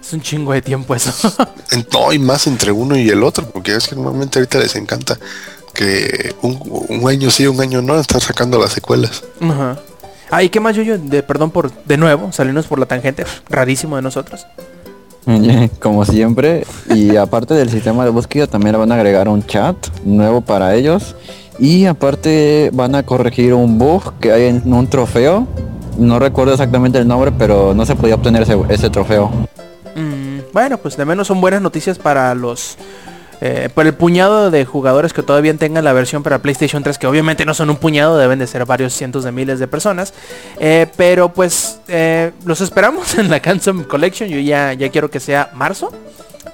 Es 0.00 0.12
un 0.12 0.20
chingo 0.20 0.52
de 0.52 0.62
tiempo 0.62 0.94
eso. 0.94 1.12
En- 1.72 1.86
no, 1.92 2.12
y 2.12 2.18
más 2.18 2.46
entre 2.46 2.70
uno 2.72 2.96
y 2.96 3.08
el 3.08 3.22
otro, 3.22 3.48
porque 3.50 3.74
es 3.74 3.88
que 3.88 3.96
normalmente 3.96 4.38
ahorita 4.38 4.58
les 4.58 4.74
encanta 4.76 5.18
que 5.74 6.34
un, 6.42 6.58
un 6.88 7.08
año 7.08 7.30
sí, 7.30 7.46
un 7.46 7.60
año 7.60 7.82
no, 7.82 7.98
estar 7.98 8.20
sacando 8.22 8.58
las 8.58 8.72
secuelas. 8.72 9.24
Ajá. 9.40 9.78
Ah, 10.30 10.42
¿y 10.42 10.48
qué 10.48 10.58
más, 10.60 10.74
Yuyo? 10.74 10.98
De, 10.98 11.22
perdón 11.22 11.50
por, 11.50 11.70
de 11.84 11.96
nuevo, 11.96 12.32
salirnos 12.32 12.66
por 12.66 12.78
la 12.78 12.86
tangente. 12.86 13.24
Rarísimo 13.48 13.96
de 13.96 14.02
nosotros. 14.02 14.46
Como 15.80 16.04
siempre. 16.04 16.64
Y 16.94 17.16
aparte 17.16 17.54
del 17.54 17.68
sistema 17.70 18.04
de 18.04 18.10
búsqueda 18.10 18.46
también 18.46 18.78
van 18.78 18.92
a 18.92 18.94
agregar 18.94 19.28
un 19.28 19.44
chat 19.44 19.76
nuevo 20.04 20.40
para 20.40 20.74
ellos. 20.74 21.16
Y 21.58 21.86
aparte 21.86 22.70
van 22.72 22.94
a 22.94 23.02
corregir 23.02 23.54
un 23.54 23.78
bug 23.78 24.18
que 24.20 24.32
hay 24.32 24.44
en 24.44 24.72
un 24.72 24.86
trofeo. 24.86 25.46
No 25.98 26.18
recuerdo 26.18 26.52
exactamente 26.52 26.98
el 26.98 27.08
nombre, 27.08 27.32
pero 27.32 27.74
no 27.74 27.86
se 27.86 27.96
podía 27.96 28.14
obtener 28.14 28.42
ese, 28.42 28.56
ese 28.68 28.90
trofeo. 28.90 29.30
Mm, 29.94 30.52
bueno, 30.52 30.78
pues 30.78 30.96
de 30.96 31.04
menos 31.04 31.26
son 31.26 31.40
buenas 31.40 31.62
noticias 31.62 31.98
para 31.98 32.34
los... 32.34 32.76
eh, 33.40 33.68
para 33.74 33.88
el 33.88 33.94
puñado 33.94 34.50
de 34.50 34.64
jugadores 34.64 35.12
que 35.12 35.22
todavía 35.22 35.54
tengan 35.54 35.84
la 35.84 35.92
versión 35.92 36.22
para 36.22 36.38
PlayStation 36.38 36.82
3, 36.82 36.98
que 36.98 37.06
obviamente 37.06 37.44
no 37.44 37.54
son 37.54 37.70
un 37.70 37.76
puñado, 37.76 38.18
deben 38.18 38.38
de 38.38 38.46
ser 38.46 38.64
varios 38.64 38.92
cientos 38.92 39.24
de 39.24 39.32
miles 39.32 39.58
de 39.58 39.66
personas. 39.68 40.14
Eh, 40.58 40.86
pero 40.96 41.32
pues 41.32 41.80
eh, 41.88 42.32
los 42.44 42.60
esperamos 42.60 43.14
en 43.18 43.30
la 43.30 43.40
Handsome 43.44 43.84
Collection. 43.84 44.28
Yo 44.28 44.38
ya, 44.38 44.72
ya 44.72 44.88
quiero 44.90 45.10
que 45.10 45.20
sea 45.20 45.50
marzo 45.54 45.92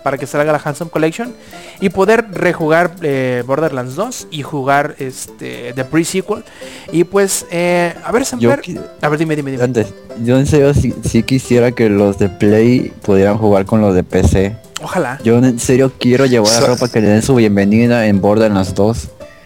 para 0.02 0.18
que 0.18 0.26
salga 0.26 0.52
la 0.52 0.60
Handsome 0.62 0.90
Collection 0.90 1.32
y 1.80 1.90
poder 1.90 2.26
rejugar 2.32 2.92
eh, 3.02 3.42
Borderlands 3.46 3.94
2 3.94 4.28
y 4.30 4.42
jugar 4.42 4.96
este 4.98 5.72
The 5.74 5.84
Pre-Sequel. 5.84 6.44
Y 6.92 7.04
pues, 7.04 7.46
eh, 7.50 7.94
a 8.04 8.12
ver, 8.12 8.24
Samper, 8.24 8.62
a 9.00 9.08
ver, 9.08 9.18
dime, 9.18 9.36
dime, 9.36 9.50
dime. 9.52 9.62
Antes, 9.62 9.92
yo 10.24 10.38
en 10.38 10.46
serio 10.46 10.74
sí, 10.74 10.94
sí 11.04 11.22
quisiera 11.22 11.72
que 11.72 11.88
los 11.88 12.18
de 12.18 12.28
Play 12.28 12.92
pudieran 13.02 13.38
jugar 13.38 13.66
con 13.66 13.80
los 13.80 13.94
de 13.94 14.02
PC. 14.02 14.56
Ojalá. 14.82 15.18
Yo 15.24 15.38
en 15.38 15.58
serio 15.58 15.92
quiero 15.98 16.26
llevar 16.26 16.62
ropa 16.66 16.88
que 16.88 17.00
le 17.00 17.08
den 17.08 17.22
su 17.22 17.34
bienvenida 17.34 18.06
en 18.06 18.20
Borderlands 18.20 18.74
2. 18.74 18.98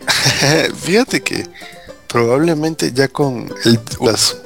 Fíjate 0.83 1.23
que 1.23 1.47
probablemente 2.09 2.93
ya 2.93 3.09
con 3.09 3.53
el- 3.65 3.81
las 4.01 4.37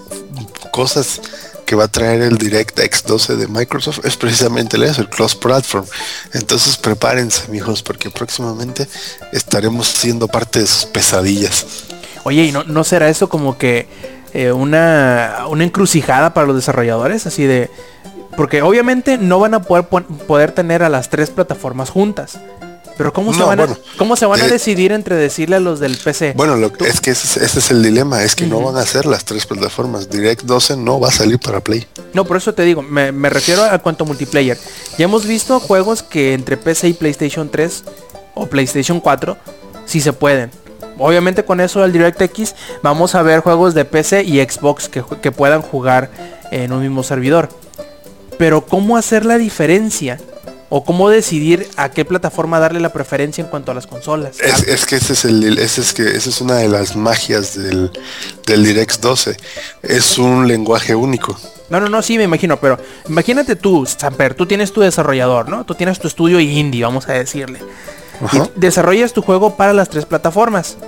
cosas 0.72 1.20
que 1.66 1.76
va 1.76 1.84
a 1.84 1.88
traer 1.88 2.22
el 2.22 2.36
DirectX 2.36 3.04
12 3.04 3.36
de 3.36 3.46
Microsoft 3.46 4.00
es 4.04 4.16
precisamente 4.16 4.76
eso, 4.84 5.00
el 5.02 5.08
cross 5.08 5.36
platform. 5.36 5.84
Entonces 6.32 6.76
prepárense, 6.76 7.48
mijos, 7.48 7.82
porque 7.82 8.10
próximamente 8.10 8.88
estaremos 9.32 9.86
siendo 9.86 10.26
parte 10.26 10.60
de 10.60 10.66
sus 10.66 10.86
pesadillas. 10.86 11.64
Oye, 12.24 12.44
¿y 12.46 12.52
no, 12.52 12.64
no 12.64 12.82
será 12.82 13.08
eso 13.08 13.28
como 13.28 13.56
que 13.56 13.86
eh, 14.34 14.50
una, 14.52 15.44
una 15.48 15.62
encrucijada 15.64 16.34
para 16.34 16.46
los 16.48 16.56
desarrolladores? 16.56 17.26
Así 17.26 17.44
de... 17.44 17.70
Porque 18.40 18.62
obviamente 18.62 19.18
no 19.18 19.38
van 19.38 19.52
a 19.52 19.60
poder, 19.62 20.52
tener 20.52 20.82
a 20.82 20.88
las 20.88 21.10
tres 21.10 21.28
plataformas 21.28 21.90
juntas. 21.90 22.38
Pero 22.96 23.12
¿cómo 23.12 23.34
se 23.34 23.42
van, 23.42 23.60
a, 23.60 23.66
bueno, 23.66 23.78
¿cómo 23.98 24.16
se 24.16 24.24
van 24.24 24.40
a 24.40 24.46
eh, 24.46 24.48
decidir 24.48 24.92
entre 24.92 25.14
decirle 25.14 25.56
a 25.56 25.60
los 25.60 25.78
del 25.78 25.94
PC? 25.98 26.32
Bueno, 26.38 26.56
lo, 26.56 26.72
es 26.86 27.02
que 27.02 27.10
ese, 27.10 27.26
es- 27.26 27.36
ese 27.36 27.58
es 27.58 27.70
el 27.70 27.82
dilema, 27.82 28.22
es 28.24 28.34
que 28.34 28.46
no 28.46 28.62
van 28.62 28.78
a 28.78 28.86
ser 28.86 29.04
las 29.04 29.26
tres 29.26 29.44
plataformas. 29.44 30.08
Direct 30.08 30.44
12 30.44 30.78
no 30.78 30.98
va 30.98 31.08
a 31.08 31.12
salir 31.12 31.38
para 31.38 31.60
Play. 31.60 31.86
No, 32.14 32.24
por 32.24 32.38
eso 32.38 32.54
te 32.54 32.62
digo, 32.62 32.80
me, 32.80 33.12
me 33.12 33.28
refiero 33.28 33.62
a 33.62 33.78
cuanto 33.80 34.06
multiplayer. 34.06 34.56
Ya 34.96 35.04
hemos 35.04 35.26
visto 35.26 35.60
juegos 35.60 36.02
que 36.02 36.32
entre 36.32 36.56
PC 36.56 36.88
y 36.88 36.92
PlayStation 36.94 37.50
3 37.50 37.84
o 38.34 38.46
PlayStation 38.46 39.00
4 39.00 39.36
sí 39.84 40.00
se 40.00 40.14
pueden. 40.14 40.50
Obviamente 40.96 41.44
con 41.44 41.60
eso 41.60 41.82
del 41.82 41.92
DirectX 41.92 42.54
vamos 42.82 43.14
a 43.14 43.20
ver 43.20 43.40
juegos 43.40 43.74
de 43.74 43.84
PC 43.84 44.22
y 44.22 44.40
Xbox 44.40 44.88
que 44.88 45.30
puedan 45.30 45.60
jugar 45.60 46.10
en 46.50 46.72
un 46.72 46.80
mismo 46.80 47.02
servidor. 47.02 47.50
Pero 48.40 48.62
¿cómo 48.62 48.96
hacer 48.96 49.26
la 49.26 49.36
diferencia? 49.36 50.18
O 50.70 50.82
cómo 50.82 51.10
decidir 51.10 51.68
a 51.76 51.90
qué 51.90 52.06
plataforma 52.06 52.58
darle 52.58 52.80
la 52.80 52.90
preferencia 52.90 53.44
en 53.44 53.50
cuanto 53.50 53.70
a 53.70 53.74
las 53.74 53.86
consolas. 53.86 54.40
Es, 54.40 54.62
es 54.66 54.86
que 54.86 54.96
ese 54.96 55.12
es 55.12 55.26
el 55.26 55.58
ese 55.58 55.82
es 55.82 55.92
que 55.92 56.04
esa 56.04 56.30
es 56.30 56.40
una 56.40 56.54
de 56.54 56.68
las 56.68 56.96
magias 56.96 57.54
del, 57.54 57.90
del 58.46 58.64
Direct 58.64 58.98
12. 58.98 59.36
Es 59.82 60.16
un 60.16 60.48
lenguaje 60.48 60.94
único. 60.94 61.38
No, 61.68 61.80
no, 61.80 61.90
no, 61.90 62.00
sí 62.00 62.16
me 62.16 62.24
imagino, 62.24 62.58
pero 62.58 62.78
imagínate 63.10 63.56
tú, 63.56 63.84
Samper, 63.84 64.32
tú 64.32 64.46
tienes 64.46 64.72
tu 64.72 64.80
desarrollador, 64.80 65.50
¿no? 65.50 65.66
Tú 65.66 65.74
tienes 65.74 65.98
tu 65.98 66.08
estudio 66.08 66.40
indie, 66.40 66.82
vamos 66.82 67.06
a 67.10 67.12
decirle. 67.12 67.58
Y 68.32 68.38
desarrollas 68.56 69.12
tu 69.12 69.20
juego 69.20 69.54
para 69.54 69.74
las 69.74 69.90
tres 69.90 70.06
plataformas. 70.06 70.78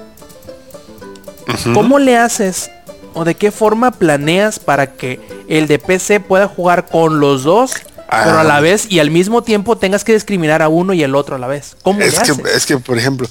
¿Cómo 1.74 1.98
le 1.98 2.16
haces 2.16 2.70
o 3.14 3.24
de 3.24 3.34
qué 3.34 3.50
forma 3.50 3.90
planeas 3.90 4.58
para 4.58 4.92
que 4.94 5.20
el 5.48 5.66
de 5.68 5.78
PC 5.78 6.20
pueda 6.20 6.48
jugar 6.48 6.86
con 6.86 7.20
los 7.20 7.42
dos 7.44 7.72
pero 8.10 8.38
a 8.38 8.44
la 8.44 8.58
Ah. 8.58 8.60
vez 8.60 8.86
y 8.90 8.98
al 8.98 9.10
mismo 9.10 9.42
tiempo 9.42 9.78
tengas 9.78 10.04
que 10.04 10.12
discriminar 10.12 10.60
a 10.60 10.68
uno 10.68 10.92
y 10.92 11.02
el 11.02 11.14
otro 11.14 11.36
a 11.36 11.38
la 11.38 11.46
vez. 11.46 11.76
¿Cómo 11.82 11.98
Es 12.02 12.16
que, 12.16 12.32
haces? 12.32 12.38
es 12.54 12.66
que, 12.66 12.76
por 12.76 12.98
ejemplo, 12.98 13.26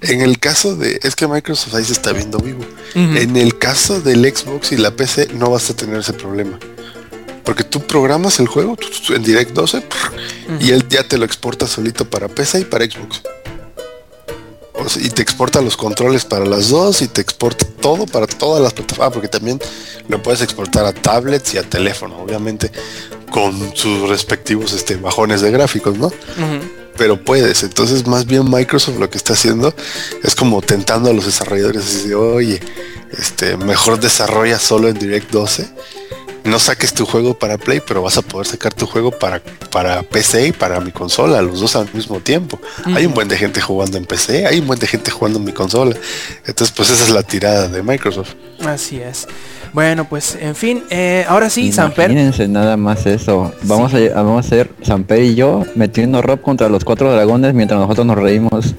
en 0.00 0.22
el 0.22 0.40
caso 0.40 0.74
de... 0.74 0.98
Es 1.04 1.14
que 1.14 1.28
Microsoft 1.28 1.72
ahí 1.76 1.84
se 1.84 1.92
está 1.92 2.12
viendo 2.12 2.38
vivo. 2.38 2.64
En 2.96 3.36
el 3.36 3.56
caso 3.60 4.00
del 4.00 4.24
Xbox 4.24 4.72
y 4.72 4.76
la 4.76 4.90
PC 4.90 5.28
no 5.34 5.50
vas 5.50 5.70
a 5.70 5.76
tener 5.76 6.00
ese 6.00 6.14
problema. 6.14 6.58
Porque 7.44 7.62
tú 7.62 7.80
programas 7.82 8.40
el 8.40 8.48
juego 8.48 8.76
en 9.10 9.22
Direct 9.22 9.52
12 9.52 9.82
prr, 9.82 10.60
y 10.60 10.70
él 10.72 10.84
ya 10.88 11.06
te 11.06 11.16
lo 11.16 11.24
exporta 11.24 11.68
solito 11.68 12.04
para 12.10 12.26
PC 12.26 12.60
y 12.60 12.64
para 12.64 12.86
Xbox. 12.86 13.22
O 14.76 14.88
sea, 14.88 15.02
y 15.02 15.08
te 15.08 15.22
exporta 15.22 15.60
los 15.60 15.76
controles 15.76 16.24
para 16.24 16.44
las 16.44 16.68
dos 16.68 17.00
y 17.02 17.08
te 17.08 17.20
exporta 17.20 17.64
todo 17.80 18.06
para 18.06 18.26
todas 18.26 18.62
las 18.62 18.72
plataformas. 18.72 19.08
Ah, 19.08 19.12
porque 19.12 19.28
también 19.28 19.60
lo 20.08 20.22
puedes 20.22 20.40
exportar 20.42 20.84
a 20.84 20.92
tablets 20.92 21.54
y 21.54 21.58
a 21.58 21.62
teléfono, 21.62 22.18
obviamente, 22.18 22.72
con 23.30 23.74
sus 23.76 24.08
respectivos 24.08 24.72
este, 24.72 24.96
bajones 24.96 25.40
de 25.40 25.50
gráficos, 25.52 25.96
¿no? 25.96 26.12
Pero 26.96 27.24
puedes. 27.24 27.62
Entonces, 27.62 28.06
más 28.06 28.26
bien 28.26 28.50
Microsoft 28.50 28.98
lo 28.98 29.08
que 29.10 29.18
está 29.18 29.34
haciendo 29.34 29.74
es 30.22 30.34
como 30.34 30.60
tentando 30.60 31.10
a 31.10 31.12
los 31.12 31.26
desarrolladores 31.26 31.84
así 31.84 32.08
de, 32.08 32.14
oye, 32.14 32.60
este, 33.18 33.56
mejor 33.56 34.00
desarrolla 34.00 34.58
solo 34.58 34.88
en 34.88 34.98
Direct 34.98 35.30
12. 35.30 35.68
No 36.44 36.58
saques 36.58 36.92
tu 36.92 37.06
juego 37.06 37.32
para 37.38 37.56
Play, 37.56 37.80
pero 37.86 38.02
vas 38.02 38.18
a 38.18 38.22
poder 38.22 38.46
sacar 38.46 38.74
tu 38.74 38.86
juego 38.86 39.10
para, 39.10 39.40
para 39.70 40.02
PC 40.02 40.48
y 40.48 40.52
para 40.52 40.78
mi 40.80 40.92
consola, 40.92 41.40
los 41.40 41.58
dos 41.60 41.74
al 41.74 41.88
mismo 41.94 42.20
tiempo. 42.20 42.60
Hay 42.94 43.06
un 43.06 43.14
buen 43.14 43.28
de 43.28 43.38
gente 43.38 43.62
jugando 43.62 43.96
en 43.96 44.04
PC, 44.04 44.46
hay 44.46 44.60
un 44.60 44.66
buen 44.66 44.78
de 44.78 44.86
gente 44.86 45.10
jugando 45.10 45.38
en 45.38 45.46
mi 45.46 45.52
consola. 45.52 45.96
Entonces, 46.46 46.70
pues 46.76 46.90
esa 46.90 47.04
es 47.04 47.10
la 47.10 47.22
tirada 47.22 47.68
de 47.68 47.82
Microsoft. 47.82 48.34
Así 48.66 49.00
es. 49.00 49.26
Bueno, 49.72 50.06
pues 50.06 50.36
en 50.38 50.54
fin, 50.54 50.84
eh, 50.90 51.24
ahora 51.28 51.48
sí, 51.48 51.72
Samper. 51.72 52.10
Imagínense 52.10 52.46
nada 52.46 52.76
más 52.76 53.06
eso. 53.06 53.52
Vamos, 53.62 53.92
a, 53.94 53.98
vamos 54.14 54.44
a 54.44 54.46
hacer 54.46 54.70
Samper 54.82 55.22
y 55.22 55.34
yo 55.34 55.64
metiendo 55.74 56.20
rock 56.20 56.42
contra 56.42 56.68
los 56.68 56.84
cuatro 56.84 57.10
dragones 57.10 57.54
mientras 57.54 57.80
nosotros 57.80 58.06
nos 58.06 58.18
reímos. 58.18 58.74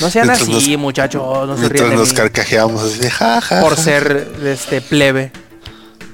No 0.00 0.10
sean 0.10 0.26
Mientras 0.26 0.48
así, 0.56 0.72
nos- 0.72 0.80
muchachos, 0.80 1.22
no 1.46 1.54
se 1.54 1.60
Mientras 1.60 1.80
ríen 1.82 1.90
de 1.90 1.96
nos 1.96 2.08
mí. 2.08 2.14
carcajeamos 2.16 2.82
así 2.82 2.98
de 2.98 3.10
jaja. 3.10 3.60
por 3.60 3.76
ser 3.76 4.26
este 4.44 4.80
plebe. 4.80 5.30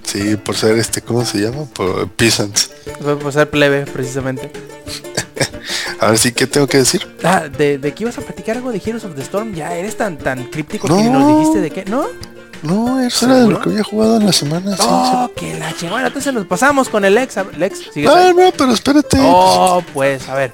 Sí, 0.06 0.36
por 0.36 0.56
ser 0.56 0.78
este, 0.78 1.02
¿cómo 1.02 1.24
se 1.26 1.38
llama? 1.38 1.64
Por 1.66 2.08
peasants. 2.10 2.70
Por 3.02 3.32
ser 3.32 3.50
plebe, 3.50 3.84
precisamente. 3.86 4.50
A 6.00 6.08
ver 6.10 6.18
sí, 6.18 6.32
¿qué 6.32 6.46
tengo 6.46 6.66
que 6.66 6.78
decir? 6.78 7.06
Ah, 7.24 7.48
de, 7.48 7.78
de 7.78 7.92
que 7.94 8.04
ibas 8.04 8.16
a 8.18 8.20
platicar 8.20 8.56
algo 8.58 8.70
de 8.70 8.80
Heroes 8.84 9.04
of 9.04 9.14
the 9.16 9.22
Storm, 9.22 9.54
ya 9.54 9.74
eres 9.74 9.96
tan 9.96 10.16
tan 10.18 10.44
críptico 10.44 10.86
que 10.86 10.94
No. 10.94 11.00
ni 11.02 11.08
nos 11.10 11.38
dijiste 11.38 11.60
de 11.60 11.70
qué, 11.70 11.84
¿no? 11.90 12.06
No, 12.62 13.00
eso 13.00 13.26
era 13.26 13.36
de 13.40 13.48
lo 13.48 13.60
que 13.60 13.70
había 13.70 13.82
jugado 13.82 14.16
en 14.18 14.26
la 14.26 14.32
semana. 14.32 14.76
sí, 14.76 14.82
Oh, 14.86 15.30
que 15.36 15.58
la 15.58 15.74
chingada. 15.76 16.06
Entonces 16.06 16.32
nos 16.32 16.46
pasamos 16.46 16.88
con 16.88 17.04
el 17.04 17.14
Lex. 17.14 17.36
Lex, 17.58 17.78
sí. 17.78 17.84
¿sigues 17.94 18.10
Ah, 18.10 18.28
ahí? 18.28 18.34
no, 18.34 18.52
pero 18.56 18.72
espérate. 18.72 19.18
Oh, 19.20 19.82
pues, 19.92 20.28
a 20.28 20.34
ver. 20.34 20.52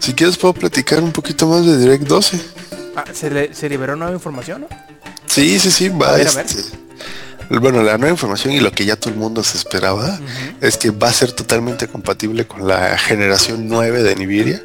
Si 0.00 0.12
quieres 0.14 0.36
puedo 0.36 0.54
platicar 0.54 1.02
un 1.02 1.12
poquito 1.12 1.46
más 1.46 1.64
de 1.64 1.76
Direct 1.78 2.04
12. 2.04 2.40
Ah, 2.96 3.04
¿se, 3.12 3.30
le- 3.30 3.54
¿Se 3.54 3.68
liberó 3.68 3.96
nueva 3.96 4.12
información, 4.12 4.62
no? 4.62 4.68
Sí, 5.26 5.58
sí, 5.60 5.70
sí, 5.70 5.88
va 5.88 6.10
A 6.10 6.16
ver, 6.16 6.28
a 6.28 6.32
ver. 6.32 6.46
Este, 7.48 7.58
Bueno, 7.58 7.82
la 7.82 7.98
nueva 7.98 8.12
información 8.12 8.52
y 8.54 8.60
lo 8.60 8.70
que 8.72 8.84
ya 8.84 8.96
todo 8.96 9.10
el 9.10 9.16
mundo 9.18 9.42
se 9.42 9.56
esperaba 9.56 10.18
es 10.60 10.76
que 10.76 10.90
va 10.90 11.08
a 11.08 11.12
ser 11.12 11.32
totalmente 11.32 11.88
compatible 11.88 12.46
con 12.46 12.66
la 12.66 12.96
generación 12.98 13.68
9 13.68 14.02
de 14.02 14.14
Nvidia. 14.16 14.62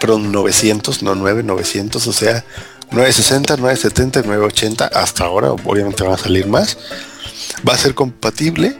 Perdón, 0.00 0.30
900, 0.32 1.02
no 1.02 1.14
9, 1.14 1.42
900, 1.42 2.06
o 2.06 2.12
sea, 2.12 2.44
960, 2.90 3.56
970, 3.56 4.22
980, 4.22 4.86
hasta 4.86 5.24
ahora, 5.24 5.52
obviamente 5.52 6.02
van 6.02 6.14
a 6.14 6.18
salir 6.18 6.46
más. 6.46 6.76
Va 7.66 7.74
a 7.74 7.78
ser 7.78 7.94
compatible 7.94 8.76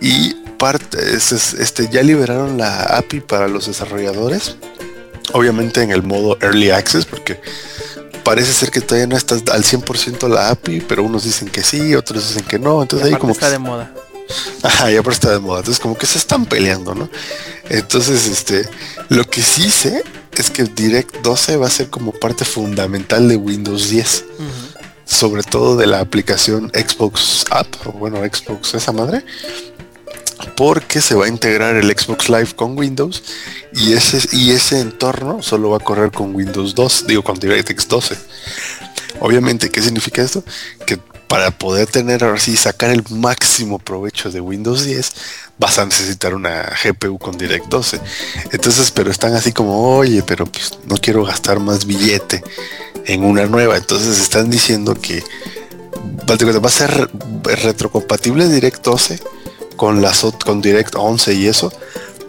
y 0.00 0.34
parte, 0.58 0.98
es- 1.14 1.32
es- 1.32 1.54
este, 1.54 1.88
ya 1.90 2.02
liberaron 2.02 2.58
la 2.58 2.82
API 2.82 3.20
para 3.20 3.48
los 3.48 3.66
desarrolladores. 3.66 4.56
Obviamente 5.32 5.82
en 5.82 5.90
el 5.90 6.02
modo 6.02 6.38
Early 6.40 6.70
Access, 6.70 7.04
porque 7.04 7.40
parece 8.26 8.52
ser 8.52 8.72
que 8.72 8.80
todavía 8.80 9.06
no 9.06 9.16
está 9.16 9.36
al 9.36 9.62
100% 9.62 10.28
la 10.28 10.50
API, 10.50 10.80
pero 10.80 11.04
unos 11.04 11.22
dicen 11.22 11.48
que 11.48 11.62
sí, 11.62 11.94
otros 11.94 12.26
dicen 12.26 12.42
que 12.42 12.58
no. 12.58 12.80
Y 12.80 12.82
Entonces 12.82 13.06
ahí 13.06 13.14
como 13.14 13.32
está 13.32 13.46
que 13.46 13.52
de 13.52 13.58
moda. 13.60 13.92
Ajá, 14.64 14.90
ya 14.90 15.00
por 15.04 15.12
está 15.12 15.30
de 15.30 15.38
moda. 15.38 15.60
Entonces 15.60 15.80
como 15.80 15.96
que 15.96 16.06
se 16.06 16.18
están 16.18 16.44
peleando, 16.44 16.92
¿no? 16.96 17.08
Entonces, 17.68 18.26
este, 18.26 18.68
lo 19.10 19.24
que 19.24 19.42
sí 19.42 19.70
sé 19.70 20.02
es 20.36 20.50
que 20.50 20.64
Direct 20.64 21.22
12 21.22 21.56
va 21.56 21.68
a 21.68 21.70
ser 21.70 21.88
como 21.88 22.10
parte 22.10 22.44
fundamental 22.44 23.28
de 23.28 23.36
Windows 23.36 23.90
10. 23.90 24.24
Ujú. 24.38 24.44
Sobre 25.04 25.44
todo 25.44 25.76
de 25.76 25.86
la 25.86 26.00
aplicación 26.00 26.72
Xbox 26.74 27.44
App, 27.50 27.68
o 27.86 27.92
bueno, 27.92 28.18
Xbox 28.18 28.74
esa 28.74 28.90
madre. 28.90 29.24
Porque 30.56 31.00
se 31.00 31.14
va 31.14 31.26
a 31.26 31.28
integrar 31.28 31.76
el 31.76 31.90
Xbox 31.90 32.28
Live 32.28 32.54
con 32.54 32.78
Windows 32.78 33.22
y 33.72 33.92
ese, 33.92 34.20
y 34.32 34.50
ese 34.50 34.80
entorno 34.80 35.42
solo 35.42 35.70
va 35.70 35.78
a 35.78 35.80
correr 35.80 36.10
con 36.10 36.34
Windows 36.34 36.74
2, 36.74 37.06
digo 37.06 37.22
con 37.22 37.38
DirectX 37.38 37.88
12. 37.88 38.16
Obviamente, 39.20 39.70
¿qué 39.70 39.80
significa 39.82 40.22
esto? 40.22 40.44
Que 40.86 40.98
para 41.28 41.50
poder 41.50 41.88
tener 41.88 42.22
ahora 42.22 42.38
sí 42.38 42.56
sacar 42.56 42.90
el 42.90 43.02
máximo 43.10 43.78
provecho 43.78 44.30
de 44.30 44.40
Windows 44.40 44.84
10 44.84 45.12
vas 45.58 45.78
a 45.78 45.84
necesitar 45.84 46.34
una 46.34 46.70
GPU 46.82 47.18
con 47.18 47.36
Direct 47.36 47.66
12. 47.66 48.00
Entonces, 48.52 48.90
pero 48.90 49.10
están 49.10 49.34
así 49.34 49.52
como, 49.52 49.96
oye, 49.96 50.22
pero 50.22 50.46
pues 50.46 50.78
no 50.86 50.96
quiero 50.96 51.24
gastar 51.24 51.60
más 51.60 51.86
billete 51.86 52.42
en 53.06 53.24
una 53.24 53.46
nueva. 53.46 53.76
Entonces 53.76 54.20
están 54.20 54.50
diciendo 54.50 54.94
que 54.94 55.22
va 56.28 56.68
a 56.68 56.70
ser 56.70 57.10
retrocompatible 57.42 58.48
Direct 58.48 58.84
12 58.84 59.20
con 59.76 60.02
las 60.02 60.26
con 60.44 60.60
Direct 60.60 60.94
11 60.96 61.34
y 61.34 61.46
eso, 61.46 61.72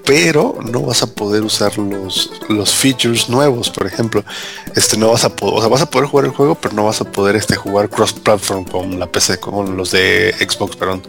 pero 0.05 0.57
no 0.63 0.81
vas 0.83 1.03
a 1.03 1.07
poder 1.07 1.43
usar 1.43 1.77
los, 1.77 2.31
los 2.47 2.73
features 2.73 3.29
nuevos, 3.29 3.69
por 3.69 3.87
ejemplo, 3.87 4.23
este 4.75 4.97
no 4.97 5.11
vas 5.11 5.25
a 5.25 5.35
poder, 5.35 5.55
o 5.57 5.59
sea, 5.59 5.69
vas 5.69 5.81
a 5.81 5.89
poder 5.89 6.07
jugar 6.07 6.25
el 6.25 6.31
juego, 6.31 6.55
pero 6.55 6.73
no 6.75 6.85
vas 6.85 7.01
a 7.01 7.11
poder 7.11 7.35
este 7.35 7.55
jugar 7.55 7.89
cross 7.89 8.13
platform 8.13 8.63
con 8.63 8.99
la 8.99 9.07
PC, 9.07 9.39
con 9.39 9.75
los 9.75 9.91
de 9.91 10.33
Xbox, 10.39 10.75
perdón. 10.77 11.03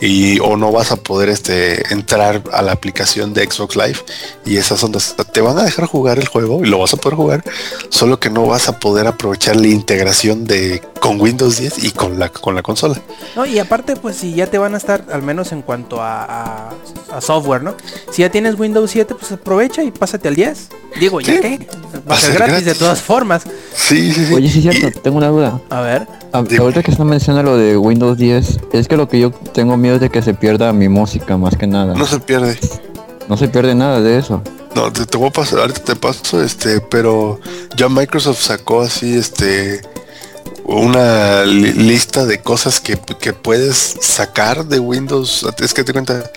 Y 0.00 0.38
o 0.40 0.56
no 0.56 0.72
vas 0.72 0.92
a 0.92 0.96
poder 0.96 1.28
este 1.28 1.92
entrar 1.92 2.42
a 2.52 2.62
la 2.62 2.72
aplicación 2.72 3.32
de 3.34 3.44
Xbox 3.50 3.76
Live 3.76 3.98
y 4.44 4.56
esas 4.58 4.82
ondas 4.84 5.14
te 5.32 5.40
van 5.40 5.58
a 5.58 5.64
dejar 5.64 5.86
jugar 5.86 6.18
el 6.18 6.28
juego 6.28 6.64
y 6.64 6.68
lo 6.68 6.78
vas 6.78 6.92
a 6.94 6.96
poder 6.98 7.16
jugar, 7.16 7.44
solo 7.88 8.20
que 8.20 8.28
no 8.30 8.46
vas 8.46 8.68
a 8.68 8.78
poder 8.78 9.06
aprovechar 9.06 9.56
la 9.56 9.68
integración 9.68 10.44
de 10.44 10.82
con 11.00 11.20
Windows 11.20 11.58
10 11.58 11.84
y 11.84 11.90
con 11.92 12.18
la 12.18 12.28
con 12.30 12.54
la 12.54 12.62
consola. 12.62 13.00
No, 13.36 13.46
y 13.46 13.58
aparte, 13.58 13.96
pues 13.96 14.16
si 14.16 14.34
ya 14.34 14.46
te 14.48 14.58
van 14.58 14.74
a 14.74 14.76
estar, 14.76 15.04
al 15.12 15.22
menos 15.22 15.52
en 15.52 15.62
cuanto 15.62 16.02
a, 16.02 16.24
a- 16.24 16.70
a 17.12 17.20
software, 17.20 17.62
¿no? 17.62 17.74
Si 18.10 18.22
ya 18.22 18.30
tienes 18.30 18.58
Windows 18.58 18.90
7, 18.90 19.14
pues 19.14 19.30
aprovecha 19.32 19.82
y 19.84 19.90
pásate 19.92 20.28
al 20.28 20.34
10. 20.34 20.68
Digo, 20.98 21.20
¿ya 21.20 21.34
Sí. 21.34 21.40
qué? 21.40 21.68
Va 22.10 22.16
a 22.16 22.18
ser 22.20 22.34
gratis, 22.34 22.64
de 22.64 22.74
todas 22.74 23.00
formas. 23.00 23.44
Sí, 23.74 24.12
sí, 24.12 24.26
sí. 24.26 24.34
Oye, 24.34 24.48
sí, 24.50 24.66
es 24.68 24.76
cierto, 24.78 25.00
tengo 25.00 25.18
una 25.18 25.28
duda. 25.28 25.60
A 25.70 25.80
ver. 25.82 26.06
A-. 26.32 26.38
Ahorita 26.38 26.82
que 26.82 26.90
están 26.90 27.06
mencionando 27.06 27.52
lo 27.52 27.56
de 27.58 27.76
Windows 27.76 28.16
10, 28.18 28.58
es 28.72 28.88
que 28.88 28.96
lo 28.96 29.08
que 29.08 29.20
yo 29.20 29.30
tengo 29.30 29.76
miedo 29.76 29.85
es 29.94 30.00
de 30.00 30.10
que 30.10 30.22
se 30.22 30.34
pierda 30.34 30.72
mi 30.72 30.88
música 30.88 31.36
más 31.36 31.56
que 31.56 31.66
nada. 31.66 31.94
No 31.94 32.06
se 32.06 32.18
pierde. 32.20 32.58
No 33.28 33.36
se 33.36 33.48
pierde 33.48 33.74
nada 33.74 34.00
de 34.00 34.18
eso. 34.18 34.42
No, 34.74 34.92
te, 34.92 35.06
te 35.06 35.16
voy 35.16 35.28
a 35.28 35.32
pasar, 35.32 35.60
ahorita 35.60 35.80
te 35.82 35.96
paso, 35.96 36.42
este, 36.42 36.80
pero 36.80 37.40
ya 37.76 37.88
Microsoft 37.88 38.40
sacó 38.42 38.82
así, 38.82 39.16
este, 39.16 39.80
una 40.64 41.44
li- 41.44 41.72
lista 41.72 42.26
de 42.26 42.40
cosas 42.42 42.78
que, 42.80 42.98
que 43.18 43.32
puedes 43.32 43.96
sacar 44.00 44.66
de 44.66 44.78
Windows. 44.78 45.46
Es 45.58 45.72
que 45.72 45.82
te 45.82 45.92
cuenta, 45.92 46.30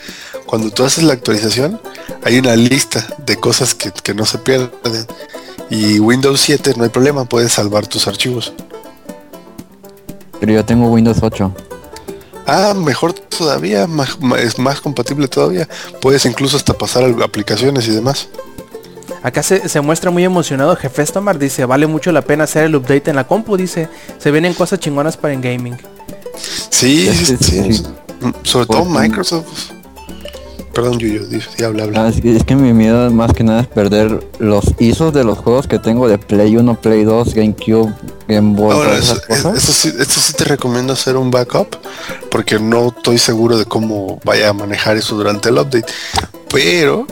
cuando 0.45 0.69
tú 0.71 0.83
haces 0.85 1.03
la 1.03 1.13
actualización, 1.13 1.81
hay 2.23 2.39
una 2.39 2.55
lista 2.55 3.05
de 3.25 3.35
cosas 3.37 3.75
que, 3.75 3.91
que 3.91 4.13
no 4.13 4.25
se 4.25 4.37
pierden. 4.37 4.69
Y 5.69 5.99
Windows 5.99 6.39
7 6.41 6.73
no 6.77 6.83
hay 6.85 6.89
problema, 6.89 7.25
puedes 7.25 7.51
salvar 7.53 7.85
tus 7.87 8.07
archivos. 8.07 8.53
Pero 10.39 10.53
yo 10.53 10.63
tengo 10.65 10.87
Windows 10.89 11.17
8. 11.21 11.53
Ah, 12.51 12.73
mejor 12.73 13.13
todavía, 13.13 13.85
más, 13.87 14.19
más- 14.19 14.39
es 14.41 14.57
más 14.59 14.81
compatible 14.81 15.27
todavía. 15.27 15.67
Puedes 16.01 16.25
incluso 16.25 16.57
hasta 16.57 16.73
pasar 16.73 17.03
a 17.03 17.23
aplicaciones 17.23 17.87
y 17.87 17.91
demás. 17.91 18.27
Acá 19.21 19.43
se, 19.43 19.67
se 19.67 19.81
muestra 19.81 20.11
muy 20.11 20.23
emocionado 20.23 20.75
Jefestomar, 20.75 21.37
dice, 21.37 21.65
vale 21.65 21.87
mucho 21.87 22.11
la 22.11 22.21
pena 22.21 22.45
hacer 22.45 22.63
el 22.65 22.75
update 22.75 23.09
en 23.09 23.17
la 23.17 23.27
compu, 23.27 23.57
dice, 23.57 23.89
se 24.17 24.31
vienen 24.31 24.53
cosas 24.53 24.79
chingonas 24.79 25.17
para 25.17 25.33
en 25.33 25.41
gaming. 25.41 25.77
Sí, 26.69 27.07
sí, 27.25 27.35
sí, 27.39 27.73
sí. 27.73 27.83
Sobre 28.43 28.65
todo 28.65 28.85
Microsoft. 28.85 29.71
Perdón, 30.79 30.97
Yuyo, 30.97 31.23
habla, 31.65 31.83
habla. 31.83 32.05
Ah, 32.05 32.07
es, 32.07 32.21
que, 32.21 32.33
es 32.37 32.45
que 32.45 32.55
mi 32.55 32.71
miedo 32.71 33.11
más 33.11 33.33
que 33.33 33.43
nada 33.43 33.59
es 33.59 33.67
perder 33.67 34.25
los 34.39 34.63
ISOs 34.79 35.13
de 35.13 35.25
los 35.25 35.37
juegos 35.37 35.67
que 35.67 35.77
tengo 35.77 36.07
de 36.07 36.17
Play 36.17 36.55
1, 36.55 36.79
Play 36.79 37.03
2, 37.03 37.33
GameCube, 37.33 37.93
Game 38.29 38.55
Boy, 38.55 38.73
Ahora, 38.73 38.95
cosas. 38.95 39.21
eso 39.57 39.73
sí, 39.73 39.89
esto 39.99 40.21
sí 40.21 40.31
te 40.31 40.45
recomiendo 40.45 40.93
hacer 40.93 41.17
un 41.17 41.31
backup 41.31 41.75
porque 42.31 42.59
no 42.59 42.93
estoy 42.95 43.17
seguro 43.17 43.57
de 43.57 43.65
cómo 43.65 44.21
vaya 44.23 44.47
a 44.47 44.53
manejar 44.53 44.95
eso 44.95 45.17
durante 45.17 45.49
el 45.49 45.57
update. 45.57 45.91
Pero, 46.49 47.05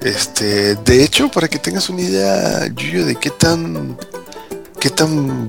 este, 0.00 0.74
de 0.74 1.04
hecho, 1.04 1.30
para 1.30 1.46
que 1.46 1.60
tengas 1.60 1.88
una 1.90 2.00
idea, 2.00 2.66
Yuyo, 2.74 3.06
de 3.06 3.14
qué 3.14 3.30
tan, 3.30 3.96
qué 4.80 4.90
tan 4.90 5.48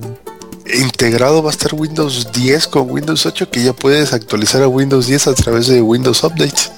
integrado 0.80 1.42
va 1.42 1.50
a 1.50 1.54
estar 1.54 1.74
Windows 1.74 2.32
10 2.34 2.68
con 2.68 2.92
Windows 2.92 3.26
8 3.26 3.50
que 3.50 3.64
ya 3.64 3.74
puedes 3.74 4.14
actualizar 4.14 4.62
a 4.62 4.68
Windows 4.68 5.08
10 5.08 5.26
a 5.26 5.34
través 5.34 5.66
de 5.66 5.82
Windows 5.82 6.24
Updates. 6.24 6.72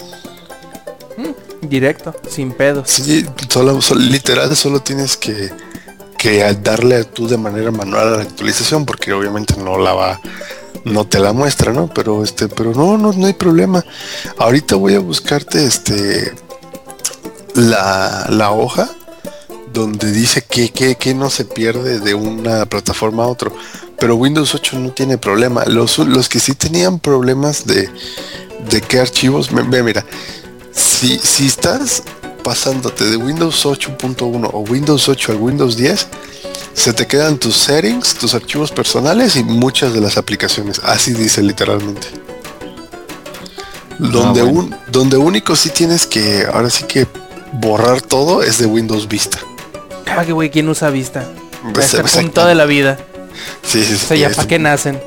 Directo, 1.70 2.16
sin 2.30 2.52
pedos. 2.52 2.90
Sí, 2.90 3.26
solo, 3.50 3.80
literal 3.96 4.56
solo 4.56 4.82
tienes 4.82 5.18
que, 5.18 5.52
que 6.18 6.42
darle 6.62 7.04
tú 7.06 7.28
de 7.28 7.38
manera 7.38 7.72
manual 7.72 8.08
a 8.14 8.18
la 8.18 8.22
actualización 8.24 8.86
porque 8.86 9.14
obviamente 9.14 9.56
no 9.58 9.78
la 9.78 9.94
va 9.94 10.22
no 10.86 11.06
te 11.08 11.18
la 11.20 11.34
muestra, 11.34 11.74
¿no? 11.74 11.88
Pero 11.92 12.24
este, 12.24 12.48
pero 12.48 12.72
no, 12.74 12.96
no, 12.98 13.12
no 13.12 13.26
hay 13.26 13.34
problema. 13.34 13.84
Ahorita 14.38 14.76
voy 14.76 14.94
a 14.94 15.00
buscarte 15.00 15.66
este 15.66 16.32
la, 17.56 18.28
la 18.30 18.52
hoja 18.52 18.90
donde 19.74 20.12
dice 20.12 20.44
que, 20.44 20.70
que, 20.70 20.96
que 20.96 21.14
no 21.14 21.30
se 21.30 21.46
pierde 21.46 22.00
de 22.00 22.14
una 22.14 22.66
plataforma 22.66 23.24
a 23.24 23.28
otro. 23.28 23.52
Pero 24.00 24.16
Windows 24.16 24.54
8 24.54 24.80
no 24.80 24.92
tiene 24.92 25.18
problema. 25.18 25.64
Los, 25.66 25.98
los 26.00 26.30
que 26.30 26.40
sí 26.40 26.54
tenían 26.54 27.00
problemas 27.00 27.66
de, 27.66 27.90
de 28.70 28.82
qué 28.82 29.00
archivos, 29.00 29.52
me- 29.52 29.64
mira, 29.84 30.06
si, 30.76 31.18
si 31.20 31.48
estás 31.48 32.04
pasándote 32.44 33.06
de 33.06 33.18
Windows 33.18 33.66
8.1 33.66 34.50
o 34.54 34.60
Windows 34.60 35.10
8 35.10 35.32
al 35.32 35.38
Windows 35.40 35.76
10, 35.78 36.08
se 36.74 36.94
te 36.94 37.08
quedan 37.08 37.38
tus 37.38 37.56
settings, 37.56 38.16
tus 38.16 38.34
archivos 38.34 38.72
personales 38.72 39.36
y 39.36 39.44
muchas 39.44 39.94
de 39.94 40.02
las 40.02 40.18
aplicaciones. 40.18 40.80
Así 40.84 41.14
dice 41.14 41.42
literalmente. 41.42 42.08
Donde, 43.98 44.42
bueno. 44.42 44.60
un, 44.60 44.76
donde 44.92 45.18
único 45.18 45.56
sí 45.56 45.70
tienes 45.70 46.06
que, 46.06 46.46
ahora 46.52 46.70
sí 46.70 46.84
que 46.84 47.08
borrar 47.54 48.02
todo 48.02 48.44
es 48.44 48.58
de 48.58 48.66
Windows 48.66 49.08
Vista. 49.08 49.40
Ah, 50.06 50.26
que 50.26 50.34
güey, 50.34 50.50
¿quién 50.50 50.68
usa 50.70 50.90
vista? 50.90 51.22
A 51.64 51.74
Pues, 51.74 51.94
este 51.94 52.22
punto 52.22 52.46
de 52.46 52.56
la 52.56 52.66
vida. 52.66 52.98
Sí, 53.64 53.84
sí, 53.84 53.94
O 53.94 53.98
sí, 53.98 54.06
sea, 54.06 54.18
ya 54.18 54.30
para 54.30 54.48
qué 54.48 54.60
nacen. 54.60 55.00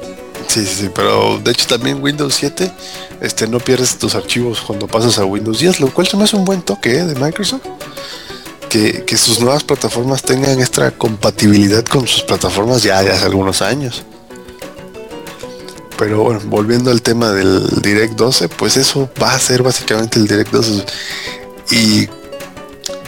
Sí, 0.49 0.65
sí, 0.65 0.75
sí, 0.85 0.91
pero 0.95 1.39
de 1.39 1.51
hecho 1.51 1.67
también 1.67 2.03
Windows 2.03 2.35
7, 2.35 2.73
este, 3.21 3.47
no 3.47 3.61
pierdes 3.61 3.99
tus 3.99 4.15
archivos 4.15 4.63
cuando 4.63 4.87
pasas 4.87 5.19
a 5.19 5.27
Windows 5.27 5.59
10, 5.59 5.81
lo 5.81 5.93
cual 5.93 6.07
se 6.07 6.17
me 6.17 6.25
un 6.33 6.45
buen 6.47 6.63
toque 6.63 6.99
¿eh? 6.99 7.05
de 7.05 7.15
Microsoft. 7.15 7.63
Que, 8.71 9.05
que 9.05 9.17
sus 9.17 9.41
nuevas 9.41 9.65
plataformas 9.65 10.23
tengan 10.23 10.61
esta 10.61 10.91
compatibilidad 10.91 11.85
con 11.85 12.07
sus 12.07 12.23
plataformas 12.23 12.83
ya 12.83 13.03
de 13.03 13.11
hace 13.11 13.25
algunos 13.25 13.63
años. 13.63 14.03
Pero 15.99 16.23
bueno, 16.23 16.41
volviendo 16.45 16.91
al 16.91 17.01
tema 17.03 17.31
del 17.31 17.67
Direct 17.83 18.15
12, 18.15 18.49
pues 18.51 18.77
eso 18.77 19.09
va 19.23 19.35
a 19.35 19.39
ser 19.39 19.63
básicamente 19.63 20.19
el 20.19 20.27
Direct 20.27 20.53
12. 20.53 20.85
Y 21.71 22.07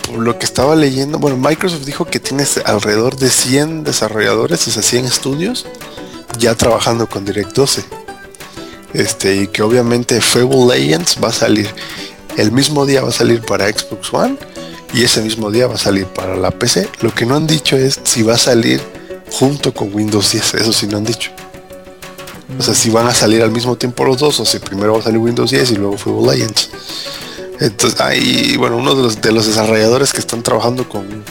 por 0.06 0.18
lo 0.18 0.38
que 0.38 0.44
estaba 0.44 0.74
leyendo, 0.76 1.18
bueno, 1.18 1.36
Microsoft 1.36 1.84
dijo 1.84 2.04
que 2.06 2.20
tienes 2.20 2.58
alrededor 2.64 3.16
de 3.16 3.30
100 3.30 3.84
desarrolladores, 3.84 4.66
o 4.66 4.70
sea, 4.70 4.82
100 4.82 5.04
estudios 5.04 5.66
ya 6.39 6.55
trabajando 6.55 7.07
con 7.09 7.24
Direct 7.24 7.52
12. 7.55 7.85
Este, 8.93 9.36
y 9.36 9.47
que 9.47 9.62
obviamente 9.62 10.20
Fable 10.20 10.66
Legends 10.66 11.16
va 11.23 11.28
a 11.28 11.32
salir 11.32 11.73
el 12.36 12.52
mismo 12.52 12.86
día 12.86 13.02
va 13.02 13.09
a 13.09 13.12
salir 13.12 13.43
para 13.43 13.69
Xbox 13.69 14.12
One 14.12 14.36
y 14.94 15.02
ese 15.02 15.20
mismo 15.20 15.51
día 15.51 15.66
va 15.66 15.74
a 15.74 15.78
salir 15.78 16.07
para 16.07 16.36
la 16.36 16.51
PC. 16.51 16.89
Lo 17.01 17.15
que 17.15 17.27
no 17.27 17.36
han 17.36 17.47
dicho 17.47 17.77
es 17.77 18.01
si 18.05 18.23
va 18.23 18.35
a 18.35 18.39
salir 18.39 18.81
junto 19.31 19.73
con 19.74 19.94
Windows 19.94 20.32
10, 20.32 20.55
eso 20.55 20.73
sí 20.73 20.86
no 20.86 20.98
han 20.98 21.05
dicho. 21.05 21.31
O 22.59 22.62
sea, 22.62 22.74
si 22.74 22.90
van 22.90 23.07
a 23.07 23.15
salir 23.15 23.43
al 23.43 23.51
mismo 23.51 23.77
tiempo 23.77 24.05
los 24.05 24.19
dos 24.19 24.40
o 24.40 24.47
si 24.47 24.59
primero 24.59 24.94
va 24.94 25.01
a 25.01 25.02
salir 25.02 25.19
Windows 25.19 25.51
10 25.51 25.73
y 25.73 25.77
luego 25.77 25.97
Fable 25.97 26.32
Legends. 26.32 26.70
Entonces, 27.61 28.01
ahí, 28.01 28.57
bueno, 28.57 28.77
uno 28.78 28.94
de 28.94 29.02
los, 29.02 29.20
de 29.20 29.32
los 29.32 29.47
desarrolladores 29.47 30.12
que 30.12 30.20
están 30.20 30.43
trabajando 30.43 30.89
con 30.89 31.24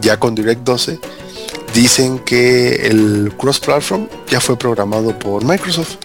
ya 0.00 0.18
con 0.18 0.34
Direct 0.34 0.62
12 0.62 1.00
dicen 1.80 2.18
que 2.18 2.88
el 2.88 3.32
cross 3.38 3.60
platform 3.60 4.08
ya 4.28 4.40
fue 4.40 4.58
programado 4.58 5.16
por 5.16 5.44
Microsoft. 5.44 5.98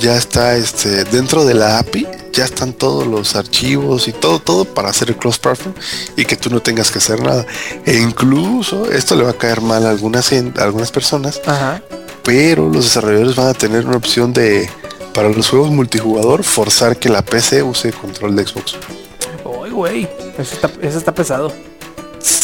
Ya 0.00 0.16
está 0.16 0.56
este 0.56 1.04
dentro 1.04 1.44
de 1.44 1.54
la 1.54 1.78
API, 1.78 2.08
ya 2.32 2.44
están 2.44 2.72
todos 2.72 3.06
los 3.06 3.36
archivos 3.36 4.08
y 4.08 4.12
todo 4.12 4.40
todo 4.40 4.64
para 4.64 4.88
hacer 4.88 5.10
el 5.10 5.16
cross 5.16 5.38
platform 5.38 5.72
y 6.16 6.24
que 6.24 6.34
tú 6.34 6.50
no 6.50 6.60
tengas 6.60 6.90
que 6.90 6.98
hacer 6.98 7.22
nada. 7.22 7.46
E 7.86 7.96
incluso 7.98 8.90
esto 8.90 9.14
le 9.14 9.22
va 9.22 9.30
a 9.30 9.38
caer 9.38 9.60
mal 9.60 9.86
a 9.86 9.90
algunas 9.90 10.32
a 10.32 10.62
algunas 10.64 10.90
personas, 10.90 11.40
Ajá. 11.46 11.80
pero 12.24 12.68
los 12.68 12.86
desarrolladores 12.86 13.36
van 13.36 13.48
a 13.48 13.54
tener 13.54 13.86
una 13.86 13.98
opción 13.98 14.32
de 14.32 14.68
para 15.14 15.28
los 15.28 15.48
juegos 15.48 15.70
multijugador 15.70 16.42
forzar 16.42 16.96
que 16.96 17.08
la 17.08 17.22
PC 17.22 17.62
use 17.62 17.92
control 17.92 18.34
de 18.34 18.46
Xbox. 18.48 18.74
Uy, 19.44 19.70
güey. 19.70 20.08
Eso 20.36 20.54
está, 20.54 20.68
eso 20.80 20.98
está 20.98 21.14
pesado. 21.14 21.52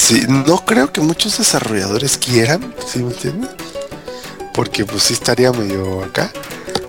Sí, 0.08 0.22
no 0.26 0.64
creo 0.64 0.90
que 0.90 1.02
muchos 1.02 1.36
desarrolladores 1.36 2.16
quieran, 2.16 2.74
¿sí 2.86 3.00
me 3.00 3.10
entiendes? 3.12 3.50
Porque 4.54 4.86
pues 4.86 5.02
sí 5.02 5.12
estaría 5.12 5.52
medio 5.52 6.02
acá. 6.02 6.32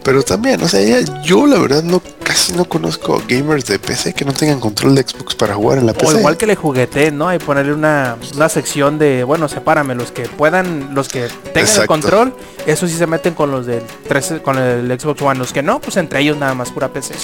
Pero 0.05 0.23
también, 0.23 0.63
o 0.63 0.69
sea, 0.69 0.79
ya- 0.81 1.21
yo 1.21 1.45
la 1.45 1.59
verdad 1.59 1.83
no 1.83 2.01
casi 2.23 2.53
no 2.53 2.63
conozco 2.63 3.21
gamers 3.27 3.65
de 3.65 3.77
PC 3.77 4.13
que 4.13 4.23
no 4.23 4.31
tengan 4.31 4.61
control 4.61 4.95
de 4.95 5.01
Xbox 5.01 5.35
para 5.35 5.55
jugar 5.55 5.79
en 5.79 5.85
la 5.87 5.91
O 5.91 5.95
PC. 5.95 6.19
igual 6.19 6.37
que 6.37 6.47
le 6.47 6.55
juguete, 6.55 7.11
¿no? 7.11 7.33
Y 7.33 7.39
ponerle 7.39 7.73
una, 7.73 8.15
una 8.35 8.47
sección 8.47 8.97
de, 8.97 9.25
bueno, 9.25 9.49
sepárame, 9.49 9.95
los 9.95 10.11
que 10.11 10.21
puedan, 10.21 10.95
los 10.95 11.09
que 11.09 11.27
tengan 11.53 11.81
el 11.81 11.87
control, 11.87 12.33
eso 12.65 12.87
sí 12.87 12.93
se 12.95 13.05
meten 13.05 13.33
con 13.33 13.51
los 13.51 13.65
del 13.65 13.83
13, 14.07 14.41
con 14.41 14.57
el 14.57 14.97
Xbox 14.97 15.21
One, 15.21 15.39
los 15.39 15.51
que 15.51 15.61
no, 15.61 15.81
pues 15.81 15.97
entre 15.97 16.21
ellos 16.21 16.37
nada 16.37 16.53
más 16.53 16.71
pura 16.71 16.87
PC. 16.87 17.15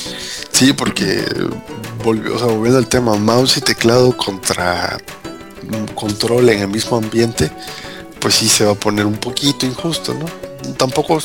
Sí, 0.52 0.74
porque 0.74 1.24
volvió, 2.04 2.36
o 2.36 2.38
sea, 2.38 2.48
volviendo 2.48 2.80
al 2.80 2.88
tema, 2.88 3.16
mouse 3.16 3.56
y 3.58 3.62
teclado 3.62 4.16
contra 4.18 4.98
control 5.96 6.50
en 6.50 6.62
el 6.62 6.68
mismo 6.68 6.98
ambiente, 6.98 7.52
pues 8.20 8.36
sí 8.36 8.48
se 8.50 8.66
va 8.66 8.72
a 8.74 8.76
poner 8.76 9.06
un 9.06 9.18
poquito 9.18 9.66
injusto, 9.66 10.14
¿no? 10.14 10.26
Tampoco, 10.78 11.20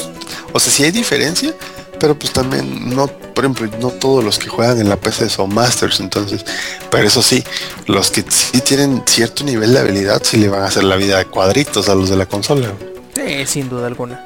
o 0.53 0.61
sea, 0.61 0.73
sí 0.73 0.85
hay 0.85 0.91
diferencia, 0.91 1.55
pero 1.99 2.19
pues 2.19 2.33
también 2.33 2.95
no, 2.95 3.07
por 3.07 3.45
ejemplo, 3.45 3.69
no 3.81 3.89
todos 3.89 4.23
los 4.25 4.39
que 4.39 4.49
juegan 4.49 4.81
en 4.81 4.89
la 4.89 4.97
PC 4.97 5.29
son 5.31 5.55
masters, 5.55 6.01
entonces, 6.01 6.45
pero 6.91 7.07
eso 7.07 7.23
sí, 7.23 7.43
los 7.87 8.11
que 8.11 8.25
sí 8.29 8.61
tienen 8.61 9.03
cierto 9.07 9.45
nivel 9.45 9.73
de 9.73 9.81
habilidad 9.81 10.21
sí 10.25 10.37
le 10.37 10.49
van 10.49 10.63
a 10.63 10.67
hacer 10.67 10.85
la 10.85 10.97
vida 10.97 11.19
de 11.19 11.25
cuadritos 11.27 11.89
a 11.89 11.95
los 11.95 12.11
de 12.11 12.17
la 12.17 12.27
consola. 12.27 12.73
Sí, 13.15 13.47
sin 13.47 13.69
duda 13.69 13.87
alguna. 13.87 14.25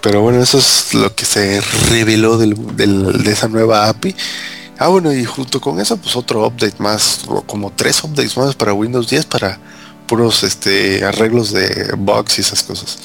Pero 0.00 0.20
bueno, 0.20 0.42
eso 0.42 0.58
es 0.58 0.94
lo 0.94 1.14
que 1.14 1.24
se 1.24 1.60
reveló 1.90 2.36
del- 2.36 2.56
del- 2.76 3.22
de 3.22 3.32
esa 3.32 3.46
nueva 3.46 3.88
API. 3.88 4.16
Ah, 4.82 4.88
bueno, 4.88 5.12
y 5.12 5.24
junto 5.24 5.60
con 5.60 5.78
eso, 5.80 5.96
pues 5.96 6.16
otro 6.16 6.46
update 6.46 6.74
más, 6.78 7.20
o 7.28 7.42
como 7.42 7.70
tres 7.72 8.02
updates 8.02 8.36
más 8.36 8.54
para 8.54 8.72
Windows 8.72 9.08
10 9.08 9.26
para 9.26 9.58
puros 10.06 10.42
este 10.42 11.04
arreglos 11.04 11.52
de 11.52 11.94
bugs 11.96 12.38
y 12.38 12.40
esas 12.40 12.62
cosas. 12.62 12.98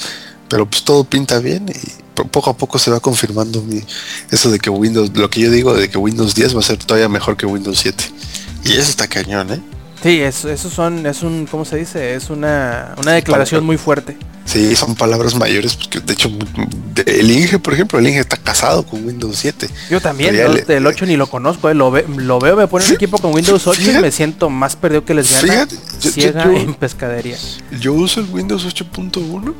Pero 0.48 0.68
pues 0.68 0.82
todo 0.82 1.04
pinta 1.04 1.38
bien 1.38 1.66
y 1.68 1.88
po- 2.14 2.24
poco 2.26 2.50
a 2.50 2.56
poco 2.56 2.78
se 2.78 2.90
va 2.90 3.00
confirmando 3.00 3.62
mi- 3.62 3.84
eso 4.30 4.50
de 4.50 4.58
que 4.58 4.70
Windows, 4.70 5.10
lo 5.14 5.30
que 5.30 5.40
yo 5.42 5.50
digo 5.50 5.74
de 5.74 5.88
que 5.88 5.98
Windows 5.98 6.34
10 6.34 6.56
va 6.56 6.60
a 6.60 6.62
ser 6.62 6.78
todavía 6.78 7.08
mejor 7.08 7.36
que 7.36 7.46
Windows 7.46 7.78
7. 7.78 8.04
Y 8.64 8.72
eso 8.72 8.90
está 8.90 9.06
cañón, 9.06 9.52
¿eh? 9.52 9.60
Sí, 10.02 10.20
eso, 10.20 10.48
eso 10.48 10.70
son, 10.70 11.06
es 11.06 11.22
un, 11.22 11.46
¿cómo 11.46 11.64
se 11.64 11.76
dice? 11.76 12.14
Es 12.14 12.30
una, 12.30 12.94
una 13.00 13.12
declaración 13.12 13.64
muy 13.64 13.76
fuerte. 13.78 14.16
Sí, 14.48 14.74
son 14.76 14.94
palabras 14.94 15.34
mayores, 15.34 15.76
porque 15.76 16.00
de 16.00 16.14
hecho 16.14 16.30
el 17.04 17.30
Inge, 17.30 17.58
por 17.58 17.74
ejemplo, 17.74 17.98
el 17.98 18.06
Inge 18.06 18.20
está 18.20 18.38
casado 18.38 18.82
con 18.86 19.04
Windows 19.06 19.36
7. 19.36 19.68
Yo 19.90 20.00
también, 20.00 20.34
yo 20.34 20.48
le- 20.48 20.62
del 20.62 20.86
8 20.86 21.04
ni 21.04 21.18
lo 21.18 21.26
conozco, 21.26 21.68
eh, 21.68 21.74
lo, 21.74 21.90
ve- 21.90 22.06
lo 22.16 22.38
veo, 22.40 22.56
me 22.56 22.66
pone 22.66 22.86
un 22.86 22.92
equipo 22.94 23.18
con 23.18 23.34
Windows 23.34 23.66
8 23.66 23.82
y 23.98 23.98
me 24.00 24.10
siento 24.10 24.48
más 24.48 24.74
perdido 24.74 25.04
que 25.04 25.12
les 25.12 25.30
gana 25.42 25.68
yo- 26.00 26.10
ciega 26.10 26.44
yo- 26.44 26.52
en 26.52 26.72
pescadería. 26.74 27.36
Yo 27.78 27.92
uso 27.92 28.20
el 28.20 28.26
Windows 28.30 28.64
8.1. 28.64 29.54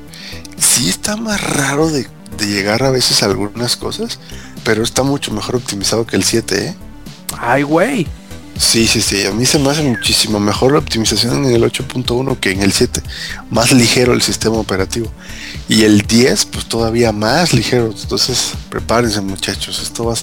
Sí 0.57 0.89
está 0.89 1.17
más 1.17 1.39
raro 1.43 1.91
de, 1.91 2.07
de 2.39 2.47
llegar 2.47 2.83
a 2.83 2.91
veces 2.91 3.23
a 3.23 3.27
algunas 3.27 3.77
cosas, 3.77 4.19
pero 4.65 4.83
está 4.83 5.03
mucho 5.03 5.33
mejor 5.33 5.57
optimizado 5.57 6.07
que 6.07 6.17
el 6.17 6.25
7, 6.25 6.69
¿eh? 6.69 6.75
Ay, 7.39 7.63
güey. 7.63 8.07
Sí, 8.59 8.89
sí, 8.89 9.01
sí. 9.01 9.25
A 9.25 9.31
mí 9.31 9.47
se 9.47 9.59
me 9.59 9.71
hace 9.71 9.83
muchísimo 9.83 10.41
mejor 10.41 10.73
la 10.73 10.79
optimización 10.79 11.45
en 11.45 11.55
el 11.55 11.63
8.1 11.63 12.39
que 12.39 12.51
en 12.51 12.63
el 12.63 12.73
7. 12.73 13.01
Más 13.51 13.73
ligero 13.73 14.13
el 14.13 14.21
sistema 14.21 14.57
operativo. 14.57 15.11
Y 15.69 15.85
el 15.85 16.03
10, 16.03 16.47
pues 16.47 16.67
todavía 16.67 17.13
más 17.13 17.53
ligero. 17.55 17.95
Entonces, 17.97 18.55
prepárense 18.69 19.21
muchachos. 19.21 19.81
Esto 19.81 20.07
va, 20.07 20.15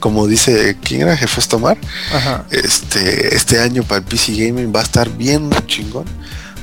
como 0.00 0.26
dice, 0.26 0.76
¿quién 0.82 1.02
era 1.02 1.16
Jefe 1.16 1.40
Tomar? 1.48 1.78
Ajá. 2.12 2.44
este, 2.50 3.34
este 3.34 3.58
año 3.58 3.82
para 3.82 4.00
el 4.00 4.04
PC 4.04 4.32
Gaming 4.32 4.72
va 4.74 4.80
a 4.80 4.84
estar 4.84 5.08
bien 5.08 5.50
chingón. 5.66 6.04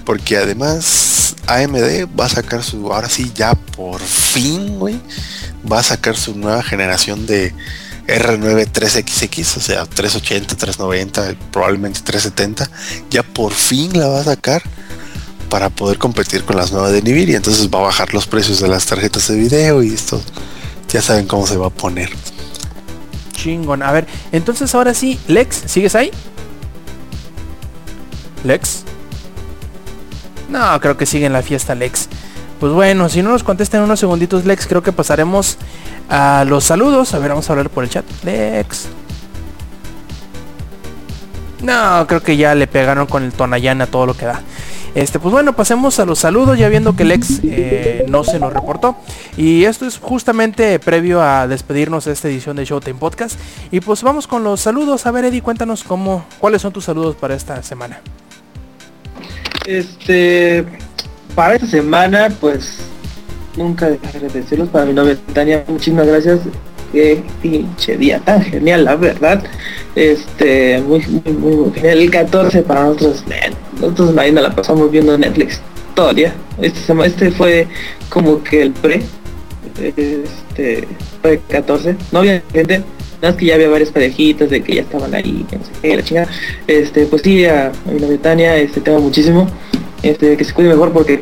Porque 0.05 0.37
además 0.37 1.35
AMD 1.47 2.07
va 2.19 2.25
a 2.25 2.29
sacar 2.29 2.63
su, 2.63 2.93
ahora 2.93 3.09
sí 3.09 3.31
ya 3.33 3.55
por 3.55 4.01
fin, 4.01 4.77
güey, 4.77 4.99
va 5.69 5.79
a 5.79 5.83
sacar 5.83 6.15
su 6.15 6.35
nueva 6.35 6.61
generación 6.61 7.25
de 7.25 7.53
R9 8.07 8.71
3XX, 8.71 9.57
o 9.57 9.59
sea, 9.59 9.85
380, 9.85 10.55
390, 10.55 11.35
probablemente 11.51 12.01
370. 12.01 12.69
Ya 13.09 13.23
por 13.23 13.53
fin 13.53 13.97
la 13.97 14.07
va 14.07 14.21
a 14.21 14.23
sacar 14.23 14.61
para 15.49 15.69
poder 15.69 15.97
competir 15.97 16.43
con 16.43 16.55
las 16.57 16.71
nuevas 16.71 16.91
de 16.91 17.01
Nvidia. 17.01 17.37
Entonces 17.37 17.69
va 17.69 17.79
a 17.79 17.83
bajar 17.83 18.13
los 18.13 18.27
precios 18.27 18.59
de 18.59 18.67
las 18.67 18.85
tarjetas 18.85 19.27
de 19.27 19.35
video 19.35 19.81
y 19.81 19.93
esto 19.93 20.21
ya 20.91 21.01
saben 21.01 21.27
cómo 21.27 21.47
se 21.47 21.57
va 21.57 21.67
a 21.67 21.71
poner. 21.71 22.09
Chingón. 23.33 23.83
A 23.83 23.91
ver, 23.91 24.07
entonces 24.31 24.73
ahora 24.75 24.93
sí, 24.93 25.19
Lex, 25.27 25.63
¿sigues 25.65 25.95
ahí? 25.95 26.11
Lex. 28.43 28.83
No, 30.49 30.79
creo 30.79 30.95
que 30.95 31.05
sigue 31.05 31.25
en 31.25 31.33
la 31.33 31.41
fiesta 31.41 31.75
Lex. 31.75 32.07
Pues 32.59 32.71
bueno, 32.71 33.09
si 33.09 33.21
no 33.21 33.31
nos 33.31 33.43
contestan 33.43 33.81
unos 33.81 33.99
segunditos 33.99 34.45
Lex, 34.45 34.65
creo 34.67 34.81
que 34.81 34.91
pasaremos 34.91 35.57
a 36.09 36.45
los 36.47 36.63
saludos. 36.63 37.13
A 37.13 37.19
ver, 37.19 37.29
vamos 37.29 37.49
a 37.49 37.53
hablar 37.53 37.69
por 37.69 37.83
el 37.83 37.89
chat. 37.89 38.05
Lex. 38.23 38.87
No, 41.61 42.05
creo 42.07 42.21
que 42.21 42.37
ya 42.37 42.55
le 42.55 42.67
pegaron 42.67 43.07
con 43.07 43.23
el 43.23 43.33
Tonayán 43.33 43.81
a 43.81 43.87
todo 43.87 44.05
lo 44.05 44.13
que 44.13 44.25
da. 44.25 44.41
Este, 44.93 45.19
pues 45.19 45.33
bueno, 45.33 45.53
pasemos 45.53 45.99
a 45.99 46.05
los 46.05 46.19
saludos, 46.19 46.57
ya 46.57 46.69
viendo 46.69 46.95
que 46.95 47.03
el 47.03 47.11
ex 47.11 47.41
eh, 47.43 48.05
no 48.07 48.23
se 48.23 48.39
nos 48.39 48.53
reportó. 48.53 48.95
Y 49.35 49.65
esto 49.65 49.85
es 49.85 49.97
justamente 49.97 50.79
previo 50.79 51.21
a 51.21 51.47
despedirnos 51.47 52.05
de 52.05 52.13
esta 52.13 52.29
edición 52.29 52.55
de 52.55 52.63
Showtime 52.63 52.97
Podcast. 52.97 53.37
Y 53.71 53.81
pues 53.81 54.03
vamos 54.03 54.25
con 54.25 54.45
los 54.45 54.61
saludos. 54.61 55.05
A 55.05 55.11
ver, 55.11 55.25
Eddie, 55.25 55.41
cuéntanos 55.41 55.83
cómo, 55.83 56.25
cuáles 56.39 56.61
son 56.61 56.71
tus 56.71 56.85
saludos 56.85 57.17
para 57.17 57.35
esta 57.35 57.61
semana. 57.61 57.99
Este, 59.65 60.65
para 61.35 61.55
esta 61.55 61.67
semana, 61.67 62.29
pues 62.39 62.77
nunca 63.57 63.89
dejaré 63.89 64.29
de 64.29 64.41
decirlos 64.41 64.69
para 64.69 64.85
mi 64.85 64.93
novia 64.93 65.17
Tania, 65.33 65.63
muchísimas 65.67 66.07
gracias. 66.07 66.39
Qué 66.91 67.21
pinche 67.41 67.97
día 67.97 68.19
tan 68.19 68.41
genial, 68.41 68.85
la 68.85 68.95
verdad. 68.95 69.43
Este, 69.95 70.81
muy, 70.81 71.05
muy, 71.07 71.33
muy, 71.33 71.55
muy 71.55 71.73
genial. 71.73 71.97
El 71.99 72.09
14 72.09 72.61
para 72.61 72.85
nosotros, 72.85 73.25
nosotros 73.81 74.13
mañana 74.13 74.41
la 74.41 74.55
pasamos 74.55 74.89
viendo 74.89 75.17
Netflix 75.17 75.59
todo 75.93 76.11
el 76.11 76.15
día. 76.15 76.33
Este, 76.61 76.93
este 77.05 77.31
fue 77.31 77.67
como 78.09 78.41
que 78.41 78.61
el 78.61 78.71
pre. 78.71 79.01
Este, 79.77 80.87
fue 81.21 81.41
14. 81.49 81.97
No 82.13 82.19
había 82.19 82.41
gente. 82.53 82.83
Nada 83.21 83.33
más 83.33 83.35
que 83.35 83.45
ya 83.47 83.55
había 83.55 83.69
varias 83.69 83.89
parejitas 83.91 84.49
de 84.49 84.61
que 84.61 84.75
ya 84.75 84.81
estaban 84.81 85.13
ahí, 85.15 85.45
no 85.51 85.65
sé 85.65 85.71
qué, 85.81 85.95
la 85.95 86.03
chingada. 86.03 86.29
Este, 86.67 87.05
pues 87.07 87.21
sí, 87.23 87.45
a, 87.45 87.71
mi 87.91 87.99
novia 87.99 88.17
Tania, 88.21 88.57
este, 88.57 88.79
tengo 88.79 88.99
muchísimo. 88.99 89.49
Este, 90.05 90.37
que 90.37 90.43
se 90.43 90.53
cuide 90.53 90.69
mejor 90.69 90.93
porque 90.93 91.21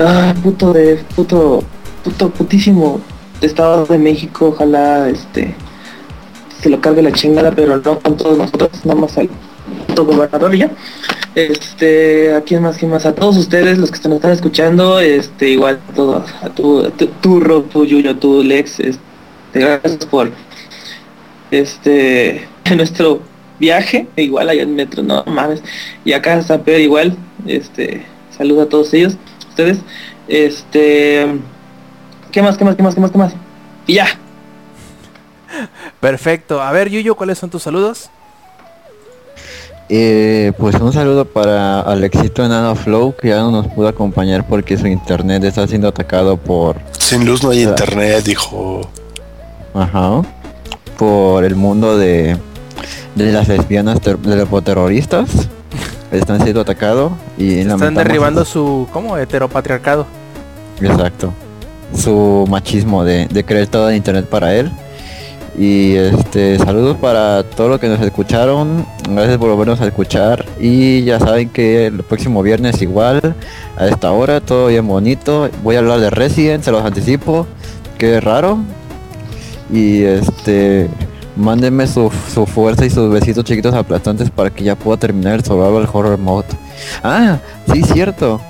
Ah, 0.00 0.32
puto 0.44 0.72
de 0.72 0.96
puto 1.16 1.64
puto 2.04 2.30
putísimo 2.30 3.00
Estado 3.40 3.84
de 3.86 3.98
México, 3.98 4.48
ojalá 4.54 5.08
este 5.08 5.56
se 6.62 6.70
lo 6.70 6.80
cargue 6.80 7.02
la 7.02 7.12
chingada, 7.12 7.50
pero 7.52 7.76
no 7.78 7.98
con 7.98 8.16
todos 8.16 8.38
nosotros, 8.38 8.70
nada 8.84 9.00
más 9.00 9.18
al 9.18 9.28
gobernador 9.96 10.54
y 10.54 10.58
ya. 10.58 10.70
Este, 11.34 12.34
a 12.34 12.40
quién 12.42 12.62
más, 12.62 12.78
quién 12.78 12.90
más, 12.90 13.06
a 13.06 13.14
todos 13.14 13.36
ustedes, 13.36 13.78
los 13.78 13.90
que 13.90 13.96
están, 13.96 14.12
están 14.12 14.32
escuchando, 14.32 14.98
este, 15.00 15.50
igual 15.50 15.80
a 15.88 15.94
todos, 15.94 16.34
a 16.42 16.48
tu, 16.48 16.84
a 16.84 16.90
tu, 16.90 17.06
tu 17.62 17.84
Yuyo, 17.84 18.16
tu 18.16 18.42
Lex, 18.42 18.80
este, 18.80 19.00
gracias 19.54 20.06
por 20.06 20.30
este 21.50 22.48
nuestro 22.76 23.20
viaje, 23.58 24.08
igual 24.16 24.48
allá 24.48 24.62
en 24.62 24.74
metro, 24.74 25.02
no 25.02 25.24
mames, 25.26 25.62
y 26.04 26.12
acá 26.12 26.34
en 26.34 26.42
San 26.42 26.62
Pedro 26.62 26.80
igual, 26.80 27.16
este, 27.46 28.04
saludo 28.36 28.62
a 28.62 28.68
todos 28.68 28.92
ellos, 28.94 29.16
ustedes, 29.48 29.78
este, 30.28 31.26
¿qué 32.32 32.42
más, 32.42 32.56
qué 32.58 32.64
más, 32.64 32.76
qué 32.76 32.82
más, 32.82 32.94
qué 32.94 33.00
más, 33.00 33.10
qué 33.10 33.18
más? 33.18 33.32
Y 33.86 33.94
ya, 33.94 34.06
Perfecto. 36.00 36.60
A 36.62 36.70
ver, 36.72 36.88
Yuyo, 36.90 37.14
¿cuáles 37.16 37.38
son 37.38 37.50
tus 37.50 37.62
saludos? 37.62 38.10
Eh, 39.88 40.52
pues 40.58 40.74
un 40.76 40.92
saludo 40.92 41.24
para 41.24 41.80
Alexito 41.80 42.44
Enano 42.44 42.76
Flow 42.76 43.14
que 43.16 43.28
ya 43.28 43.38
no 43.38 43.50
nos 43.50 43.66
pudo 43.68 43.88
acompañar 43.88 44.46
porque 44.46 44.76
su 44.76 44.86
internet 44.86 45.42
está 45.44 45.66
siendo 45.66 45.88
atacado 45.88 46.36
por 46.36 46.76
Sin 46.98 47.24
luz 47.24 47.42
no 47.42 47.50
hay 47.50 47.62
internet, 47.62 48.22
dijo. 48.24 48.82
Ajá. 49.72 50.22
Por 50.98 51.44
el 51.44 51.56
mundo 51.56 51.96
de, 51.96 52.36
de 53.14 53.32
las 53.32 53.48
lesbianas 53.48 54.00
ter- 54.02 54.18
de 54.18 54.36
los 54.36 54.64
terroristas. 54.64 55.48
Están 56.10 56.40
siendo 56.42 56.62
atacados 56.62 57.12
y 57.36 57.58
Están 57.58 57.94
derribando 57.94 58.44
su, 58.44 58.88
¿cómo? 58.92 59.16
Heteropatriarcado. 59.16 60.06
Exacto. 60.80 61.32
Su 61.94 62.46
machismo 62.48 63.04
de, 63.04 63.26
de 63.26 63.44
creer 63.44 63.66
todo 63.66 63.90
el 63.90 63.96
internet 63.96 64.26
para 64.26 64.54
él. 64.54 64.70
Y 65.58 65.96
este 65.96 66.56
saludos 66.58 66.96
para 66.98 67.42
todos 67.42 67.68
los 67.68 67.80
que 67.80 67.88
nos 67.88 68.00
escucharon. 68.00 68.86
Gracias 69.08 69.38
por 69.38 69.50
volvernos 69.50 69.80
a 69.80 69.86
escuchar. 69.86 70.44
Y 70.60 71.02
ya 71.02 71.18
saben 71.18 71.48
que 71.48 71.86
el 71.86 72.04
próximo 72.04 72.42
viernes 72.44 72.80
igual, 72.80 73.34
a 73.76 73.88
esta 73.88 74.12
hora, 74.12 74.40
todo 74.40 74.68
bien 74.68 74.86
bonito. 74.86 75.50
Voy 75.64 75.74
a 75.74 75.80
hablar 75.80 75.98
de 75.98 76.10
Resident, 76.10 76.62
se 76.62 76.70
los 76.70 76.84
anticipo. 76.84 77.46
Que 77.98 78.20
raro. 78.20 78.58
Y 79.72 80.02
este 80.02 80.88
mándenme 81.38 81.86
su, 81.86 82.10
su 82.34 82.44
fuerza 82.46 82.84
y 82.84 82.90
sus 82.90 83.10
besitos 83.10 83.44
chiquitos 83.44 83.74
aplastantes 83.74 84.30
para 84.30 84.50
que 84.50 84.64
ya 84.64 84.74
pueda 84.76 84.98
terminar 84.98 85.34
el 85.36 85.44
survival 85.44 85.88
horror 85.92 86.18
mode. 86.18 86.46
Ah, 87.02 87.38
sí 87.72 87.82
cierto. 87.82 88.40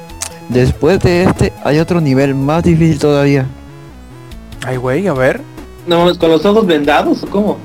Después 0.48 0.98
de 1.00 1.24
este 1.24 1.52
hay 1.62 1.78
otro 1.78 2.00
nivel 2.00 2.34
más 2.34 2.62
difícil 2.64 2.98
todavía. 2.98 3.46
Ay, 4.66 4.76
güey, 4.76 5.06
a 5.06 5.12
ver. 5.12 5.40
no 5.86 6.12
con 6.18 6.30
los 6.30 6.44
ojos 6.44 6.66
vendados, 6.66 7.22
¿o 7.22 7.26
cómo? 7.28 7.58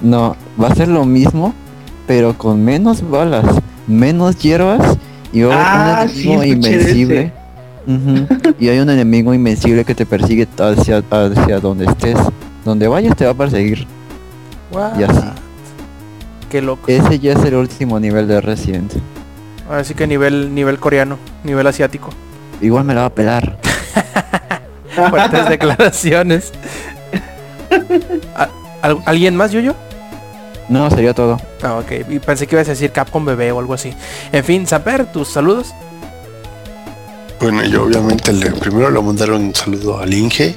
No, 0.00 0.36
va 0.60 0.68
a 0.68 0.74
ser 0.74 0.88
lo 0.88 1.04
mismo, 1.04 1.52
pero 2.06 2.36
con 2.36 2.64
menos 2.64 3.08
balas, 3.08 3.44
menos 3.86 4.36
hierbas 4.38 4.96
y 5.32 5.42
Ah, 5.42 6.02
un 6.04 6.08
sí, 6.08 6.30
enemigo 6.32 6.44
invencible. 6.44 7.32
Y 8.58 8.68
hay 8.68 8.78
un 8.78 8.88
enemigo 8.90 9.34
invencible 9.34 9.84
que 9.84 9.94
te 9.94 10.06
persigue 10.06 10.46
hacia, 10.58 11.02
hacia 11.10 11.60
donde 11.60 11.84
estés. 11.86 12.16
Donde 12.64 12.88
vayas 12.88 13.14
te 13.16 13.24
va 13.26 13.32
a 13.32 13.34
perseguir. 13.34 13.86
What? 14.74 14.98
Y 14.98 15.04
así. 15.04 15.20
Qué 16.50 16.60
loco. 16.60 16.84
Ese 16.88 17.18
ya 17.18 17.32
es 17.32 17.44
el 17.44 17.54
último 17.54 17.98
nivel 17.98 18.28
de 18.28 18.40
Resident. 18.40 18.92
Ahora 19.68 19.82
sí 19.84 19.94
que 19.94 20.06
nivel, 20.06 20.54
nivel 20.54 20.78
coreano, 20.78 21.18
nivel 21.42 21.66
asiático. 21.66 22.10
Igual 22.60 22.84
me 22.84 22.94
la 22.94 23.00
va 23.02 23.06
a 23.06 23.14
pelar. 23.14 23.58
Fuertes 25.10 25.48
declaraciones. 25.48 26.52
¿A- 28.36 28.48
al- 28.82 29.02
¿Alguien 29.06 29.36
más, 29.36 29.52
Yuyo? 29.52 29.74
No, 30.68 30.90
sería 30.90 31.12
todo. 31.14 31.38
Ah, 31.62 31.74
ok. 31.76 31.92
Y 32.10 32.18
pensé 32.20 32.46
que 32.46 32.54
ibas 32.56 32.68
a 32.68 32.72
decir 32.72 32.90
Capcom 32.92 33.24
bebé 33.24 33.52
o 33.52 33.58
algo 33.58 33.74
así. 33.74 33.92
En 34.32 34.44
fin, 34.44 34.66
Samper, 34.66 35.06
tus 35.06 35.28
saludos. 35.28 35.74
Bueno, 37.40 37.62
yo 37.64 37.82
obviamente 37.84 38.32
le, 38.32 38.50
primero 38.52 38.90
le 38.90 39.00
mandaron 39.02 39.42
un 39.46 39.54
saludo 39.54 39.98
al 39.98 40.14
Inge, 40.14 40.54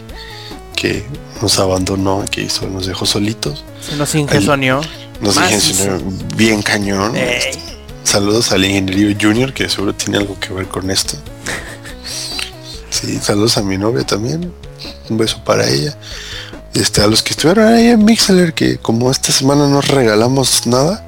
que 0.78 1.04
nos 1.42 1.58
abandonó, 1.60 2.24
que 2.30 2.42
hizo, 2.42 2.68
nos 2.68 2.86
dejó 2.86 3.06
solitos. 3.06 3.66
Se 3.82 3.96
nos 3.98 4.14
ingesonió. 4.16 4.80
Nos 5.20 5.36
Más 5.36 5.52
ingenionó 5.52 6.00
bien 6.36 6.62
cañón. 6.62 7.18
Este, 7.18 7.58
Saludos 8.04 8.52
al 8.54 8.64
ingeniero 8.64 9.18
Junior, 9.20 9.52
que 9.54 9.68
seguro 9.68 9.94
tiene 9.94 10.20
algo 10.20 10.40
que 10.40 10.54
ver 10.54 10.68
con 10.68 10.90
esto. 10.92 11.18
Sí, 12.90 13.20
saludos 13.22 13.58
a 13.58 13.64
mi 13.64 13.78
novia 13.78 14.06
también. 14.06 14.54
Un 15.10 15.18
beso 15.18 15.44
para 15.44 15.68
ella. 15.68 15.98
Este, 16.74 17.02
a 17.02 17.08
los 17.08 17.22
que 17.24 17.32
estuvieron 17.32 17.68
ahí 17.74 17.88
en 17.88 18.06
Mixler, 18.06 18.54
que 18.54 18.78
como 18.78 19.12
esta 19.12 19.32
semana 19.32 19.68
no 19.68 19.82
regalamos 19.82 20.68
nada, 20.68 21.04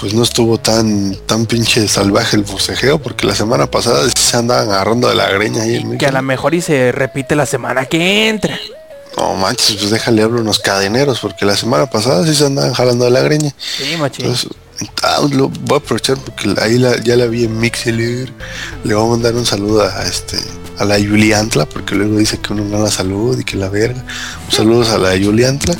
pues 0.00 0.14
no 0.14 0.22
estuvo 0.22 0.58
tan 0.58 1.14
tan 1.26 1.46
pinche 1.46 1.86
salvaje 1.88 2.36
el 2.36 2.44
bocejeo, 2.44 2.98
porque 3.00 3.26
la 3.26 3.34
semana 3.34 3.70
pasada 3.70 4.08
se 4.16 4.36
andaban 4.36 4.70
agarrando 4.70 5.08
de 5.08 5.14
la 5.16 5.28
greña 5.30 5.62
ahí 5.62 5.76
en 5.76 5.82
Que 5.82 5.86
a 5.86 5.90
Mixler. 5.90 6.14
lo 6.14 6.22
mejor 6.22 6.54
y 6.54 6.60
se 6.62 6.92
repite 6.92 7.34
la 7.36 7.46
semana 7.46 7.84
que 7.86 8.28
entra. 8.28 8.58
No 9.16 9.34
manches, 9.34 9.76
pues 9.76 9.90
déjale 9.90 10.22
hablar 10.22 10.40
unos 10.40 10.58
cadeneros, 10.58 11.20
porque 11.20 11.44
la 11.44 11.56
semana 11.56 11.86
pasada 11.86 12.24
sí 12.26 12.34
se 12.34 12.46
andaban 12.46 12.72
jalando 12.72 13.04
de 13.04 13.10
la 13.10 13.20
greña. 13.20 13.54
Sí, 13.58 13.96
machín. 13.98 14.26
Entonces, 14.26 14.50
ah, 15.02 15.20
lo 15.30 15.48
voy 15.48 15.74
a 15.74 15.76
aprovechar 15.78 16.16
porque 16.18 16.54
ahí 16.60 16.78
la- 16.78 16.98
ya 17.02 17.16
la 17.16 17.26
vi 17.26 17.44
en 17.44 17.58
Mixler. 17.58 18.32
Le 18.84 18.94
voy 18.94 19.06
a 19.06 19.10
mandar 19.10 19.34
un 19.34 19.46
saludo 19.46 19.82
a 19.82 20.02
este 20.04 20.38
a 20.78 20.84
la 20.86 20.98
Yuliantla, 20.98 21.66
porque 21.66 21.94
luego 21.94 22.16
dice 22.16 22.38
que 22.38 22.52
uno 22.54 22.64
no 22.64 22.82
la 22.82 22.90
salud 22.90 23.38
y 23.38 23.44
que 23.44 23.56
la 23.56 23.68
verga. 23.68 24.02
Saludos 24.48 24.88
a 24.90 24.98
la 24.98 25.14
Yuliantla. 25.14 25.74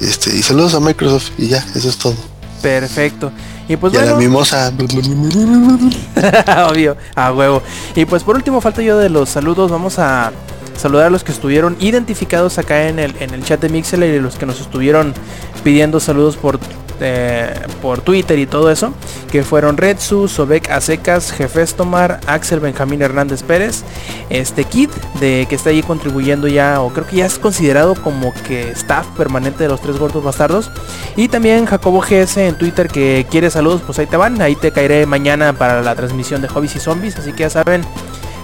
Este, 0.00 0.34
y 0.36 0.42
saludos 0.42 0.74
a 0.74 0.80
Microsoft 0.80 1.30
y 1.38 1.48
ya, 1.48 1.64
eso 1.74 1.88
es 1.88 1.96
todo. 1.96 2.14
Perfecto. 2.60 3.30
Y 3.68 3.76
pues 3.76 3.92
y 3.94 3.96
a 3.96 4.00
la 4.00 4.14
bueno, 4.14 4.18
mimosa. 4.30 4.72
obvio, 6.70 6.96
a 7.14 7.32
huevo. 7.32 7.62
Y 7.94 8.04
pues 8.04 8.22
por 8.22 8.36
último 8.36 8.60
falta 8.60 8.82
yo 8.82 8.98
de 8.98 9.08
los 9.08 9.28
saludos. 9.28 9.70
Vamos 9.70 9.98
a 9.98 10.32
saludar 10.78 11.06
a 11.06 11.10
los 11.10 11.24
que 11.24 11.32
estuvieron 11.32 11.76
identificados 11.80 12.58
acá 12.58 12.88
en 12.88 12.98
el, 12.98 13.14
en 13.20 13.34
el 13.34 13.44
chat 13.44 13.60
de 13.60 13.68
Mixler 13.68 14.14
y 14.14 14.20
los 14.20 14.36
que 14.36 14.46
nos 14.46 14.60
estuvieron 14.60 15.14
pidiendo 15.62 16.00
saludos 16.00 16.36
por 16.36 16.58
eh, 17.00 17.54
por 17.80 18.00
Twitter 18.00 18.38
y 18.40 18.46
todo 18.46 18.72
eso, 18.72 18.92
que 19.30 19.44
fueron 19.44 19.76
Redsu, 19.76 20.26
Sobek 20.26 20.68
Acecas, 20.68 21.30
Jefes 21.30 21.76
Tomar, 21.76 22.18
Axel 22.26 22.58
Benjamín 22.58 23.02
Hernández 23.02 23.44
Pérez, 23.44 23.84
este 24.30 24.64
Kid, 24.64 24.90
de 25.20 25.46
que 25.48 25.54
está 25.54 25.70
ahí 25.70 25.82
contribuyendo 25.82 26.48
ya, 26.48 26.80
o 26.80 26.92
creo 26.92 27.06
que 27.06 27.16
ya 27.16 27.26
es 27.26 27.38
considerado 27.38 27.94
como 27.94 28.32
que 28.48 28.70
staff 28.70 29.06
permanente 29.16 29.62
de 29.62 29.68
los 29.68 29.80
tres 29.80 29.96
gordos 29.96 30.24
bastardos. 30.24 30.72
Y 31.14 31.28
también 31.28 31.66
Jacobo 31.66 32.00
GS 32.00 32.38
en 32.38 32.58
Twitter 32.58 32.88
que 32.88 33.26
quiere 33.30 33.50
saludos, 33.50 33.82
pues 33.86 34.00
ahí 34.00 34.06
te 34.06 34.16
van, 34.16 34.42
ahí 34.42 34.56
te 34.56 34.72
caeré 34.72 35.06
mañana 35.06 35.52
para 35.52 35.82
la 35.82 35.94
transmisión 35.94 36.42
de 36.42 36.48
Hobbies 36.48 36.76
y 36.76 36.80
Zombies, 36.80 37.16
así 37.16 37.32
que 37.32 37.44
ya 37.44 37.50
saben, 37.50 37.82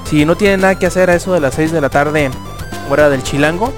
si 0.04 0.24
no 0.24 0.36
tienen 0.36 0.60
nada 0.60 0.78
que 0.78 0.86
hacer 0.86 1.10
a 1.10 1.14
eso 1.14 1.32
de 1.32 1.40
las 1.40 1.54
6 1.54 1.72
de 1.72 1.80
la 1.80 1.88
tarde, 1.88 2.30
hora 2.90 3.08
del 3.08 3.22
chilango, 3.22 3.72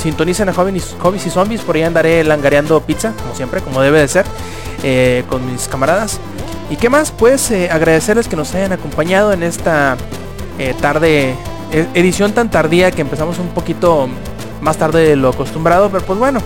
sintonicen 0.00 0.48
a 0.48 0.54
Hobbies, 0.54 0.96
Hobbies 1.00 1.26
y 1.26 1.30
Zombies, 1.30 1.60
por 1.62 1.76
ahí 1.76 1.82
andaré 1.82 2.24
langareando 2.24 2.80
pizza, 2.80 3.12
como 3.12 3.34
siempre, 3.34 3.60
como 3.60 3.80
debe 3.80 4.00
de 4.00 4.08
ser, 4.08 4.26
eh, 4.82 5.24
con 5.28 5.50
mis 5.50 5.68
camaradas. 5.68 6.18
¿Y 6.70 6.76
qué 6.76 6.88
más? 6.88 7.10
Pues 7.10 7.50
eh, 7.50 7.70
agradecerles 7.70 8.28
que 8.28 8.36
nos 8.36 8.54
hayan 8.54 8.72
acompañado 8.72 9.32
en 9.32 9.42
esta 9.42 9.96
eh, 10.58 10.74
tarde, 10.80 11.34
e- 11.72 11.86
edición 11.94 12.32
tan 12.32 12.50
tardía 12.50 12.90
que 12.90 13.00
empezamos 13.02 13.38
un 13.38 13.48
poquito 13.48 14.08
más 14.60 14.76
tarde 14.76 15.08
de 15.08 15.16
lo 15.16 15.30
acostumbrado, 15.30 15.90
pero 15.90 16.04
pues 16.04 16.18
bueno, 16.18 16.40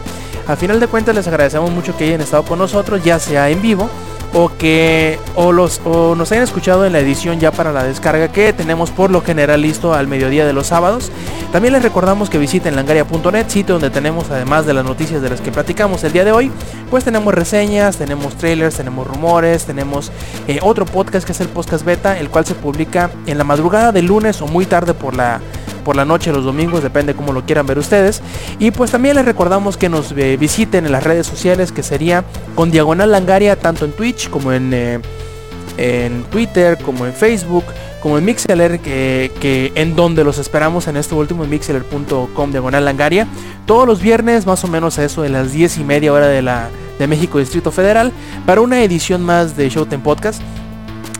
a 0.46 0.56
final 0.56 0.80
de 0.80 0.86
cuentas 0.86 1.14
les 1.14 1.26
agradecemos 1.26 1.70
mucho 1.70 1.96
que 1.96 2.04
hayan 2.04 2.20
estado 2.20 2.42
con 2.44 2.58
nosotros, 2.58 3.02
ya 3.04 3.18
sea 3.18 3.50
en 3.50 3.60
vivo 3.62 3.88
o 4.34 4.50
que 4.58 5.18
o 5.36 5.52
los 5.52 5.80
o 5.84 6.14
nos 6.14 6.30
hayan 6.32 6.44
escuchado 6.44 6.84
en 6.84 6.92
la 6.92 6.98
edición 6.98 7.40
ya 7.40 7.52
para 7.52 7.72
la 7.72 7.84
descarga 7.84 8.28
que 8.28 8.52
tenemos 8.52 8.90
por 8.90 9.10
lo 9.10 9.22
general 9.22 9.62
listo 9.62 9.94
al 9.94 10.08
mediodía 10.08 10.44
de 10.44 10.52
los 10.52 10.66
sábados. 10.66 11.10
También 11.52 11.72
les 11.72 11.82
recordamos 11.82 12.28
que 12.28 12.38
visiten 12.38 12.74
langaria.net, 12.74 13.48
sitio 13.48 13.76
donde 13.76 13.90
tenemos 13.90 14.30
además 14.30 14.66
de 14.66 14.74
las 14.74 14.84
noticias 14.84 15.22
de 15.22 15.30
las 15.30 15.40
que 15.40 15.52
platicamos 15.52 16.02
el 16.02 16.12
día 16.12 16.24
de 16.24 16.32
hoy, 16.32 16.50
pues 16.90 17.04
tenemos 17.04 17.32
reseñas, 17.32 17.96
tenemos 17.96 18.34
trailers, 18.36 18.76
tenemos 18.76 19.06
rumores, 19.06 19.64
tenemos 19.64 20.10
eh, 20.48 20.58
otro 20.62 20.84
podcast 20.84 21.24
que 21.24 21.32
es 21.32 21.40
el 21.40 21.48
podcast 21.48 21.84
beta, 21.84 22.18
el 22.18 22.28
cual 22.28 22.44
se 22.44 22.54
publica 22.54 23.10
en 23.26 23.38
la 23.38 23.44
madrugada 23.44 23.92
de 23.92 24.02
lunes 24.02 24.42
o 24.42 24.48
muy 24.48 24.66
tarde 24.66 24.94
por 24.94 25.14
la 25.14 25.40
por 25.84 25.96
la 25.96 26.04
noche 26.04 26.32
los 26.32 26.44
domingos, 26.44 26.82
depende 26.82 27.14
cómo 27.14 27.32
lo 27.32 27.44
quieran 27.44 27.66
ver 27.66 27.78
ustedes. 27.78 28.22
Y 28.58 28.70
pues 28.70 28.90
también 28.90 29.16
les 29.16 29.24
recordamos 29.24 29.76
que 29.76 29.88
nos 29.88 30.12
eh, 30.12 30.36
visiten 30.36 30.86
en 30.86 30.92
las 30.92 31.04
redes 31.04 31.26
sociales, 31.26 31.70
que 31.70 31.82
sería 31.82 32.24
con 32.54 32.70
Diagonal 32.70 33.12
Langaria, 33.12 33.56
tanto 33.56 33.84
en 33.84 33.92
Twitch 33.92 34.28
como 34.30 34.52
en, 34.52 34.72
eh, 34.72 35.00
en 35.76 36.24
Twitter, 36.24 36.78
como 36.78 37.06
en 37.06 37.12
Facebook, 37.12 37.64
como 38.00 38.18
en 38.18 38.24
Mixeler, 38.24 38.80
que, 38.80 39.30
que 39.40 39.72
en 39.76 39.94
donde 39.94 40.24
los 40.24 40.38
esperamos 40.38 40.88
en 40.88 40.96
este 40.96 41.14
último 41.14 41.44
en 41.44 41.50
mixeler.com 41.50 42.50
Diagonal 42.50 42.84
Langaria. 42.84 43.28
Todos 43.66 43.86
los 43.86 44.00
viernes, 44.00 44.46
más 44.46 44.64
o 44.64 44.68
menos 44.68 44.98
a 44.98 45.04
eso 45.04 45.22
de 45.22 45.28
las 45.28 45.52
10 45.52 45.78
y 45.78 45.84
media 45.84 46.12
hora 46.12 46.26
de 46.26 46.42
la 46.42 46.70
de 46.98 47.08
México 47.08 47.38
Distrito 47.38 47.72
Federal, 47.72 48.12
para 48.46 48.60
una 48.60 48.82
edición 48.82 49.22
más 49.22 49.56
de 49.56 49.68
Showtime 49.68 50.02
Podcast 50.02 50.40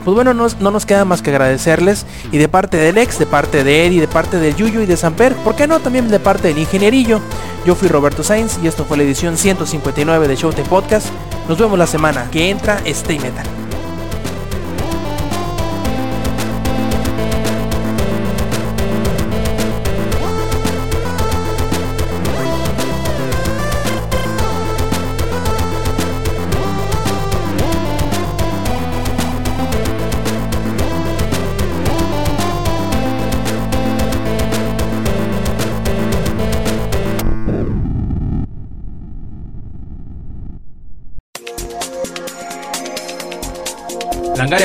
pues 0.05 0.15
bueno, 0.15 0.35
no, 0.35 0.47
no, 0.61 0.71
nos 0.71 0.87
queda 0.87 1.05
más 1.05 1.23
que 1.23 1.31
agradecerles. 1.31 2.07
Y 2.31 2.39
de 2.39 2.49
parte 2.49 2.77
del 2.77 2.99
ex, 2.99 3.19
de 3.19 3.27
parte 3.27 3.65
de 3.65 3.87
Eddie, 3.87 4.01
de 4.01 4.09
parte 4.09 4.39
de 4.39 4.55
Yuyu 4.55 4.83
y 4.83 4.87
de 4.87 4.97
Samper, 4.97 5.35
¿por 5.37 5.57
qué 5.57 5.67
no? 5.67 5.81
También 5.81 6.09
de 6.09 6.21
parte 6.21 6.49
del 6.49 6.59
ingenierillo. 6.59 7.21
Yo 7.65 7.75
fui 7.75 7.89
Roberto 7.89 8.23
Sainz 8.23 8.59
y 8.63 8.67
esto 8.67 8.85
fue 8.85 8.99
la 8.99 9.05
edición 9.05 9.39
159 9.39 10.29
de 10.29 10.37
Showtime 10.37 10.69
Podcast. 10.69 11.09
Nos 11.49 11.59
vemos 11.59 11.79
la 11.79 11.87
semana 11.87 12.29
que 12.31 12.51
entra 12.51 12.81
Stay 12.85 13.19
Metal. 13.19 13.64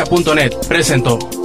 Langaria.net 0.10 0.68
presentó. 0.68 1.39